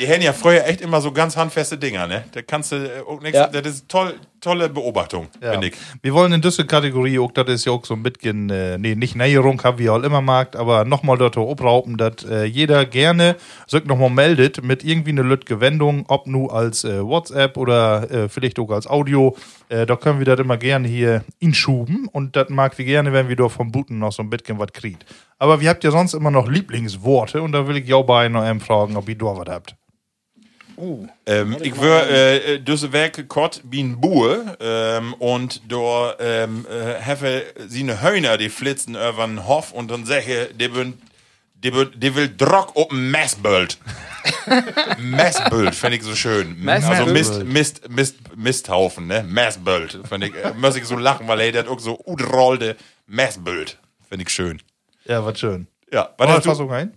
Die 0.00 0.08
haben 0.08 0.22
ja 0.22 0.32
früher 0.32 0.64
echt 0.66 0.80
immer 0.80 1.00
so 1.02 1.12
ganz 1.12 1.36
handfeste 1.36 1.76
Dinger, 1.76 2.06
ne? 2.06 2.24
Da 2.32 2.40
kannst 2.40 2.72
du 2.72 2.76
äh, 2.76 3.02
auch 3.06 3.20
nichts. 3.20 3.36
Ja. 3.36 3.48
Das 3.48 3.66
ist 3.66 3.86
toll, 3.88 4.14
tolle 4.40 4.70
Beobachtung, 4.70 5.28
Ja. 5.42 5.52
finde 5.52 5.68
ich. 5.68 5.74
Wir 6.00 6.14
wollen 6.14 6.32
in 6.32 6.40
dieser 6.40 6.64
Kategorie 6.64 7.18
auch, 7.18 7.30
das 7.32 7.48
ist 7.48 7.66
ja 7.66 7.72
auch 7.72 7.84
so 7.84 7.92
ein 7.92 8.02
bisschen, 8.02 8.48
äh, 8.48 8.78
nee, 8.78 8.94
nicht 8.94 9.14
Näherung, 9.14 9.62
haben 9.62 9.76
wir 9.78 9.92
auch 9.92 10.02
immer 10.02 10.22
mag, 10.22 10.56
aber 10.56 10.86
nochmal 10.86 11.18
dort 11.18 11.36
obraupen, 11.36 11.98
dass 11.98 12.24
äh, 12.24 12.44
jeder 12.44 12.86
gerne 12.86 13.36
sich 13.66 13.84
nochmal 13.84 14.08
meldet 14.08 14.64
mit 14.64 14.82
irgendwie 14.84 15.10
eine 15.10 15.22
lütge 15.22 15.60
Wendung, 15.60 16.04
ob 16.08 16.26
nur 16.26 16.54
als 16.54 16.84
äh, 16.84 17.04
WhatsApp 17.04 17.58
oder 17.58 18.10
äh, 18.10 18.28
vielleicht 18.30 18.58
auch 18.58 18.70
als 18.70 18.86
Audio. 18.86 19.36
Äh, 19.68 19.84
da 19.84 19.96
können 19.96 20.18
wir 20.18 20.24
das 20.26 20.40
immer 20.40 20.56
gerne 20.56 20.88
hier 20.88 21.24
inschuben 21.40 22.08
und 22.10 22.36
das 22.36 22.48
mag 22.48 22.78
wir 22.78 22.86
gerne, 22.86 23.12
wenn 23.12 23.28
wir 23.28 23.36
da 23.36 23.50
vom 23.50 23.70
Buten 23.70 23.98
noch 23.98 24.12
so 24.12 24.22
ein 24.22 24.30
bisschen 24.30 24.58
was 24.58 24.72
kriegt. 24.72 25.04
Aber 25.38 25.60
wir 25.60 25.68
habt 25.68 25.84
ja 25.84 25.90
sonst 25.90 26.14
immer 26.14 26.30
noch 26.30 26.48
Lieblingsworte 26.48 27.42
und 27.42 27.52
da 27.52 27.68
will 27.68 27.76
ich 27.76 27.86
ja 27.86 28.00
bei 28.00 28.28
noch 28.30 28.42
einem 28.42 28.60
fragen, 28.60 28.96
ob 28.96 29.06
ihr 29.08 29.18
da 29.18 29.26
was 29.26 29.48
habt. 29.48 29.76
Ähm, 31.26 31.56
ich 31.60 31.80
wär 31.80 32.10
äh, 32.10 32.60
diese 32.60 32.92
Werke 32.92 33.24
kort 33.26 33.62
wie 33.64 33.82
ein 33.82 34.00
Bue 34.00 34.56
ähm, 34.60 35.14
und 35.14 35.62
da 35.68 36.14
ähm, 36.18 36.66
äh, 36.66 37.42
sie 37.68 37.80
eine 37.80 38.02
Hühner, 38.02 38.38
die 38.38 38.48
flitzen 38.48 38.94
über 38.94 39.26
den 39.26 39.46
Hof 39.46 39.72
und 39.72 39.90
dann 39.90 40.06
sage 40.06 40.50
die 40.54 40.74
will, 40.74 40.94
die 41.54 41.74
will, 41.74 41.90
die 41.94 42.14
will 42.14 42.28
Drock 42.34 42.76
op 42.76 42.92
ein 42.92 43.10
Messbild. 43.10 43.78
Messbild, 44.98 45.74
finde 45.74 45.96
ich 45.96 46.02
so 46.02 46.14
schön. 46.14 46.58
Messbild. 46.58 47.00
Also 47.00 47.12
Mist, 47.12 47.44
Mist, 47.44 47.88
Mist, 47.90 48.16
Misthaufen, 48.36 49.06
ne? 49.06 49.22
Messbild. 49.22 50.00
Finde 50.08 50.28
ich, 50.28 50.34
äh, 50.34 50.52
muss 50.54 50.76
ich 50.76 50.84
so 50.84 50.96
lachen, 50.96 51.28
weil 51.28 51.40
er 51.40 51.52
das 51.52 51.68
auch 51.68 51.80
so 51.80 52.00
udrollte 52.06 52.76
Messbild. 53.06 53.78
Finde 54.08 54.24
ich 54.24 54.30
schön. 54.30 54.62
Ja, 55.04 55.24
was 55.24 55.38
schön. 55.38 55.66
Ja, 55.92 56.10
was 56.16 56.28
War 56.28 56.36
hast 56.36 56.46
du, 56.46 56.50
Fassung 56.50 56.72
ein? 56.72 56.96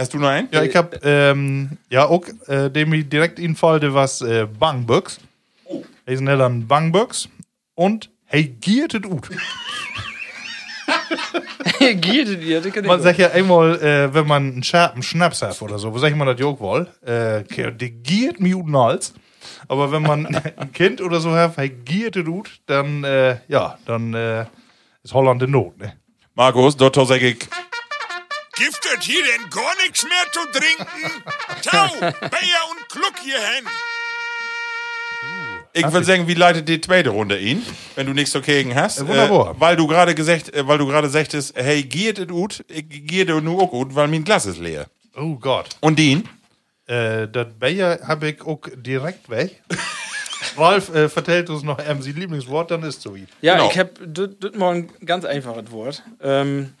Hast 0.00 0.14
du 0.14 0.18
noch 0.18 0.28
einen? 0.28 0.48
Ja, 0.50 0.62
ich 0.62 0.74
hab 0.74 1.04
ähm, 1.04 1.78
ja 1.90 2.06
auch 2.06 2.24
äh, 2.46 2.70
dem 2.70 2.92
ich 2.92 3.08
direkt 3.08 3.38
infallte 3.38 3.94
was 3.94 4.22
äh, 4.22 4.46
Bangbüchs. 4.46 5.20
Oh. 5.64 5.84
Hey 6.06 6.16
sind 6.16 6.26
dann 6.26 6.66
Bangbüchs 6.66 7.28
und 7.74 8.10
hey 8.24 8.44
giertet 8.44 9.06
ut. 9.06 9.28
Giertet 11.78 12.42
ihr? 12.42 12.60
das 12.60 12.72
kann 12.72 12.84
ich 12.84 12.88
Man 12.88 13.00
sagt 13.00 13.18
ja 13.18 13.30
einmal, 13.30 13.80
äh, 13.82 14.12
wenn 14.14 14.26
man 14.26 14.52
einen 14.52 14.62
scharfen 14.62 15.02
Schnaps 15.02 15.42
hat 15.42 15.60
oder 15.62 15.78
so, 15.78 15.92
wo 15.92 15.98
sag 15.98 16.10
ich 16.10 16.16
mal 16.16 16.24
das 16.24 16.38
Jog 16.40 16.60
wohl, 16.60 16.88
äh, 17.04 17.42
die 17.72 17.90
giert 17.90 18.40
mir 18.40 18.56
uten 18.56 18.76
Hals. 18.76 19.14
Aber 19.68 19.92
wenn 19.92 20.02
man 20.02 20.26
ein 20.56 20.72
Kind 20.72 21.00
oder 21.00 21.20
so 21.20 21.32
hat, 21.32 21.56
hey 21.56 21.68
giertet 21.68 22.28
ut, 22.28 22.50
dann 22.66 23.04
äh, 23.04 23.36
ja, 23.48 23.78
dann 23.86 24.14
äh, 24.14 24.46
ist 25.02 25.14
Holland 25.14 25.42
in 25.42 25.50
Not, 25.50 25.78
ne? 25.78 25.94
Markus, 26.34 26.76
dort 26.76 26.94
sage 26.94 27.28
ich, 27.28 27.48
Gibt 28.60 28.78
es 28.98 29.04
hier 29.06 29.22
denn 29.24 29.48
gar 29.50 29.74
nichts 29.82 30.04
mehr 30.04 30.32
zu 30.32 30.40
trinken? 30.52 31.22
Tau, 31.62 32.00
Bayer 32.28 32.62
und 32.70 32.88
Kluck 32.90 33.14
hierhin. 33.22 33.66
Ich 35.72 35.84
würde 35.84 36.04
sagen, 36.04 36.26
wie 36.28 36.34
leitet 36.34 36.68
die 36.68 36.80
zweite 36.80 37.10
Runde 37.10 37.38
ihn, 37.38 37.64
wenn 37.94 38.06
du 38.06 38.12
nichts 38.12 38.32
dagegen 38.32 38.74
hast? 38.74 38.98
Ja, 38.98 39.08
wunderbar. 39.08 39.52
Äh, 39.52 39.60
weil 39.60 39.76
du 39.76 39.86
gerade 39.86 40.14
gesagt, 40.14 40.52
äh, 40.52 40.66
weil 40.66 40.78
du 40.78 40.86
gerade 40.86 41.08
sagtest, 41.08 41.54
hey, 41.56 41.82
geht 41.84 42.18
es 42.18 42.26
gut? 42.28 42.64
Ich 42.68 42.84
gehe 43.06 43.24
dir 43.24 43.40
nur 43.40 43.62
auch 43.62 43.70
gut, 43.70 43.94
weil 43.94 44.08
mein 44.08 44.24
Glas 44.24 44.46
ist 44.46 44.58
leer. 44.58 44.88
Oh 45.16 45.36
Gott. 45.36 45.68
Und 45.80 45.98
den? 45.98 46.28
Äh, 46.86 47.28
das 47.28 47.46
Bayer 47.58 48.00
habe 48.06 48.30
ich 48.30 48.42
auch 48.42 48.60
direkt 48.74 49.30
weg. 49.30 49.62
Ralf 50.56 50.92
äh, 50.94 51.08
vertellt 51.08 51.48
uns 51.50 51.62
noch 51.62 51.78
ähm, 51.86 52.02
sein 52.02 52.16
Lieblingswort, 52.16 52.70
dann 52.72 52.82
ist 52.82 53.00
so 53.00 53.14
wie. 53.14 53.26
Ja, 53.40 53.54
Genau. 53.54 53.70
ich 53.70 53.78
habe 53.78 53.90
das 54.06 54.54
mal 54.54 54.74
ein 54.74 54.90
ganz 55.06 55.24
einfaches 55.24 55.70
Wort. 55.70 56.02
Ähm, 56.20 56.74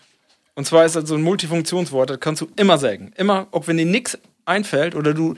und 0.60 0.66
zwar 0.66 0.84
ist 0.84 0.94
das 0.94 1.08
so 1.08 1.14
ein 1.14 1.22
Multifunktionswort, 1.22 2.10
das 2.10 2.20
kannst 2.20 2.42
du 2.42 2.48
immer 2.56 2.76
sagen. 2.76 3.14
Immer, 3.16 3.46
auch 3.50 3.66
wenn 3.66 3.78
dir 3.78 3.86
nichts 3.86 4.18
einfällt 4.44 4.94
oder 4.94 5.14
du 5.14 5.34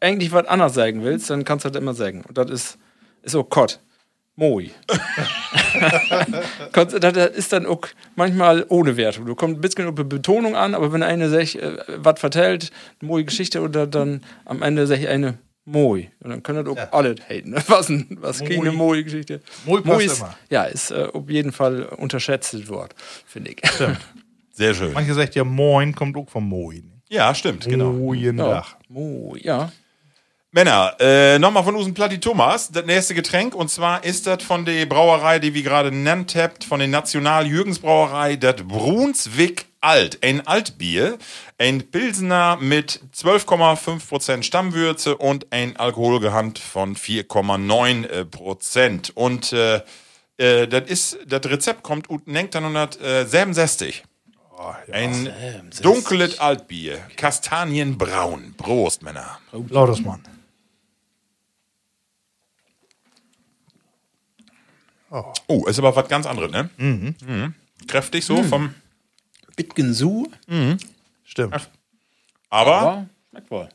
eigentlich 0.00 0.32
was 0.32 0.44
anderes 0.48 0.74
sagen 0.74 1.04
willst, 1.04 1.30
dann 1.30 1.44
kannst 1.44 1.64
du 1.64 1.70
das 1.70 1.80
immer 1.80 1.94
sagen. 1.94 2.24
Und 2.26 2.36
das 2.36 2.50
ist, 2.50 2.78
ist 3.22 3.36
auch 3.36 3.48
Kott. 3.48 3.78
Moi. 4.34 4.70
Das 6.72 6.94
ist 7.36 7.52
dann 7.52 7.66
auch 7.66 7.82
manchmal 8.16 8.64
ohne 8.68 8.96
Wertung. 8.96 9.26
Du 9.26 9.36
kommst 9.36 9.58
ein 9.58 9.60
bisschen 9.60 9.94
die 9.94 10.04
Betonung 10.04 10.56
an, 10.56 10.74
aber 10.74 10.92
wenn 10.92 11.02
eine 11.02 11.28
sich 11.28 11.62
äh, 11.62 11.76
was 11.98 12.18
vertellt, 12.18 12.72
eine 13.00 13.08
moje 13.08 13.24
Geschichte 13.24 13.60
oder 13.60 13.86
dann 13.86 14.22
am 14.46 14.62
Ende 14.62 14.86
sich 14.86 15.06
eine 15.06 15.38
Moi. 15.66 16.08
Und 16.20 16.30
dann 16.30 16.42
können 16.42 16.64
das 16.64 16.76
auch 16.76 16.92
alle 16.92 17.16
haten. 17.28 17.54
Was, 17.68 17.88
ein, 17.88 18.18
was 18.20 18.40
Moi. 18.40 18.48
keine 18.48 18.72
Moi-Geschichte. 18.72 19.42
Moi 19.64 19.80
passt 19.80 20.06
ist, 20.06 20.18
immer. 20.18 20.38
ja, 20.48 20.64
ist 20.64 20.92
äh, 20.92 21.08
auf 21.12 21.28
jeden 21.28 21.52
Fall 21.52 21.84
unterschätztes 21.84 22.68
Wort, 22.68 22.94
finde 23.26 23.50
ich. 23.50 23.62
Sehr 24.56 24.74
schön. 24.74 24.94
Manche 24.94 25.12
sagt 25.12 25.34
ja 25.34 25.44
Moin, 25.44 25.94
kommt 25.94 26.16
auch 26.16 26.30
von 26.30 26.48
Moin. 26.48 27.02
Ja, 27.08 27.34
stimmt, 27.34 27.66
genau. 27.66 27.92
Moin 27.92 28.38
Dach. 28.38 28.76
Mo, 28.88 29.36
ja. 29.38 29.70
Männer, 30.50 30.96
äh, 30.98 31.38
nochmal 31.38 31.62
von 31.62 31.76
Usen 31.76 31.92
Platti 31.92 32.18
Thomas, 32.18 32.72
das 32.72 32.86
nächste 32.86 33.14
Getränk. 33.14 33.54
Und 33.54 33.70
zwar 33.70 34.02
ist 34.02 34.26
das 34.26 34.42
von 34.42 34.64
der 34.64 34.86
Brauerei, 34.86 35.38
die 35.38 35.52
wir 35.52 35.62
gerade 35.62 35.92
nennt 35.92 36.34
habt, 36.34 36.64
von 36.64 36.78
der 36.78 36.88
National-Jürgens-Brauerei, 36.88 38.36
das 38.36 38.62
Brunswick 38.66 39.66
Alt. 39.82 40.20
Ein 40.22 40.46
Altbier, 40.46 41.18
ein 41.58 41.90
Pilsener 41.90 42.56
mit 42.58 43.02
12,5% 43.14 44.42
Stammwürze 44.42 45.18
und 45.18 45.52
ein 45.52 45.76
Alkoholgehalt 45.76 46.58
von 46.58 46.96
4,9%. 46.96 49.10
Äh, 49.10 49.12
und 49.14 49.52
äh, 49.52 49.82
äh, 50.38 50.66
das 50.66 51.18
Rezept 51.44 51.82
kommt 51.82 52.08
und 52.08 52.28
nennt 52.28 52.54
dann 52.54 52.74
äh, 52.74 52.78
167. 52.78 54.02
Ja. 54.58 54.76
Ein 54.92 55.70
dunkles 55.82 56.40
Altbier, 56.40 56.98
kastanienbraun. 57.16 58.54
Prost, 58.56 59.02
Männer. 59.02 59.38
Lautes 59.68 60.00
Mann. 60.00 60.22
Oh. 65.10 65.32
oh, 65.46 65.66
ist 65.66 65.78
aber 65.78 65.94
was 65.94 66.08
ganz 66.08 66.26
anderes, 66.26 66.50
ne? 66.50 66.70
Mhm. 66.78 67.14
Mhm. 67.24 67.54
Kräftig 67.86 68.24
so 68.24 68.36
mhm. 68.36 68.44
vom. 68.44 68.74
Bitgensu. 69.56 70.26
Mhm. 70.46 70.78
Stimmt. 71.24 71.54
Ach. 71.54 71.66
Aber, 72.50 72.76
aber 72.76 73.06
schmeckt 73.30 73.50
wohl. 73.50 73.68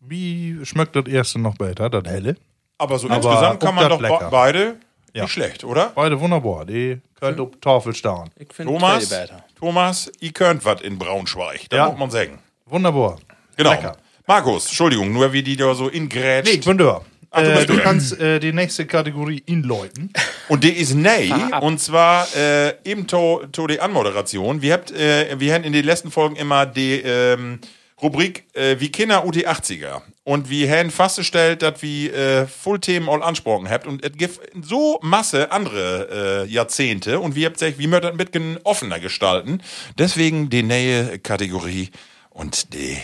Wie 0.00 0.58
schmeckt 0.64 0.96
das 0.96 1.06
erste 1.06 1.38
noch 1.38 1.56
besser, 1.56 1.90
das 1.90 2.04
helle? 2.04 2.36
Aber 2.78 2.98
so 2.98 3.08
aber 3.08 3.16
insgesamt 3.16 3.60
kann 3.60 3.74
man 3.74 3.88
doch 3.88 4.00
lecker. 4.00 4.28
beide 4.30 4.76
ja. 5.12 5.22
nicht 5.24 5.32
schlecht, 5.32 5.64
oder? 5.64 5.92
Beide 5.94 6.20
wunderbar. 6.20 6.64
Die 6.64 7.00
könnt 7.18 7.40
auf 7.40 7.50
Tafel 7.60 7.94
stehen. 7.94 8.30
Ich 8.38 8.52
finde 8.52 8.72
Thomas. 8.72 9.12
Thomas, 9.58 10.10
ihr 10.20 10.32
könnt 10.32 10.64
was 10.64 10.80
in 10.80 10.98
Braunschweig. 10.98 11.68
Da 11.70 11.76
Ja. 11.76 11.88
muss 11.90 11.98
man 11.98 12.10
sagen. 12.10 12.38
Wunderbar. 12.66 13.18
Genau. 13.56 13.70
Lecker. 13.72 13.96
Markus, 14.26 14.66
Entschuldigung, 14.66 15.12
nur 15.12 15.32
wie 15.32 15.42
die 15.42 15.56
da 15.56 15.74
so 15.74 15.88
ingrätscht. 15.88 16.52
Nee, 16.52 16.58
ich 16.60 16.64
bin 16.64 16.78
da. 16.78 17.00
Ach, 17.32 17.42
du 17.42 17.48
äh, 17.48 17.66
du 17.66 17.78
kannst 17.78 18.18
äh, 18.20 18.40
die 18.40 18.52
nächste 18.52 18.86
Kategorie 18.86 19.42
inläuten. 19.46 20.12
Und 20.48 20.64
die 20.64 20.72
ist 20.72 20.94
nee, 20.94 21.32
und 21.60 21.78
zwar 21.78 22.26
äh, 22.34 22.74
eben 22.84 23.06
to, 23.06 23.42
to 23.52 23.68
die 23.68 23.78
Anmoderation. 23.78 24.62
Wir 24.62 24.72
habt, 24.72 24.90
äh, 24.90 25.38
wir 25.38 25.54
haben 25.54 25.62
in 25.62 25.72
den 25.72 25.84
letzten 25.84 26.10
Folgen 26.10 26.34
immer 26.34 26.66
die 26.66 26.94
ähm, 27.00 27.60
Rubrik 28.02 28.46
äh, 28.54 28.74
wie 28.80 28.90
Kinder 28.90 29.24
UT 29.24 29.36
80er. 29.36 30.00
Und 30.30 30.48
wir 30.48 30.70
haben 30.70 30.92
festgestellt, 30.92 31.60
dass 31.60 31.82
wir 31.82 32.14
äh, 32.14 32.46
Fullthemen 32.46 33.08
all 33.08 33.20
ansprochen 33.20 33.68
habt. 33.68 33.84
Und 33.84 34.04
es 34.04 34.12
gibt 34.12 34.38
so 34.64 35.00
Masse 35.02 35.50
andere 35.50 36.44
äh, 36.46 36.48
Jahrzehnte. 36.48 37.18
Und 37.18 37.34
wir 37.34 37.46
habt 37.46 37.58
gesagt, 37.58 37.80
wie 37.80 37.88
möchten 37.88 38.02
das 38.04 38.12
ein 38.12 38.16
bisschen 38.16 38.58
offener 38.62 39.00
gestalten. 39.00 39.60
Deswegen 39.98 40.48
die 40.48 40.62
nähe 40.62 41.18
Kategorie 41.18 41.90
und 42.28 42.72
die 42.72 42.96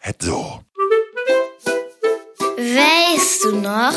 hat 0.00 0.20
so. 0.20 0.64
Weißt 2.56 3.44
du 3.44 3.60
noch? 3.60 3.94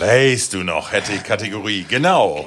Weißt 0.00 0.52
du 0.52 0.64
noch, 0.64 0.90
hätte 0.90 1.12
ich 1.12 1.22
Kategorie. 1.22 1.86
Genau. 1.88 2.44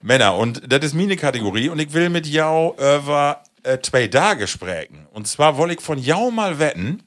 Männer, 0.00 0.34
und 0.34 0.62
das 0.72 0.82
ist 0.82 0.94
meine 0.94 1.18
Kategorie 1.18 1.68
und 1.68 1.78
ich 1.78 1.92
will 1.92 2.08
mit 2.08 2.26
Jau 2.26 2.74
über 2.78 3.42
äh, 3.62 3.78
zwei 3.80 4.06
Tage 4.08 4.46
sprechen. 4.46 5.06
Und 5.12 5.28
zwar 5.28 5.56
wollte 5.56 5.74
ich 5.74 5.80
von 5.80 5.98
Jau 5.98 6.30
mal 6.30 6.58
wetten, 6.58 7.02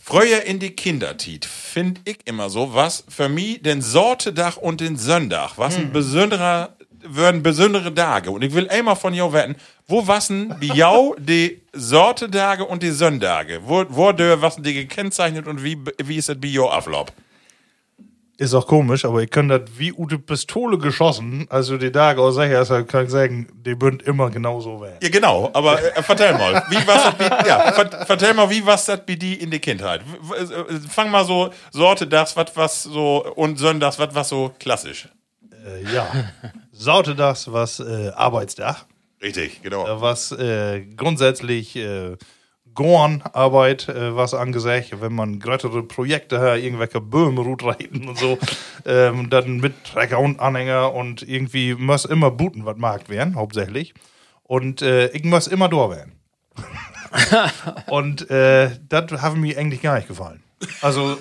früher 0.00 0.42
in 0.42 0.58
die 0.58 0.70
Kindertit 0.70 1.44
finde 1.44 2.00
ich 2.04 2.18
immer 2.24 2.50
so, 2.50 2.74
was 2.74 3.04
für 3.08 3.28
mich 3.28 3.62
den 3.62 3.82
Sortedach 3.82 4.56
und 4.56 4.80
den 4.80 4.96
Sonntag, 4.96 5.52
was 5.56 5.76
ein 5.76 5.92
besonderer, 5.92 6.76
würden 7.04 7.42
besondere 7.42 7.92
Tage. 7.94 8.30
Und 8.30 8.42
ich 8.42 8.54
will 8.54 8.68
einmal 8.68 8.96
von 8.96 9.14
Jau 9.14 9.32
wetten, 9.32 9.56
wo 9.86 10.06
wassen 10.06 10.54
wie 10.60 10.72
Jau 10.72 11.14
die 11.18 11.62
Sortetage 11.72 12.64
und 12.64 12.82
die 12.82 12.90
Sonntage? 12.90 13.60
Wo, 13.64 13.84
wo 13.88 14.12
der 14.12 14.40
was 14.40 14.56
die 14.56 14.74
gekennzeichnet 14.74 15.46
und 15.46 15.62
wie, 15.62 15.78
wie 16.02 16.16
ist 16.16 16.28
das 16.28 16.40
bei 16.40 16.48
Jau 16.48 16.68
Ablauf? 16.70 17.08
Ist 18.42 18.54
auch 18.54 18.66
komisch, 18.66 19.04
aber 19.04 19.22
ich 19.22 19.30
kann 19.30 19.46
das 19.46 19.60
wie 19.76 19.92
Ute 19.92 20.18
Pistole 20.18 20.76
geschossen. 20.76 21.46
Also 21.48 21.78
die 21.78 21.92
Tage 21.92 22.20
aus 22.20 22.36
ist, 22.38 22.88
kann 22.88 23.04
ich 23.04 23.10
sagen, 23.12 23.46
die 23.54 23.76
bünd 23.76 24.02
immer 24.02 24.30
genauso 24.30 24.80
werden. 24.80 24.98
Ja, 25.00 25.10
genau, 25.10 25.48
aber 25.52 25.80
äh, 25.80 26.02
vertell 26.02 26.32
mal, 26.32 26.60
wie 26.68 26.84
was 26.84 27.16
das 27.16 27.46
ja, 27.46 27.70
ver, 27.70 28.04
vertell 28.04 28.34
mal, 28.34 28.50
wie 28.50 28.66
was 28.66 28.86
das 28.86 29.06
bei 29.06 29.14
die 29.14 29.34
in 29.34 29.52
der 29.52 29.60
Kindheit? 29.60 30.00
Äh, 30.00 30.74
Fang 30.88 31.12
mal 31.12 31.24
so 31.24 31.50
Sorte 31.70 32.08
das, 32.08 32.36
was 32.36 32.46
was 32.56 32.82
so 32.82 33.24
und 33.36 33.60
Sonntags, 33.60 34.00
was 34.00 34.12
was 34.12 34.28
so 34.28 34.50
klassisch. 34.58 35.08
Äh, 35.64 35.94
ja. 35.94 36.08
Saute 36.72 37.14
das, 37.14 37.52
was 37.52 37.78
äh, 37.78 38.10
Arbeitsdach, 38.16 38.86
Richtig, 39.22 39.62
genau. 39.62 39.86
äh, 39.86 40.00
was 40.00 40.32
äh, 40.32 40.80
grundsätzlich 40.96 41.76
Gornarbeit, 42.74 43.88
äh, 43.88 44.16
was 44.16 44.34
angesagt, 44.34 45.00
wenn 45.00 45.14
man 45.14 45.38
größere 45.38 45.82
Projekte 45.82 46.40
hat, 46.40 46.58
irgendwelche 46.58 47.00
Böhmen 47.00 47.38
reiten 47.60 48.08
und 48.08 48.18
so, 48.18 48.38
ähm, 48.86 49.30
dann 49.30 49.58
mit 49.58 49.84
Trecker 49.84 50.18
und 50.18 50.40
Anhänger 50.40 50.92
und 50.92 51.22
irgendwie 51.22 51.74
muss 51.74 52.04
immer 52.04 52.30
Buten 52.30 52.64
was 52.64 52.76
Markt 52.76 53.08
werden, 53.08 53.34
hauptsächlich. 53.36 53.94
Und 54.42 54.82
äh, 54.82 55.08
ich 55.08 55.24
muss 55.24 55.46
immer 55.46 55.68
da 55.68 55.90
werden. 55.90 56.12
und 57.86 58.30
äh, 58.30 58.70
das 58.88 59.22
hat 59.22 59.36
mir 59.36 59.58
eigentlich 59.58 59.82
gar 59.82 59.96
nicht 59.96 60.08
gefallen. 60.08 60.42
Also 60.80 61.18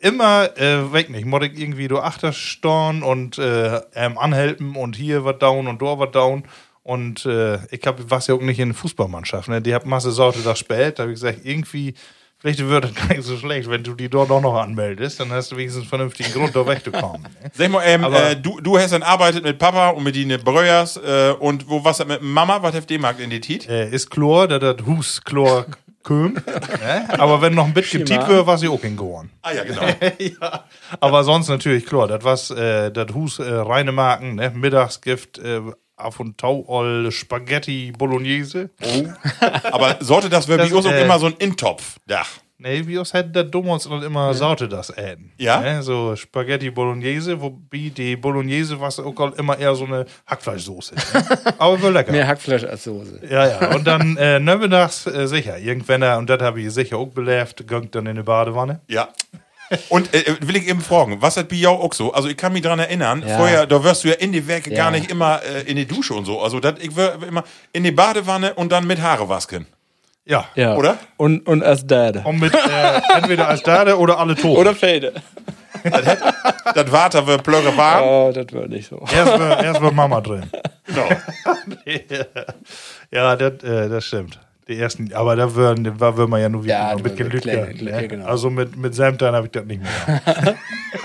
immer 0.00 0.56
äh, 0.58 0.92
weg 0.92 1.10
nicht. 1.10 1.24
Muss 1.24 1.44
ich 1.44 1.58
irgendwie 1.58 1.88
do 1.88 2.00
Achterstorn 2.00 3.02
und 3.02 3.38
äh, 3.38 3.80
ähm, 3.94 4.18
anhelfen 4.18 4.76
und 4.76 4.96
hier 4.96 5.24
was 5.24 5.38
down 5.38 5.68
und 5.68 5.80
da 5.80 5.98
was 5.98 6.10
down. 6.10 6.44
Und 6.84 7.24
äh, 7.26 7.58
ich 7.70 7.86
hab, 7.86 8.10
was 8.10 8.26
ja 8.26 8.34
auch 8.34 8.40
nicht 8.40 8.58
in 8.58 8.70
der 8.70 8.76
Fußballmannschaft, 8.76 9.48
ne? 9.48 9.62
Die 9.62 9.74
hat 9.74 9.86
Masse 9.86 10.10
Sorte 10.10 10.40
da 10.42 10.56
spät. 10.56 10.98
Da 10.98 11.04
habe 11.04 11.12
ich 11.12 11.20
gesagt, 11.20 11.40
irgendwie, 11.44 11.94
vielleicht 12.38 12.58
wird 12.66 12.84
das 12.84 12.94
gar 12.96 13.08
nicht 13.14 13.22
so 13.22 13.36
schlecht, 13.36 13.70
wenn 13.70 13.84
du 13.84 13.94
die 13.94 14.08
dort 14.08 14.30
auch 14.32 14.40
noch 14.40 14.56
anmeldest, 14.56 15.20
dann 15.20 15.30
hast 15.30 15.52
du 15.52 15.56
wenigstens 15.56 15.82
einen 15.82 15.88
vernünftigen 15.90 16.32
Grund, 16.32 16.56
da 16.56 16.66
wegzukommen. 16.66 17.22
Ne? 17.22 17.28
Sag 17.54 17.70
mal, 17.70 17.84
ähm, 17.86 18.04
Aber- 18.04 18.30
äh, 18.30 18.36
du, 18.36 18.60
du 18.60 18.76
hast 18.78 18.92
dann 18.92 19.04
arbeitet 19.04 19.44
mit 19.44 19.58
Papa 19.58 19.90
und 19.90 20.02
mit 20.02 20.16
die 20.16 20.24
Bröers 20.38 20.96
äh, 20.96 21.34
und 21.38 21.68
wo 21.68 21.84
was 21.84 22.04
mit 22.04 22.20
Mama, 22.20 22.60
was 22.62 22.74
habt 22.74 22.90
ihr 22.90 22.96
gemacht 22.96 23.20
in 23.20 23.30
die 23.30 23.40
Tit? 23.40 23.68
Äh, 23.68 23.88
ist 23.90 24.10
Chlor, 24.10 24.48
da 24.48 24.58
das 24.58 24.84
Hus 24.84 25.20
Chlor 25.24 25.66
köm. 26.02 26.32
ne? 26.34 27.08
Aber 27.16 27.40
wenn 27.42 27.54
noch 27.54 27.66
ein 27.66 27.74
bisschen 27.74 28.04
tief 28.04 28.26
wird, 28.26 28.44
war 28.44 28.58
sie 28.58 28.66
auch 28.66 28.82
in 28.82 28.96
Gorn. 28.96 29.30
Ah 29.42 29.52
ja, 29.52 29.62
genau. 29.62 29.82
ja. 30.18 30.64
Aber 30.98 31.22
sonst 31.22 31.46
natürlich 31.48 31.86
klar, 31.86 32.08
das 32.08 32.24
was 32.24 32.50
äh, 32.50 32.90
das 32.90 33.14
Hus 33.14 33.38
äh, 33.38 33.44
reine 33.48 33.92
Marken, 33.92 34.34
ne? 34.34 34.50
Mittagsgift, 34.52 35.38
äh, 35.38 35.60
Af 36.04 36.20
und 36.20 36.38
Tau 36.38 36.64
all 36.68 37.10
Spaghetti 37.10 37.92
Bolognese. 37.96 38.70
Aber 39.70 39.96
sollte 40.00 40.28
das 40.28 40.48
wäre 40.48 40.58
Das, 40.58 40.70
bei 40.70 40.76
uns 40.76 40.86
auch 40.86 40.92
äh, 40.92 41.02
immer 41.02 41.18
so 41.18 41.26
ein 41.26 41.34
Intopf-Dach. 41.38 42.28
Nee, 42.62 42.86
wie 42.86 42.96
aus 42.96 43.12
hätte 43.12 43.30
der 43.30 43.42
Dummons 43.42 43.86
und 43.86 44.04
immer 44.04 44.32
Saute 44.34 44.68
das 44.68 44.90
äten. 44.90 45.32
Ja? 45.36 45.60
Ne? 45.60 45.82
So 45.82 46.14
Spaghetti 46.14 46.70
Bolognese, 46.70 47.40
wobei 47.40 47.90
die 47.96 48.14
Bolognese 48.14 48.80
was 48.80 49.00
auch 49.00 49.18
all 49.18 49.32
immer 49.32 49.58
eher 49.58 49.74
so 49.74 49.84
eine 49.84 50.06
Hackfleischsoße. 50.26 50.94
Ne? 50.94 51.02
Aber 51.58 51.82
war 51.82 51.90
lecker. 51.90 52.12
Mehr 52.12 52.28
Hackfleisch 52.28 52.62
als 52.62 52.84
Soße. 52.84 53.20
Ja, 53.28 53.48
ja. 53.48 53.74
Und 53.74 53.84
dann 53.84 54.16
äh, 54.16 54.38
nachmittags 54.38 55.08
äh, 55.08 55.26
sicher. 55.26 55.58
Irgendwann, 55.58 56.18
und 56.18 56.30
das 56.30 56.40
habe 56.40 56.60
ich 56.60 56.72
sicher 56.72 56.98
auch 56.98 57.08
belebt, 57.08 57.66
gönnt 57.66 57.96
dann 57.96 58.06
in 58.06 58.14
die 58.14 58.22
Badewanne. 58.22 58.80
Ja. 58.86 59.08
Und 59.88 60.12
äh, 60.14 60.36
will 60.40 60.56
ich 60.56 60.68
eben 60.68 60.80
fragen, 60.80 61.20
was 61.20 61.36
hat 61.36 61.48
bei 61.48 61.56
jou 61.56 61.74
auch 61.74 61.92
so? 61.92 62.12
Also 62.12 62.28
ich 62.28 62.36
kann 62.36 62.52
mich 62.52 62.62
dran 62.62 62.78
erinnern, 62.78 63.22
Ja. 63.26 63.36
vorher, 63.38 63.66
da 63.66 63.82
wirst 63.84 64.04
du 64.04 64.08
ja 64.08 64.14
in 64.14 64.32
die 64.32 64.46
Werke 64.46 64.70
Ja. 64.70 64.76
gar 64.76 64.90
nicht 64.90 65.10
immer 65.10 65.40
äh, 65.42 65.62
in 65.62 65.76
die 65.76 65.86
Dusche 65.86 66.14
und 66.14 66.24
so. 66.24 66.40
Also 66.40 66.60
dat, 66.60 66.82
ich 66.82 66.94
wär 66.96 67.16
immer 67.26 67.44
in 67.72 67.84
die 67.84 67.92
Badewanne 67.92 68.54
und 68.54 68.72
dann 68.72 68.86
mit 68.86 69.00
Haare 69.00 69.28
wasken. 69.28 69.66
Ja. 70.24 70.44
Ja. 70.54 70.76
Oder? 70.76 70.98
Und, 71.16 71.46
und 71.48 71.62
als 71.64 71.86
Dade. 71.86 72.22
Und 72.24 72.38
mit 72.40 72.54
äh, 72.54 73.00
entweder 73.16 73.48
als 73.48 73.62
Dade 73.62 73.98
oder 73.98 74.18
alle 74.18 74.36
tot. 74.36 74.56
Oder 74.56 74.74
Fade. 74.74 75.14
Das 76.74 76.92
Water 76.92 77.26
wird 77.26 77.42
plöre 77.42 77.76
warm. 77.76 78.04
Oh, 78.04 78.32
das 78.32 78.46
wird 78.52 78.68
nicht 78.68 78.88
so. 78.88 79.04
Erst 79.12 79.38
war, 79.38 79.64
erst 79.64 79.82
war 79.82 79.90
Mama 79.92 80.20
drin. 80.20 80.44
Genau. 80.86 81.08
Ja, 83.10 83.36
das, 83.36 83.62
äh, 83.62 83.88
das 83.88 84.04
stimmt. 84.06 84.38
Die 84.68 84.78
ersten, 84.78 85.12
aber 85.12 85.34
da 85.34 85.52
würden, 85.54 85.82
da 85.98 86.16
würden 86.16 86.30
wir 86.30 86.38
ja 86.38 86.48
nur 86.48 86.62
wieder 86.62 86.74
Ja, 86.74 86.96
mit 86.96 87.16
kleine, 87.42 87.74
Ne? 87.74 88.06
genau. 88.08 88.26
Also 88.26 88.48
mit, 88.48 88.76
mit 88.76 88.94
Samtern 88.94 89.34
habe 89.34 89.46
ich 89.46 89.52
das 89.52 89.64
nicht 89.64 89.82
mehr. 89.82 90.54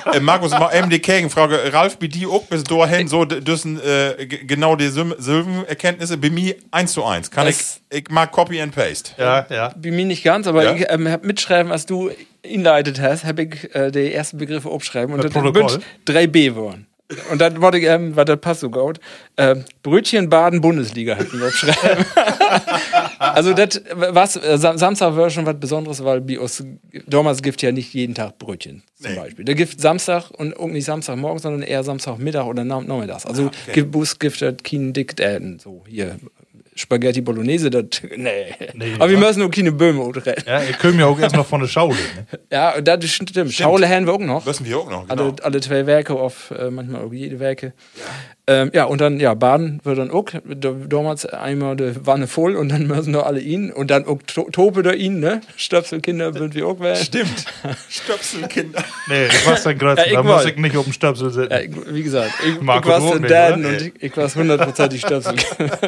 äh, 0.13 0.19
Markus, 0.19 0.51
die 0.91 1.01
Gegenfrage. 1.01 1.73
Ralf, 1.73 1.97
bei 1.97 2.05
dir 2.05 2.29
auch 2.29 2.43
bis 2.43 2.63
dahin 2.63 3.07
so 3.07 3.25
d- 3.25 3.41
düssen 3.41 3.79
äh, 3.81 4.27
genau 4.27 4.75
die 4.75 4.89
Sil- 4.93 5.17
Silbenerkenntnisse. 5.17 6.17
Bei 6.17 6.29
mir 6.29 6.55
eins 6.69 6.93
zu 6.93 7.03
eins. 7.03 7.31
Kann 7.31 7.47
ich, 7.47 7.57
Das- 7.57 7.81
ich 7.89 8.09
mag 8.11 8.31
Copy 8.31 8.61
and 8.61 8.75
Paste. 8.75 9.11
ja, 9.17 9.47
ja. 9.49 9.73
Bei 9.75 9.89
mir 9.89 10.05
nicht 10.05 10.23
ganz, 10.23 10.45
aber 10.45 10.63
Ja? 10.63 10.73
ich 10.75 10.85
ähm, 10.89 11.07
hab 11.09 11.23
mitschreiben, 11.23 11.71
was 11.71 11.87
du 11.87 12.11
inleitet 12.43 13.01
hast, 13.01 13.25
habe 13.25 13.43
ich 13.43 13.73
äh, 13.75 13.89
die 13.91 14.13
ersten 14.13 14.37
Begriffe 14.37 14.69
aufschreiben 14.69 15.15
und 15.15 15.23
Das 15.23 15.31
das 15.33 15.41
Protokoll? 15.41 15.69
sind 15.71 15.83
3b 16.07 16.49
geworden. 16.49 16.85
Und 17.31 17.39
dann 17.39 17.61
wollte 17.61 17.77
ich, 17.77 17.85
ähm, 17.85 18.15
das 18.15 18.39
passt 18.41 18.59
so 18.59 18.69
gut, 18.69 18.99
ähm, 19.37 19.63
Brötchen 19.81 20.27
Baden 20.29 20.59
Bundesliga 20.59 21.15
hätten 21.15 21.39
wir 21.39 21.51
schreiben. 21.51 22.03
also 23.19 23.53
das 23.53 23.81
was 23.95 24.35
äh, 24.35 24.57
Sam- 24.57 24.77
Samstag 24.77 25.15
war 25.15 25.29
schon 25.29 25.45
was 25.45 25.57
Besonderes, 25.59 26.03
weil 26.03 26.19
bei 26.21 26.37
uns 26.39 26.63
damals 27.07 27.41
gibt 27.41 27.61
ja 27.61 27.71
nicht 27.71 27.93
jeden 27.93 28.13
Tag 28.13 28.37
Brötchen 28.37 28.83
zum 29.01 29.11
Nee. 29.11 29.17
Beispiel. 29.19 29.45
Da 29.45 29.53
gibt 29.53 29.79
Samstag 29.79 30.31
und 30.31 30.59
nicht 30.73 30.85
Samstagmorgen, 30.85 31.39
sondern 31.39 31.61
eher 31.61 31.83
Samstagmittag 31.83 32.45
oder 32.45 32.63
Nach- 32.65 32.83
Nachmittags. 32.83 33.25
Also 33.25 33.43
Ah, 33.43 33.51
okay. 33.63 33.71
gibt 33.73 33.91
Bus 33.91 34.19
gibt 34.19 34.41
das 34.41 34.55
keinen 34.63 34.91
Dickdäten 34.93 35.59
so 35.59 35.83
hier 35.87 36.17
Spaghetti 36.77 37.21
Bolognese, 37.21 37.69
das 37.69 37.85
nee. 38.15 38.53
Nee, 38.73 38.93
Aber 38.99 39.09
wir 39.09 39.17
müssen 39.17 39.41
auch 39.43 39.49
keine 39.51 39.71
Böhme 39.71 40.15
retten. 40.15 40.43
Ja, 40.47 40.61
ihr 40.63 40.73
könnt 40.73 40.99
ja 40.99 41.07
auch 41.07 41.19
erst 41.19 41.35
noch 41.35 41.45
von 41.45 41.61
der 41.61 41.67
Schaule. 41.67 41.95
Ne? 41.95 42.39
Ja, 42.51 42.75
und 42.77 42.87
das 42.87 43.03
stimmt. 43.09 43.53
Schaule 43.53 43.89
haben 43.89 44.05
wir 44.05 44.13
auch 44.13 44.19
noch. 44.19 44.45
Müssen 44.45 44.65
wir 44.65 44.77
auch 44.77 44.89
noch, 44.89 45.07
genau. 45.07 45.23
Alle, 45.23 45.35
alle 45.43 45.61
zwei 45.61 45.85
Werke 45.85 46.13
auf, 46.13 46.51
äh, 46.57 46.69
manchmal 46.71 47.03
auch 47.03 47.11
jede 47.11 47.39
Werke. 47.39 47.73
Ja. 47.95 48.03
Ähm, 48.49 48.71
ja, 48.73 48.85
und 48.85 49.01
dann, 49.01 49.19
ja, 49.19 49.33
Baden 49.33 49.81
wird 49.83 49.97
dann 49.97 50.09
auch, 50.09 50.25
da- 50.45 50.71
damals 50.87 51.25
einmal 51.25 51.75
die 51.75 51.93
Wanne 52.05 52.27
voll 52.27 52.55
und 52.55 52.69
dann 52.69 52.87
müssen 52.87 53.11
noch 53.11 53.25
alle 53.25 53.41
ihn 53.41 53.73
und 53.73 53.91
dann 53.91 54.05
auch 54.05 54.19
to 54.25 54.47
Tope 54.49 54.83
da 54.83 54.93
ihn, 54.93 55.19
ne? 55.19 55.41
Stöpselkinder 55.57 56.33
würden 56.33 56.53
wir 56.53 56.65
auch 56.65 56.79
werden. 56.79 57.03
Stimmt. 57.03 57.43
Stöpselkinder. 57.89 58.81
Nee, 59.09 59.25
ich 59.25 59.45
weiß 59.45 59.63
dann 59.63 59.77
gerade, 59.77 59.99
Ja, 60.01 60.07
ich 60.07 60.13
da 60.13 60.23
muss 60.23 60.45
ich 60.45 60.55
nicht 60.55 60.77
auf 60.77 60.85
dem 60.85 60.93
Stöpsel 60.93 61.29
sitzen. 61.31 61.51
Ja, 61.51 61.59
ich, 61.59 61.71
wie 61.93 62.03
gesagt, 62.03 62.31
ich, 62.47 62.53
ich 62.55 62.61
Marco 62.61 62.87
war 62.87 62.99
Roth 63.01 63.15
den 63.15 63.21
nicht, 63.23 63.31
Daden 63.33 63.65
oder? 63.65 63.73
und 63.73 63.81
ich, 63.81 63.93
ich 64.01 64.15
war 64.15 64.33
hundertprozentig 64.33 65.01
Stöpselkinder. 65.01 65.79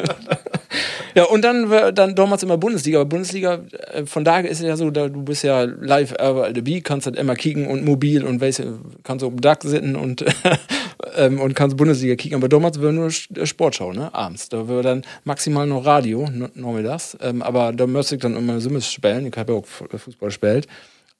Ja, 1.14 1.24
und 1.24 1.42
dann 1.42 1.68
dann 1.94 2.14
damals 2.14 2.42
immer 2.42 2.56
Bundesliga, 2.58 3.00
aber 3.00 3.08
Bundesliga, 3.08 3.60
äh, 3.92 4.06
von 4.06 4.24
daher 4.24 4.48
ist 4.50 4.60
es 4.60 4.66
ja 4.66 4.76
so, 4.76 4.90
da, 4.90 5.08
du 5.08 5.22
bist 5.22 5.42
ja 5.44 5.62
live 5.64 6.12
überall 6.12 6.52
dabei, 6.52 6.80
kannst 6.82 7.06
halt 7.06 7.16
immer 7.16 7.34
kicken 7.34 7.66
und 7.66 7.84
mobil 7.84 8.24
und 8.24 8.40
weißt, 8.40 8.62
kannst 9.02 9.24
auf 9.24 9.30
dem 9.32 9.40
Dach 9.40 9.58
sitzen 9.62 9.96
und, 9.96 10.24
ähm, 11.16 11.40
und 11.40 11.54
kannst 11.54 11.76
Bundesliga 11.76 12.16
kicken, 12.16 12.36
aber 12.36 12.48
damals 12.48 12.80
war 12.80 12.92
nur 12.92 13.08
Sch- 13.08 13.46
Sportschau, 13.46 13.92
ne, 13.92 14.12
abends. 14.14 14.48
Da 14.48 14.68
war 14.68 14.82
dann 14.82 15.02
maximal 15.24 15.66
noch 15.66 15.84
Radio, 15.84 16.24
n- 16.24 16.50
nachmittags, 16.54 17.16
ähm, 17.20 17.42
aber 17.42 17.72
da 17.72 17.86
müsste 17.86 18.16
ich 18.16 18.20
dann 18.20 18.36
immer 18.36 18.60
Simmes 18.60 18.90
spielen, 18.90 19.26
ich 19.26 19.36
habe 19.36 19.52
ja 19.52 19.58
auch 19.58 19.66
Fu- 19.66 19.86
Fußball 19.88 20.28
gespielt. 20.28 20.66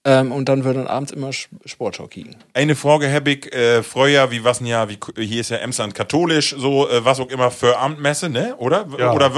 Ähm, 0.03 0.33
und 0.33 0.49
dann 0.49 0.65
wird 0.65 0.79
dann 0.79 0.87
abends 0.87 1.13
immer 1.13 1.29
Sch- 1.29 1.49
Sportschau 1.67 2.07
kicken. 2.07 2.35
Eine 2.55 2.75
Frage 2.75 3.13
habe 3.13 3.33
ich 3.33 3.53
äh, 3.55 3.83
früher, 3.83 4.31
wie 4.31 4.43
was 4.43 4.57
denn 4.57 4.67
ja, 4.67 4.89
wie, 4.89 4.99
hier 5.19 5.43
ist 5.43 5.51
ja 5.51 5.59
Emsland 5.59 5.95
katholisch, 5.95 6.55
so 6.57 6.89
äh, 6.89 7.05
was 7.05 7.21
auch 7.21 7.29
immer 7.29 7.51
für 7.51 7.77
Abendmesse, 7.77 8.31
ne? 8.31 8.55
Oder? 8.57 8.87
Ja. 8.99 9.13
Oder 9.13 9.31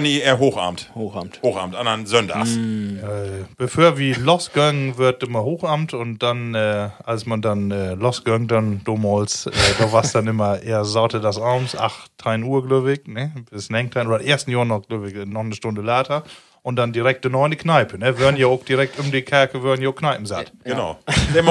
Nee. 0.00 0.08
die 0.08 0.20
eher 0.20 0.38
Hochamt? 0.38 0.90
Hochamt. 0.94 1.42
Hochamt, 1.42 1.74
anderen 1.76 2.06
Sonntags. 2.06 2.56
Äh, 2.56 3.44
bevor 3.58 3.98
wir 3.98 4.16
losgegangen 4.16 4.96
wird 4.96 5.22
immer 5.22 5.42
Hochamt 5.44 5.92
und 5.92 6.22
dann, 6.22 6.54
äh, 6.54 6.88
als 7.04 7.26
man 7.26 7.42
dann 7.42 7.70
äh, 7.70 7.92
losgegangen, 7.92 8.48
dann 8.48 8.80
damals, 8.84 9.44
äh, 9.44 9.50
da 9.78 9.92
war 9.92 10.02
es 10.02 10.12
dann 10.12 10.26
immer 10.28 10.62
eher 10.62 10.86
Saute 10.86 11.20
das 11.20 11.38
abends, 11.38 11.76
8, 11.76 12.10
3 12.16 12.38
Uhr, 12.42 12.66
glaube 12.66 12.90
ich, 12.94 13.06
ne? 13.06 13.32
Bis 13.50 13.68
9, 13.68 13.90
oder 14.06 14.24
ersten 14.24 14.50
Jahr 14.50 14.64
noch, 14.64 14.80
glaube 14.88 15.10
ich, 15.10 15.26
noch 15.26 15.40
eine 15.40 15.54
Stunde 15.54 15.82
later. 15.82 16.24
Und 16.66 16.74
dann 16.74 16.92
direkt 16.92 17.24
in 17.24 17.36
eine 17.36 17.54
Kneipe, 17.54 17.96
ne? 17.96 18.18
Würden 18.18 18.36
ja 18.36 18.48
auch 18.48 18.64
direkt 18.64 18.98
um 18.98 19.12
die 19.12 19.22
Kerke, 19.22 19.62
würden 19.62 19.82
ja 19.82 19.88
auch 19.88 19.94
Kneipen 19.94 20.26
satt. 20.26 20.52
Genau. 20.64 20.98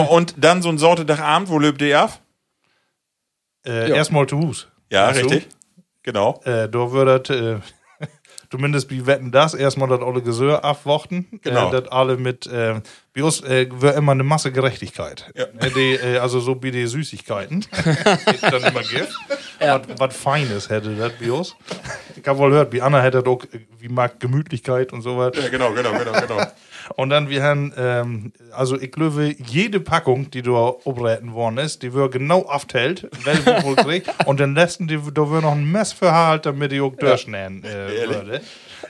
Und 0.09 0.35
dann 0.37 0.61
so 0.61 0.67
ein 0.67 0.77
Sortedagabend, 0.77 1.47
wo 1.47 1.57
löbt 1.57 1.81
ihr 1.81 2.03
auf? 2.03 2.19
Äh, 3.65 3.87
Ja. 3.91 3.95
Erstmal 3.95 4.27
zu 4.27 4.37
Hus. 4.37 4.67
Ja, 4.91 5.07
Weißt 5.07 5.21
du? 5.21 5.27
richtig. 5.27 5.47
Genau. 6.03 6.41
Äh, 6.43 6.67
da 6.67 6.91
würdet, 6.91 7.29
äh, 7.29 7.59
zumindest 8.49 8.89
wie 8.89 9.05
wetten 9.05 9.31
das, 9.31 9.53
erstmal 9.53 9.89
das 9.89 10.01
alle 10.01 10.21
Gesör 10.21 10.63
abwarten. 10.63 11.27
Genau. 11.43 11.69
Äh, 11.69 11.81
das 11.81 11.91
alle 11.91 12.17
mit, 12.17 12.47
äh, 12.47 12.81
bei 13.13 13.23
uns 13.23 13.41
äh, 13.41 13.67
wird 13.71 13.97
immer 13.97 14.11
eine 14.11 14.23
Masse 14.23 14.51
Gerechtigkeit. 14.51 15.31
Ja. 15.35 15.45
Äh, 15.59 15.71
die, 15.71 15.93
äh, 15.93 16.17
also 16.17 16.39
so 16.39 16.61
wie 16.61 16.71
die 16.71 16.85
Süßigkeiten. 16.85 17.61
die 17.71 18.41
dann 18.41 18.63
immer 18.63 18.81
gibt. 18.81 19.13
Was, 19.59 19.81
was 19.97 20.15
Feines 20.15 20.69
hätte 20.69 20.95
das 20.95 21.13
bei 21.19 21.31
uns. 21.31 21.55
Ich 22.15 22.27
habe 22.27 22.39
wohl 22.39 22.49
gehört, 22.49 22.73
wie 22.73 22.81
Anna 22.81 23.01
hätte 23.01 23.21
das 23.21 23.31
auch, 23.31 23.43
äh, 23.45 23.59
wie 23.79 23.89
mag 23.89 24.19
Gemütlichkeit 24.19 24.93
und 24.93 25.01
so 25.01 25.17
was. 25.17 25.35
Ja, 25.37 25.49
genau, 25.49 25.71
genau, 25.73 25.91
genau, 25.91 26.11
genau. 26.11 26.41
Und 26.95 27.09
dann, 27.09 27.29
wir 27.29 27.43
haben, 27.43 27.73
ähm, 27.77 28.33
also 28.51 28.79
ich 28.79 28.91
glaube, 28.91 29.35
jede 29.45 29.79
Packung, 29.79 30.29
die 30.31 30.41
da 30.41 30.73
obreten 30.83 31.33
worden 31.33 31.57
ist, 31.57 31.83
die 31.83 31.93
wird 31.93 32.11
genau 32.11 32.43
aufteilt, 32.43 33.09
welche 33.23 33.63
wohl 33.63 33.75
kriegt. 33.75 34.09
Und 34.25 34.39
den 34.39 34.55
letzten, 34.55 34.87
die, 34.87 34.97
da 34.97 35.29
wird 35.29 35.43
noch 35.43 35.53
ein 35.53 35.71
Mess 35.71 35.93
verhalten, 35.93 36.43
damit 36.43 36.71
die 36.71 36.81
auch 36.81 36.95
durchschneiden 36.95 37.63
äh, 37.63 38.07
würde. 38.07 38.41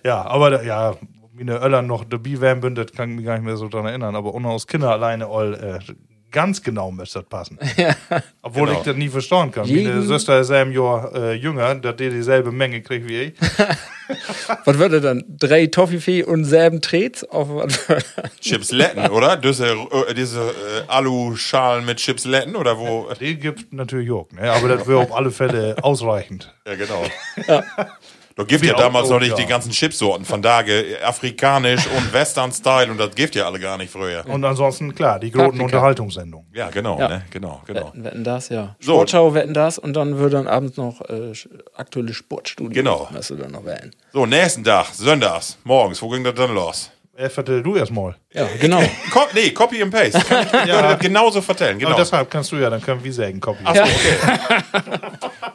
Ja, 0.04 0.24
aber 0.24 0.50
da, 0.50 0.62
ja, 0.62 0.96
meine 1.34 1.58
Öller 1.62 1.82
noch 1.82 2.04
dabei 2.06 2.41
wären, 2.41 2.62
bin, 2.62 2.76
das 2.76 2.91
kann 2.91 3.12
ich 3.12 3.16
mich 3.18 3.26
gar 3.26 3.36
nicht 3.36 3.46
mehr 3.46 3.58
so 3.58 3.68
dran 3.68 3.86
erinnern. 3.86 4.16
Aber 4.16 4.34
ohne 4.34 4.50
aus 4.50 4.68
Kinder 4.68 4.91
alleine 4.91 5.28
all, 5.28 5.54
äh, 5.54 5.93
ganz 6.32 6.61
genau 6.61 6.91
müsste 6.91 7.19
das 7.19 7.30
passen. 7.30 7.57
Obwohl 8.41 8.67
Genau. 8.67 8.80
ich 8.80 8.86
das 8.86 8.95
nie 8.95 9.09
verstehen 9.09 9.51
kann. 9.51 9.65
Jeden- 9.65 9.89
Meine 9.93 10.05
Schwester 10.05 10.39
ist 10.39 10.51
ein 10.51 10.71
Jahr 10.71 11.13
äh, 11.15 11.34
jünger, 11.34 11.76
dass 11.76 11.95
die 11.95 12.09
dieselbe 12.09 12.51
Menge 12.51 12.82
kriegt 12.82 13.07
wie 13.07 13.21
ich. 13.21 13.34
Was 14.65 14.78
wird 14.78 14.93
er 14.93 15.01
dann? 15.01 15.23
Drei 15.28 15.65
Toffifee 15.65 16.21
und 16.23 16.45
selben 16.45 16.80
Trets? 16.82 17.23
Auf 17.23 17.49
was 17.49 17.89
wird? 17.89 18.05
Chipsletten, 18.39 19.07
oder? 19.09 19.36
Diese, 19.36 19.65
äh, 19.67 20.13
diese 20.13 20.41
äh, 20.41 20.51
Aluschalen 20.88 21.86
mit 21.86 21.97
Chipsletten, 21.97 22.55
oder 22.55 22.78
wo? 22.78 23.07
Die 23.19 23.36
gibt 23.39 23.73
natürlich 23.73 24.11
auch, 24.11 24.30
ne? 24.32 24.51
aber 24.51 24.67
das 24.67 24.88
wäre 24.88 24.99
auf 24.99 25.11
alle 25.15 25.32
Fälle 25.32 25.76
ausreichend. 25.82 26.53
Ja, 26.67 26.76
genau. 26.76 27.03
Da 28.38 28.44
gibt 28.44 28.66
ja 28.66 28.74
auch- 28.76 28.80
damals 28.80 29.08
noch 29.10 29.16
oh, 29.16 29.20
nicht 29.20 29.30
ja. 29.30 29.36
die 29.38 29.46
ganzen 29.46 29.72
Chipsorten 29.72 30.26
von 30.26 30.42
Dage, 30.42 30.98
afrikanisch 31.04 31.88
und 31.88 32.12
Western-Style 32.12 32.92
und 32.92 32.98
das 32.98 33.16
gibt 33.16 33.34
ja 33.34 33.46
alle 33.46 33.60
gar 33.62 33.78
nicht 33.78 33.92
früher. 33.92 34.26
Und 34.28 34.44
ansonsten, 34.44 34.94
klar, 34.94 35.20
die 35.20 35.32
großen. 35.32 35.62
Unterhaltungssendungen. 35.62 36.48
Ja, 36.54 36.70
genau, 36.70 37.00
Ja. 37.00 37.08
ne? 37.08 37.26
Genau, 37.32 37.62
genau. 37.66 37.88
Wetten, 37.88 38.04
wetten 38.04 38.24
das, 38.26 38.50
ja. 38.50 38.76
So. 38.80 38.94
Sportschau 38.96 39.34
wetten 39.34 39.54
das 39.54 39.78
und 39.78 39.94
dann 39.94 40.18
wird 40.20 40.34
dann 40.34 40.48
abends 40.48 40.76
noch 40.76 41.00
äh, 41.10 41.32
aktuelle 41.76 42.14
Sportstudio. 42.14 42.74
Genau. 42.74 43.08
Musst 43.12 43.30
du 43.30 43.36
dann 43.36 43.52
noch 43.52 43.64
wählen. 43.64 43.96
So, 44.12 44.26
nächsten 44.26 44.66
Tag, 44.66 44.88
sonntags, 44.94 45.58
morgens, 45.64 46.02
wo 46.02 46.10
ging 46.10 46.24
das 46.26 46.36
dann 46.36 46.54
los? 46.54 46.92
Äh, 47.18 47.30
vertell 47.30 47.63
du 47.63 47.78
erst 47.78 47.93
mal. 47.93 48.13
Ja, 48.34 48.45
genau. 48.59 48.82
Co 49.11 49.22
nee, 49.34 49.51
Copy 49.51 49.82
and 49.82 49.91
Paste. 49.91 50.20
Kann 50.20 50.45
ich 50.45 50.68
ja. 50.68 50.82
das 50.82 50.99
genauso 50.99 51.41
vertellen, 51.41 51.80
genau. 51.80 51.91
Aber 51.91 51.99
deshalb 51.99 52.30
kannst 52.30 52.51
du 52.51 52.57
ja, 52.57 52.70
dann 52.70 52.82
können 52.82 53.01
wir 53.01 53.13
sagen, 53.13 53.39
Copy. 53.39 53.63
Ach 53.63 53.74
so, 53.74 53.82
okay. 53.84 54.99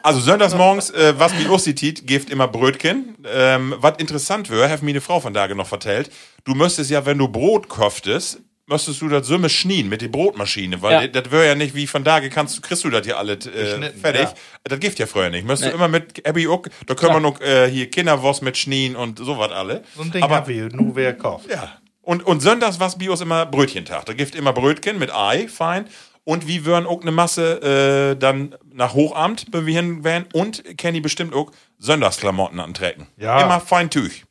also 0.03 0.21
sonntags 0.21 0.55
morgens, 0.55 0.89
äh, 0.91 1.13
was 1.19 1.35
mit 1.35 1.51
Ussitit, 1.51 2.07
gibt 2.07 2.31
immer 2.31 2.49
Brötchen. 2.49 3.15
Ähm, 3.31 3.75
was 3.79 3.99
interessant 3.99 4.49
wäre, 4.49 4.71
hat 4.71 4.83
mir 4.83 4.93
eine 4.93 5.03
Frau 5.03 5.21
von 5.21 5.35
Dage 5.35 5.55
noch 5.55 5.67
vertellt, 5.67 6.11
du 6.45 6.55
müsstest 6.55 6.91
ja, 6.91 7.05
wenn 7.05 7.19
du 7.19 7.29
Brot 7.29 7.69
koftest, 7.69 8.41
müsstest 8.71 9.03
du 9.03 9.09
das 9.09 9.27
Summe 9.27 9.49
schnien 9.51 9.89
mit 9.89 10.01
der 10.01 10.09
Brotmaschine, 10.09 10.81
weil 10.81 10.93
Ja. 10.93 11.07
das 11.09 11.31
wäre 11.31 11.47
ja 11.47 11.55
nicht 11.55 11.75
wie 11.75 11.87
von 11.87 12.05
Dage 12.05 12.31
kannst 12.31 12.57
du, 12.57 12.63
kriegst 12.63 12.85
du 12.85 12.91
das 12.91 13.07
ja 13.07 13.17
alles 13.17 13.47
äh, 13.47 13.91
fertig. 13.93 14.23
ja. 14.23 14.35
Das 14.65 14.81
gibt 14.81 14.99
ja 14.99 15.07
früher 15.07 15.29
nicht. 15.29 15.45
Müsstest 15.47 15.67
Nee. 15.67 15.71
du 15.71 15.77
immer 15.77 15.89
mit 15.89 16.27
Abby 16.27 16.49
auch, 16.49 16.63
da 16.87 16.95
können 16.95 17.15
wir 17.15 17.21
noch 17.21 17.41
äh, 17.41 17.69
hier 17.71 17.91
Kinderwurst 17.91 18.43
mit 18.43 18.57
schnien 18.57 18.97
und 18.97 19.19
sowas 19.19 19.51
alle. 19.53 19.83
So 19.97 20.03
ein 20.03 20.11
Ding 20.13 20.23
Aber 20.23 20.37
hab 20.37 20.49
ich, 20.49 20.73
nur 20.73 20.97
wer 20.97 21.13
kauft. 21.15 21.51
ja. 21.51 21.77
Und, 22.03 22.25
und 22.27 22.41
sonntags 22.41 22.81
war 22.81 22.91
Bios 22.97 23.21
immer 23.21 23.45
Brötchentag. 23.47 24.07
Da 24.07 24.15
gibt 24.15 24.35
immer 24.35 24.53
Brötchen 24.55 24.99
mit 24.99 25.15
Ei, 25.15 25.47
fein. 25.49 25.87
Und 26.25 26.47
wie 26.49 26.65
würden 26.65 26.87
auch 26.87 27.03
eine 27.03 27.13
Masse 27.13 28.13
äh, 28.13 28.19
dann 28.19 28.55
nach 28.73 28.95
Hochamt 28.95 29.51
bewegen 29.51 30.03
werden 30.05 30.27
und 30.33 30.63
Kenny 30.79 31.01
bestimmt 31.01 31.35
auch 31.35 31.51
Sonntagsklamotten 31.79 32.61
antrecken. 32.61 33.07
Ja. 33.17 33.43
Immer 33.43 33.61
fein 33.61 33.91
Tüch. 33.91 34.25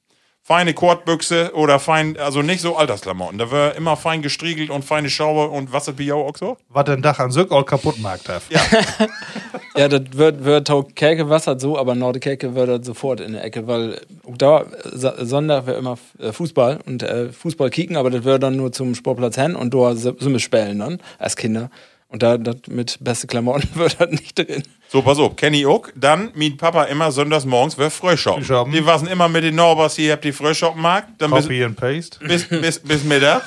Feine 0.50 0.74
Kordbüchse 0.74 1.52
oder 1.54 1.78
fein, 1.78 2.18
also 2.18 2.42
nicht 2.42 2.62
so 2.62 2.76
Altersklamotten. 2.76 3.38
Da 3.38 3.52
wird 3.52 3.78
immer 3.78 3.96
fein 3.96 4.24
gestriegelt 4.24 4.72
und 4.72 4.84
feine 4.84 5.08
Schaube 5.12 5.48
und 5.48 5.72
was 5.72 5.94
jou 6.00 6.26
auch 6.28 6.36
so? 6.36 6.58
Was 6.70 6.86
den 6.86 7.04
Dach 7.04 7.20
an 7.20 7.30
Sück 7.30 7.52
all 7.52 7.64
kaputt 7.64 8.00
macht 8.00 8.28
hat. 8.28 8.42
Ja. 8.50 8.60
Ja, 9.78 9.88
das 9.88 10.02
wird, 10.12 10.44
wird 10.44 10.68
Tau 10.68 10.84
Kerke 10.84 11.30
wassert 11.30 11.62
so, 11.62 11.78
aber 11.78 11.96
Nordkerke 11.96 12.54
wird 12.54 12.68
das 12.68 12.86
sofort 12.86 13.22
in 13.22 13.34
der 13.34 13.46
Ecke, 13.46 13.66
weil 13.68 14.02
auch 14.28 14.36
da 14.36 14.66
Sonntag 14.92 15.68
wäre 15.68 15.78
immer 15.78 15.98
äh, 16.18 16.34
Fußball 16.34 16.80
und 16.86 17.04
äh, 17.04 17.32
Fußball 17.32 17.70
kicken, 17.70 17.96
aber 17.96 18.10
das 18.10 18.26
wird 18.26 18.44
dann 18.44 18.58
nur 18.58 18.74
zum 18.74 18.94
Sportplatz 18.96 19.36
hin 19.36 19.56
und 19.56 19.74
da 19.74 19.96
sind 19.96 20.20
wir 20.20 20.40
spielen 20.40 20.80
dann 20.80 21.00
als 21.18 21.38
Kinder. 21.38 21.70
Und 22.12 22.24
da 22.24 22.38
das 22.40 22.56
mit 22.68 22.98
beste 23.02 23.28
Klamotten 23.28 23.70
wird 23.76 24.00
das 24.02 24.10
nicht 24.10 24.38
drin. 24.38 24.64
So, 24.88 25.02
pass 25.04 25.20
auf, 25.20 25.36
Kenny 25.36 25.66
auch. 25.68 25.88
Dann 25.96 26.32
mit 26.34 26.58
Papa 26.58 26.86
immer 26.86 27.12
sonntags 27.12 27.46
morgens 27.46 27.78
wer 27.78 27.92
Frühschoppen. 27.92 28.44
Frühschoppen. 28.44 28.74
Die 28.74 28.84
waren 28.86 29.06
immer 29.08 29.30
mit 29.30 29.44
den 29.44 29.56
Norbers 29.56 29.96
hier, 29.96 30.14
habt 30.14 30.24
die 30.26 30.32
Frühschoppen 30.32 30.82
mag. 30.82 31.08
Dann 31.20 31.30
bis, 31.32 31.44
Copy 31.44 31.64
and 31.64 31.76
Paste. 31.78 32.20
bis, 32.26 32.48
bis, 32.50 32.80
bis 32.80 33.04
Mittag. 33.04 33.44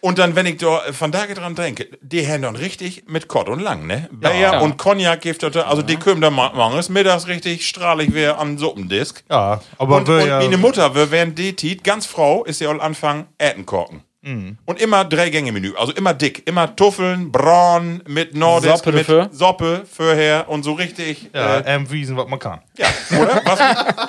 Und 0.00 0.18
dann, 0.18 0.36
wenn 0.36 0.46
ich 0.46 0.58
da 0.58 0.82
von 0.92 1.10
da 1.10 1.26
dran 1.26 1.54
denke, 1.54 1.88
die 2.00 2.26
haben 2.28 2.42
dann 2.42 2.54
richtig 2.54 3.04
mit 3.08 3.26
Kott 3.28 3.48
und 3.48 3.60
Lang, 3.60 3.86
ne? 3.86 4.08
Bayer 4.12 4.52
Ja. 4.54 4.60
und 4.60 4.76
Cognac 4.76 5.20
gibt 5.20 5.42
das, 5.42 5.56
also 5.56 5.82
die 5.82 5.96
können 5.96 6.20
da 6.20 6.30
morgens, 6.30 6.88
mittags 6.88 7.26
richtig 7.26 7.66
strahlig 7.66 8.10
wer 8.12 8.38
an 8.38 8.58
Suppendisk. 8.58 9.24
Ja, 9.30 9.60
aber 9.78 9.96
Und, 9.96 10.08
wir 10.08 10.22
und 10.22 10.28
ja, 10.28 10.38
meine 10.40 10.58
Mutter, 10.58 10.94
wir 10.94 11.10
wären 11.10 11.34
die 11.34 11.54
Tit, 11.54 11.82
ganz 11.82 12.06
Frau, 12.06 12.44
ist 12.44 12.60
ja 12.60 12.68
all 12.68 12.80
Anfang 12.80 13.26
Ätenkorken. 13.38 14.02
Mhm. 14.26 14.58
Und 14.64 14.80
immer 14.80 15.04
drei 15.04 15.30
Gänge 15.30 15.52
Menü, 15.52 15.72
also 15.76 15.92
immer 15.92 16.12
dick, 16.12 16.48
immer 16.48 16.74
Tuffeln, 16.74 17.30
Braun 17.30 18.02
mit 18.08 18.34
Nordisk, 18.34 18.78
Soppe 18.78 18.92
mit 18.92 19.00
dafür? 19.02 19.28
Soppe 19.30 19.84
vorher 19.88 20.48
und 20.48 20.64
so 20.64 20.72
richtig, 20.72 21.30
ja, 21.32 21.60
äh, 21.60 21.90
wiesen, 21.90 22.16
was 22.16 22.26
man 22.26 22.40
kann. 22.40 22.60
ja, 22.76 22.88
oder? 23.16 23.40
Was, 23.44 23.60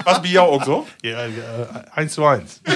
was 0.06 0.22
bei 0.24 0.30
jou 0.30 0.46
auch 0.46 0.64
so? 0.66 0.88
Ja, 1.04 1.26
äh, 1.26 1.30
eins 1.94 2.14
zu 2.14 2.26
eins. 2.26 2.62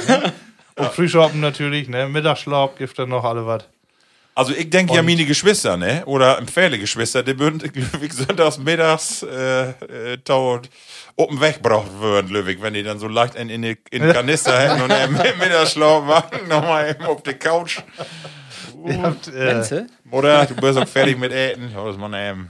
Und 0.75 0.91
Frühschoppen 0.93 1.41
natürlich, 1.41 1.89
ne? 1.89 2.07
Mittagsschlaf 2.07 2.75
gibt 2.77 2.97
dann 2.97 3.09
noch 3.09 3.25
alle 3.25 3.45
was. 3.45 3.67
Also 4.41 4.55
ich 4.55 4.71
denke 4.71 4.95
ja 4.95 5.03
meine 5.03 5.23
Geschwister, 5.23 5.77
ne? 5.77 6.01
Oder 6.07 6.41
Pferdegeschwister, 6.43 7.21
die 7.21 7.37
würden 7.37 7.59
Löwig 7.93 8.11
sonntags 8.11 8.57
mittags 8.57 9.21
äh, 9.21 9.69
äh, 9.69 10.17
tau 10.23 10.59
oben 11.15 11.39
weggebracht 11.39 11.99
würden, 11.99 12.31
Löwig, 12.31 12.59
wenn 12.59 12.73
die 12.73 12.81
dann 12.81 12.97
so 12.97 13.07
leicht 13.07 13.35
in, 13.35 13.49
in, 13.49 13.61
in 13.61 13.77
den 13.91 14.11
Kanister 14.11 14.59
hätten 14.59 14.81
und 14.81 14.89
im 14.89 15.13
Mittagsschlaf 15.39 16.03
machen, 16.05 16.47
nochmal 16.49 16.89
eben 16.89 17.05
auf 17.05 17.21
die 17.21 17.35
Couch. 17.35 17.81
Ihr 18.83 18.99
habt, 19.03 19.27
äh? 19.27 19.85
Oder 20.09 20.47
du 20.47 20.55
bist 20.55 20.79
auch 20.79 20.87
fertig 20.87 21.19
mit 21.19 21.31
Äten. 21.31 21.71
Ja, 21.71 21.85
das 21.85 21.97
man 21.97 22.15
eben. 22.15 22.49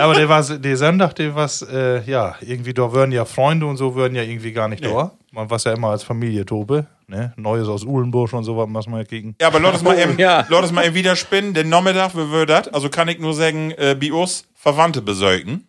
Aber 0.00 0.14
der 0.14 0.28
war 0.28 0.42
der 0.42 0.76
Sonntag, 0.76 1.14
der 1.14 1.34
was, 1.34 1.62
äh, 1.62 2.02
ja, 2.04 2.36
irgendwie 2.40 2.74
da 2.74 2.92
würden 2.92 3.12
ja 3.12 3.24
Freunde 3.24 3.66
und 3.66 3.76
so 3.76 3.94
würden 3.94 4.14
ja 4.14 4.22
irgendwie 4.22 4.52
gar 4.52 4.68
nicht 4.68 4.84
da. 4.84 5.12
Man 5.30 5.50
war 5.50 5.58
ja 5.58 5.72
immer 5.72 5.90
als 5.90 6.02
Familie 6.02 6.44
Tobe, 6.46 6.86
ne? 7.06 7.32
Neues 7.36 7.68
aus 7.68 7.84
Uhlenbusch 7.84 8.32
und 8.32 8.44
so 8.44 8.56
was 8.56 8.86
man 8.86 9.00
ja 9.00 9.04
kriegen. 9.04 9.36
Ja, 9.40 9.48
aber 9.48 9.60
lass 9.60 9.76
es 9.76 9.82
mal 9.82 9.98
eben, 9.98 10.18
ja. 10.18 10.46
lass 10.48 10.72
mal 10.72 10.86
eben 10.86 10.94
wieder 10.94 11.16
spinnen. 11.16 11.54
Den 11.54 11.68
Nachmittag, 11.68 12.14
wie 12.14 12.30
wird 12.30 12.50
das? 12.50 12.68
Also 12.68 12.88
kann 12.88 13.08
ich 13.08 13.18
nur 13.18 13.34
sagen, 13.34 13.72
äh, 13.72 13.94
bei 13.94 14.12
uns 14.12 14.46
Verwandte 14.54 15.02
besäugen. 15.02 15.67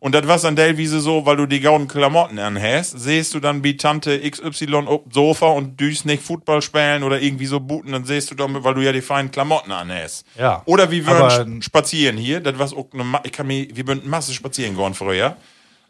Und 0.00 0.14
das 0.14 0.26
was 0.26 0.46
an 0.46 0.56
der 0.56 0.78
Wiese 0.78 1.00
so, 1.00 1.26
weil 1.26 1.36
du 1.36 1.44
die 1.44 1.60
gauden 1.60 1.86
Klamotten 1.86 2.38
anhast, 2.38 2.98
siehst 2.98 3.34
du 3.34 3.40
dann 3.40 3.62
wie 3.62 3.76
Tante 3.76 4.18
XY 4.18 4.74
auf 4.86 5.02
dem 5.04 5.12
Sofa 5.12 5.48
und 5.48 5.78
düst 5.78 6.06
nicht 6.06 6.22
Football 6.22 6.62
spielen 6.62 7.02
oder 7.02 7.20
irgendwie 7.20 7.44
so 7.44 7.60
booten, 7.60 7.92
dann 7.92 8.06
siehst 8.06 8.30
du 8.30 8.34
damit, 8.34 8.64
weil 8.64 8.72
du 8.74 8.80
ja 8.80 8.92
die 8.92 9.02
feinen 9.02 9.30
Klamotten 9.30 9.70
anhast. 9.72 10.24
Ja. 10.38 10.62
Oder 10.64 10.90
wie 10.90 11.06
wir 11.06 11.46
spazieren 11.60 12.16
hier, 12.16 12.40
das 12.40 12.58
was 12.58 12.72
auch 12.72 12.86
eine, 12.94 13.04
Ma- 13.04 13.20
ich 13.24 13.32
kann 13.32 13.46
mir, 13.46 13.68
wir 13.76 13.84
sind 13.86 14.06
Masse 14.06 14.32
spazieren 14.32 14.74
gegangen 14.74 14.94
früher. 14.94 15.36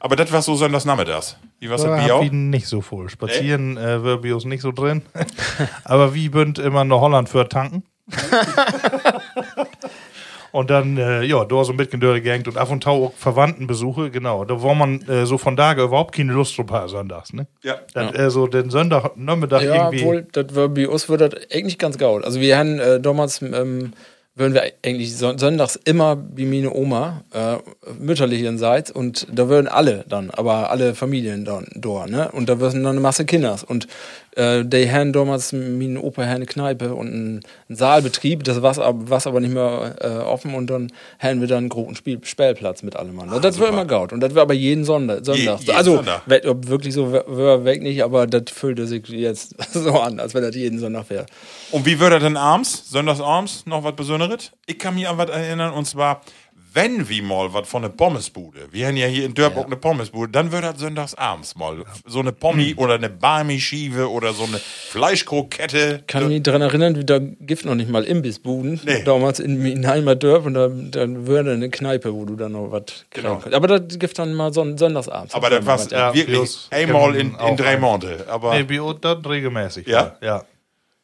Aber 0.03 0.17
das 0.17 0.33
war 0.33 0.41
so 0.43 0.57
sonntags 0.57 0.87
nachmittags. 0.87 1.37
Wie 1.61 1.71
was 1.71 1.83
Da 1.83 1.95
das 1.95 2.05
Bier 2.05 2.15
auch? 2.15 2.19
hab 2.21 2.25
ich 2.27 2.33
nicht 2.33 2.67
so 2.67 2.81
voll. 2.81 3.09
Spazieren 3.11 3.77
äh, 3.77 3.99
bei 4.21 4.35
uns 4.35 4.45
nicht 4.47 4.63
so 4.63 4.73
drin. 4.73 5.03
Aber 5.85 6.15
wie 6.15 6.31
bünd 6.31 6.59
immer 6.59 6.85
nach 6.85 7.01
Holland 7.01 7.29
für 7.29 7.49
tanken. 7.49 7.85
und 10.53 10.71
dann, 10.71 10.97
äh, 10.97 11.23
ja, 11.23 11.45
da 11.45 11.65
so 11.65 11.73
ein 11.73 11.77
bisschen 11.77 12.01
durchgegangen 12.01 12.47
und 12.47 12.57
ab 12.57 12.71
und 12.71 12.83
zu 12.85 12.91
auch 12.91 13.13
Verwandtenbesuche, 13.15 14.11
genau. 14.11 14.45
Da 14.45 14.63
war 14.63 14.75
man 14.75 15.01
äh, 15.09 15.27
so 15.27 15.39
von 15.39 15.57
da 15.57 15.73
überhaupt 15.73 16.15
keine 16.15 16.33
Lust 16.33 16.57
drauf 16.59 16.71
haben, 16.71 16.89
sonntags, 16.89 17.33
ne? 17.33 17.47
Ja. 17.63 17.77
Dann, 17.95 18.15
äh, 18.15 18.31
so 18.31 18.47
den 18.47 18.71
Sonntag, 18.71 19.17
Nachmittag 19.17 19.63
Ja, 19.63 19.85
irgendwie. 19.91 20.05
wohl, 20.05 20.27
das 20.33 20.55
war 20.55 20.69
bei 20.69 20.89
uns 20.89 21.09
wird 21.09 21.21
das 21.21 21.35
eigentlich 21.53 21.79
ganz 21.79 21.99
gaut. 21.99 22.25
Also 22.25 22.41
wir 22.41 22.59
haben 22.59 22.79
äh, 22.79 23.01
damals, 23.01 23.43
ähm, 23.43 23.93
würden 24.37 24.55
wir 24.55 24.63
eigentlich 24.85 25.17
son 25.17 25.39
sonntags 25.39 25.77
immer 25.77 26.17
wie 26.35 26.47
meine 26.47 26.73
Oma, 26.73 27.25
äh, 27.35 27.57
mütterlicherseits, 27.99 28.91
und 28.91 29.27
da 29.33 29.49
würden 29.49 29.67
alle 29.67 30.05
dann, 30.09 30.31
aber 30.31 30.71
alle 30.71 30.95
Familien 30.95 31.45
dann 31.45 31.67
da, 31.75 32.07
ne? 32.07 32.31
Und 32.33 32.49
da 32.49 32.61
würden 32.61 32.83
dann 32.83 32.93
eine 32.93 33.01
Masse 33.01 33.25
Kinders. 33.25 33.65
Und 33.65 33.87
äh, 34.37 34.65
die 34.65 34.91
haben 34.91 35.13
damals, 35.13 35.53
meine 35.53 36.01
Opa 36.01 36.23
eine 36.23 36.47
Kneipe 36.47 36.95
und 36.95 37.09
einen, 37.09 37.41
Saalbetrieb, 37.69 38.45
das 38.45 38.63
war 38.63 38.77
aber, 38.79 39.11
war's 39.11 39.27
aber 39.27 39.41
nicht 39.41 39.53
mehr 39.55 39.97
äh, 40.01 40.09
offen 40.09 40.55
und 40.55 40.69
dann 40.69 40.93
haben 41.19 41.41
wir 41.41 41.49
dann 41.49 41.59
einen 41.59 41.69
großen 41.69 41.95
Spiel 41.95 42.21
Spielplatz 42.23 42.83
mit 42.83 42.97
allem 42.97 43.15
Mann. 43.15 43.41
das 43.41 43.59
war 43.59 43.69
immer 43.69 43.85
gaut. 43.85 44.13
Und 44.13 44.21
das 44.21 44.35
war 44.35 44.43
aber 44.43 44.55
jeden 44.55 44.85
Sonntag. 44.85 45.25
Sonntag. 45.25 45.61
jeden 45.61 45.77
also, 45.77 45.97
Sonntag. 45.97 46.23
wirklich 46.27 46.95
so 46.95 47.13
war 47.13 47.65
weg 47.65 47.83
nicht, 47.83 48.03
aber 48.03 48.27
das 48.27 48.45
fühlte 48.53 48.87
sich 48.87 49.09
jetzt 49.09 49.55
so 49.73 49.93
an, 49.93 50.21
als 50.21 50.35
wenn 50.35 50.43
das 50.43 50.55
jeden 50.55 50.79
Sonntag 50.79 51.11
wäre. 51.11 51.27
Und 51.71 51.87
wie 51.87 51.99
wird 51.99 52.13
er 52.13 52.21
denn 52.21 52.37
abends, 52.37 52.91
sonntags 52.91 53.21
abends, 53.21 53.67
noch 53.67 53.85
was 53.85 53.95
Besonderes? 53.95 54.53
Ich 54.67 54.79
kann 54.79 54.95
mich 54.95 55.09
an 55.09 55.19
was 55.19 55.31
erinnern, 55.31 55.73
und 55.73 55.87
zwar, 55.87 56.23
wenn 56.73 57.09
wir 57.09 57.23
mal 57.23 57.53
was 57.53 57.69
von 57.69 57.83
der 57.83 57.89
Pommesbude, 57.89 58.61
wir 58.71 58.87
haben 58.87 58.97
ja 58.97 59.07
hier 59.07 59.25
in 59.25 59.35
Dörp 59.35 59.57
auch 59.57 59.67
eine 59.67 59.77
Pommesbude, 59.77 60.31
dann 60.31 60.53
wird 60.53 60.63
das 60.63 60.79
sonntags 60.79 61.15
abends 61.15 61.57
mal 61.57 61.85
so 62.07 62.21
eine 62.21 62.33
Pommi 62.33 62.75
oder 62.77 62.95
eine 62.95 63.09
Barmi-Schiebe 63.11 64.09
oder 64.09 64.33
so 64.33 64.45
eine 64.45 64.59
Fleischkrokette. 64.59 66.05
Kann 66.07 66.29
mich 66.29 66.43
daran 66.43 66.63
erinnern, 66.63 66.97
wie 66.97 67.05
da 67.05 67.19
gibt 67.19 67.65
noch 67.65 67.75
nicht 67.75 67.91
mal 67.91 68.05
Imbissbuden. 68.05 68.81
Nee. 68.85 69.03
Damals 69.05 69.41
in 69.41 69.61
Minheimer 69.63 70.15
Dörp 70.15 70.47
und 70.47 70.55
da, 70.55 70.69
dann 70.69 71.27
würde 71.27 71.53
eine 71.53 71.71
Kneipe, 71.71 72.15
wo 72.15 72.25
du 72.25 72.37
dann 72.37 72.53
noch 72.53 72.71
was 72.71 72.85
Genau. 73.11 73.37
kannst. 73.37 73.55
Aber 73.55 73.67
das 73.67 73.99
gibt 73.99 74.19
dann 74.19 74.35
mal 74.35 74.53
son 74.53 74.79
sonntagsabends. 74.79 75.35
Aber 75.35 75.51
das 75.51 75.67
war 75.67 75.81
Ja, 75.91 76.15
wirklich 76.15 76.69
einmal 76.71 77.17
in, 77.17 77.35
in 77.35 77.57
drei. 77.57 77.77
Monate. 77.79 78.27
Aber 78.29 78.59
Nee, 78.59 78.81
dann 79.01 79.25
regelmäßig. 79.25 79.87
Ja? 79.87 80.17
Ja. 80.21 80.45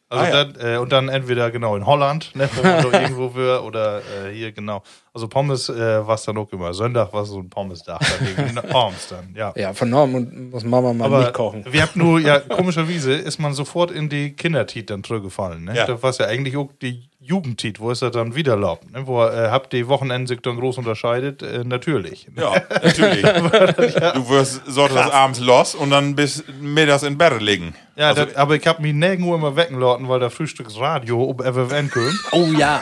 Also 0.09 0.25
Ah, 0.25 0.29
ja. 0.29 0.45
dann, 0.45 0.75
äh, 0.75 0.77
und 0.79 0.93
dann 0.93 1.09
entweder 1.09 1.51
genau 1.51 1.75
in 1.75 1.85
Holland, 1.85 2.31
ne, 2.37 2.49
wo 2.55 2.63
man 2.63 2.91
da 2.93 3.01
irgendwo 3.03 3.35
will, 3.35 3.57
oder 3.65 3.99
äh, 3.99 4.33
hier 4.33 4.53
genau. 4.53 4.83
Also 5.13 5.27
Pommes 5.27 5.69
äh, 5.69 6.07
war 6.07 6.15
es 6.15 6.23
dann 6.25 6.37
auch 6.39 6.53
immer. 6.53 6.73
Sonntag 6.75 7.13
war 7.13 7.25
so 7.25 7.41
ein 7.41 7.51
Pommesdach. 7.51 7.99
dann 7.99 8.47
wegen 8.47 8.59
abends 8.73 9.09
dann, 9.09 9.35
ja. 9.35 9.53
Ja, 9.57 9.73
vernommen 9.75 10.15
und 10.15 10.51
muss 10.51 10.63
Mama 10.65 10.93
mal 10.93 11.07
Aber 11.07 11.19
nicht 11.21 11.33
kochen. 11.33 11.65
wir 11.69 11.83
habt 11.83 11.97
nur, 11.97 12.21
ja, 12.21 12.39
komischerweise 12.57 13.15
ist 13.15 13.39
man 13.41 13.53
sofort 13.53 13.91
in 13.91 14.09
die 14.09 14.33
Kindertit 14.35 14.91
dann 14.91 15.03
zurückgefallen. 15.03 15.65
Ne? 15.65 15.75
Ja. 15.75 15.87
Das 15.87 16.01
war 16.03 16.13
ja 16.13 16.27
eigentlich 16.27 16.57
auch 16.57 16.71
die 16.81 17.09
Jugendtit, 17.27 17.81
wo 17.81 17.91
es 17.91 18.01
das 18.01 18.13
dann 18.13 18.35
wieder 18.35 18.53
erlaubt. 18.53 18.91
Ne? 18.93 19.07
Wo 19.07 19.23
äh, 19.25 19.49
habt 19.51 19.73
die 19.73 19.89
Wochenende 19.89 20.29
sich 20.29 20.41
dann 20.41 20.57
groß 20.57 20.79
unterscheidet? 20.79 21.43
Äh, 21.43 21.65
natürlich. 21.65 22.29
ja, 22.37 22.53
natürlich. 22.83 23.23
Du 24.15 24.29
wirst 24.29 24.63
sonntags 24.67 25.11
abends 25.11 25.41
los 25.41 25.75
und 25.75 25.91
dann 25.91 26.15
bis 26.15 26.45
mittags 26.61 27.03
in 27.03 27.19
Bett 27.19 27.41
liegen. 27.41 27.75
Ja, 27.97 28.09
Also- 28.09 28.25
das, 28.27 28.37
aber 28.37 28.55
ich 28.57 28.67
hab 28.67 28.81
mich 28.81 28.93
nirgendwo 28.95 29.35
immer 29.35 29.57
wecken 29.57 29.81
lassen, 29.81 30.09
weil 30.09 30.21
der 30.21 30.31
Frühstücksradio 30.31 31.23
um 31.23 31.39
FFN 31.39 31.91
kommt. 31.91 32.15
Oh 32.33 32.47
ja. 32.57 32.81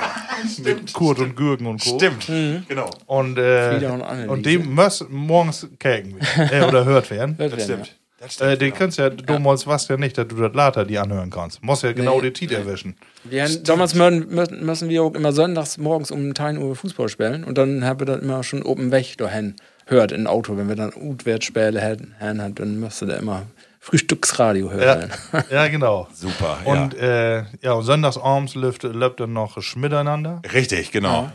mit 0.63 0.93
Kurt 0.93 1.19
und 1.21 1.37
Gürgen 1.37 1.67
und 1.67 1.83
Co. 1.83 1.97
Stimmt, 1.97 2.27
genau. 2.69 2.91
Und, 3.07 3.39
äh, 3.39 3.81
und 3.91 4.29
und 4.29 4.47
dem 4.47 4.75
muss 4.75 5.05
morgens 5.09 5.67
kägen 5.79 6.19
äh, 6.37 6.63
oder 6.63 6.85
hört 6.85 7.11
werden. 7.11 7.37
Hört 7.39 7.53
Das 7.53 7.59
werden, 7.59 7.65
stimmt. 7.65 7.81
Das 7.81 7.87
stimmt. 7.89 8.04
Äh, 8.41 8.57
den 8.57 8.72
kannst 8.72 8.99
ja, 8.99 9.11
damals 9.11 9.66
was 9.66 9.89
ja 9.89 9.97
nicht, 9.97 10.16
dass 10.18 10.29
du 10.29 10.37
das 10.37 10.55
later 10.55 10.85
die 10.85 10.99
anhören 10.99 11.31
kannst. 11.31 11.62
Muss 11.62 11.83
ja 11.83 11.93
genau 11.93 12.16
Nee, 12.16 12.31
die 12.31 12.33
Tit 12.33 12.53
erwischen. 12.53 12.97
Wir 13.25 13.45
haben, 13.45 13.64
damals 13.64 13.95
müssen, 13.95 14.89
wir 14.89 15.03
auch 15.03 15.14
immer 15.14 15.33
sonntags 15.33 15.79
morgens 15.79 16.11
um 16.11 16.35
10 16.35 16.59
Uhr 16.59 16.77
Fußball 16.77 17.09
spielen 17.09 17.45
und 17.45 17.59
dann 17.59 17.85
haben 17.85 18.01
wir 18.01 18.07
dann 18.07 18.20
immer 18.20 18.43
schon 18.43 18.62
oben 18.62 18.91
weg 18.91 19.16
dahin 19.18 19.57
hört 19.87 20.12
in 20.12 20.27
Auto. 20.27 20.57
Wenn 20.57 20.68
wir 20.68 20.77
dann 20.77 20.93
Utwertspiele 20.95 21.81
hätten, 21.81 22.14
hätten, 22.18 22.55
dann 22.55 22.81
müsste 22.81 23.07
der 23.07 23.18
immer 23.18 23.43
Frühstücksradio 23.81 24.70
Ja, 24.70 24.77
hören. 24.77 25.11
ja, 25.51 25.68
genau. 25.68 26.09
Super, 26.14 26.59
Und, 26.64 26.95
äh, 26.95 27.43
ja, 27.61 27.72
und 27.75 27.85
sonntagsabends 27.85 28.55
läuft, 28.55 28.83
läuft 28.85 29.20
dann 29.20 29.35
noch 29.35 29.61
Schmiteinander. 29.61 30.41
Richtig, 30.55 30.91
genau. 30.91 31.31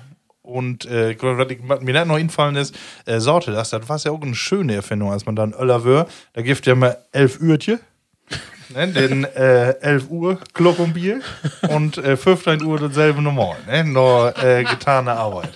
Und 0.49 0.85
äh, 0.85 1.15
was 1.21 1.49
ich- 1.51 1.61
mir 1.61 1.93
nicht 1.93 2.05
noch 2.07 2.17
infallen 2.17 2.55
ist, 2.55 2.75
äh, 3.05 3.19
Sorte 3.19 3.51
das, 3.51 3.69
das 3.69 3.87
war 3.87 3.97
ja 3.99 4.11
auch 4.11 4.21
eine 4.21 4.35
schöne 4.35 4.75
Erfindung, 4.75 5.11
als 5.11 5.25
man 5.25 5.35
dann 5.35 5.53
Öller 5.53 5.83
wör. 5.83 6.07
Da 6.33 6.41
gibt 6.41 6.65
ja 6.65 6.75
mal 6.75 6.97
elf 7.11 7.39
Uhrtje. 7.41 7.79
Ne, 8.71 8.87
den 8.89 9.23
äh, 9.23 9.71
11 9.81 10.11
Uhr 10.11 10.37
Club 10.53 10.77
und 10.77 10.93
Bier 10.93 11.21
und 11.71 11.97
äh, 11.97 12.15
15 12.15 12.61
Uhr 12.63 12.77
dasselbe 12.79 13.19
normal. 13.19 13.55
Ne? 13.67 13.83
Nur 13.83 14.31
äh, 14.43 14.63
getane 14.63 15.13
Arbeit. 15.13 15.49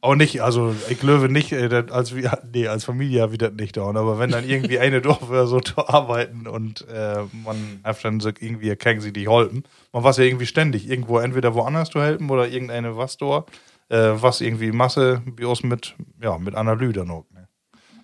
Auch 0.00 0.16
nicht, 0.16 0.42
also 0.42 0.74
ich 0.88 0.98
glaube 0.98 1.28
nicht, 1.28 1.52
äh, 1.52 1.68
das 1.68 1.92
als, 1.92 2.16
wir, 2.16 2.36
nee, 2.52 2.66
als 2.66 2.84
Familie 2.84 3.30
wie 3.30 3.38
das 3.38 3.52
nicht 3.52 3.76
dauern, 3.76 3.96
aber 3.96 4.18
wenn 4.18 4.32
dann 4.32 4.44
irgendwie 4.48 4.80
eine 4.80 5.00
Dorf 5.00 5.30
wäre, 5.30 5.46
so 5.46 5.60
zu 5.60 5.86
arbeiten 5.88 6.48
und 6.48 6.84
äh, 6.92 7.18
man 7.44 7.78
hat 7.84 8.04
dann 8.04 8.18
so 8.18 8.30
irgendwie 8.30 8.70
erkennen 8.70 9.00
sie 9.00 9.12
die 9.12 9.28
holpen. 9.28 9.62
Man 9.92 10.02
war 10.02 10.12
ja 10.18 10.24
irgendwie 10.24 10.46
ständig 10.46 10.90
irgendwo, 10.90 11.20
entweder 11.20 11.54
woanders 11.54 11.90
zu 11.90 12.02
helfen 12.02 12.28
oder 12.28 12.48
irgendeine 12.48 12.96
was 12.96 13.18
dort, 13.18 13.48
äh, 13.88 13.96
was 14.14 14.40
irgendwie 14.40 14.72
Masse 14.72 15.22
wie 15.36 15.44
aus 15.44 15.62
mit, 15.62 15.94
ja, 16.22 16.38
mit 16.38 16.54
Analyse 16.54 16.92
dann 16.94 17.10
auch. 17.10 17.24
Ne? 17.34 17.48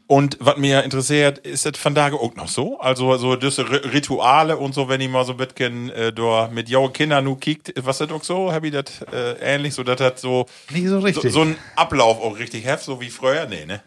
Und 0.07 0.39
was 0.41 0.57
mir 0.57 0.85
interessiert, 0.85 1.39
ist 1.39 1.67
das 1.67 1.77
von 1.77 1.95
da 1.95 2.11
auch 2.11 2.35
noch 2.35 2.49
so? 2.49 2.81
Also 2.81 3.15
so 3.19 3.37
diese 3.37 3.63
Ri- 3.63 3.93
Rituale 3.93 4.57
und 4.57 4.75
so, 4.75 4.89
wenn 4.89 5.03
ich 5.03 5.11
mal 5.11 5.25
so 5.27 5.33
ein 5.33 5.37
bisschen 5.37 5.91
äh, 5.91 6.15
da 6.15 6.49
mit 6.51 6.71
jungen 6.71 6.95
Kindern 6.95 7.25
nu 7.25 7.37
kiekt, 7.37 7.75
was 7.85 7.99
das 7.99 8.11
auch 8.11 8.25
so? 8.25 8.51
Hab 8.51 8.65
ich 8.65 8.73
das 8.73 9.03
äh, 9.13 9.35
ähnlich, 9.41 9.75
so 9.75 9.83
dass 9.83 9.99
das 9.99 10.21
so, 10.23 10.47
Nicht 10.71 10.89
so 10.89 11.01
so, 11.01 11.05
richtig. 11.07 11.33
so 11.33 11.43
ein 11.43 11.57
Ablauf 11.77 12.23
auch 12.23 12.39
richtig 12.39 12.65
heft, 12.65 12.85
so 12.85 13.01
wie 13.03 13.11
früher? 13.11 13.47
Nee, 13.47 13.67
ne? 13.67 13.83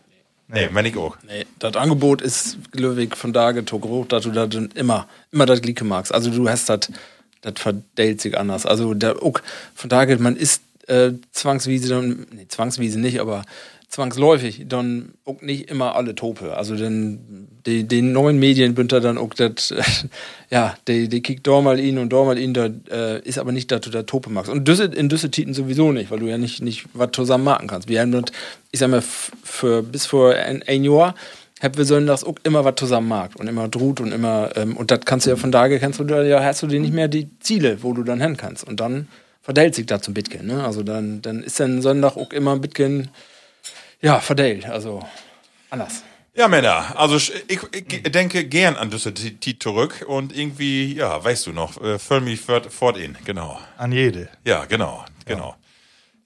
Nee, 0.48 0.70
wenn 0.74 0.86
ich 0.86 0.96
auch. 0.98 1.18
Nee, 1.26 1.46
das 1.60 1.76
Angebot 1.76 2.22
ist 2.22 2.58
Glöwig 2.72 3.16
von 3.18 3.34
da 3.34 3.54
hoch, 3.72 4.06
dass 4.06 4.24
du 4.24 4.32
da 4.32 4.46
dann 4.46 4.70
immer, 4.76 5.08
immer 5.32 5.46
das 5.46 5.62
Gleiche 5.62 5.86
magst. 5.86 6.14
Also 6.14 6.30
du 6.30 6.48
hast 6.50 6.70
das, 6.70 6.92
das 7.42 7.54
verdellt 7.56 8.22
sich 8.22 8.38
anders. 8.38 8.66
Also 8.66 8.94
der 8.94 9.24
auch 9.24 9.40
von 9.74 9.90
da 9.90 10.06
man 10.18 10.36
ist 10.36 10.62
äh, 10.88 11.12
zwangsweise 11.32 11.90
dann, 11.90 12.28
nee, 12.32 12.48
zwangsweise 12.48 13.00
nicht, 13.00 13.20
aber 13.20 13.44
zwangsläufig 13.92 14.66
dann 14.68 15.14
auch 15.26 15.42
nicht 15.42 15.70
immer 15.70 15.96
alle 15.96 16.16
Tope. 16.16 16.56
Also 16.56 16.76
den, 16.76 17.48
die, 17.66 17.84
den 17.84 18.14
neuen 18.14 18.40
Medien 18.40 18.74
bündert 18.74 19.04
dann 19.04 19.18
auch 19.18 19.34
das, 19.34 19.74
ja, 20.50 20.76
die, 20.88 21.10
die 21.10 21.22
kickt 21.22 21.46
da 21.46 21.60
mal 21.60 21.80
ihn 21.80 21.98
und 21.98 22.14
da 22.14 22.24
mal 22.24 22.38
ihn, 22.38 22.54
da 22.54 22.70
äh, 22.90 23.22
ist 23.22 23.38
aber 23.38 23.52
nicht, 23.52 23.70
dass 23.70 23.82
du 23.82 23.90
da 23.90 24.04
Tope 24.04 24.30
magst. 24.30 24.50
Und 24.50 24.68
Düsse, 24.68 24.86
in 24.86 25.10
Düsse 25.10 25.30
Titen 25.30 25.54
sowieso 25.54 25.92
nicht, 25.92 26.10
weil 26.10 26.20
du 26.20 26.28
ja 26.28 26.38
nicht, 26.38 26.62
nicht 26.62 26.86
was 26.94 27.10
zusammen 27.12 27.44
machen 27.44 27.68
kannst. 27.68 27.90
Wir 27.90 28.00
haben 28.00 28.14
das, 28.14 28.26
ich 28.72 28.80
sag 28.80 28.90
mal, 28.90 29.04
für, 29.04 29.84
bis 29.84 30.06
vor 30.06 30.34
ein, 30.34 30.64
ein 30.66 30.86
Jahr 30.86 31.14
haben 31.62 31.78
wir 31.78 31.86
sonntags 31.86 32.24
auch 32.24 32.36
immer 32.44 32.66
was 32.66 32.76
zusammen 32.76 33.10
mag 33.10 33.32
und 33.38 33.48
immer 33.48 33.68
droht 33.68 34.00
und 34.00 34.12
immer, 34.12 34.50
ähm, 34.56 34.76
und 34.78 34.90
das 34.90 35.02
kannst 35.06 35.26
du 35.26 35.32
ja 35.32 35.36
von 35.36 35.52
da 35.52 35.68
kennst 35.68 36.00
du 36.00 36.06
ja, 36.06 36.44
hast 36.44 36.64
du 36.64 36.68
dir 36.68 36.80
nicht 36.80 36.94
mehr 36.94 37.08
die 37.08 37.30
Ziele, 37.40 37.84
wo 37.84 37.94
du 37.94 38.04
dann 38.04 38.22
hin 38.22 38.38
kannst. 38.38 38.68
Und 38.68 38.80
dann 38.80 39.08
verdellt 39.42 39.76
sich 39.76 39.86
da 39.86 40.02
zum 40.02 40.14
Bitcoin, 40.14 40.46
ne? 40.48 40.64
Also 40.64 40.84
dann, 40.84 41.22
dann 41.22 41.44
ist 41.44 41.60
dann 41.60 41.82
Sonntag 41.82 42.18
auch 42.18 42.32
immer 42.32 42.54
ein 42.54 42.62
Bitcoin, 42.62 43.10
ja, 44.02 44.20
verdellt, 44.20 44.66
also 44.68 45.04
anders. 45.70 46.04
Ja, 46.34 46.48
Männer, 46.48 46.98
also 46.98 47.18
ich, 47.18 47.34
ich, 47.50 47.60
ich 47.74 48.04
denke 48.04 48.46
gern 48.46 48.78
an 48.78 48.90
diese 48.90 49.14
Tit 49.14 49.62
zurück 49.62 50.06
und 50.08 50.36
irgendwie, 50.36 50.96
ja, 50.96 51.22
weißt 51.22 51.48
du 51.48 51.52
noch, 51.52 51.82
äh, 51.84 52.00
füll 52.00 52.22
mich 52.22 52.40
fort, 52.40 52.98
in, 52.98 53.18
genau. 53.26 53.60
An 53.78 53.92
jede. 53.92 54.30
Ja, 54.46 54.64
genau. 54.66 55.04
Ja, 55.28 55.36
Genau. 55.36 55.56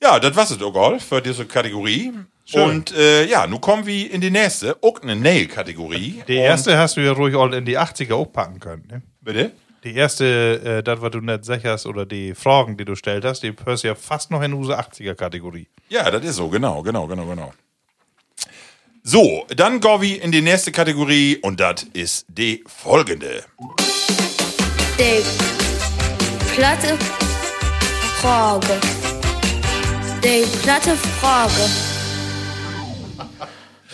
Ja, 0.02 0.20
das 0.20 0.36
war's 0.36 0.52
es 0.52 0.62
auch 0.62 1.00
für 1.02 1.22
diese 1.22 1.46
Kategorie. 1.46 2.14
Schön. 2.46 2.62
Und 2.62 2.96
äh, 2.96 3.26
ja, 3.26 3.48
nun 3.48 3.60
kommen 3.60 3.88
wir 3.88 4.12
in 4.12 4.22
die 4.22 4.30
nächste, 4.30 4.78
auch 4.84 5.02
eine 5.02 5.16
Nail-Kategorie. 5.16 6.22
Die 6.28 6.36
erste 6.36 6.78
hast 6.78 6.98
du 6.98 7.02
ja 7.02 7.14
ruhig 7.14 7.36
all 7.36 7.54
in 7.56 7.66
die 7.66 7.80
80er 7.80 8.14
auch 8.14 8.32
packen 8.32 8.60
können. 8.60 8.88
Ne? 8.88 9.02
Bitte? 9.22 9.52
Die 9.86 9.94
erste, 9.96 10.80
äh, 10.80 10.84
das, 10.84 11.00
was 11.00 11.12
du 11.12 11.20
nicht 11.22 11.46
sicherst, 11.46 11.86
oder 11.86 12.08
die 12.08 12.34
Fragen, 12.34 12.76
die 12.76 12.86
du 12.86 12.96
stellt 12.96 13.24
hast, 13.24 13.44
die 13.44 13.54
hörst 13.66 13.84
ja 13.84 13.94
fast 13.94 14.32
noch 14.32 14.42
in 14.42 14.52
unsere 14.54 14.80
80er-Kategorie. 14.80 15.68
Ja, 15.90 16.10
das 16.10 16.26
ist 16.26 16.38
so, 16.38 16.50
genau, 16.50 16.82
genau, 16.82 17.06
genau, 17.06 17.26
genau. 17.28 17.54
So, 19.04 19.46
dann 19.56 19.80
gehen 19.80 20.02
wir 20.02 20.24
in 20.24 20.32
die 20.32 20.42
nächste 20.42 20.72
Kategorie 20.72 21.38
und 21.44 21.60
das 21.60 21.84
ist 21.94 22.26
die 22.28 22.64
folgende. 22.66 23.44
Die 24.98 25.22
platte 26.56 26.98
Frage. 28.22 28.80
Die 30.24 30.46
platte 30.64 30.96
Frage. 30.96 31.70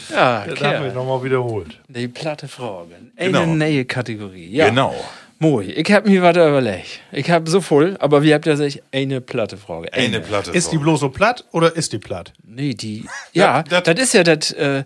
Ja, 0.09 0.45
Das 0.45 0.61
haben 0.61 0.85
wir 0.85 0.93
nochmal 0.93 1.21
wiederholt. 1.23 1.81
Die 1.89 2.07
platte 2.07 2.47
Frage. 2.47 2.95
Eine 3.17 3.31
Genau. 3.31 3.45
neue 3.45 3.83
Kategorie. 3.83 4.49
Ja. 4.55 4.69
Genau. 4.69 4.95
Moi, 5.43 5.63
ich 5.65 5.91
hab 5.91 6.05
mir 6.05 6.21
was 6.21 6.35
überlegt. 6.37 6.99
Ich 7.11 7.31
hab 7.31 7.49
so 7.49 7.61
voll, 7.61 7.97
aber 7.99 8.21
wie 8.21 8.31
habt 8.31 8.45
ihr 8.45 8.51
gesagt, 8.55 8.83
eine 8.93 9.21
platte 9.21 9.57
Frage. 9.57 9.91
Eine 9.91 10.19
Platte. 10.19 10.51
Ist 10.51 10.71
die 10.71 10.77
bloß 10.77 10.99
so 10.99 11.09
platt 11.09 11.45
oder 11.51 11.75
ist 11.75 11.93
die 11.93 11.97
platt? 11.97 12.31
Nee, 12.45 12.75
die. 12.75 13.07
Ja, 13.33 13.63
Das- 13.69 13.83
das 13.83 13.99
ist 13.99 14.13
ja 14.13 14.23
das. 14.23 14.51
Äh, 14.51 14.83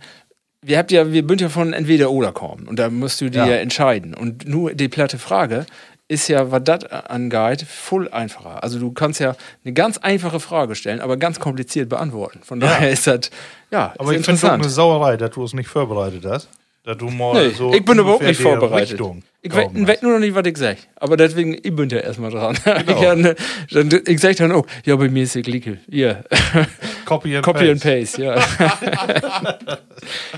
wir 0.61 0.77
habt 0.77 0.91
ja, 0.91 1.11
wir 1.11 1.27
bünd 1.27 1.41
ja 1.41 1.49
von 1.49 1.73
entweder 1.73 2.09
oder 2.09 2.31
kommen 2.31 2.67
und 2.69 2.79
da 2.79 2.89
musst 2.89 3.19
du 3.21 3.29
dir 3.29 3.39
Ja. 3.39 3.45
ja. 3.47 3.55
entscheiden. 3.57 4.13
Und 4.13 4.47
nur 4.47 4.73
die 4.73 4.87
platte 4.87 5.19
Frage 5.19 5.65
ist 6.07 6.27
ja, 6.29 6.51
was 6.51 6.63
das 6.63 6.85
angeht, 6.85 7.63
voll 7.67 8.09
einfacher. 8.09 8.63
Also 8.63 8.79
du 8.79 8.91
kannst 8.93 9.19
ja 9.19 9.35
eine 9.65 9.73
ganz 9.73 9.97
einfache 9.97 10.39
Frage 10.39 10.75
stellen, 10.75 11.01
aber 11.01 11.17
ganz 11.17 11.39
kompliziert 11.39 11.89
beantworten. 11.89 12.39
Von 12.43 12.59
daher 12.61 12.89
ist 12.91 13.07
das, 13.07 13.29
ja, 13.71 13.93
Aber 13.97 14.13
ist 14.13 14.21
ich 14.21 14.25
finde 14.25 14.37
es 14.39 14.45
auch 14.45 14.51
eine. 14.53 14.69
Sauerei, 14.69 15.17
dass 15.17 15.31
du 15.31 15.43
es 15.43 15.53
nicht 15.53 15.67
vorbereitet 15.67 16.25
hast. 16.25 16.47
Dass 16.85 16.97
du 16.97 17.09
mal 17.09 17.47
Nee, 17.47 17.53
so 17.53 17.73
ich 17.73 17.83
bin 17.83 17.97
überhaupt 17.97 18.23
nicht 18.23 18.39
vorbereitet. 18.39 18.91
Richtung 18.91 19.23
Ich 19.41 19.51
weiß 19.51 20.03
nur 20.03 20.13
noch 20.13 20.19
nicht, 20.19 20.35
was 20.35 20.45
ich 20.45 20.55
sag. 20.55 20.77
Aber 20.97 21.17
deswegen, 21.17 21.55
ich 21.55 21.75
bin 21.75 21.89
ja 21.89 21.97
erstmal 21.97 22.29
dran. 22.29 22.55
Genau. 22.85 23.31
ich, 23.67 23.73
dann, 23.73 24.01
ich 24.05 24.19
sag 24.19 24.35
dann 24.35 24.51
auch, 24.51 24.67
ja, 24.85 24.95
bei 24.95 25.09
mir 25.09 25.23
ist 25.23 25.33
die 25.33 25.41
Glicke. 25.41 25.79
Hier. 25.89 26.23
Copy 27.05 27.35
and 27.35 27.43
Copy 27.43 27.71
and 27.71 27.81
paste. 27.81 28.23
paste, 28.23 28.23
ja. 28.23 29.57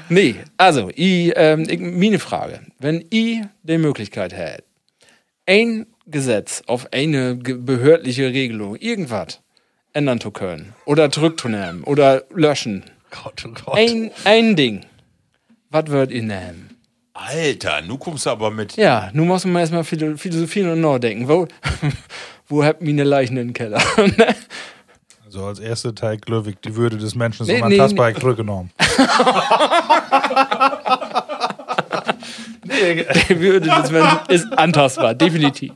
nee, 0.10 0.36
also, 0.56 0.90
ich, 0.96 1.34
ähm, 1.36 1.68
ich, 1.70 1.80
meine 1.80 2.20
Frage. 2.20 2.62
Wenn 2.80 3.04
ich 3.10 3.42
die 3.64 3.78
Möglichkeit 3.78 4.34
hätte, 4.34 4.64
ein 5.46 5.86
Gesetz 6.06 6.64
auf 6.68 6.94
eine 6.94 7.36
behördliche 7.36 8.28
Regelung, 8.28 8.78
irgendwas 8.78 9.42
ändern 9.92 10.22
zu 10.22 10.32
können 10.32 10.74
oder 10.86 11.12
zurückzunehmen 11.12 11.84
oder 11.84 12.24
löschen, 12.34 12.84
Gott, 13.12 13.46
oh 13.46 13.52
Gott. 13.66 13.78
ein, 13.78 14.12
ein 14.24 14.56
Ding, 14.56 14.86
was 15.70 15.88
würdet 15.88 16.12
ihr 16.16 16.24
nehmen? 16.24 16.70
Alter, 17.14 17.82
nu 17.82 17.98
kommst 17.98 18.26
du 18.26 18.30
aber 18.30 18.52
mit. 18.52 18.76
Ja, 18.78 19.10
nun 19.14 19.28
muss 19.28 19.44
man 19.46 19.58
erstmal 19.62 19.84
philo- 19.84 20.18
philosophieren 20.18 20.72
und 20.72 20.82
nachdenken. 20.82 21.28
Wo, 21.28 21.48
wo 22.48 22.64
habt 22.64 22.82
ihr 22.84 22.90
eine 22.90 23.04
Leichen 23.04 23.38
im 23.38 23.54
Keller? 23.54 23.82
Also 25.26 25.44
als 25.46 25.60
erster 25.60 25.94
Teil 25.94 26.18
Glöwig, 26.20 26.62
die 26.62 26.74
Würde 26.78 26.96
des 26.98 27.14
Menschen 27.14 27.44
ist 27.44 27.50
Nee, 27.50 27.62
unantastbar 27.62 28.12
nee, 28.12 28.18
zurückgenommen. 28.18 28.72
Die 32.64 33.30
Würde 33.40 33.70
des 33.70 33.92
Menschen 33.92 34.20
ist 34.30 34.48
antastbar, 34.58 35.14
definitiv. 35.14 35.72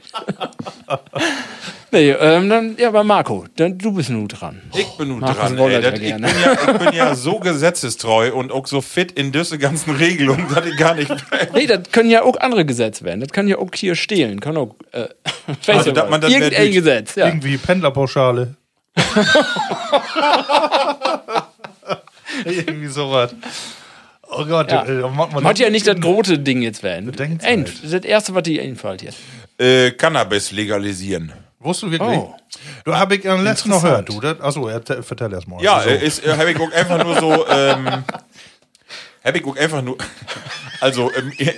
nee, 1.92 2.12
ähm, 2.12 2.50
dann, 2.50 2.76
ja, 2.78 2.90
aber 2.90 3.04
Marco, 3.04 3.46
dann, 3.56 3.78
du 3.78 3.94
bist 3.94 4.10
nun 4.10 4.28
dran. 4.28 4.62
Ich 4.76 4.88
bin 4.98 5.10
nun 5.10 5.20
Markus 5.20 5.38
dran. 5.38 5.58
Ey, 5.58 5.82
das, 5.82 6.00
ich, 6.00 6.14
bin 6.14 6.24
ja, 6.24 6.54
ich 6.54 6.80
bin 6.80 6.94
ja 6.94 7.16
so 7.16 7.40
gesetzestreu 7.40 8.34
und 8.34 8.52
auch 8.52 8.68
so 8.68 8.82
fit 8.82 9.12
in 9.14 9.32
diese 9.32 9.58
ganzen 9.58 9.96
Regelungen, 9.96 10.48
dass 10.54 10.66
ich 10.66 10.78
gar 10.78 10.96
nicht. 10.96 11.12
Nee, 11.54 11.68
das 11.68 11.84
können 11.92 12.10
ja 12.10 12.24
auch 12.24 12.40
andere 12.40 12.66
Gesetze 12.66 13.04
werden. 13.06 13.22
Das 13.22 13.30
kann 13.30 13.48
ja 13.48 13.58
auch 13.58 13.70
hier 13.74 13.96
stehlen. 13.96 14.40
Kann 14.40 14.58
auch, 14.58 14.76
äh, 14.92 15.08
Also, 15.68 15.92
dass 15.92 16.10
man 16.10 16.22
das 16.22 16.32
Irgendein 16.32 16.72
Gesetz, 16.72 17.16
ja. 17.16 17.28
Irgendwie 17.28 17.58
Pendlerpauschale. 17.58 18.56
Irgendwie 22.46 22.88
sowas. 22.88 23.34
Oh 24.34 24.46
Gott, 24.46 24.72
Ja. 24.72 24.86
äh, 24.86 25.02
macht 25.02 25.16
man 25.34 25.44
Man 25.44 25.46
hat 25.46 25.60
ja 25.60 25.70
nicht 25.70 25.86
das 25.86 26.00
große 26.00 26.40
Ding 26.40 26.62
jetzt 26.62 26.84
werden. 26.84 27.14
End. 27.42 27.68
Das 27.68 27.84
ist 27.84 27.94
das 27.94 28.04
erste, 28.06 28.34
was 28.34 28.44
dir 28.44 28.62
einfällt 28.64 29.02
jetzt. 29.02 29.18
Äh, 29.58 29.92
Cannabis 29.92 30.52
legalisieren. 30.52 31.34
Wusstest 31.60 31.84
du 31.84 31.92
wirklich? 31.92 32.18
Oh. 32.18 32.34
Du 32.86 32.96
habe 32.96 33.16
ich 33.18 33.30
am 33.30 33.44
letzten 33.44 33.70
noch 33.70 33.82
gehört, 33.84 34.10
du. 34.10 34.20
Das, 34.20 34.40
achso, 34.42 34.68
er- 34.68 34.82
vertell 35.04 35.32
erst 35.34 35.48
mal. 35.48 35.62
Ja, 35.62 35.76
Also, 35.78 35.90
äh, 35.90 36.04
ist, 36.06 36.26
äh, 36.26 36.32
habe 36.36 36.52
ich 36.52 36.60
auch 36.60 36.72
einfach 36.72 37.04
nur 37.04 37.20
so. 37.20 37.46
Ähm, 37.52 38.04
ich 39.38 39.46
auch 39.46 39.58
einfach 39.58 39.82
nur. 39.82 39.98
Also, 40.82 41.12
ähm, 41.14 41.32
äh, 41.38 41.54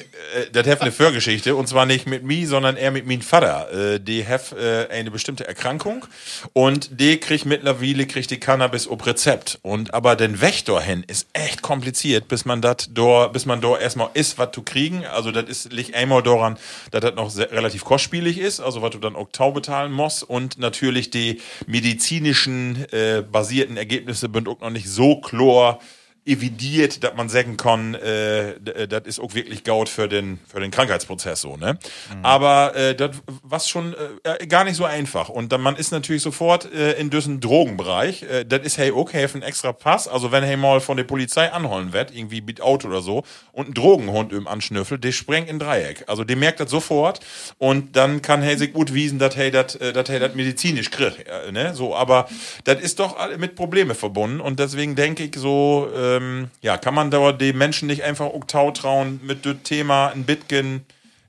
das 0.52 0.68
hat 0.68 0.82
eine 0.82 0.92
Vorgeschichte 0.92 1.56
und 1.56 1.70
zwar 1.70 1.86
nicht 1.86 2.08
mit 2.08 2.24
mir, 2.24 2.46
sondern 2.46 2.76
eher 2.76 2.92
mit 2.92 3.08
meinem 3.08 3.22
Vater. 3.22 3.94
Äh, 3.94 4.00
die 4.02 4.28
hat 4.28 4.52
äh, 4.52 4.90
eine 4.90 5.12
bestimmte 5.12 5.48
Erkrankung 5.48 6.06
und 6.52 7.00
die 7.00 7.18
kriegt 7.22 7.46
mittlerweile 7.46 8.06
kriegt 8.06 8.32
die 8.32 8.40
Cannabis 8.42 8.86
ob 8.86 9.06
Rezept. 9.06 9.60
Und 9.62 9.94
aber 9.94 10.18
den 10.18 10.42
Weg 10.42 10.66
dahin 10.66 11.04
ist 11.08 11.30
echt 11.32 11.62
kompliziert, 11.62 12.28
bis 12.28 12.44
man 12.44 12.62
das 12.62 12.90
da, 12.94 13.28
bis 13.28 13.46
man 13.46 13.62
da 13.62 13.78
erstmal 13.78 14.10
ist, 14.14 14.38
was 14.38 14.52
zu 14.52 14.62
kriegen. 14.62 15.06
Also, 15.06 15.32
das 15.32 15.46
ist 15.46 15.72
liegt 15.72 15.96
einmal 15.96 16.22
daran, 16.22 16.58
dass 16.92 17.00
das 17.00 17.16
noch 17.16 17.30
sehr, 17.30 17.50
relativ 17.50 17.86
kostspielig 17.86 18.40
ist, 18.40 18.60
also 18.60 18.82
was 18.82 18.92
du 18.92 18.98
dann 18.98 19.16
auch 19.16 19.30
tau 19.32 19.54
bezahlen 19.54 19.94
musst 19.94 20.24
und 20.24 20.60
natürlich 20.60 21.12
die 21.12 21.40
medizinischen 21.66 22.86
äh, 22.92 23.22
basierten 23.22 23.78
Ergebnisse 23.78 24.30
sind 24.34 24.50
auch 24.50 24.60
noch 24.60 24.70
nicht 24.70 24.90
so 24.90 25.22
chlor 25.22 25.80
evidiert, 26.26 27.04
dass 27.04 27.16
man 27.16 27.28
sagen 27.28 27.58
kann, 27.58 27.96
äh, 27.96 28.52
äh, 28.52 28.88
das 28.88 29.04
ist 29.06 29.20
auch 29.20 29.34
wirklich 29.34 29.64
Gaut 29.64 29.90
für 29.90 30.08
den, 30.08 30.40
für 30.48 30.60
den 30.60 30.72
Krankheitsprozess 30.72 31.42
so, 31.42 31.58
ne? 31.58 31.78
Aber 32.22 32.76
äh, 32.76 32.96
das 32.96 33.12
was 33.42 33.68
schon 33.68 33.94
äh, 34.24 34.48
gar 34.48 34.64
nicht 34.64 34.76
so 34.76 34.86
einfach. 34.86 35.30
Und 35.30 35.52
dann, 35.52 35.62
man 35.62 35.76
ist 35.76 35.92
natürlich 35.92 36.22
sofort 36.22 36.72
äh, 36.74 36.94
in 36.94 37.10
diesem 37.10 37.42
Drogenbereich. 37.42 38.24
Äh, 38.24 38.46
das 38.46 38.62
ist 38.62 38.78
hey 38.78 38.92
okay, 38.92 39.28
ein 39.34 39.42
extra 39.42 39.74
Pass. 39.74 40.08
Also 40.08 40.32
wenn 40.32 40.44
hey 40.44 40.56
mal 40.56 40.80
von 40.80 40.96
der 40.98 41.04
Polizei 41.04 41.52
anholen 41.52 41.92
wird, 41.92 42.16
irgendwie 42.16 42.42
mit 42.42 42.62
Auto 42.62 42.88
oder 42.88 43.02
so, 43.02 43.24
und 43.52 43.70
ein 43.70 43.74
Drogenhund 43.74 44.32
im 44.32 44.48
anschnüffelt, 44.48 45.04
der 45.04 45.12
sprengt 45.12 45.50
in 45.50 45.60
Dreieck. 45.60 46.06
Also 46.08 46.24
der 46.24 46.38
merkt 46.38 46.60
das 46.60 46.70
sofort 46.70 47.20
und 47.58 47.96
dann 47.96 48.22
kann 48.22 48.42
hey 48.42 48.58
sich 48.58 48.72
gut 48.72 48.94
wiesen, 48.94 49.20
dass 49.20 49.36
hey 49.36 49.52
das 49.52 49.76
äh, 49.76 49.94
hey 50.08 50.20
das 50.20 50.36
medizinisch 50.36 50.90
kriegt, 50.90 51.28
äh, 51.28 51.52
ne? 51.52 51.74
So, 51.76 51.96
aber 51.96 52.28
das 52.64 52.82
ist 52.82 53.00
doch 53.00 53.18
mit 53.38 53.56
Probleme 53.56 53.94
verbunden 53.94 54.40
und 54.40 54.60
deswegen 54.60 54.96
denke 54.96 55.24
ich 55.24 55.36
so, 55.36 55.90
ähm, 56.18 56.50
ja, 56.62 56.78
kann 56.78 56.94
man 56.94 57.12
da 57.12 57.32
den 57.32 57.58
Menschen 57.58 57.88
nicht 57.88 58.04
einfach 58.04 58.26
auch 58.26 58.46
tau 58.46 58.72
trauen, 58.72 59.20
mit 59.24 59.46
dem 59.46 59.64
Thema 59.64 60.08
ein 60.08 60.24
Bitcoin 60.24 60.82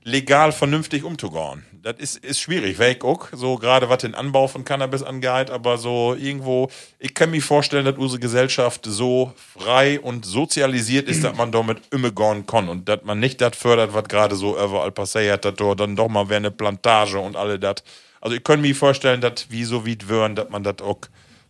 legal 0.05 0.51
vernünftig 0.51 1.03
umzugehen. 1.03 1.65
Das 1.81 1.95
ist, 1.97 2.17
ist 2.17 2.39
schwierig, 2.39 2.79
ich 2.79 3.03
auch, 3.03 3.27
so 3.31 3.57
gerade 3.57 3.89
was 3.89 3.99
den 3.99 4.15
Anbau 4.15 4.47
von 4.47 4.65
Cannabis 4.65 5.03
angeht, 5.03 5.51
aber 5.51 5.77
so 5.77 6.15
irgendwo, 6.15 6.69
ich 6.99 7.13
kann 7.13 7.31
mir 7.31 7.41
vorstellen, 7.41 7.85
dass 7.85 7.97
unsere 7.97 8.19
Gesellschaft 8.19 8.85
so 8.85 9.33
frei 9.35 9.99
und 9.99 10.25
sozialisiert 10.25 11.07
ist, 11.09 11.23
dass 11.23 11.35
man 11.35 11.51
damit 11.51 11.81
umgehen 11.93 12.45
kann 12.45 12.69
und 12.69 12.89
dass 12.89 13.03
man 13.03 13.19
nicht 13.19 13.41
das 13.41 13.55
fördert, 13.55 13.93
was 13.93 14.05
gerade 14.05 14.35
so 14.35 14.53
überall 14.53 14.91
passiert, 14.91 15.45
dass 15.45 15.55
da 15.55 15.75
dann 15.75 15.95
doch 15.95 16.07
mal 16.07 16.29
wäre 16.29 16.37
eine 16.37 16.51
Plantage 16.51 17.19
und 17.19 17.35
alle 17.35 17.59
das. 17.59 17.83
Also 18.21 18.35
ich 18.35 18.43
kann 18.43 18.61
mir 18.61 18.75
vorstellen, 18.75 19.21
dass 19.21 19.47
wie 19.49 19.63
so 19.63 19.85
wie 19.85 19.97
würden, 20.07 20.35
dass 20.35 20.49
man 20.49 20.63
das 20.63 20.81
auch 20.81 21.01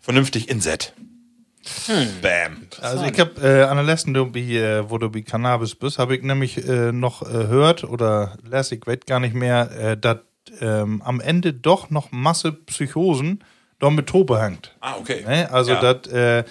vernünftig 0.02 0.50
inset. 0.50 0.94
Bam. 2.22 2.68
Also 2.82 3.05
ich 3.05 3.20
habe 3.20 3.41
äh, 3.41 3.63
an 3.63 3.78
der 3.78 3.86
letzten, 3.86 4.34
wie, 4.34 4.57
äh, 4.57 4.89
wo 4.89 4.97
du 4.97 5.09
bei 5.09 5.22
Cannabis 5.22 5.76
bist, 5.76 5.99
habe 5.99 6.16
ich 6.16 6.24
nämlich 6.24 6.68
äh, 6.68 6.91
noch 6.91 7.22
äh, 7.22 7.47
hört 7.47 7.84
oder 7.84 8.38
las, 8.43 8.72
ich 8.72 8.86
weiß 8.86 8.99
gar 9.07 9.20
nicht 9.20 9.36
mehr, 9.36 9.72
äh, 9.72 9.97
dass 9.97 10.18
ähm, 10.61 11.01
am 11.03 11.20
Ende 11.20 11.53
doch 11.53 11.89
noch 11.89 12.11
Masse 12.11 12.51
Psychosen 12.51 13.43
da 13.80 13.89
mit 13.89 14.07
Tope 14.07 14.41
hängt. 14.41 14.76
Ah, 14.80 14.95
okay. 14.99 15.24
Ne? 15.28 15.51
Also 15.51 15.74
Ja. 15.74 15.93
das 15.93 16.11
äh, 16.13 16.43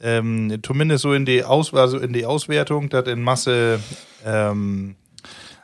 ähm, 0.00 0.58
zumindest 0.62 1.02
so 1.02 1.12
in 1.12 1.24
die 1.24 1.44
Aus 1.44 1.72
also 1.72 1.98
in 1.98 2.12
die 2.12 2.26
Auswertung, 2.26 2.88
dass 2.88 3.06
in 3.06 3.22
Masse 3.22 3.80
ähm, 4.24 4.96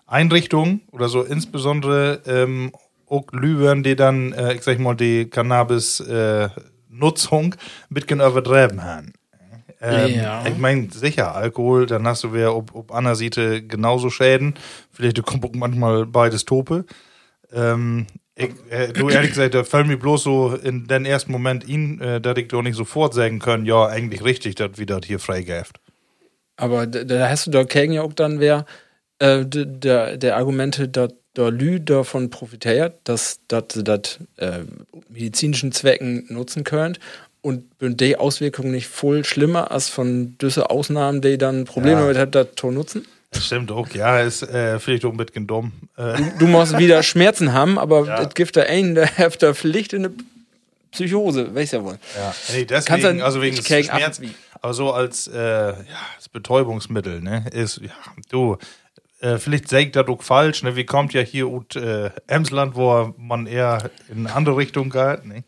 Einrichtungen 0.06 0.82
oder 0.92 1.08
so 1.08 1.22
insbesondere 1.22 2.20
ähm, 2.26 2.72
auch 3.08 3.24
Lübern, 3.32 3.82
die 3.82 3.96
dann, 3.96 4.32
äh, 4.32 4.54
ich 4.54 4.62
sag 4.62 4.78
mal, 4.78 4.94
die 4.94 5.28
Cannabis 5.28 6.00
äh, 6.00 6.48
Nutzung 7.00 7.54
ein 7.54 7.94
bisschen 7.94 8.20
übertrieben 8.20 8.82
haben. 8.82 9.12
Ähm, 9.80 10.14
Ja. 10.14 10.44
Ich 10.46 10.58
meine, 10.58 10.90
sicher, 10.90 11.34
Alkohol, 11.34 11.86
dann 11.86 12.06
hast 12.06 12.24
du 12.24 12.34
wieder 12.34 12.54
ob, 12.54 12.74
ob 12.74 12.92
einer 12.92 13.16
Seite 13.16 13.62
genauso 13.62 14.10
Schäden. 14.10 14.54
Vielleicht 14.92 15.22
kommt 15.24 15.56
manchmal 15.56 16.06
beides 16.06 16.44
Tope. 16.44 16.84
Ähm, 17.52 18.06
ich, 18.34 18.50
äh, 18.70 18.92
du 18.92 19.08
ehrlich 19.08 19.30
gesagt, 19.30 19.54
da 19.54 19.64
fällt 19.64 19.86
mir 19.86 19.96
bloß 19.96 20.22
so 20.22 20.54
in 20.54 20.86
den 20.86 21.04
ersten 21.04 21.32
Moment 21.32 21.66
ihn, 21.66 22.00
äh, 22.00 22.20
dass 22.20 22.36
ich 22.38 22.48
doch 22.48 22.62
nicht 22.62 22.76
sofort 22.76 23.14
sagen 23.14 23.38
können, 23.38 23.66
ja, 23.66 23.86
eigentlich 23.86 24.24
richtig, 24.24 24.54
dass 24.54 24.72
wir 24.76 24.86
das 24.86 25.00
hier 25.04 25.18
freigäft. 25.18 25.80
Aber 26.56 26.86
da, 26.86 27.04
da 27.04 27.28
hast 27.28 27.46
du 27.46 27.50
da 27.50 27.64
Kägen 27.64 27.94
ja 27.94 28.02
auch 28.02 28.12
dann 28.12 28.38
wer 28.38 28.66
äh, 29.18 29.44
der, 29.46 30.16
der 30.16 30.36
Argumente, 30.36 30.88
dass 30.88 31.12
der 31.36 31.50
Lü 31.50 31.80
davon 31.80 32.30
profitiert, 32.30 32.94
dass 33.04 33.40
das 33.48 33.64
das 33.74 34.18
äh, 34.36 34.60
medizinischen 35.08 35.72
Zwecken 35.72 36.26
nutzen 36.28 36.64
könnt 36.64 36.98
und 37.42 37.64
die 37.80 38.16
Auswirkungen 38.16 38.72
nicht 38.72 38.88
voll 38.88 39.24
schlimmer 39.24 39.70
als 39.70 39.88
von 39.88 40.36
diese 40.40 40.70
Ausnahmen, 40.70 41.20
die 41.22 41.38
dann 41.38 41.64
Probleme 41.64 42.00
Ja. 42.02 42.06
mit 42.08 42.18
hat, 42.18 42.34
das 42.34 42.48
zu 42.56 42.70
nutzen? 42.70 43.06
Das 43.32 43.46
stimmt 43.46 43.70
auch, 43.70 43.88
ja, 43.90 44.20
ist 44.20 44.42
äh, 44.42 44.80
vielleicht 44.80 45.04
auch 45.04 45.12
ein 45.12 45.16
bisschen 45.16 45.46
dumm. 45.46 45.70
Äh, 45.96 46.20
Du 46.40 46.48
musst 46.48 46.76
wieder 46.78 47.00
Schmerzen 47.04 47.52
haben, 47.52 47.78
aber 47.78 48.08
es 48.26 48.34
gibt 48.34 48.56
da 48.56 48.62
einen, 48.62 48.96
der 48.96 49.16
hat 49.18 49.40
da 49.42 49.54
Pflicht 49.54 49.92
in 49.92 50.06
eine 50.06 50.14
Psychose, 50.90 51.54
weiß 51.54 51.70
ja 51.70 51.84
wohl. 51.84 51.98
ja. 52.18 52.34
Nee, 52.52 52.64
deswegen, 52.64 53.18
du 53.18 53.24
also 53.24 53.40
wegen 53.40 53.54
nicht 53.54 53.68
gegen 53.68 53.84
Schmerz, 53.84 54.18
ab- 54.18 54.24
wie- 54.24 54.34
aber 54.60 54.74
so 54.74 54.92
als, 54.92 55.28
äh, 55.28 55.38
ja, 55.38 55.74
als 56.16 56.28
Betäubungsmittel, 56.28 57.20
ne, 57.22 57.46
ist, 57.52 57.78
ja, 57.80 57.92
du, 58.30 58.58
äh, 59.20 59.38
vielleicht 59.38 59.68
sägt 59.68 59.96
das 59.96 60.08
auch 60.08 60.22
falsch, 60.22 60.62
ne, 60.62 60.76
wie 60.76 60.84
kommt 60.84 61.12
ja 61.12 61.20
hier 61.20 61.48
ut 61.48 61.76
äh, 61.76 62.10
Emsland, 62.26 62.74
wo 62.74 63.14
man 63.18 63.46
eher 63.46 63.90
in 64.08 64.26
eine 64.26 64.34
andere 64.34 64.56
Richtung 64.56 64.90
geht, 64.90 65.24
ne. 65.26 65.44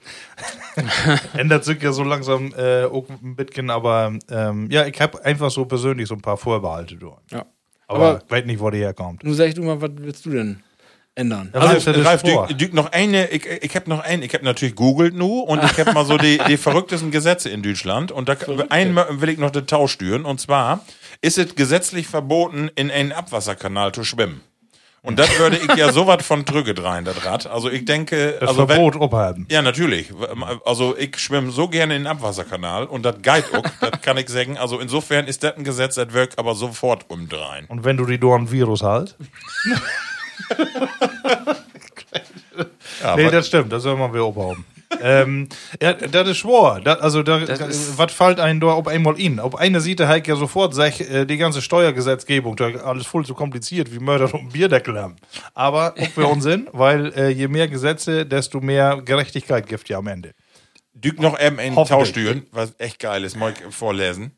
Ändert 1.34 1.64
sich 1.64 1.82
ja 1.82 1.92
so 1.92 2.02
langsam 2.02 2.52
äh, 2.56 2.84
auch 2.84 3.06
ein 3.08 3.36
bisschen, 3.36 3.70
aber 3.70 4.12
ähm, 4.30 4.68
ja, 4.70 4.86
ich 4.86 5.00
habe 5.00 5.24
einfach 5.24 5.50
so 5.50 5.64
persönlich 5.64 6.08
so 6.08 6.14
ein 6.14 6.22
paar 6.22 6.36
Vorbehalte 6.36 6.96
durch. 6.96 7.18
Ja. 7.30 7.44
Aber, 7.88 8.08
Aber- 8.10 8.22
ich 8.24 8.30
weiß 8.30 8.44
nicht, 8.46 8.60
wo 8.60 8.70
der 8.70 8.80
herkommt. 8.80 9.24
Nun 9.24 9.34
sag 9.34 9.54
du 9.54 9.62
mal, 9.62 9.80
was 9.80 9.90
willst 9.96 10.24
du 10.26 10.30
denn 10.30 10.62
ändern? 11.14 11.50
Ja, 11.52 11.60
Also, 11.60 11.90
ist 11.90 12.06
Ralf, 12.06 12.22
du, 12.22 12.46
du 12.54 12.74
noch 12.74 12.90
eine, 12.92 13.28
ich, 13.30 13.46
ich 13.46 13.76
habe 13.76 13.90
noch 13.90 14.00
einen, 14.00 14.22
ich 14.22 14.32
habe 14.32 14.44
natürlich 14.44 14.74
googelt 14.74 15.14
nu 15.14 15.40
und 15.40 15.62
ich 15.62 15.78
habe 15.78 15.92
mal 15.92 16.06
so 16.06 16.16
die, 16.16 16.38
die 16.48 16.56
verrücktesten 16.58 17.10
Gesetze 17.10 17.50
in 17.50 17.62
Deutschland 17.62 18.12
und 18.12 18.28
da 18.30 18.36
einen 18.70 18.96
will 19.20 19.28
ich 19.28 19.38
noch 19.38 19.50
den 19.50 19.66
Tausch 19.66 19.92
stören 19.92 20.24
und 20.24 20.40
zwar 20.40 20.84
ist 21.22 21.38
es 21.38 21.54
gesetzlich 21.54 22.08
verboten, 22.08 22.68
in 22.74 22.90
einen 22.90 23.12
Abwasserkanal 23.12 23.92
zu 23.92 24.04
schwimmen. 24.04 24.40
Und 25.04 25.18
das 25.18 25.36
würde 25.40 25.56
ich 25.56 25.74
ja 25.76 25.90
so 25.92 26.06
was 26.06 26.24
von 26.24 26.44
drücken 26.44 26.78
rein, 26.78 27.04
das 27.04 27.24
Rad. 27.26 27.48
Also 27.48 27.68
ich 27.68 27.84
denke, 27.84 28.36
Das 28.38 28.50
also 28.50 28.68
wenn- 28.68 28.76
Verbot 28.76 29.02
abhalten. 29.02 29.46
ja, 29.50 29.60
natürlich. 29.60 30.12
Also 30.64 30.96
ich 30.96 31.18
schwimme 31.18 31.50
so 31.50 31.66
gerne 31.68 31.96
in 31.96 32.02
den 32.02 32.06
Abwasserkanal 32.06 32.84
und 32.84 33.02
das 33.04 33.16
geht 33.20 33.52
auch, 33.52 33.64
das 33.80 34.00
kann 34.02 34.16
ich 34.18 34.28
sagen. 34.28 34.58
Also 34.58 34.78
insofern 34.78 35.26
ist 35.26 35.42
das 35.42 35.56
ein 35.56 35.64
Gesetz, 35.64 35.96
das 35.96 36.12
wirkt 36.12 36.38
aber 36.38 36.54
sofort 36.54 37.10
umdrehen. 37.10 37.64
Und 37.66 37.82
wenn 37.84 37.96
du 37.96 38.06
die 38.06 38.20
ein 38.24 38.52
Virus 38.52 38.82
halt? 38.84 39.16
Ja, 43.02 43.16
nee, 43.16 43.30
das 43.30 43.46
stimmt, 43.46 43.72
das 43.72 43.82
soll 43.82 43.96
man 43.96 44.12
wieder 44.12 44.26
abhaben. 44.26 44.64
ähm, 45.00 45.48
ja, 45.80 45.94
das 45.94 46.28
ist 46.28 46.38
schwor. 46.38 46.80
Das, 46.82 47.00
also, 47.00 47.22
da, 47.22 47.40
was 47.96 48.12
fällt 48.12 48.38
einem 48.38 48.60
da 48.60 48.68
ob 48.76 48.88
einmal 48.88 49.18
in? 49.18 49.40
Ob 49.40 49.54
eine 49.54 49.80
sieht, 49.80 50.00
der 50.00 50.08
halt 50.08 50.26
ja 50.26 50.36
sofort 50.36 50.74
sagt, 50.74 51.00
äh, 51.00 51.26
die 51.26 51.38
ganze 51.38 51.62
Steuergesetzgebung, 51.62 52.56
da 52.56 52.66
alles 52.66 53.06
voll 53.06 53.24
zu 53.24 53.34
kompliziert, 53.34 53.92
wie 53.92 53.98
Mörder 53.98 54.32
und 54.34 54.52
Bierdeckel 54.52 55.00
haben. 55.00 55.16
Aber 55.54 55.94
auch 55.98 56.08
für 56.08 56.26
Unsinn, 56.26 56.68
weil 56.72 57.12
äh, 57.14 57.28
je 57.30 57.48
mehr 57.48 57.68
Gesetze, 57.68 58.26
desto 58.26 58.60
mehr 58.60 59.00
Gerechtigkeit 59.02 59.66
gibt 59.66 59.88
ja 59.88 59.98
am 59.98 60.06
Ende. 60.06 60.32
Dück 60.94 61.20
noch 61.20 61.40
eben 61.40 61.58
einen 61.58 61.76
Hoffentlich. 61.76 62.12
Tauschtüren, 62.12 62.46
was 62.52 62.74
echt 62.78 62.98
geil 62.98 63.24
ist, 63.24 63.36
mal 63.36 63.54
vorlesen. 63.70 64.32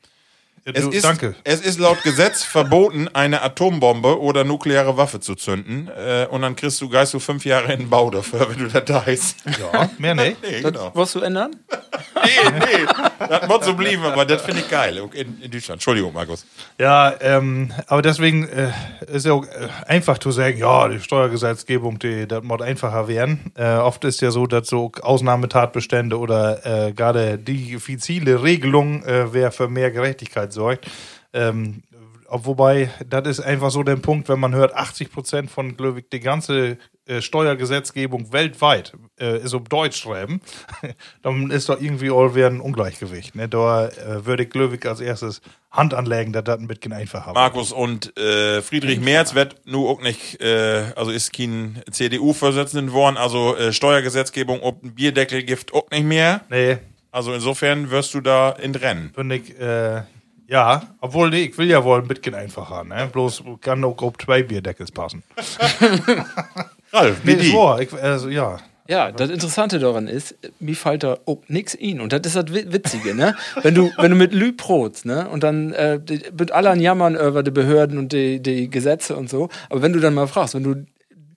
Es 0.67 0.87
ist, 0.87 1.05
danke. 1.05 1.35
es 1.45 1.61
ist 1.61 1.79
laut 1.79 2.03
Gesetz 2.03 2.43
verboten, 2.43 3.09
eine 3.13 3.43
Atombombe 3.43 4.19
oder 4.19 4.45
nukleare 4.45 4.97
Waffe 4.97 5.21
zu 5.21 5.35
zünden. 5.35 5.89
Äh, 5.89 6.27
und 6.31 6.41
dann 6.41 6.57
kriegst 6.57 6.81
du 6.81 6.89
geist 6.89 7.13
du 7.13 7.19
fünf 7.19 7.45
Jahre 7.45 7.73
in 7.75 7.81
den 7.81 7.91
Bau 7.91 8.09
dafür, 8.11 8.49
wenn 8.51 8.59
du 8.59 8.69
da 8.69 8.81
da 8.81 9.01
ist. 9.03 9.37
Ja, 9.45 9.91
mehr 9.99 10.15
nicht. 10.15 10.37
Nee, 10.43 10.63
Das 10.63 10.73
genau. 10.73 10.95
wirst 10.95 11.15
du 11.17 11.21
ändern? 11.21 11.55
Nee, 12.25 12.51
nee. 12.59 12.87
Das 13.19 13.49
muss 13.49 13.65
so 13.65 13.75
bleiben, 13.75 14.03
aber 14.03 14.25
das 14.25 14.43
finde 14.43 14.61
ich 14.61 14.71
geil. 14.71 14.97
In, 15.13 15.41
in 15.41 15.51
Deutschland. 15.51 15.77
Entschuldigung, 15.79 16.13
Markus. 16.13 16.47
Ja, 16.79 17.15
ähm, 17.21 17.73
aber 17.87 18.03
deswegen 18.03 18.49
äh, 18.49 18.71
ist 19.13 19.27
ja 19.27 19.33
auch 19.33 19.45
äh, 19.45 19.69
einfach 19.87 20.19
zu 20.19 20.31
sagen, 20.31 20.59
ja, 20.59 20.89
die 20.89 21.01
Steuergesetzgebung, 21.01 21.99
die, 21.99 22.27
das 22.27 22.43
muss 22.43 22.61
einfacher 22.61 23.09
werden. 23.09 23.53
Äh, 23.57 23.77
oft 23.77 24.05
ist 24.05 24.21
ja 24.21 24.31
so, 24.31 24.47
dass 24.47 24.69
so 24.69 24.91
Ausnahmetatbestände 25.03 26.19
oder 26.19 26.87
äh, 26.89 26.93
gerade 26.93 27.39
diffizile 27.39 28.43
Regelungen, 28.43 29.05
äh, 29.05 29.33
wer 29.33 29.53
für 29.53 29.69
mehr 29.69 29.91
Gerechtigkeit 29.91 30.53
sorgt. 30.53 30.87
Ähm, 31.33 31.83
ob- 32.29 32.47
wobei, 32.47 32.91
das 33.09 33.27
ist 33.29 33.41
einfach 33.41 33.71
so 33.71 33.83
der 33.83 33.97
Punkt, 33.97 34.29
wenn 34.29 34.41
man 34.41 34.55
hört, 34.55 34.75
80 34.75 35.13
Prozent 35.13 35.51
von, 35.51 35.77
glaube 35.77 36.01
ich, 36.01 36.09
die 36.13 36.21
ganze 36.21 36.79
äh, 37.07 37.21
Steuergesetzgebung 37.21 38.33
weltweit 38.33 38.93
äh, 39.21 39.39
ist 39.39 39.55
um 39.55 39.65
Deutsch 39.65 40.01
schreiben, 40.01 40.41
dann 41.23 41.51
ist 41.51 41.69
doch 41.69 41.81
irgendwie 41.81 42.11
all 42.11 42.35
wieder 42.35 42.47
ein 42.47 42.61
Ungleichgewicht. 42.61 43.35
Ne? 43.35 43.49
Da 43.49 43.89
äh, 43.89 44.25
würde 44.25 44.45
ich, 44.45 44.87
als 44.87 45.01
erstes 45.01 45.41
Hand 45.71 45.93
anlegen, 45.93 46.33
dass 46.33 46.45
das 46.45 46.59
ein 46.59 46.67
bisschen 46.67 46.93
einfacher 46.93 47.27
wird. 47.27 47.35
Markus 47.37 47.73
und 47.73 48.17
äh, 48.19 48.63
Friedrich 48.63 49.01
Merz 49.01 49.35
wird 49.35 49.67
nur 49.67 49.91
auch 49.91 50.01
nicht, 50.01 50.41
äh, 50.41 50.93
also 50.97 51.11
ist 51.11 51.33
kein 51.33 51.83
CDU-Vorsitzenden 51.91 52.87
geworden, 52.87 53.17
also 53.17 53.57
äh, 53.57 53.73
Steuergesetzgebung 53.73 54.63
ob 54.63 54.83
ein 54.83 54.95
Bierdeckel 54.95 55.43
gibt 55.43 55.75
auch 55.75 55.91
nicht 55.91 56.05
mehr. 56.05 56.41
Nee, 56.49 56.79
Also 57.11 57.35
insofern 57.35 57.91
wirst 57.91 58.15
du 58.15 58.21
da 58.21 58.51
in 58.51 58.75
Rennen. 58.75 59.11
finde 59.15 59.37
ich, 59.37 59.59
äh, 59.61 60.03
ja, 60.47 60.95
obwohl, 61.01 61.31
nee, 61.31 61.45
ich 61.45 61.59
will 61.59 61.69
ja 61.69 61.83
wohl 61.85 62.01
ein 62.01 62.09
bisschen 62.09 62.35
einfacher, 62.35 62.85
ne? 62.85 63.09
Bloß 63.11 63.43
kann 63.61 63.83
auch 63.85 64.01
auf 64.03 64.15
zwei 64.19 64.43
Bierdeckels 64.43 64.93
passen. 64.93 65.23
Ralf, 66.95 67.19
Nee, 67.25 67.35
BD. 67.35 67.47
ist 67.49 67.55
wahr. 67.55 67.81
Ich, 67.83 67.93
also, 67.93 68.29
ja. 68.29 68.59
Ja, 68.87 69.11
das 69.13 69.31
Interessante 69.31 69.79
daran 69.79 70.09
ist, 70.09 70.35
mir 70.61 70.77
fällt 70.77 71.05
da 71.05 71.17
auch 71.25 71.39
nix 71.49 71.73
in. 71.73 72.03
Und 72.03 72.13
das 72.13 72.21
ist 72.27 72.37
das 72.37 72.53
Wi- 72.53 72.71
Witzige, 72.71 73.15
ne? 73.15 73.35
Wenn 73.63 73.75
du, 73.75 73.91
wenn 73.97 74.11
du 74.11 74.17
mit 74.17 74.35
Lü 74.35 74.53
protst, 74.53 75.07
ne? 75.07 75.27
Und 75.31 75.43
dann 75.43 75.73
äh, 75.73 75.99
die, 75.99 76.21
mit 76.39 76.53
allen 76.53 76.81
jammern 76.81 77.15
über 77.17 77.43
die 77.43 77.51
Behörden 77.51 77.97
und 77.97 78.13
die, 78.13 78.41
die 78.41 78.69
Gesetze 78.69 79.17
und 79.17 79.31
so. 79.31 79.49
Aber 79.71 79.81
wenn 79.81 79.95
du 79.95 80.01
dann 80.01 80.13
mal 80.13 80.27
fragst, 80.27 80.55
wenn 80.55 80.65
du 80.65 80.85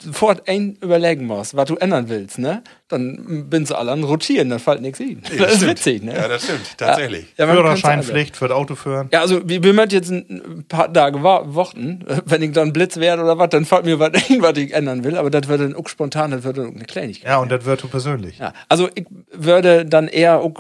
sofort 0.01 0.47
ein 0.47 0.77
überlegen 0.81 1.25
musst, 1.25 1.55
was 1.55 1.65
du 1.65 1.75
ändern 1.75 2.09
willst, 2.09 2.39
ne? 2.39 2.63
Dann 2.87 3.49
bin 3.49 3.65
sie 3.65 3.77
alle 3.77 3.91
an 3.91 4.03
rotieren, 4.03 4.49
dann 4.49 4.59
fällt 4.59 4.81
nichts 4.81 4.99
in. 4.99 5.21
das 5.37 5.55
ist 5.55 5.67
witzig, 5.67 6.03
ne? 6.03 6.15
Ja, 6.15 6.27
das 6.27 6.43
stimmt, 6.43 6.77
tatsächlich. 6.77 7.25
Ja. 7.37 7.47
Führerscheinpflicht 7.47 8.37
für 8.37 8.47
das 8.47 8.57
Autoführen. 8.57 9.09
Ja, 9.11 9.21
also 9.21 9.47
wir, 9.47 9.61
wir 9.63 9.73
möchten 9.73 9.95
jetzt 9.95 10.09
ein 10.09 10.65
paar 10.67 10.91
Tage 10.91 11.21
warten. 11.21 12.05
Wenn 12.25 12.41
ich 12.41 12.51
dann 12.51 12.73
Blitz 12.73 12.97
werde 12.97 13.23
oder 13.23 13.37
was, 13.37 13.49
dann 13.49 13.65
fällt 13.65 13.85
mir 13.85 13.99
was 13.99 14.11
ein, 14.29 14.41
was 14.41 14.57
ich 14.57 14.73
ändern 14.73 15.03
will. 15.03 15.17
Aber 15.17 15.29
das 15.29 15.47
wird 15.47 15.61
dann 15.61 15.75
auch 15.75 15.87
spontan, 15.87 16.31
das 16.31 16.43
wird 16.43 16.57
dann 16.57 16.67
auch 16.67 16.75
eine 16.75 16.85
Kleinigkeit. 16.85 17.29
Ja, 17.29 17.37
und 17.37 17.51
das 17.51 17.65
wird 17.65 17.83
du 17.83 17.87
persönlich. 17.87 18.39
Ja, 18.39 18.53
also 18.69 18.89
ich 18.95 19.05
würde 19.31 19.85
dann 19.85 20.07
eher 20.07 20.39
auch 20.39 20.53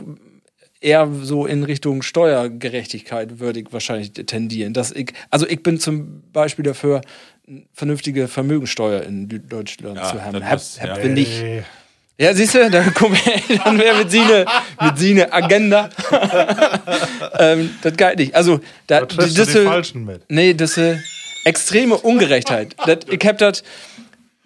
eher 0.81 1.09
so 1.23 1.45
in 1.45 1.63
Richtung 1.63 2.01
Steuergerechtigkeit 2.01 3.39
würde 3.39 3.59
ich 3.61 3.71
wahrscheinlich 3.73 4.13
tendieren. 4.13 4.73
Dass 4.73 4.91
ich, 4.91 5.13
also 5.29 5.47
ich 5.47 5.63
bin 5.63 5.79
zum 5.79 6.23
Beispiel 6.31 6.63
dafür, 6.63 7.01
vernünftige 7.73 8.27
Vermögensteuer 8.27 9.03
in 9.03 9.27
Deutschland 9.47 9.97
Ja, 9.97 10.03
zu 10.11 10.23
haben. 10.23 10.39
das 10.41 10.79
Hab, 10.81 10.89
hab 10.89 10.97
ja. 10.97 11.03
wir 11.03 11.09
nicht. 11.11 11.31
Ja, 12.19 12.33
siehst 12.33 12.55
du, 12.55 12.69
da 12.71 12.83
dann 12.83 13.77
wäre 13.79 13.97
mit 13.99 14.09
Sine, 14.11 14.45
mit 14.81 14.97
Sine 14.97 15.31
Agenda. 15.31 15.89
ähm, 17.39 17.69
das 17.81 17.95
geht 17.95 18.17
nicht. 18.19 18.35
Also, 18.35 18.59
da, 18.87 19.01
Da 19.01 19.05
triffst 19.05 19.37
du 19.37 19.45
diese- 19.45 19.59
den 19.59 19.67
Falschen 19.67 20.05
mit. 20.05 20.21
Nee, 20.29 20.53
das 20.53 20.77
ist 20.77 20.99
extreme 21.45 21.95
Ungerechtheit. 21.95 22.75
das, 22.85 22.99
ich 23.09 23.25
hab 23.25 23.37
das. 23.37 23.63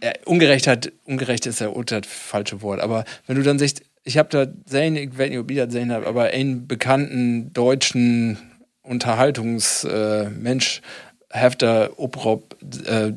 Ja, 0.03 0.11
Ungerechtheit, 0.25 0.91
ungerecht 1.05 1.45
ist 1.45 1.61
ja 1.61 1.69
auch 1.69 1.83
das 1.85 2.01
falsche 2.07 2.61
Wort. 2.63 2.79
Aber 2.81 3.05
wenn 3.27 3.35
du 3.35 3.43
dann 3.43 3.59
sagst, 3.59 3.83
ich 4.03 4.17
habe 4.17 4.29
da 4.29 4.47
sehen, 4.65 4.95
ich 4.95 5.17
weiß 5.17 5.29
nicht, 5.29 5.39
ob 5.39 5.51
ihr 5.51 5.65
das 5.65 5.73
sehen 5.73 5.91
habt, 5.91 6.07
aber 6.07 6.25
einen 6.25 6.67
bekannten 6.67 7.53
deutschen 7.53 8.37
Unterhaltungsmensch 8.81 10.81
äh, 11.31 11.37
hat 11.37 11.61
da 11.61 11.89
Obrop 11.97 12.57
äh, 12.85 13.13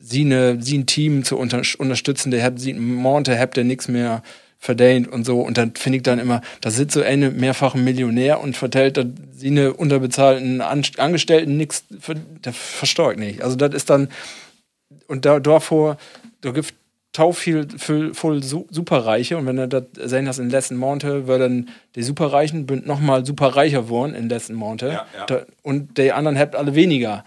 sie, 0.00 0.24
ne, 0.24 0.58
sie 0.60 0.78
ein 0.78 0.86
Team 0.86 1.24
zu 1.24 1.36
unter, 1.36 1.62
unterstützen, 1.78 2.30
der 2.30 2.42
hat 2.42 2.58
sie 2.58 2.72
Monte, 2.74 3.38
habt 3.38 3.56
der 3.56 3.64
nichts 3.64 3.88
mehr 3.88 4.22
verdient 4.58 5.08
und 5.08 5.24
so. 5.24 5.40
Und 5.40 5.58
dann 5.58 5.74
finde 5.74 5.98
ich 5.98 6.02
dann 6.02 6.18
immer, 6.18 6.40
da 6.60 6.70
sitzt 6.70 6.94
so 6.94 7.02
eine 7.02 7.30
mehrfache 7.30 7.78
Millionär 7.78 8.40
und 8.40 8.56
vertellt 8.56 8.96
dass 8.96 9.06
sie 9.34 9.66
unterbezahlten 9.66 10.60
An 10.60 10.82
Angestellten 10.96 11.56
nichts, 11.56 11.84
der 12.44 12.52
versteuert 12.52 13.18
nicht. 13.18 13.42
Also 13.42 13.56
das 13.56 13.74
ist 13.74 13.90
dann, 13.90 14.08
und 15.06 15.24
da, 15.24 15.40
davor, 15.40 15.96
da 16.40 16.50
gibt 16.50 16.74
viel, 17.32 17.66
viel 17.78 18.14
voll 18.14 18.42
su 18.42 18.66
Superreiche 18.70 19.36
und 19.36 19.46
wenn 19.46 19.58
er 19.58 19.66
das 19.66 19.84
sehen 19.96 20.26
das 20.26 20.38
in 20.38 20.46
den 20.46 20.50
letzten 20.50 20.76
Monate, 20.76 21.26
wird 21.26 21.40
dann 21.40 21.68
die 21.94 22.02
Superreichen 22.02 22.66
bünd 22.66 22.86
noch 22.86 23.00
mal 23.00 23.24
superreicher 23.26 23.88
worden 23.88 24.14
in 24.14 24.22
den 24.24 24.28
letzten 24.30 24.54
Monate 24.54 24.88
Ja, 24.88 25.06
ja. 25.28 25.40
Und 25.62 25.98
die 25.98 26.12
anderen 26.12 26.38
habt 26.38 26.54
alle 26.56 26.74
weniger. 26.74 27.24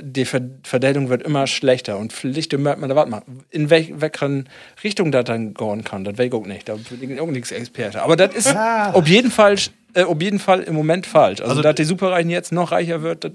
Die 0.00 0.24
Ver 0.24 0.40
Verdeltung 0.62 1.08
wird 1.08 1.22
immer 1.22 1.46
schlechter 1.46 1.98
und 1.98 2.12
Pflicht 2.12 2.56
merkt 2.56 2.80
man 2.80 2.88
da 2.88 2.96
was 2.96 3.08
machen. 3.08 3.42
In 3.50 3.68
welch, 3.70 3.92
welcher 4.00 4.44
Richtung 4.84 5.10
das 5.12 5.24
dann 5.24 5.54
gehen 5.54 5.84
kann, 5.84 6.04
das 6.04 6.18
weiß 6.18 6.26
ich 6.26 6.32
auch 6.32 6.46
nicht. 6.46 6.68
Da 6.68 6.76
bin 7.00 7.10
ich 7.10 7.20
auch 7.20 7.26
nichts 7.26 7.50
Experte. 7.52 8.02
Aber 8.02 8.16
das 8.16 8.34
ist 8.34 8.56
auf 8.56 9.06
jeden 9.08 9.30
Fall, 9.30 9.56
äh, 9.94 10.02
auf 10.04 10.20
jeden 10.22 10.38
Fall 10.38 10.60
im 10.62 10.74
Moment 10.74 11.06
falsch. 11.06 11.40
Also, 11.40 11.50
Also- 11.50 11.62
dass 11.62 11.74
die 11.76 11.84
Superreichen 11.84 12.30
jetzt 12.30 12.52
noch 12.52 12.70
reicher 12.72 13.02
wird, 13.02 13.24
das 13.24 13.32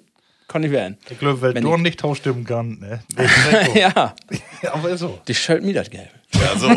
kann 0.48 0.62
nicht 0.62 0.72
werden. 0.72 0.98
Ich 1.10 1.20
glaube, 1.20 1.41
weil 1.41 1.56
Wenn 1.56 1.64
du 1.64 1.76
ich- 1.76 1.82
nicht 1.82 2.00
tauschstimmen 2.00 2.46
kann, 2.46 2.80
ne? 2.80 3.00
Das. 3.16 3.32
Ja, 3.76 4.14
aber 4.72 4.89
ist 4.89 5.00
so. 5.02 5.20
die 5.28 5.36
schält 5.36 5.64
mir 5.64 5.74
das 5.74 5.89
Geld. 5.89 6.10
Ja, 6.34 6.58
so. 6.58 6.70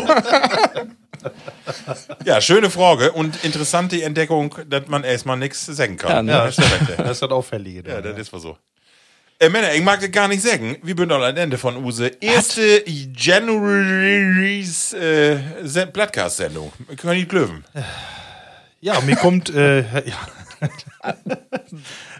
ja, 2.25 2.41
schöne 2.41 2.69
Frage 2.69 3.11
und 3.11 3.43
interessante 3.43 4.01
Entdeckung, 4.03 4.53
dass 4.67 4.87
man 4.87 5.03
erstmal 5.03 5.37
nichts 5.37 5.65
sagen 5.65 5.97
kann. 5.97 6.11
Ja, 6.11 6.23
ne? 6.23 6.31
Ja, 6.31 6.45
das 6.45 6.57
ist 6.57 6.71
recht. 6.71 6.99
Das 6.99 7.11
ist 7.11 7.21
das 7.21 7.29
Auffällige. 7.31 7.87
Ja, 7.89 7.95
da, 7.95 8.01
das 8.01 8.15
ne? 8.15 8.21
ist 8.21 8.33
wohl 8.33 8.39
so. 8.39 8.57
Äh, 9.39 9.49
Männer, 9.49 9.73
ich 9.73 9.83
mag 9.83 9.99
das 9.99 10.11
gar 10.11 10.27
nicht 10.27 10.41
sagen. 10.41 10.77
Wir 10.81 10.95
sind 10.97 11.11
am 11.11 11.21
Ende 11.37 11.57
von 11.57 11.83
Use. 11.83 12.11
Erste 12.19 12.83
January's 12.87 14.93
äh, 14.93 15.37
Se- 15.63 15.87
Podcast-Sendung. 15.87 16.71
Wir 16.87 16.95
können 16.95 17.17
nicht 17.17 17.29
glöwen. 17.29 17.63
Ja, 18.81 18.99
mir 19.01 19.15
kommt, 19.15 19.53
äh, 19.53 19.81
ja. 20.05 20.15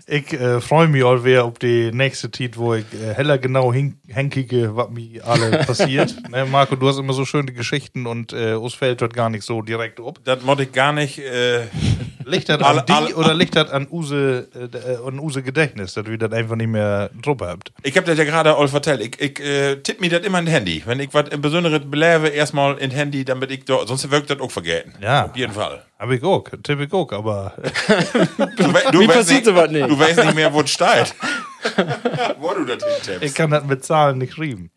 Ich 0.10 0.32
äh, 0.34 0.62
freue 0.62 0.88
mich 0.88 1.04
auch 1.04 1.24
wer 1.24 1.44
auf 1.44 1.60
die 1.60 1.92
nächste 1.92 2.32
Zeit, 2.32 2.58
wo 2.58 2.74
ich 2.74 2.86
äh, 2.94 3.14
heller 3.14 3.38
genau 3.38 3.74
hin 3.74 4.00
henkige, 4.08 4.76
was 4.76 4.90
mir 4.90 5.26
alle 5.28 5.58
passiert. 5.66 6.16
ne, 6.30 6.46
Marco, 6.46 6.78
du 6.78 6.88
hast 6.88 6.98
immer 6.98 7.12
so 7.12 7.26
schöne 7.26 7.52
Geschichten 7.52 8.08
und 8.08 8.32
äh, 8.32 8.54
uns 8.54 8.74
fällt 8.74 9.02
dort 9.02 9.14
gar 9.14 9.30
nicht 9.30 9.44
so 9.44 9.62
direkt 9.62 10.00
ob. 10.00 10.24
Das 10.24 10.42
mod 10.44 10.62
ich 10.62 10.72
gar 10.72 10.94
nicht. 10.94 11.20
Äh, 11.20 11.64
Liegt 12.28 12.50
das 12.50 12.62
an 12.62 12.84
die 12.86 13.14
oder 13.14 13.34
liegt 13.34 13.56
das 13.56 13.72
an 13.72 13.88
Use, 13.90 14.50
äh, 14.54 15.08
an 15.08 15.18
Use 15.18 15.42
Gedächtnis, 15.42 15.94
dass 15.94 16.08
wir 16.08 16.18
das 16.18 16.34
einfach 16.34 16.58
nicht 16.58 16.68
mehr 16.68 17.10
drauf 17.22 17.38
habt? 17.40 17.72
ich 17.84 17.96
hab 17.96 18.04
das 18.04 18.18
ja 18.18 18.26
gerade 18.26 18.58
all 18.58 18.68
vertellt. 18.68 19.00
Ich, 19.00 19.22
ich 19.22 19.40
äh, 19.40 19.78
tipp 19.78 20.02
mir 20.02 20.10
das 20.10 20.26
immer 20.26 20.40
in 20.40 20.48
Handy. 20.48 20.84
Wenn 20.86 21.00
ich 21.00 21.14
was 21.14 21.30
Besonderes 21.30 21.90
belebe, 21.90 22.28
erstmal 22.28 22.78
in 22.80 22.92
Handy, 22.92 23.24
damit 23.24 23.52
ich 23.52 23.64
da, 23.64 23.88
sonst 23.88 24.12
wirkt 24.12 24.30
das 24.30 24.42
auch 24.42 24.52
vergessen. 24.52 24.94
Ja. 25.02 25.28
Auf 25.28 25.38
jeden 25.38 25.54
Fall. 25.54 25.86
Hab 25.98 26.12
ich 26.12 26.22
auch, 26.22 26.44
tipp 26.64 26.80
ich 26.82 26.94
auch, 26.94 27.12
aber 27.12 27.54
Du, 28.38 28.46
du 28.46 28.74
weißt 28.74 29.08
passiert 29.08 29.46
sowas 29.46 29.72
nicht. 29.72 29.90
Du 29.90 29.97
weißt 30.00 30.24
nicht 30.24 30.36
mehr, 30.36 30.54
wo 30.54 30.62
es 30.62 30.70
steht. 30.70 31.16
wo 32.40 32.54
du 32.54 32.66
das 32.66 32.84
ich 32.84 33.08
hintippst. 33.08 33.36
kann 33.36 33.52
das 33.52 33.64
mit 33.66 33.84
Zahlen 33.84 34.18
nicht 34.18 34.34
schreiben. 34.34 34.72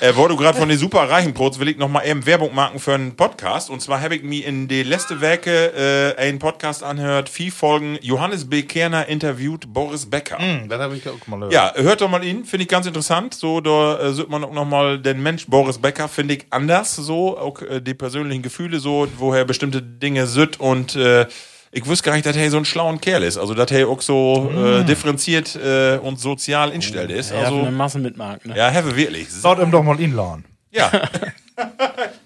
Äh, 0.00 0.16
wo 0.16 0.26
du 0.26 0.36
gerade 0.36 0.58
von 0.58 0.68
den 0.68 0.78
super 0.78 1.08
reichen 1.08 1.32
Prots 1.32 1.60
will 1.60 1.68
ich 1.68 1.76
noch 1.76 1.88
mal 1.88 2.04
eben 2.04 2.26
Werbung 2.26 2.54
machen 2.54 2.80
für 2.80 2.94
einen 2.94 3.14
Podcast. 3.14 3.70
Und 3.70 3.80
zwar 3.80 4.00
habe 4.00 4.16
ich 4.16 4.24
mir 4.24 4.44
in 4.44 4.66
die 4.66 4.82
letzte 4.82 5.20
Werke 5.20 6.16
äh, 6.18 6.20
einen 6.20 6.40
Podcast 6.40 6.82
anhört, 6.82 7.28
vier 7.28 7.52
Folgen. 7.52 7.98
Johannes 8.00 8.48
B. 8.48 8.62
Kerner 8.62 9.06
interviewt 9.06 9.72
Boris 9.72 10.10
Becker. 10.10 10.38
Hm, 10.38 10.68
das 10.68 10.80
habe 10.80 10.96
ich 10.96 11.08
auch 11.08 11.24
mal 11.28 11.36
gehört. 11.36 11.52
Ja, 11.52 11.72
hört 11.76 12.00
doch 12.00 12.10
mal 12.10 12.24
ihn, 12.24 12.44
finde 12.44 12.62
ich 12.64 12.68
ganz 12.68 12.86
interessant. 12.86 13.34
So, 13.34 13.60
da 13.60 14.00
äh, 14.00 14.12
sieht 14.12 14.28
man 14.28 14.42
auch 14.42 14.52
noch 14.52 14.64
mal 14.64 14.98
den 14.98 15.22
Mensch 15.22 15.46
Boris 15.46 15.78
Becker, 15.78 16.08
finde 16.08 16.34
ich 16.34 16.46
anders. 16.50 16.96
So, 16.96 17.38
auch 17.38 17.62
äh, 17.62 17.80
die 17.80 17.94
persönlichen 17.94 18.42
Gefühle, 18.42 18.80
so, 18.80 19.06
woher 19.18 19.44
bestimmte 19.44 19.82
Dinge 19.82 20.26
sind. 20.26 20.58
Und 20.58 20.96
äh, 20.96 21.26
ich 21.72 21.86
wusste 21.86 22.04
gar 22.04 22.14
nicht, 22.14 22.26
dass 22.26 22.36
er 22.36 22.50
so 22.50 22.58
ein 22.58 22.64
schlauer 22.64 22.96
Kerl 22.98 23.22
ist. 23.24 23.38
Also, 23.38 23.54
dass 23.54 23.70
er 23.70 23.88
auch 23.88 24.00
so 24.02 24.50
äh, 24.54 24.84
differenziert 24.84 25.56
äh, 25.56 25.96
und 25.98 26.20
sozial 26.20 26.70
instellt 26.70 27.10
ist. 27.10 27.30
Ja, 27.30 27.46
von 27.46 27.54
der 27.56 27.64
Also, 27.64 27.70
Masse 27.72 27.98
mitmachen. 27.98 28.40
Ne? 28.44 28.56
ja, 28.56 28.72
have 28.72 28.94
wirklich. 28.96 29.28
Laut 29.42 29.58
ihm 29.58 29.70
doch 29.70 29.82
mal 29.82 29.98
inladen. 30.00 30.44
Ja, 30.74 30.90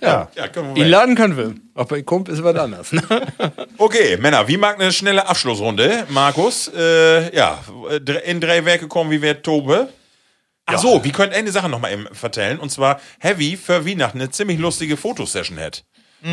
Ja. 0.00 0.28
ja, 0.36 0.48
können 0.48 0.68
wir 0.68 0.76
Ihn 0.76 0.84
weg. 0.84 0.90
laden 0.92 1.14
können 1.16 1.36
wir. 1.36 1.54
Ob 1.74 1.90
er 1.90 2.02
kommt, 2.04 2.28
ist 2.28 2.42
was 2.44 2.56
anderes. 2.56 2.92
Ne? 2.92 3.02
Okay, 3.78 4.16
Männer, 4.18 4.46
wie 4.46 4.56
mag 4.56 4.80
eine 4.80 4.92
schnelle 4.92 5.26
Abschlussrunde? 5.26 6.04
Markus, 6.10 6.68
äh, 6.74 7.34
ja, 7.34 7.58
in 8.24 8.40
drei 8.40 8.64
Werke 8.64 8.86
kommen, 8.86 9.10
wie 9.10 9.20
wird 9.20 9.44
Tobe? 9.44 9.88
Ach 10.66 10.78
so, 10.78 11.02
wir 11.04 11.12
können 11.12 11.32
eine 11.32 11.50
Sache 11.50 11.68
noch 11.68 11.80
mal 11.80 11.92
eben 11.92 12.06
vertellen. 12.12 12.58
Und 12.58 12.70
zwar, 12.70 13.00
Heavy 13.20 13.56
für 13.56 13.84
Weihnachten 13.86 14.20
eine 14.20 14.30
ziemlich 14.30 14.58
lustige 14.58 14.96
Fotosession 14.96 15.58
hat. 15.58 15.84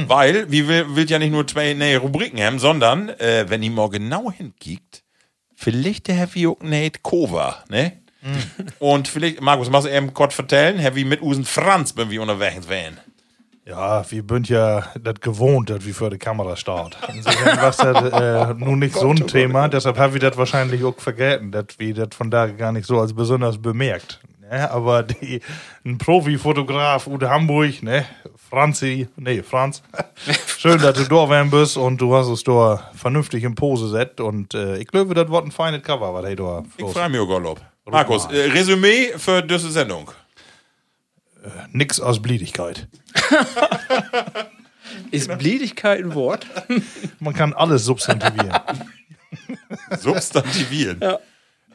Weil, 0.08 0.52
wie 0.52 0.68
will, 0.68 0.96
will 0.96 1.10
ja 1.10 1.20
nicht 1.20 1.32
nur 1.32 1.46
zwei 1.46 1.74
neue 1.74 1.98
Rubriken 1.98 2.41
haben, 2.41 2.60
sondern, 2.60 3.10
äh, 3.10 3.46
wenn 3.48 3.62
ihr 3.64 3.72
mal 3.72 3.89
genau 3.89 4.32
hinkickt, 4.32 5.04
vielleicht 5.56 6.08
der 6.08 6.16
Heavy 6.16 6.48
nicht 6.62 7.04
Cover, 7.04 7.64
ne? 7.70 7.94
Und 8.80 9.08
vielleicht, 9.08 9.41
Markus, 9.41 9.70
machst 9.70 9.88
du 9.88 9.91
eben 9.91 10.14
kurz 10.14 10.34
vertellen, 10.34 10.80
Heavy 10.80 11.04
mit 11.04 11.22
Usen 11.22 11.46
Franz, 11.46 11.96
wenn 11.98 12.10
wir 12.10 12.22
unterwegs 12.22 12.70
wären. 12.70 12.98
Ja, 13.66 14.10
wir 14.10 14.24
sind 14.30 14.50
ja 14.50 14.86
das 15.02 15.22
gewohnt, 15.22 15.70
dass 15.70 15.86
wir 15.86 15.94
für 15.94 16.10
die 16.10 16.18
Kamera 16.18 16.56
starten. 16.58 16.98
Insofern 17.14 17.58
war 17.58 17.72
das 17.72 17.80
äh, 17.80 18.54
nun 18.56 18.80
nicht 18.80 18.96
so 18.96 19.10
ein 19.10 19.26
Thema, 19.28 19.70
deshalb 19.70 19.98
haben 19.98 20.14
wir 20.14 20.20
das 20.20 20.36
wahrscheinlich 20.36 20.84
auch 20.84 21.00
vergessen, 21.00 21.52
dass 21.52 21.68
wir 21.78 21.94
das 21.94 22.10
von 22.12 22.30
da 22.30 22.48
gar 22.48 22.74
nicht 22.74 22.86
so 22.86 23.00
als 23.00 23.14
besonders 23.14 23.62
bemerkt. 23.62 24.20
Ne? 24.54 24.70
Aber 24.70 25.01
die, 25.01 25.41
ein 25.84 25.97
Profi-Fotograf 25.97 27.08
Ude 27.08 27.28
Hamburg, 27.30 27.82
ne, 27.82 28.06
Franzi, 28.49 29.08
nee, 29.16 29.41
Franz, 29.41 29.82
schön, 30.60 30.80
dass 30.80 30.95
du 30.95 31.06
da 31.06 31.28
werden 31.28 31.49
bist 31.49 31.76
und 31.76 31.99
du 31.99 32.16
hast 32.16 32.28
es 32.28 32.43
da 32.43 32.91
vernünftig 32.93 33.43
in 33.43 33.56
Pose 33.56 33.89
set 33.89 34.20
und 34.20 34.54
äh, 34.54 34.78
ich 34.78 34.88
glaube, 34.88 35.16
das 35.16 35.30
wird 35.30 35.45
ein 35.45 35.51
feines 35.51 35.82
Cover, 35.82 36.14
was 36.14 36.26
hey 36.26 36.36
da 36.36 36.64
Ich 36.78 36.86
freue 36.86 37.10
mich 37.10 37.20
Golob. 37.20 37.62
Markus, 37.86 38.26
äh, 38.26 38.51
Resümee 38.51 39.14
für 39.18 39.41
diese 39.41 39.72
Sendung. 39.72 40.12
Nix 41.72 41.99
aus 41.99 42.22
Bliedigkeit. 42.22 42.88
Ist 45.12 45.36
Bliedigkeit 45.39 45.99
ein 45.99 46.14
Wort? 46.14 46.45
Man 47.20 47.34
kann 47.34 47.54
alles 47.54 47.86
substantivieren. 47.86 48.54
Substantivieren. 49.99 50.99
ja. 51.01 51.20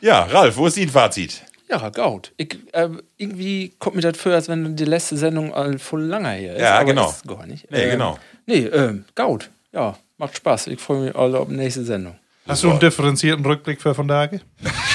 ja, 0.01 0.23
Ralf, 0.23 0.57
wo 0.57 0.67
ist 0.67 0.77
dein 0.77 0.89
Fazit? 0.89 1.43
Ja, 1.71 1.91
gut. 1.91 2.33
Ich, 2.37 2.57
äh, 2.73 2.89
irgendwie 3.19 3.73
kommt 3.79 3.97
mir 3.97 4.03
das 4.03 4.17
vor, 4.17 4.33
als 4.33 4.49
wenn 4.49 4.75
die 4.77 4.85
letzte 4.85 5.17
Sendung 5.17 5.53
all 5.53 5.79
voll 5.79 6.03
langer 6.03 6.33
hier 6.33 6.55
ist. 6.55 6.63
Ja, 6.63 6.77
aber 6.77 6.85
genau. 6.87 7.11
Ist 7.11 7.27
gar 7.29 7.47
nicht. 7.47 7.71
Nee, 7.71 7.83
Ähm, 7.85 7.91
genau. 7.91 8.19
Nee, 8.47 8.65
ähm, 8.67 9.05
gut. 9.15 9.51
Ja, 9.73 9.99
macht 10.17 10.37
Spaß. 10.37 10.69
Ich 10.69 10.81
freue 10.81 11.01
mich 11.01 11.15
alle 11.17 11.39
auf 11.39 11.49
die 11.49 11.55
nächste 11.57 11.85
Sendung. 11.85 12.17
Hast 12.47 12.65
du 12.65 12.71
einen 12.71 12.81
differenzierten 12.81 13.45
Rückblick 13.45 13.83
für 13.83 13.95
von 13.95 14.09
Tage? 14.09 14.41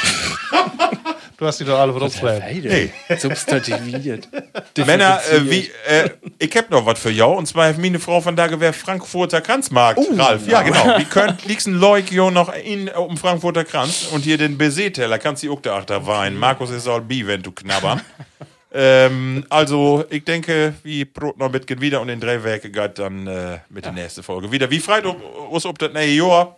du 1.43 1.47
hast 1.47 1.59
die 1.59 1.65
doch 1.65 1.77
alle 1.77 1.93
draufschreiben. 1.93 2.41
Hey. 2.41 2.91
Substantiviert. 3.17 4.27
Männer, 4.85 5.19
äh, 5.31 5.49
wie, 5.49 5.69
äh, 5.87 6.09
ich 6.39 6.55
hab 6.55 6.69
noch 6.71 6.85
was 6.85 6.99
für 6.99 7.11
jou, 7.11 7.37
und 7.37 7.45
zwar 7.45 7.73
meine 7.73 7.99
Frau 7.99 8.21
von 8.21 8.35
da 8.35 8.47
gewährt 8.47 8.75
Frankfurter 8.75 9.41
Kranzmarkt, 9.41 9.99
Ralf. 10.17 10.47
Ja, 10.47 10.61
genau. 10.61 10.85
Wie 10.97 11.05
könnt, 11.05 11.45
liegst 11.45 11.67
ein 11.67 11.73
Leuk 11.73 12.11
jo 12.11 12.31
noch 12.31 12.53
in, 12.53 12.89
auf 12.89 13.07
dem 13.07 13.17
Frankfurter 13.17 13.65
Kranz 13.65 14.07
und 14.11 14.23
hier 14.23 14.37
den 14.37 14.57
BC-Teller 14.57 15.19
kannst 15.19 15.43
du 15.43 15.53
auch 15.53 15.61
da 15.61 15.77
achter 15.77 16.07
weinen. 16.07 16.37
Markus 16.37 16.71
ist 16.71 16.87
all 16.87 17.01
bi, 17.01 17.27
wenn 17.27 17.41
du 17.41 17.51
knabbern. 17.51 18.01
ähm, 18.73 19.45
also, 19.49 20.05
ich 20.09 20.23
denke, 20.23 20.73
wie 20.83 21.05
Brot 21.05 21.37
noch 21.37 21.51
mitgehen 21.51 21.81
wieder 21.81 22.01
und 22.01 22.09
in 22.09 22.19
drei 22.19 22.43
Werke 22.43 22.69
geht 22.69 22.99
dann 22.99 23.27
äh, 23.27 23.59
mit 23.69 23.85
der 23.85 23.91
nächsten 23.91 24.23
Folge 24.23 24.51
wieder. 24.51 24.69
Wie 24.69 24.79
freit 24.79 25.05
uns 25.05 25.65
ob 25.65 25.77
das 25.79 25.91
neue 25.91 26.07
Jahr 26.07 26.55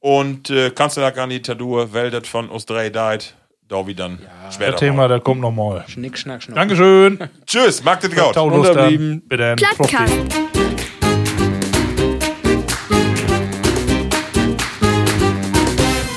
und 0.00 0.50
äh, 0.50 0.70
kannst 0.70 0.96
du 0.96 1.00
da 1.00 1.10
gar 1.10 1.26
nicht 1.26 1.46
tadur, 1.46 1.92
weil 1.94 2.10
das 2.10 2.28
von 2.28 2.50
uns 2.50 2.66
drei 2.66 2.90
deit, 2.90 3.34
da 3.68 3.86
wie 3.86 3.94
dann 3.94 4.18
später. 4.50 4.72
Das 4.72 4.80
Thema, 4.80 5.08
das 5.08 5.22
kommt 5.22 5.40
nochmal. 5.40 5.84
Schnick, 5.88 6.18
schnack, 6.18 6.42
schnuck. 6.42 6.56
Dankeschön. 6.56 7.18
Tschüss, 7.46 7.82
mag 7.82 8.00
das 8.00 8.10
dann. 8.14 8.36
Unterblieben. 8.36 9.22
Bitte. 9.26 9.56
Plattkast. 9.56 10.14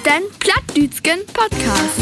Den 0.06 0.24
Plattdütschen 0.40 1.26
Podcast. 1.34 2.02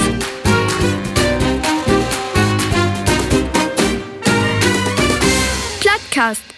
Plattkast. 5.80 6.55